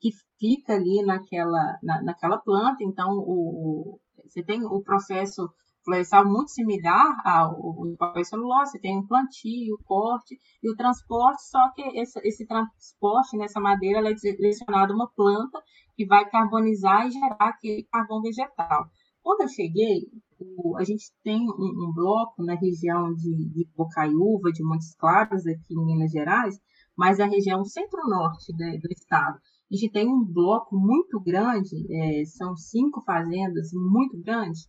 que 0.00 0.10
fica 0.38 0.74
ali 0.74 1.02
naquela, 1.02 1.78
na, 1.82 2.02
naquela 2.02 2.38
planta. 2.38 2.82
Então, 2.82 3.10
o, 3.18 3.96
o, 3.96 4.00
você 4.28 4.42
tem 4.42 4.64
o 4.64 4.82
processo 4.82 5.48
florestal 5.86 6.26
muito 6.26 6.50
similar 6.50 7.22
ao, 7.24 7.96
papel 7.96 8.24
celulose, 8.24 8.72
você 8.72 8.78
tem 8.80 8.98
o 8.98 9.06
plantio, 9.06 9.76
o 9.76 9.84
corte 9.84 10.36
e 10.60 10.68
o 10.68 10.74
transporte, 10.74 11.42
só 11.48 11.70
que 11.70 11.82
esse, 11.96 12.18
esse 12.24 12.44
transporte 12.44 13.36
nessa 13.36 13.60
madeira 13.60 14.10
é 14.10 14.12
direcionado 14.12 14.92
a 14.92 14.96
uma 14.96 15.08
planta 15.08 15.62
que 15.96 16.04
vai 16.04 16.28
carbonizar 16.28 17.06
e 17.06 17.12
gerar 17.12 17.36
aquele 17.38 17.84
carvão 17.84 18.20
vegetal. 18.20 18.90
Quando 19.22 19.42
eu 19.42 19.48
cheguei, 19.48 20.08
o, 20.38 20.76
a 20.76 20.84
gente 20.84 21.12
tem 21.22 21.40
um, 21.40 21.88
um, 21.88 21.92
bloco 21.94 22.44
na 22.44 22.54
região 22.54 23.14
de, 23.14 23.48
de 23.50 23.68
Bocaiúva, 23.76 24.52
de 24.52 24.62
Montes 24.62 24.94
Claros, 24.96 25.46
aqui 25.46 25.74
em 25.74 25.84
Minas 25.84 26.10
Gerais, 26.10 26.60
mas 26.96 27.20
a 27.20 27.26
região 27.26 27.64
centro-norte 27.64 28.52
do 28.52 28.92
estado. 28.92 29.38
A 29.70 29.74
gente 29.74 29.90
tem 29.90 30.08
um 30.08 30.24
bloco 30.24 30.76
muito 30.76 31.18
grande, 31.20 31.86
é, 31.90 32.24
são 32.24 32.56
cinco 32.56 33.02
fazendas 33.02 33.70
muito 33.72 34.16
grandes, 34.18 34.68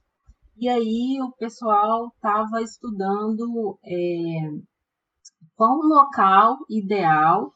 e 0.60 0.68
aí 0.68 1.22
o 1.22 1.32
pessoal 1.34 2.12
estava 2.16 2.64
estudando 2.64 3.78
é, 3.86 4.50
qual 5.56 5.78
o 5.78 5.88
local 5.88 6.58
ideal 6.68 7.54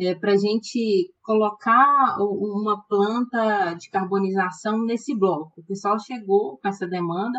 é, 0.00 0.14
para 0.16 0.32
a 0.32 0.36
gente 0.36 1.14
colocar 1.22 2.16
uma 2.18 2.82
planta 2.88 3.74
de 3.74 3.88
carbonização 3.90 4.82
nesse 4.84 5.14
bloco. 5.14 5.60
O 5.60 5.64
pessoal 5.64 5.98
chegou 6.00 6.58
com 6.58 6.68
essa 6.68 6.88
demanda. 6.88 7.38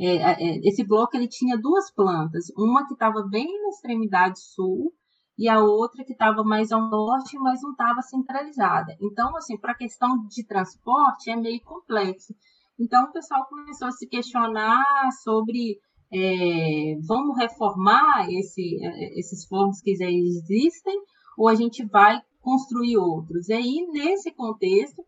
É, 0.00 0.16
é 0.16 0.58
esse 0.66 0.84
bloco 0.84 1.16
ele 1.16 1.28
tinha 1.28 1.56
duas 1.56 1.92
plantas, 1.92 2.46
uma 2.56 2.86
que 2.86 2.94
estava 2.94 3.22
bem 3.28 3.46
na 3.62 3.68
extremidade 3.68 4.40
sul 4.40 4.92
e 5.38 5.48
a 5.48 5.60
outra 5.60 6.04
que 6.04 6.12
estava 6.12 6.42
mais 6.42 6.72
ao 6.72 6.90
norte, 6.90 7.38
mas 7.38 7.62
não 7.62 7.70
estava 7.70 8.02
centralizada. 8.02 8.96
Então, 9.00 9.36
assim, 9.36 9.56
para 9.56 9.70
a 9.70 9.76
questão 9.76 10.26
de 10.26 10.44
transporte 10.44 11.30
é 11.30 11.36
meio 11.36 11.62
complexo. 11.62 12.34
Então, 12.78 13.04
o 13.04 13.12
pessoal 13.12 13.46
começou 13.46 13.86
a 13.86 13.92
se 13.92 14.08
questionar 14.08 14.84
sobre 15.22 15.78
é, 16.12 16.98
vamos 17.06 17.38
reformar 17.38 18.26
esse, 18.30 18.84
é, 18.84 19.18
esses 19.18 19.46
fornos 19.46 19.80
que 19.80 19.94
já 19.94 20.10
existem 20.10 20.98
ou 21.36 21.48
a 21.48 21.54
gente 21.54 21.84
vai 21.86 22.20
construir 22.40 22.96
outros. 22.96 23.48
E 23.48 23.52
aí, 23.52 23.86
nesse 23.92 24.32
contexto, 24.32 25.04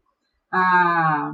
a, 0.52 1.32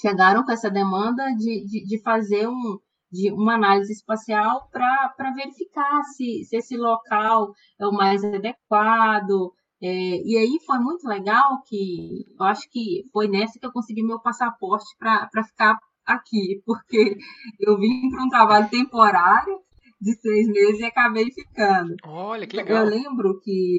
chegaram 0.00 0.44
com 0.44 0.52
essa 0.52 0.70
demanda 0.70 1.24
de, 1.34 1.64
de, 1.66 1.84
de 1.84 2.02
fazer 2.02 2.48
um, 2.48 2.78
de 3.10 3.32
uma 3.32 3.54
análise 3.54 3.92
espacial 3.92 4.68
para 4.70 5.32
verificar 5.34 6.02
se, 6.04 6.44
se 6.44 6.56
esse 6.56 6.76
local 6.76 7.52
é 7.80 7.86
o 7.86 7.92
mais 7.92 8.22
adequado. 8.22 9.52
É, 9.80 9.86
e 9.88 10.36
aí 10.36 10.58
foi 10.66 10.78
muito 10.78 11.06
legal 11.06 11.62
que 11.66 12.26
eu 12.38 12.46
acho 12.46 12.68
que 12.70 13.04
foi 13.12 13.28
nessa 13.28 13.58
que 13.58 13.66
eu 13.66 13.72
consegui 13.72 14.02
meu 14.02 14.20
passaporte 14.20 14.86
para 14.98 15.44
ficar 15.44 15.78
aqui, 16.04 16.62
porque 16.66 17.16
eu 17.60 17.78
vim 17.78 18.10
para 18.10 18.24
um 18.24 18.28
trabalho 18.28 18.68
temporário 18.68 19.60
de 20.00 20.14
seis 20.20 20.48
meses 20.48 20.80
e 20.80 20.84
acabei 20.84 21.30
ficando. 21.30 21.94
Olha, 22.04 22.46
que 22.46 22.56
legal. 22.56 22.84
Eu 22.84 22.90
lembro 22.90 23.40
que. 23.40 23.78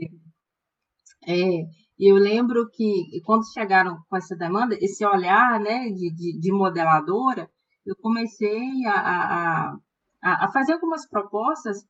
É, 1.28 1.64
eu 2.00 2.16
lembro 2.16 2.70
que 2.72 3.22
quando 3.26 3.52
chegaram 3.54 3.98
com 4.10 4.16
essa 4.16 4.36
demanda, 4.36 4.76
esse 4.80 5.06
olhar 5.06 5.60
né, 5.60 5.90
de, 5.90 6.14
de, 6.14 6.40
de 6.40 6.52
modeladora, 6.52 7.50
eu 7.90 7.96
comecei 8.02 8.86
a, 8.86 9.74
a, 10.22 10.46
a, 10.46 10.52
fazer 10.52 10.74
algumas 10.74 11.08
propostas 11.08 11.86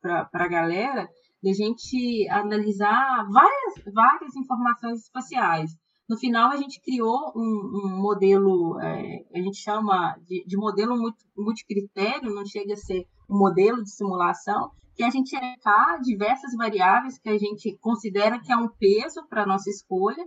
para 0.00 0.28
a 0.32 0.48
galera 0.48 1.08
de 1.42 1.50
a 1.50 1.54
gente 1.54 2.28
analisar 2.28 3.26
várias, 3.30 3.92
várias 3.92 4.36
informações 4.36 5.00
espaciais. 5.00 5.70
No 6.08 6.18
final, 6.18 6.50
a 6.50 6.56
gente 6.56 6.80
criou 6.80 7.32
um, 7.36 7.40
um 7.84 8.02
modelo, 8.02 8.78
é, 8.80 9.24
a 9.34 9.40
gente 9.40 9.58
chama 9.58 10.16
de, 10.26 10.44
de 10.44 10.56
modelo 10.56 10.96
multicritério, 11.36 12.34
não 12.34 12.44
chega 12.44 12.74
a 12.74 12.76
ser 12.76 13.06
um 13.28 13.38
modelo 13.38 13.82
de 13.82 13.90
simulação, 13.90 14.70
que 14.94 15.04
a 15.04 15.10
gente 15.10 15.34
elencar 15.34 16.00
diversas 16.00 16.54
variáveis 16.56 17.18
que 17.18 17.28
a 17.28 17.38
gente 17.38 17.78
considera 17.80 18.40
que 18.40 18.52
é 18.52 18.56
um 18.56 18.68
peso 18.68 19.24
para 19.28 19.44
a 19.44 19.46
nossa 19.46 19.70
escolha. 19.70 20.24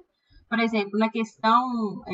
Por 0.53 0.59
exemplo, 0.59 0.99
na 0.99 1.09
questão 1.09 2.03
é, 2.07 2.13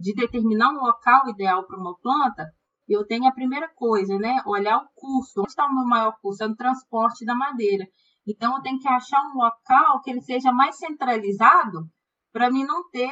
de 0.00 0.14
determinar 0.14 0.70
um 0.70 0.80
local 0.80 1.28
ideal 1.28 1.66
para 1.66 1.78
uma 1.78 1.94
planta, 1.98 2.50
eu 2.88 3.06
tenho 3.06 3.26
a 3.26 3.32
primeira 3.34 3.68
coisa, 3.68 4.16
né? 4.18 4.42
Olhar 4.46 4.78
o 4.78 4.88
custo. 4.94 5.40
Onde 5.40 5.50
está 5.50 5.66
o 5.66 5.74
meu 5.74 5.84
maior 5.84 6.16
custo? 6.22 6.44
É 6.44 6.48
no 6.48 6.56
transporte 6.56 7.26
da 7.26 7.34
madeira. 7.34 7.86
Então, 8.26 8.56
eu 8.56 8.62
tenho 8.62 8.78
que 8.78 8.88
achar 8.88 9.20
um 9.26 9.36
local 9.36 10.00
que 10.00 10.10
ele 10.10 10.22
seja 10.22 10.50
mais 10.50 10.78
centralizado 10.78 11.86
para 12.32 12.50
mim 12.50 12.64
não 12.64 12.88
ter 12.88 13.10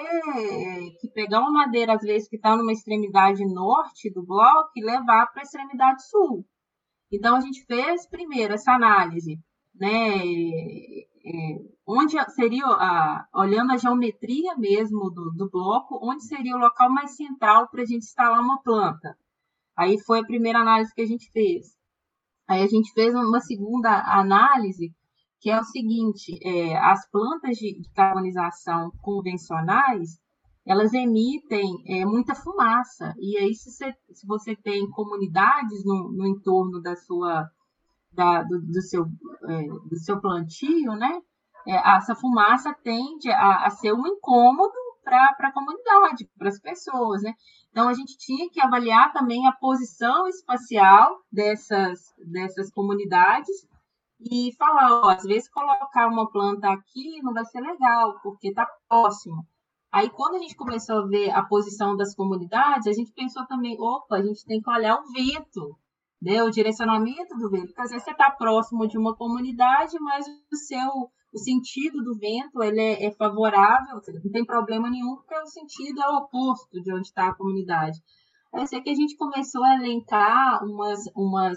que 0.99 1.09
pegar 1.13 1.41
uma 1.41 1.53
madeira, 1.53 1.93
às 1.93 2.01
vezes, 2.01 2.27
que 2.27 2.37
está 2.37 2.57
numa 2.57 2.73
extremidade 2.73 3.45
norte 3.45 4.11
do 4.11 4.25
bloco 4.25 4.71
e 4.75 4.83
levar 4.83 5.27
para 5.27 5.43
a 5.43 5.45
extremidade 5.45 6.03
sul. 6.09 6.47
Então, 7.13 7.37
a 7.37 7.41
gente 7.43 7.63
fez 7.67 8.09
primeiro 8.09 8.55
essa 8.55 8.73
análise, 8.73 9.39
né? 9.75 10.17
É, 11.33 11.59
onde 11.87 12.17
seria, 12.31 12.65
a, 12.67 13.27
olhando 13.35 13.73
a 13.73 13.77
geometria 13.77 14.57
mesmo 14.57 15.11
do, 15.11 15.31
do 15.31 15.49
bloco, 15.49 15.99
onde 16.03 16.25
seria 16.25 16.57
o 16.57 16.61
local 16.61 16.91
mais 16.91 17.17
central 17.17 17.69
para 17.69 17.83
a 17.83 17.87
gente 17.87 18.03
instalar 18.05 18.41
uma 18.41 18.61
planta. 18.63 19.17
Aí 19.77 19.99
foi 20.01 20.19
a 20.21 20.27
primeira 20.27 20.59
análise 20.59 20.93
que 20.95 21.03
a 21.03 21.07
gente 21.07 21.31
fez. 21.31 21.69
Aí 22.49 22.63
a 22.63 22.67
gente 22.67 22.93
fez 22.93 23.15
uma 23.15 23.41
segunda 23.41 24.03
análise 24.13 24.93
que 25.41 25.51
é 25.51 25.59
o 25.59 25.65
seguinte: 25.65 26.39
é, 26.43 26.77
as 26.77 27.09
plantas 27.11 27.57
de, 27.57 27.81
de, 27.81 27.91
carbonização 27.93 28.91
convencionais 29.01 30.19
elas 30.67 30.93
emitem 30.93 31.83
é, 31.87 32.05
muita 32.05 32.35
fumaça 32.35 33.15
e 33.19 33.37
aí 33.39 33.55
se 33.55 33.71
você, 33.71 33.95
se 34.13 34.27
você 34.27 34.55
tem 34.55 34.89
comunidades 34.91 35.85
no, 35.85 36.13
no 36.13 36.27
entorno 36.27 36.81
da 36.83 36.95
sua 36.97 37.49
da, 38.13 38.43
do, 38.43 38.61
do, 38.61 38.83
seu 38.83 39.07
é, 39.49 39.63
do 39.89 39.97
seu 39.97 40.21
plantio, 40.21 40.95
né? 40.95 41.21
É, 41.67 41.97
essa 41.97 42.15
fumaça 42.15 42.75
tende 42.83 43.31
a, 43.31 43.67
a 43.67 43.71
ser 43.71 43.93
um 43.93 44.07
incômodo 44.07 44.73
para 45.05 45.49
a 45.49 45.53
comunidade, 45.53 46.29
para 46.39 46.49
as 46.49 46.61
pessoas, 46.61 47.23
né? 47.23 47.35
Então 47.71 47.89
a 47.89 47.95
gente 47.95 48.17
tinha 48.19 48.49
que 48.51 48.61
avaliar 48.61 49.13
também 49.13 49.47
a 49.47 49.53
posição 49.53 50.27
espacial 50.29 51.19
dessas 51.33 51.99
dessas 52.19 52.71
comunidades 52.73 53.69
e 54.21 54.55
falar, 54.59 55.01
ó, 55.01 55.09
às 55.09 55.23
vezes 55.23 55.49
colocar 55.49 56.07
uma 56.07 56.31
planta 56.31 56.69
aqui 56.71 57.23
não 57.23 57.33
vai 57.33 57.45
ser 57.47 57.61
legal, 57.61 58.21
porque 58.23 58.49
está 58.49 58.67
próximo. 58.89 59.47
Aí, 59.93 60.09
quando 60.09 60.37
a 60.37 60.39
gente 60.39 60.55
começou 60.55 60.99
a 60.99 61.07
ver 61.07 61.31
a 61.31 61.43
posição 61.43 61.97
das 61.97 62.15
comunidades, 62.15 62.87
a 62.87 62.93
gente 62.93 63.13
pensou 63.13 63.45
também, 63.47 63.77
opa, 63.81 64.17
a 64.17 64.23
gente 64.23 64.45
tem 64.45 64.61
que 64.61 64.71
olhar 64.71 64.97
o 64.97 65.11
vento, 65.11 65.77
né? 66.21 66.43
o 66.43 66.51
direcionamento 66.51 67.37
do 67.37 67.51
vento, 67.51 67.69
porque 67.69 67.83
às 67.83 67.91
vezes 67.91 68.05
você 68.05 68.11
está 68.11 68.31
próximo 68.31 68.87
de 68.87 68.99
uma 68.99 69.17
comunidade, 69.17 69.99
mas 70.01 70.27
o 70.27 70.57
seu 70.57 71.11
o 71.33 71.39
sentido 71.39 72.03
do 72.03 72.19
vento 72.19 72.61
ele 72.61 72.81
é, 72.81 73.07
é 73.07 73.13
favorável, 73.13 74.01
não 74.25 74.33
tem 74.33 74.45
problema 74.45 74.91
nenhum, 74.91 75.15
porque 75.15 75.39
o 75.39 75.47
sentido 75.47 76.03
é 76.03 76.09
o 76.09 76.25
oposto 76.25 76.83
de 76.83 76.93
onde 76.93 77.07
está 77.07 77.29
a 77.29 77.35
comunidade. 77.35 78.01
Aí 78.53 78.67
sei 78.67 78.81
que 78.81 78.91
a 78.91 78.95
gente 78.95 79.17
começou 79.17 79.63
a 79.63 79.77
elencar 79.77 80.65
umas, 80.65 81.05
umas 81.15 81.57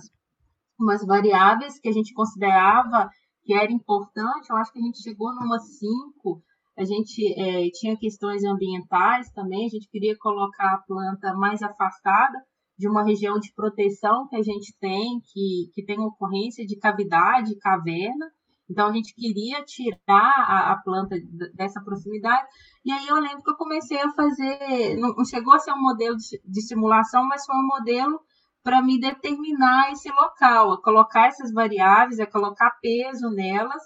umas 0.80 1.06
variáveis 1.06 1.80
que 1.80 1.90
a 1.90 1.92
gente 1.92 2.14
considerava 2.14 3.10
que 3.44 3.54
era 3.54 3.72
importante, 3.72 4.50
eu 4.50 4.56
acho 4.58 4.72
que 4.72 4.80
a 4.80 4.82
gente 4.82 5.02
chegou 5.02 5.34
numa 5.36 5.60
cinco, 5.60 6.42
a 6.78 6.84
gente 6.84 7.34
é, 7.38 7.70
tinha 7.72 7.98
questões 7.98 8.44
ambientais 8.44 9.30
também, 9.32 9.66
a 9.66 9.70
gente 9.70 9.90
queria 9.90 10.16
colocar 10.18 10.74
a 10.74 10.82
planta 10.88 11.34
mais 11.34 11.62
afastada 11.62 12.38
de 12.84 12.90
uma 12.90 13.02
região 13.02 13.40
de 13.40 13.54
proteção 13.54 14.28
que 14.28 14.36
a 14.36 14.42
gente 14.42 14.76
tem, 14.78 15.22
que, 15.32 15.72
que 15.74 15.86
tem 15.86 15.98
ocorrência 16.02 16.66
de 16.66 16.78
cavidade, 16.78 17.58
caverna, 17.58 18.30
então 18.70 18.88
a 18.88 18.92
gente 18.92 19.16
queria 19.16 19.64
tirar 19.64 20.34
a, 20.48 20.74
a, 20.74 20.82
planta 20.84 21.16
dessa 21.54 21.82
proximidade. 21.82 22.46
E 22.84 22.92
aí 22.92 23.08
eu 23.08 23.16
lembro 23.22 23.42
que 23.42 23.52
eu 23.52 23.56
comecei 23.56 23.98
a 24.02 24.12
fazer, 24.12 24.98
não 24.98 25.24
chegou 25.24 25.54
a 25.54 25.60
ser 25.60 25.72
um 25.72 25.82
modelo 25.82 26.18
de, 26.18 26.42
de 26.44 26.62
simulação, 26.62 27.26
mas 27.26 27.46
foi 27.46 27.56
um 27.56 27.68
modelo 27.68 28.20
para 28.62 28.82
me 28.82 29.00
determinar 29.00 29.92
esse 29.92 30.10
local, 30.10 30.74
a 30.74 30.82
colocar 30.82 31.28
essas 31.28 31.54
variáveis, 31.54 32.20
a 32.20 32.28
colocar 32.28 32.72
peso 32.82 33.30
nelas. 33.30 33.82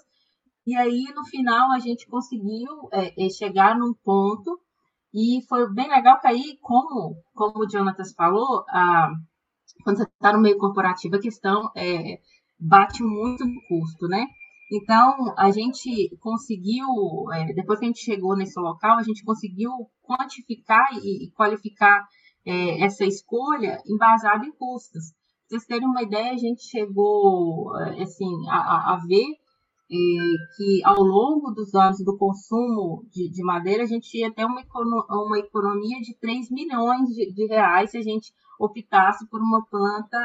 E 0.66 0.74
aí, 0.74 1.04
no 1.14 1.24
final, 1.24 1.70
a 1.70 1.78
gente 1.78 2.08
conseguiu 2.08 2.88
é, 2.92 3.26
é, 3.26 3.30
chegar 3.30 3.78
num 3.78 3.94
ponto 4.02 4.60
e 5.12 5.40
foi 5.48 5.72
bem 5.72 5.88
legal 5.88 6.20
que 6.20 6.26
aí, 6.26 6.58
como, 6.60 7.16
como 7.34 7.64
o 7.64 7.70
Jonatas 7.70 8.12
falou, 8.12 8.64
a, 8.68 9.10
quando 9.82 9.96
você 9.98 10.02
está 10.04 10.32
no 10.32 10.40
meio 10.40 10.58
corporativo, 10.58 11.16
a 11.16 11.20
questão 11.20 11.70
é, 11.74 12.18
bate 12.58 13.02
muito 13.02 13.44
no 13.44 13.60
custo, 13.68 14.06
né? 14.06 14.26
Então, 14.70 15.34
a 15.38 15.50
gente 15.50 16.14
conseguiu, 16.20 16.86
é, 17.32 17.54
depois 17.54 17.78
que 17.78 17.86
a 17.86 17.88
gente 17.88 18.04
chegou 18.04 18.36
nesse 18.36 18.58
local, 18.60 18.98
a 18.98 19.02
gente 19.02 19.24
conseguiu 19.24 19.70
quantificar 20.02 20.88
e, 21.02 21.26
e 21.26 21.30
qualificar 21.30 22.06
é, 22.44 22.82
essa 22.84 23.04
escolha 23.06 23.82
embasada 23.86 24.44
em 24.44 24.52
custos. 24.52 25.12
Pra 25.48 25.58
vocês 25.58 25.64
terem 25.64 25.88
uma 25.88 26.02
ideia, 26.02 26.32
a 26.32 26.36
gente 26.36 26.62
chegou 26.64 27.74
assim, 27.98 28.46
a, 28.50 28.92
a 28.92 28.96
ver 29.06 29.24
é, 29.24 29.37
que 29.88 30.84
ao 30.84 31.02
longo 31.02 31.50
dos 31.50 31.74
anos 31.74 32.04
do 32.04 32.16
consumo 32.18 33.06
de, 33.10 33.30
de, 33.30 33.42
madeira, 33.42 33.82
a 33.82 33.86
gente 33.86 34.18
ia 34.18 34.30
ter 34.30 34.44
uma, 34.44 34.62
uma 35.10 35.38
economia 35.38 35.98
de 36.00 36.14
3 36.20 36.50
milhões 36.50 37.08
de, 37.08 37.32
de, 37.32 37.46
reais 37.46 37.90
se 37.90 37.96
a 37.96 38.02
gente 38.02 38.32
optasse 38.60 39.26
por 39.28 39.40
uma 39.40 39.64
planta 39.64 40.18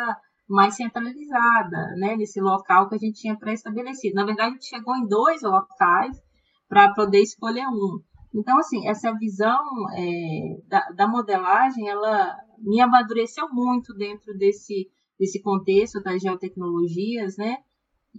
mais 0.49 0.75
centralizada, 0.75 1.95
né, 1.95 2.15
nesse 2.17 2.41
local 2.41 2.89
que 2.89 2.95
a 2.95 2.97
gente 2.97 3.21
tinha 3.21 3.37
pré-estabelecido. 3.37 4.15
Na 4.15 4.25
verdade, 4.25 4.49
a 4.49 4.53
gente 4.53 4.67
chegou 4.67 4.95
em 4.97 5.07
dois 5.07 5.41
locais 5.41 6.21
para 6.67 6.93
poder 6.93 7.21
escolher 7.21 7.65
um. 7.67 8.01
Então, 8.35 8.57
assim, 8.57 8.85
essa 8.87 9.13
visão 9.13 9.63
é, 9.95 10.57
da, 10.67 10.89
da, 10.89 11.07
modelagem, 11.07 11.87
ela 11.87 12.35
me 12.59 12.81
amadureceu 12.81 13.47
muito 13.49 13.93
dentro 13.93 14.35
desse, 14.37 14.89
desse 15.17 15.41
contexto 15.41 16.01
das 16.01 16.21
geotecnologias, 16.21 17.37
né? 17.37 17.57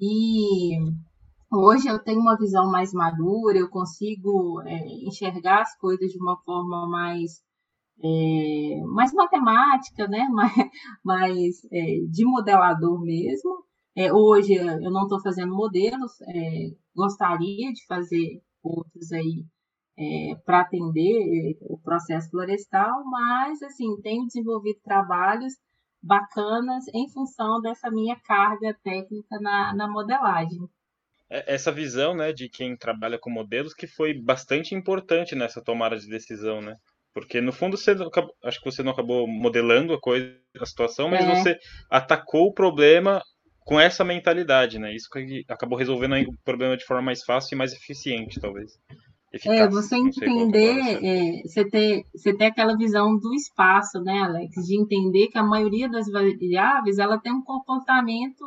E 0.00 0.78
hoje 1.50 1.88
eu 1.88 1.98
tenho 1.98 2.20
uma 2.20 2.36
visão 2.36 2.70
mais 2.70 2.92
madura, 2.92 3.58
eu 3.58 3.68
consigo 3.68 4.60
é, 4.62 4.86
enxergar 5.06 5.62
as 5.62 5.76
coisas 5.78 6.10
de 6.10 6.18
uma 6.18 6.36
forma 6.44 6.88
mais, 6.88 7.42
é, 8.02 8.80
mais 8.86 9.12
matemática, 9.12 10.06
né? 10.08 10.26
Mais, 10.32 10.70
mais 11.04 11.64
é, 11.72 12.00
de 12.10 12.24
modelador 12.24 13.00
mesmo. 13.00 13.64
É, 13.96 14.12
hoje 14.12 14.54
eu 14.54 14.90
não 14.90 15.02
estou 15.04 15.20
fazendo 15.22 15.54
modelos, 15.54 16.20
é, 16.22 16.70
gostaria 16.96 17.72
de 17.72 17.86
fazer 17.86 18.42
outros 18.62 19.12
aí 19.12 19.44
é, 19.96 20.34
para 20.44 20.62
atender 20.62 21.56
o 21.62 21.78
processo 21.78 22.30
florestal, 22.30 23.04
mas 23.04 23.62
assim 23.62 24.00
tenho 24.02 24.26
desenvolvido 24.26 24.80
trabalhos 24.82 25.54
bacanas 26.02 26.84
em 26.92 27.08
função 27.08 27.60
dessa 27.60 27.90
minha 27.90 28.16
carga 28.20 28.76
técnica 28.82 29.38
na, 29.40 29.74
na 29.74 29.88
modelagem. 29.88 30.68
É, 31.30 31.54
essa 31.54 31.72
visão, 31.72 32.14
né, 32.14 32.32
de 32.32 32.48
quem 32.48 32.76
trabalha 32.76 33.18
com 33.18 33.30
modelos 33.30 33.74
que 33.74 33.86
foi 33.86 34.14
bastante 34.14 34.74
importante 34.74 35.34
nessa 35.34 35.62
tomada 35.62 35.98
de 35.98 36.08
decisão, 36.08 36.60
né? 36.60 36.76
Porque 37.12 37.40
no 37.40 37.52
fundo 37.52 37.76
você 37.76 37.92
acabou, 37.92 38.34
acho 38.42 38.58
que 38.58 38.64
você 38.70 38.82
não 38.82 38.90
acabou 38.90 39.26
modelando 39.26 39.94
a 39.94 40.00
coisa, 40.00 40.36
a 40.60 40.66
situação, 40.66 41.08
mas 41.08 41.24
é. 41.24 41.34
você 41.34 41.58
atacou 41.88 42.48
o 42.48 42.52
problema 42.52 43.22
com 43.60 43.80
essa 43.80 44.04
mentalidade, 44.04 44.78
né? 44.78 44.94
Isso 44.94 45.08
que 45.08 45.44
acabou 45.48 45.78
resolvendo 45.78 46.28
o 46.28 46.36
problema 46.44 46.76
de 46.76 46.84
forma 46.84 47.02
mais 47.02 47.22
fácil 47.22 47.54
e 47.54 47.58
mais 47.58 47.72
eficiente, 47.72 48.40
talvez. 48.40 48.72
eficaz. 49.32 49.60
É, 49.60 49.68
você 49.68 49.96
entender, 49.96 51.04
é, 51.04 51.42
você, 51.42 51.64
ter, 51.64 52.04
você 52.12 52.36
ter 52.36 52.46
aquela 52.46 52.76
visão 52.76 53.16
do 53.16 53.32
espaço, 53.32 54.00
né, 54.02 54.18
Alex? 54.18 54.52
De 54.66 54.76
entender 54.76 55.28
que 55.28 55.38
a 55.38 55.42
maioria 55.42 55.88
das 55.88 56.10
variáveis 56.10 56.98
ela 56.98 57.18
tem 57.18 57.32
um 57.32 57.42
comportamento 57.42 58.44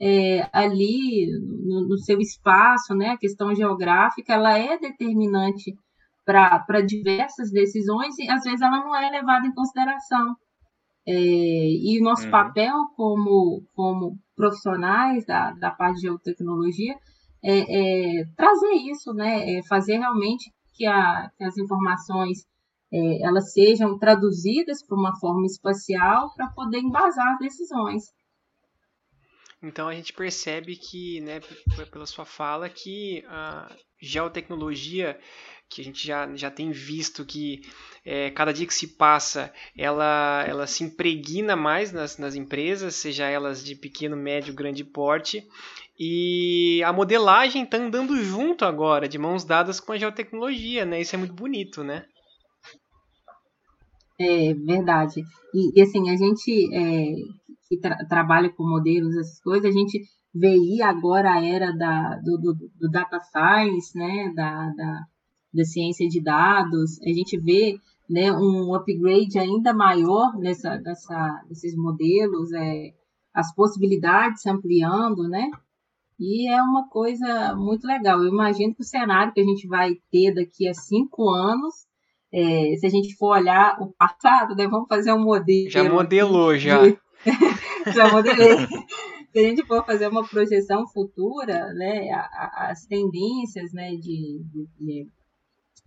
é, 0.00 0.48
ali 0.52 1.28
no, 1.64 1.88
no, 1.88 1.98
seu 1.98 2.18
espaço, 2.18 2.94
né? 2.94 3.10
A 3.10 3.18
questão 3.18 3.54
geográfica 3.54 4.34
ela 4.34 4.58
é 4.58 4.78
determinante 4.78 5.74
para 6.24 6.80
diversas 6.80 7.50
decisões 7.50 8.18
e 8.18 8.28
às 8.28 8.42
vezes 8.42 8.60
ela 8.60 8.78
não 8.78 8.94
é 8.94 9.10
levada 9.10 9.46
em 9.46 9.54
consideração. 9.54 10.36
É, 11.06 11.12
e 11.12 11.98
o 12.00 12.04
nosso 12.04 12.24
uhum. 12.26 12.30
papel 12.30 12.74
como, 12.96 13.62
como 13.74 14.18
profissionais 14.36 15.26
da, 15.26 15.52
da 15.52 15.70
parte 15.70 15.96
de 15.96 16.02
geotecnologia 16.02 16.94
é, 17.44 18.20
é 18.20 18.24
trazer 18.36 18.74
isso, 18.74 19.12
né? 19.12 19.58
É 19.58 19.62
fazer 19.64 19.98
realmente 19.98 20.52
que, 20.74 20.86
a, 20.86 21.30
que 21.36 21.44
as 21.44 21.56
informações 21.58 22.46
é, 22.92 23.22
elas 23.22 23.52
sejam 23.52 23.98
traduzidas 23.98 24.84
para 24.86 24.96
uma 24.96 25.16
forma 25.18 25.46
espacial 25.46 26.32
para 26.34 26.48
poder 26.48 26.78
embasar 26.78 27.32
as 27.32 27.38
decisões. 27.38 28.04
Então 29.62 29.88
a 29.88 29.94
gente 29.94 30.12
percebe 30.12 30.76
que, 30.76 31.20
né, 31.20 31.40
pela 31.90 32.06
sua 32.06 32.24
fala, 32.24 32.68
que 32.68 33.24
a 33.28 33.70
geotecnologia 34.00 35.18
que 35.72 35.80
a 35.80 35.84
gente 35.84 36.06
já, 36.06 36.28
já 36.36 36.50
tem 36.50 36.70
visto 36.70 37.24
que 37.24 37.62
é, 38.04 38.30
cada 38.30 38.52
dia 38.52 38.66
que 38.66 38.74
se 38.74 38.88
passa 38.96 39.50
ela, 39.76 40.44
ela 40.46 40.66
se 40.66 40.84
impregna 40.84 41.56
mais 41.56 41.92
nas, 41.92 42.18
nas 42.18 42.34
empresas, 42.34 42.96
seja 42.96 43.26
elas 43.26 43.64
de 43.64 43.74
pequeno, 43.74 44.16
médio, 44.16 44.52
grande 44.52 44.84
porte, 44.84 45.42
e 45.98 46.82
a 46.84 46.92
modelagem 46.92 47.62
está 47.64 47.78
andando 47.78 48.22
junto 48.22 48.64
agora, 48.64 49.08
de 49.08 49.18
mãos 49.18 49.44
dadas 49.44 49.80
com 49.80 49.92
a 49.92 49.98
geotecnologia, 49.98 50.84
né? 50.84 51.00
Isso 51.00 51.14
é 51.14 51.18
muito 51.18 51.34
bonito, 51.34 51.82
né? 51.82 52.04
É 54.18 54.52
verdade. 54.54 55.22
E, 55.54 55.78
e 55.78 55.82
assim, 55.82 56.10
a 56.10 56.16
gente 56.16 56.74
é, 56.74 57.14
que 57.72 57.78
tra 57.78 57.96
trabalha 58.06 58.50
com 58.50 58.68
modelos, 58.68 59.16
essas 59.16 59.40
coisas, 59.40 59.64
a 59.64 59.72
gente 59.72 60.02
vê 60.34 60.48
aí 60.48 60.82
agora 60.82 61.32
a 61.32 61.42
era 61.42 61.72
da, 61.72 62.16
do, 62.16 62.36
do, 62.36 62.54
do 62.54 62.90
data 62.90 63.18
science, 63.20 63.96
né? 63.96 64.30
Da, 64.36 64.68
da, 64.76 65.00
da 65.54 65.64
ciência 65.64 66.06
de 66.06 66.22
dados, 66.22 67.00
a 67.02 67.08
gente 67.08 67.38
vê 67.38 67.78
né, 68.08 68.30
um 68.30 68.74
upgrade 68.74 69.38
ainda 69.38 69.72
maior 69.72 70.36
nessa, 70.38 70.78
nessa, 70.80 71.42
nesses 71.48 71.74
modelos, 71.74 72.52
é, 72.52 72.92
as 73.32 73.54
possibilidades 73.54 74.46
ampliando, 74.46 75.28
né? 75.28 75.50
E 76.20 76.48
é 76.48 76.62
uma 76.62 76.88
coisa 76.88 77.54
muito 77.56 77.86
legal. 77.86 78.22
Eu 78.22 78.28
imagino 78.28 78.74
que 78.74 78.82
o 78.82 78.84
cenário 78.84 79.32
que 79.32 79.40
a 79.40 79.44
gente 79.44 79.66
vai 79.66 79.94
ter 80.10 80.34
daqui 80.34 80.68
a 80.68 80.74
cinco 80.74 81.30
anos, 81.30 81.74
é, 82.32 82.76
se 82.76 82.86
a 82.86 82.90
gente 82.90 83.16
for 83.16 83.36
olhar 83.38 83.76
o 83.80 83.92
passado, 83.92 84.54
né, 84.54 84.68
vamos 84.68 84.88
fazer 84.88 85.12
um 85.12 85.22
modelo. 85.22 85.70
Já 85.70 85.84
modelou, 85.84 86.56
já. 86.56 86.80
se 89.32 89.38
a 89.38 89.42
gente 89.42 89.64
for 89.66 89.84
fazer 89.84 90.08
uma 90.08 90.26
projeção 90.26 90.86
futura, 90.88 91.72
né, 91.74 92.10
as 92.56 92.84
tendências 92.86 93.72
né, 93.72 93.90
de, 93.92 94.42
de, 94.44 94.66
de 94.78 95.08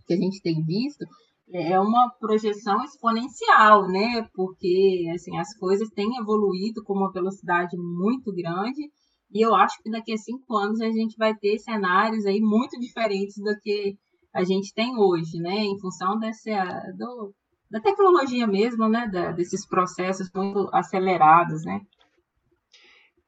que 0.06 0.14
a 0.14 0.16
gente 0.16 0.42
tem 0.42 0.64
visto, 0.64 1.04
é 1.52 1.78
uma 1.78 2.10
projeção 2.18 2.82
exponencial, 2.82 3.86
né? 3.88 4.28
Porque 4.34 5.06
assim, 5.14 5.36
as 5.36 5.56
coisas 5.56 5.88
têm 5.90 6.16
evoluído 6.16 6.82
com 6.82 6.94
uma 6.94 7.12
velocidade 7.12 7.76
muito 7.76 8.32
grande 8.32 8.90
e 9.32 9.44
eu 9.44 9.54
acho 9.54 9.80
que 9.82 9.90
daqui 9.90 10.12
a 10.12 10.16
cinco 10.16 10.56
anos 10.56 10.80
a 10.80 10.90
gente 10.90 11.16
vai 11.16 11.36
ter 11.36 11.58
cenários 11.58 12.26
aí 12.26 12.40
muito 12.40 12.78
diferentes 12.80 13.36
do 13.36 13.56
que 13.60 13.96
a 14.34 14.44
gente 14.44 14.74
tem 14.74 14.98
hoje, 14.98 15.38
né? 15.38 15.64
Em 15.64 15.78
função 15.78 16.18
dessa, 16.18 16.50
do, 16.98 17.32
da 17.76 17.80
tecnologia 17.80 18.46
mesmo, 18.46 18.88
né? 18.88 19.06
Da, 19.06 19.32
desses 19.32 19.66
processos 19.66 20.30
muito 20.34 20.68
acelerados, 20.72 21.62
né? 21.64 21.82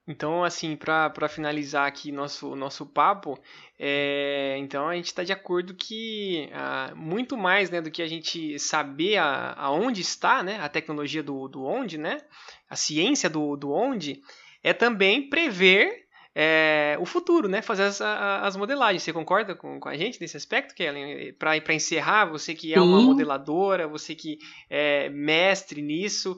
Então, 0.06 0.42
assim, 0.42 0.74
para 0.74 1.28
finalizar 1.28 1.86
aqui 1.86 2.10
nosso, 2.10 2.56
nosso 2.56 2.86
papo, 2.86 3.38
é, 3.78 4.56
então 4.58 4.88
a 4.88 4.94
gente 4.94 5.04
está 5.04 5.22
de 5.22 5.34
acordo 5.34 5.74
que 5.74 6.48
ah, 6.54 6.94
muito 6.96 7.36
mais 7.36 7.68
né, 7.68 7.82
do 7.82 7.90
que 7.90 8.00
a 8.00 8.06
gente 8.06 8.58
saber 8.58 9.18
a, 9.18 9.52
aonde 9.52 10.00
está 10.00 10.42
né, 10.42 10.58
a 10.62 10.68
tecnologia 10.70 11.22
do, 11.22 11.46
do 11.46 11.62
onde, 11.62 11.98
né, 11.98 12.22
a 12.70 12.74
ciência 12.74 13.28
do, 13.28 13.54
do 13.54 13.70
onde, 13.70 14.22
é 14.62 14.72
também 14.72 15.28
prever 15.28 16.07
é, 16.40 16.96
o 17.00 17.04
futuro, 17.04 17.48
né, 17.48 17.60
fazer 17.60 17.82
as, 17.82 18.00
as 18.00 18.56
modelagens. 18.56 19.02
Você 19.02 19.12
concorda 19.12 19.56
com, 19.56 19.80
com 19.80 19.88
a 19.88 19.96
gente 19.96 20.20
nesse 20.20 20.36
aspecto, 20.36 20.72
Kellen? 20.72 21.32
Para 21.32 21.74
encerrar, 21.74 22.26
você 22.26 22.54
que 22.54 22.72
é 22.72 22.76
Sim. 22.76 22.86
uma 22.86 23.00
modeladora, 23.00 23.88
você 23.88 24.14
que 24.14 24.38
é 24.70 25.08
mestre 25.08 25.82
nisso, 25.82 26.36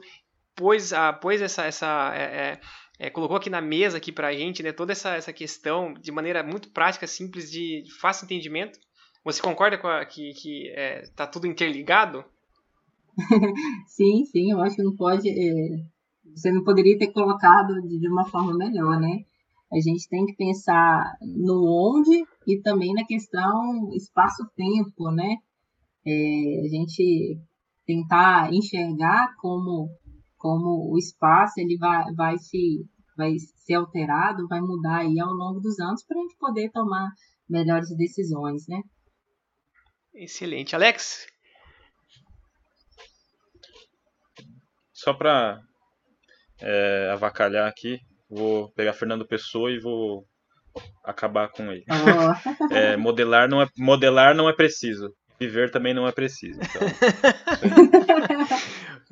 pôs, 0.55 0.91
a, 0.91 1.13
pôs 1.13 1.39
essa, 1.39 1.65
essa 1.65 2.11
é, 2.15 2.23
é 2.23 2.61
é, 2.97 3.09
colocou 3.09 3.35
aqui 3.35 3.49
na 3.49 3.61
mesa 3.61 3.97
aqui 3.97 4.11
para 4.11 4.27
a 4.27 4.33
gente 4.33 4.61
né, 4.61 4.71
toda 4.71 4.91
essa, 4.91 5.15
essa 5.15 5.33
questão 5.33 5.91
de 5.95 6.11
maneira 6.11 6.43
muito 6.43 6.69
prática, 6.69 7.07
simples, 7.07 7.51
de, 7.51 7.81
de 7.81 7.91
fácil 7.99 8.25
entendimento. 8.25 8.79
Você 9.25 9.41
concorda 9.41 9.75
com 9.75 9.87
a, 9.87 10.05
que 10.05 10.29
está 10.29 10.79
é, 10.79 11.03
tá 11.15 11.27
tudo 11.27 11.47
interligado? 11.47 12.23
sim, 13.87 14.23
sim, 14.25 14.51
eu 14.51 14.61
acho 14.61 14.75
que 14.75 14.83
não 14.83 14.95
pode. 14.95 15.27
É, 15.27 15.83
você 16.35 16.51
não 16.51 16.63
poderia 16.63 16.95
ter 16.95 17.11
colocado 17.11 17.81
de, 17.81 17.99
de 17.99 18.07
uma 18.07 18.25
forma 18.25 18.55
melhor, 18.55 18.99
né? 18.99 19.25
A 19.71 19.79
gente 19.79 20.07
tem 20.09 20.25
que 20.25 20.35
pensar 20.35 21.15
no 21.21 21.65
onde 21.65 22.23
e 22.47 22.61
também 22.61 22.93
na 22.93 23.05
questão 23.05 23.89
espaço-tempo, 23.93 25.11
né? 25.11 25.37
É, 26.05 26.65
a 26.65 26.67
gente 26.67 27.39
tentar 27.85 28.53
enxergar 28.53 29.33
como 29.37 29.89
como 30.37 30.91
o 30.91 30.97
espaço 30.97 31.59
ele 31.59 31.77
vai, 31.77 32.11
vai 32.15 32.37
se 32.39 32.83
vai 33.15 33.37
ser 33.37 33.75
alterado, 33.75 34.47
vai 34.47 34.59
mudar 34.59 35.01
aí 35.01 35.19
ao 35.19 35.31
longo 35.31 35.59
dos 35.59 35.79
anos 35.79 36.03
para 36.03 36.17
a 36.17 36.21
gente 36.21 36.35
poder 36.37 36.71
tomar 36.71 37.11
melhores 37.47 37.95
decisões, 37.95 38.67
né? 38.67 38.81
Excelente, 40.13 40.75
Alex. 40.75 41.27
Só 44.91 45.13
para 45.13 45.61
é, 46.59 47.11
avacalhar 47.11 47.67
aqui, 47.67 47.99
vou 48.31 48.69
pegar 48.71 48.93
Fernando 48.93 49.27
Pessoa 49.27 49.69
e 49.69 49.79
vou 49.79 50.25
acabar 51.03 51.49
com 51.49 51.71
ele. 51.71 51.85
Oh. 51.89 52.71
É, 52.73 52.95
modelar 52.95 53.49
não 53.49 53.61
é 53.61 53.67
modelar 53.77 54.33
não 54.33 54.49
é 54.49 54.53
preciso, 54.53 55.13
viver 55.37 55.69
também 55.69 55.93
não 55.93 56.07
é 56.07 56.11
preciso. 56.13 56.57
Então, 56.61 56.87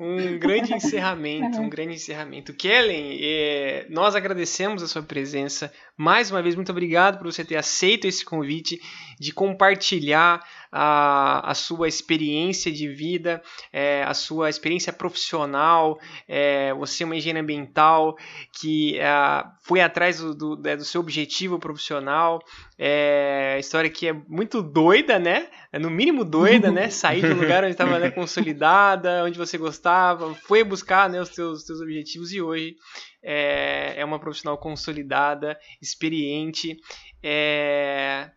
um 0.00 0.38
grande 0.38 0.72
encerramento, 0.72 1.60
um 1.60 1.68
grande 1.68 1.94
encerramento. 1.94 2.54
Kellen, 2.54 3.18
é, 3.20 3.86
nós 3.90 4.14
agradecemos 4.14 4.82
a 4.82 4.88
sua 4.88 5.02
presença. 5.02 5.70
Mais 5.94 6.30
uma 6.30 6.40
vez, 6.40 6.54
muito 6.54 6.72
obrigado 6.72 7.18
por 7.18 7.30
você 7.30 7.44
ter 7.44 7.56
aceito 7.56 8.06
esse 8.06 8.24
convite 8.24 8.80
de 9.18 9.30
compartilhar 9.30 10.40
a, 10.72 11.50
a 11.50 11.54
sua 11.54 11.88
experiência 11.88 12.70
de 12.70 12.88
vida, 12.88 13.42
é, 13.72 14.04
a 14.04 14.14
sua 14.14 14.48
experiência 14.48 14.92
profissional. 14.92 15.98
É, 16.28 16.72
você 16.74 17.02
é 17.02 17.06
uma 17.06 17.16
engenheira 17.16 17.40
ambiental 17.40 18.16
que 18.58 18.98
é, 18.98 19.44
foi 19.62 19.80
atrás 19.80 20.20
do, 20.20 20.34
do, 20.34 20.68
é, 20.68 20.76
do, 20.76 20.84
seu 20.84 21.00
objetivo 21.00 21.58
profissional. 21.58 22.40
É, 22.78 23.56
história 23.58 23.90
que 23.90 24.08
é 24.08 24.12
muito 24.28 24.62
doida, 24.62 25.18
né? 25.18 25.48
É 25.72 25.78
no 25.78 25.90
mínimo 25.90 26.24
doida, 26.24 26.70
né? 26.70 26.88
Sair 26.90 27.24
um 27.24 27.40
lugar 27.40 27.64
onde 27.64 27.72
estava 27.72 27.98
né, 27.98 28.10
consolidada, 28.10 29.24
onde 29.24 29.38
você 29.38 29.58
gostava, 29.58 30.34
foi 30.34 30.62
buscar 30.62 31.08
né, 31.10 31.20
os 31.20 31.30
seus, 31.30 31.66
seus 31.66 31.80
objetivos 31.80 32.32
e 32.32 32.40
hoje 32.40 32.76
é, 33.22 33.94
é 33.96 34.04
uma 34.04 34.18
profissional 34.18 34.56
consolidada, 34.58 35.58
experiente. 35.80 36.76
É, 37.22 38.30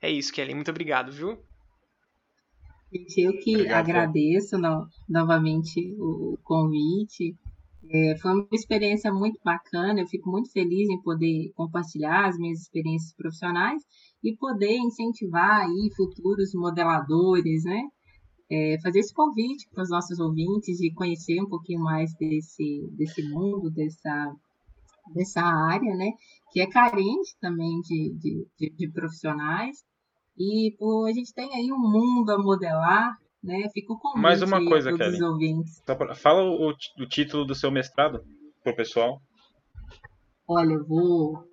é 0.00 0.10
isso, 0.10 0.32
Kelly. 0.32 0.54
Muito 0.54 0.70
obrigado, 0.70 1.10
viu? 1.12 1.42
Gente, 2.96 3.20
eu 3.20 3.32
que 3.38 3.54
Obrigado. 3.54 3.78
agradeço 3.78 4.58
no, 4.58 4.88
novamente 5.08 5.94
o 5.98 6.38
convite. 6.42 7.36
É, 7.88 8.16
foi 8.18 8.32
uma 8.32 8.48
experiência 8.52 9.12
muito 9.12 9.38
bacana. 9.44 10.00
Eu 10.00 10.06
fico 10.06 10.30
muito 10.30 10.50
feliz 10.50 10.88
em 10.88 11.00
poder 11.02 11.52
compartilhar 11.54 12.26
as 12.26 12.38
minhas 12.38 12.62
experiências 12.62 13.12
profissionais 13.14 13.82
e 14.24 14.34
poder 14.36 14.76
incentivar 14.76 15.62
aí 15.62 15.90
futuros 15.94 16.52
modeladores, 16.54 17.64
né? 17.64 17.82
É, 18.50 18.78
fazer 18.80 19.00
esse 19.00 19.12
convite 19.12 19.68
para 19.72 19.82
os 19.82 19.90
nossos 19.90 20.18
ouvintes 20.18 20.78
de 20.78 20.92
conhecer 20.94 21.40
um 21.40 21.48
pouquinho 21.48 21.80
mais 21.80 22.14
desse, 22.14 22.88
desse 22.92 23.22
mundo, 23.28 23.70
dessa, 23.70 24.34
dessa 25.12 25.42
área, 25.42 25.94
né? 25.96 26.12
Que 26.52 26.60
é 26.60 26.66
carente 26.66 27.36
também 27.40 27.80
de, 27.80 28.14
de, 28.18 28.46
de, 28.58 28.70
de 28.76 28.88
profissionais 28.92 29.84
e 30.38 30.74
pô, 30.78 31.06
a 31.06 31.12
gente 31.12 31.32
tem 31.32 31.54
aí 31.54 31.72
um 31.72 31.78
mundo 31.78 32.30
a 32.30 32.38
modelar, 32.38 33.16
né? 33.42 33.68
Fica 33.72 33.92
o 33.92 33.98
convite 33.98 34.22
Mais 34.22 34.42
uma 34.42 34.64
coisa, 34.64 34.96
Kelly. 34.96 35.18
Fala 36.16 36.42
o, 36.42 36.68
o 36.68 37.06
título 37.08 37.44
do 37.44 37.54
seu 37.54 37.70
mestrado 37.70 38.22
pro 38.62 38.76
pessoal. 38.76 39.20
Olha, 40.48 40.74
eu 40.74 40.86
vou 40.86 41.44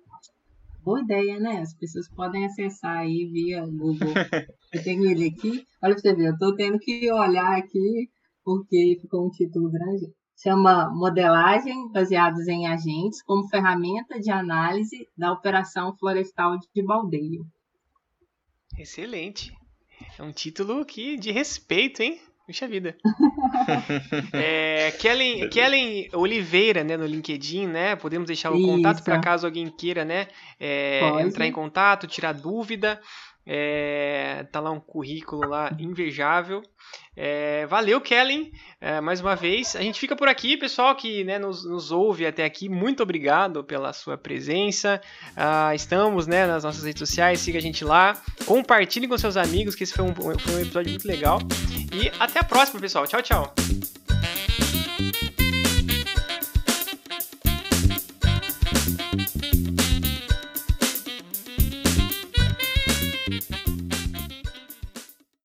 Boa 0.84 1.00
ideia, 1.00 1.40
né? 1.40 1.62
As 1.62 1.72
pessoas 1.72 2.06
podem 2.10 2.44
acessar 2.44 2.98
aí 2.98 3.24
via 3.32 3.64
Google. 3.64 4.12
eu 4.70 4.84
tenho 4.84 5.06
ele 5.06 5.28
aqui. 5.28 5.66
Olha 5.82 5.94
pra 5.94 6.02
você 6.02 6.14
ver, 6.14 6.28
eu 6.28 6.38
tô 6.38 6.54
tendo 6.54 6.78
que 6.78 7.10
olhar 7.10 7.56
aqui 7.56 8.10
porque 8.44 8.98
ficou 9.00 9.26
um 9.26 9.30
título 9.30 9.70
grande. 9.70 10.12
Chama 10.36 10.90
Modelagem 10.90 11.90
baseados 11.90 12.46
em 12.48 12.66
agentes 12.66 13.22
como 13.22 13.48
ferramenta 13.48 14.20
de 14.20 14.30
análise 14.30 15.08
da 15.16 15.32
operação 15.32 15.96
florestal 15.96 16.58
de 16.58 16.82
baldeio. 16.82 17.46
Excelente. 18.78 19.52
É 20.18 20.22
um 20.22 20.32
título 20.32 20.84
que 20.84 21.16
de 21.16 21.30
respeito, 21.30 22.02
hein? 22.02 22.20
Puxa 22.46 22.68
vida. 22.68 22.94
é, 24.34 24.92
Kellen, 24.98 25.48
Kellen 25.48 26.10
Oliveira, 26.12 26.84
né, 26.84 26.94
no 26.94 27.06
LinkedIn, 27.06 27.66
né? 27.66 27.96
Podemos 27.96 28.26
deixar 28.26 28.52
o 28.52 28.58
Isso. 28.58 28.66
contato 28.66 29.02
para 29.02 29.18
caso 29.18 29.46
alguém 29.46 29.70
queira, 29.70 30.04
né? 30.04 30.28
É, 30.60 31.00
entrar 31.22 31.46
em 31.46 31.52
contato, 31.52 32.06
tirar 32.06 32.32
dúvida. 32.32 33.00
É, 33.46 34.46
tá 34.50 34.60
lá 34.60 34.70
um 34.70 34.80
currículo 34.80 35.48
lá 35.48 35.74
invejável. 35.78 36.62
É, 37.16 37.66
valeu, 37.66 38.00
Kellen, 38.00 38.50
é, 38.80 39.00
mais 39.00 39.20
uma 39.20 39.36
vez. 39.36 39.76
A 39.76 39.82
gente 39.82 40.00
fica 40.00 40.16
por 40.16 40.28
aqui, 40.28 40.56
pessoal 40.56 40.94
que 40.96 41.22
né, 41.24 41.38
nos, 41.38 41.64
nos, 41.64 41.92
ouve 41.92 42.26
até 42.26 42.44
aqui. 42.44 42.68
Muito 42.68 43.02
obrigado 43.02 43.62
pela 43.62 43.92
sua 43.92 44.16
presença. 44.16 45.00
Ah, 45.36 45.74
estamos 45.74 46.26
né, 46.26 46.46
nas 46.46 46.64
nossas 46.64 46.84
redes 46.84 46.98
sociais, 46.98 47.40
siga 47.40 47.58
a 47.58 47.62
gente 47.62 47.84
lá. 47.84 48.20
Compartilhe 48.46 49.06
com 49.06 49.16
seus 49.16 49.36
amigos, 49.36 49.74
que 49.74 49.84
esse 49.84 49.92
foi 49.92 50.04
um, 50.04 50.14
foi 50.14 50.54
um 50.54 50.60
episódio 50.60 50.90
muito 50.90 51.06
legal. 51.06 51.38
E 51.92 52.10
até 52.18 52.40
a 52.40 52.44
próxima, 52.44 52.80
pessoal. 52.80 53.06
Tchau, 53.06 53.22
tchau. 53.22 53.54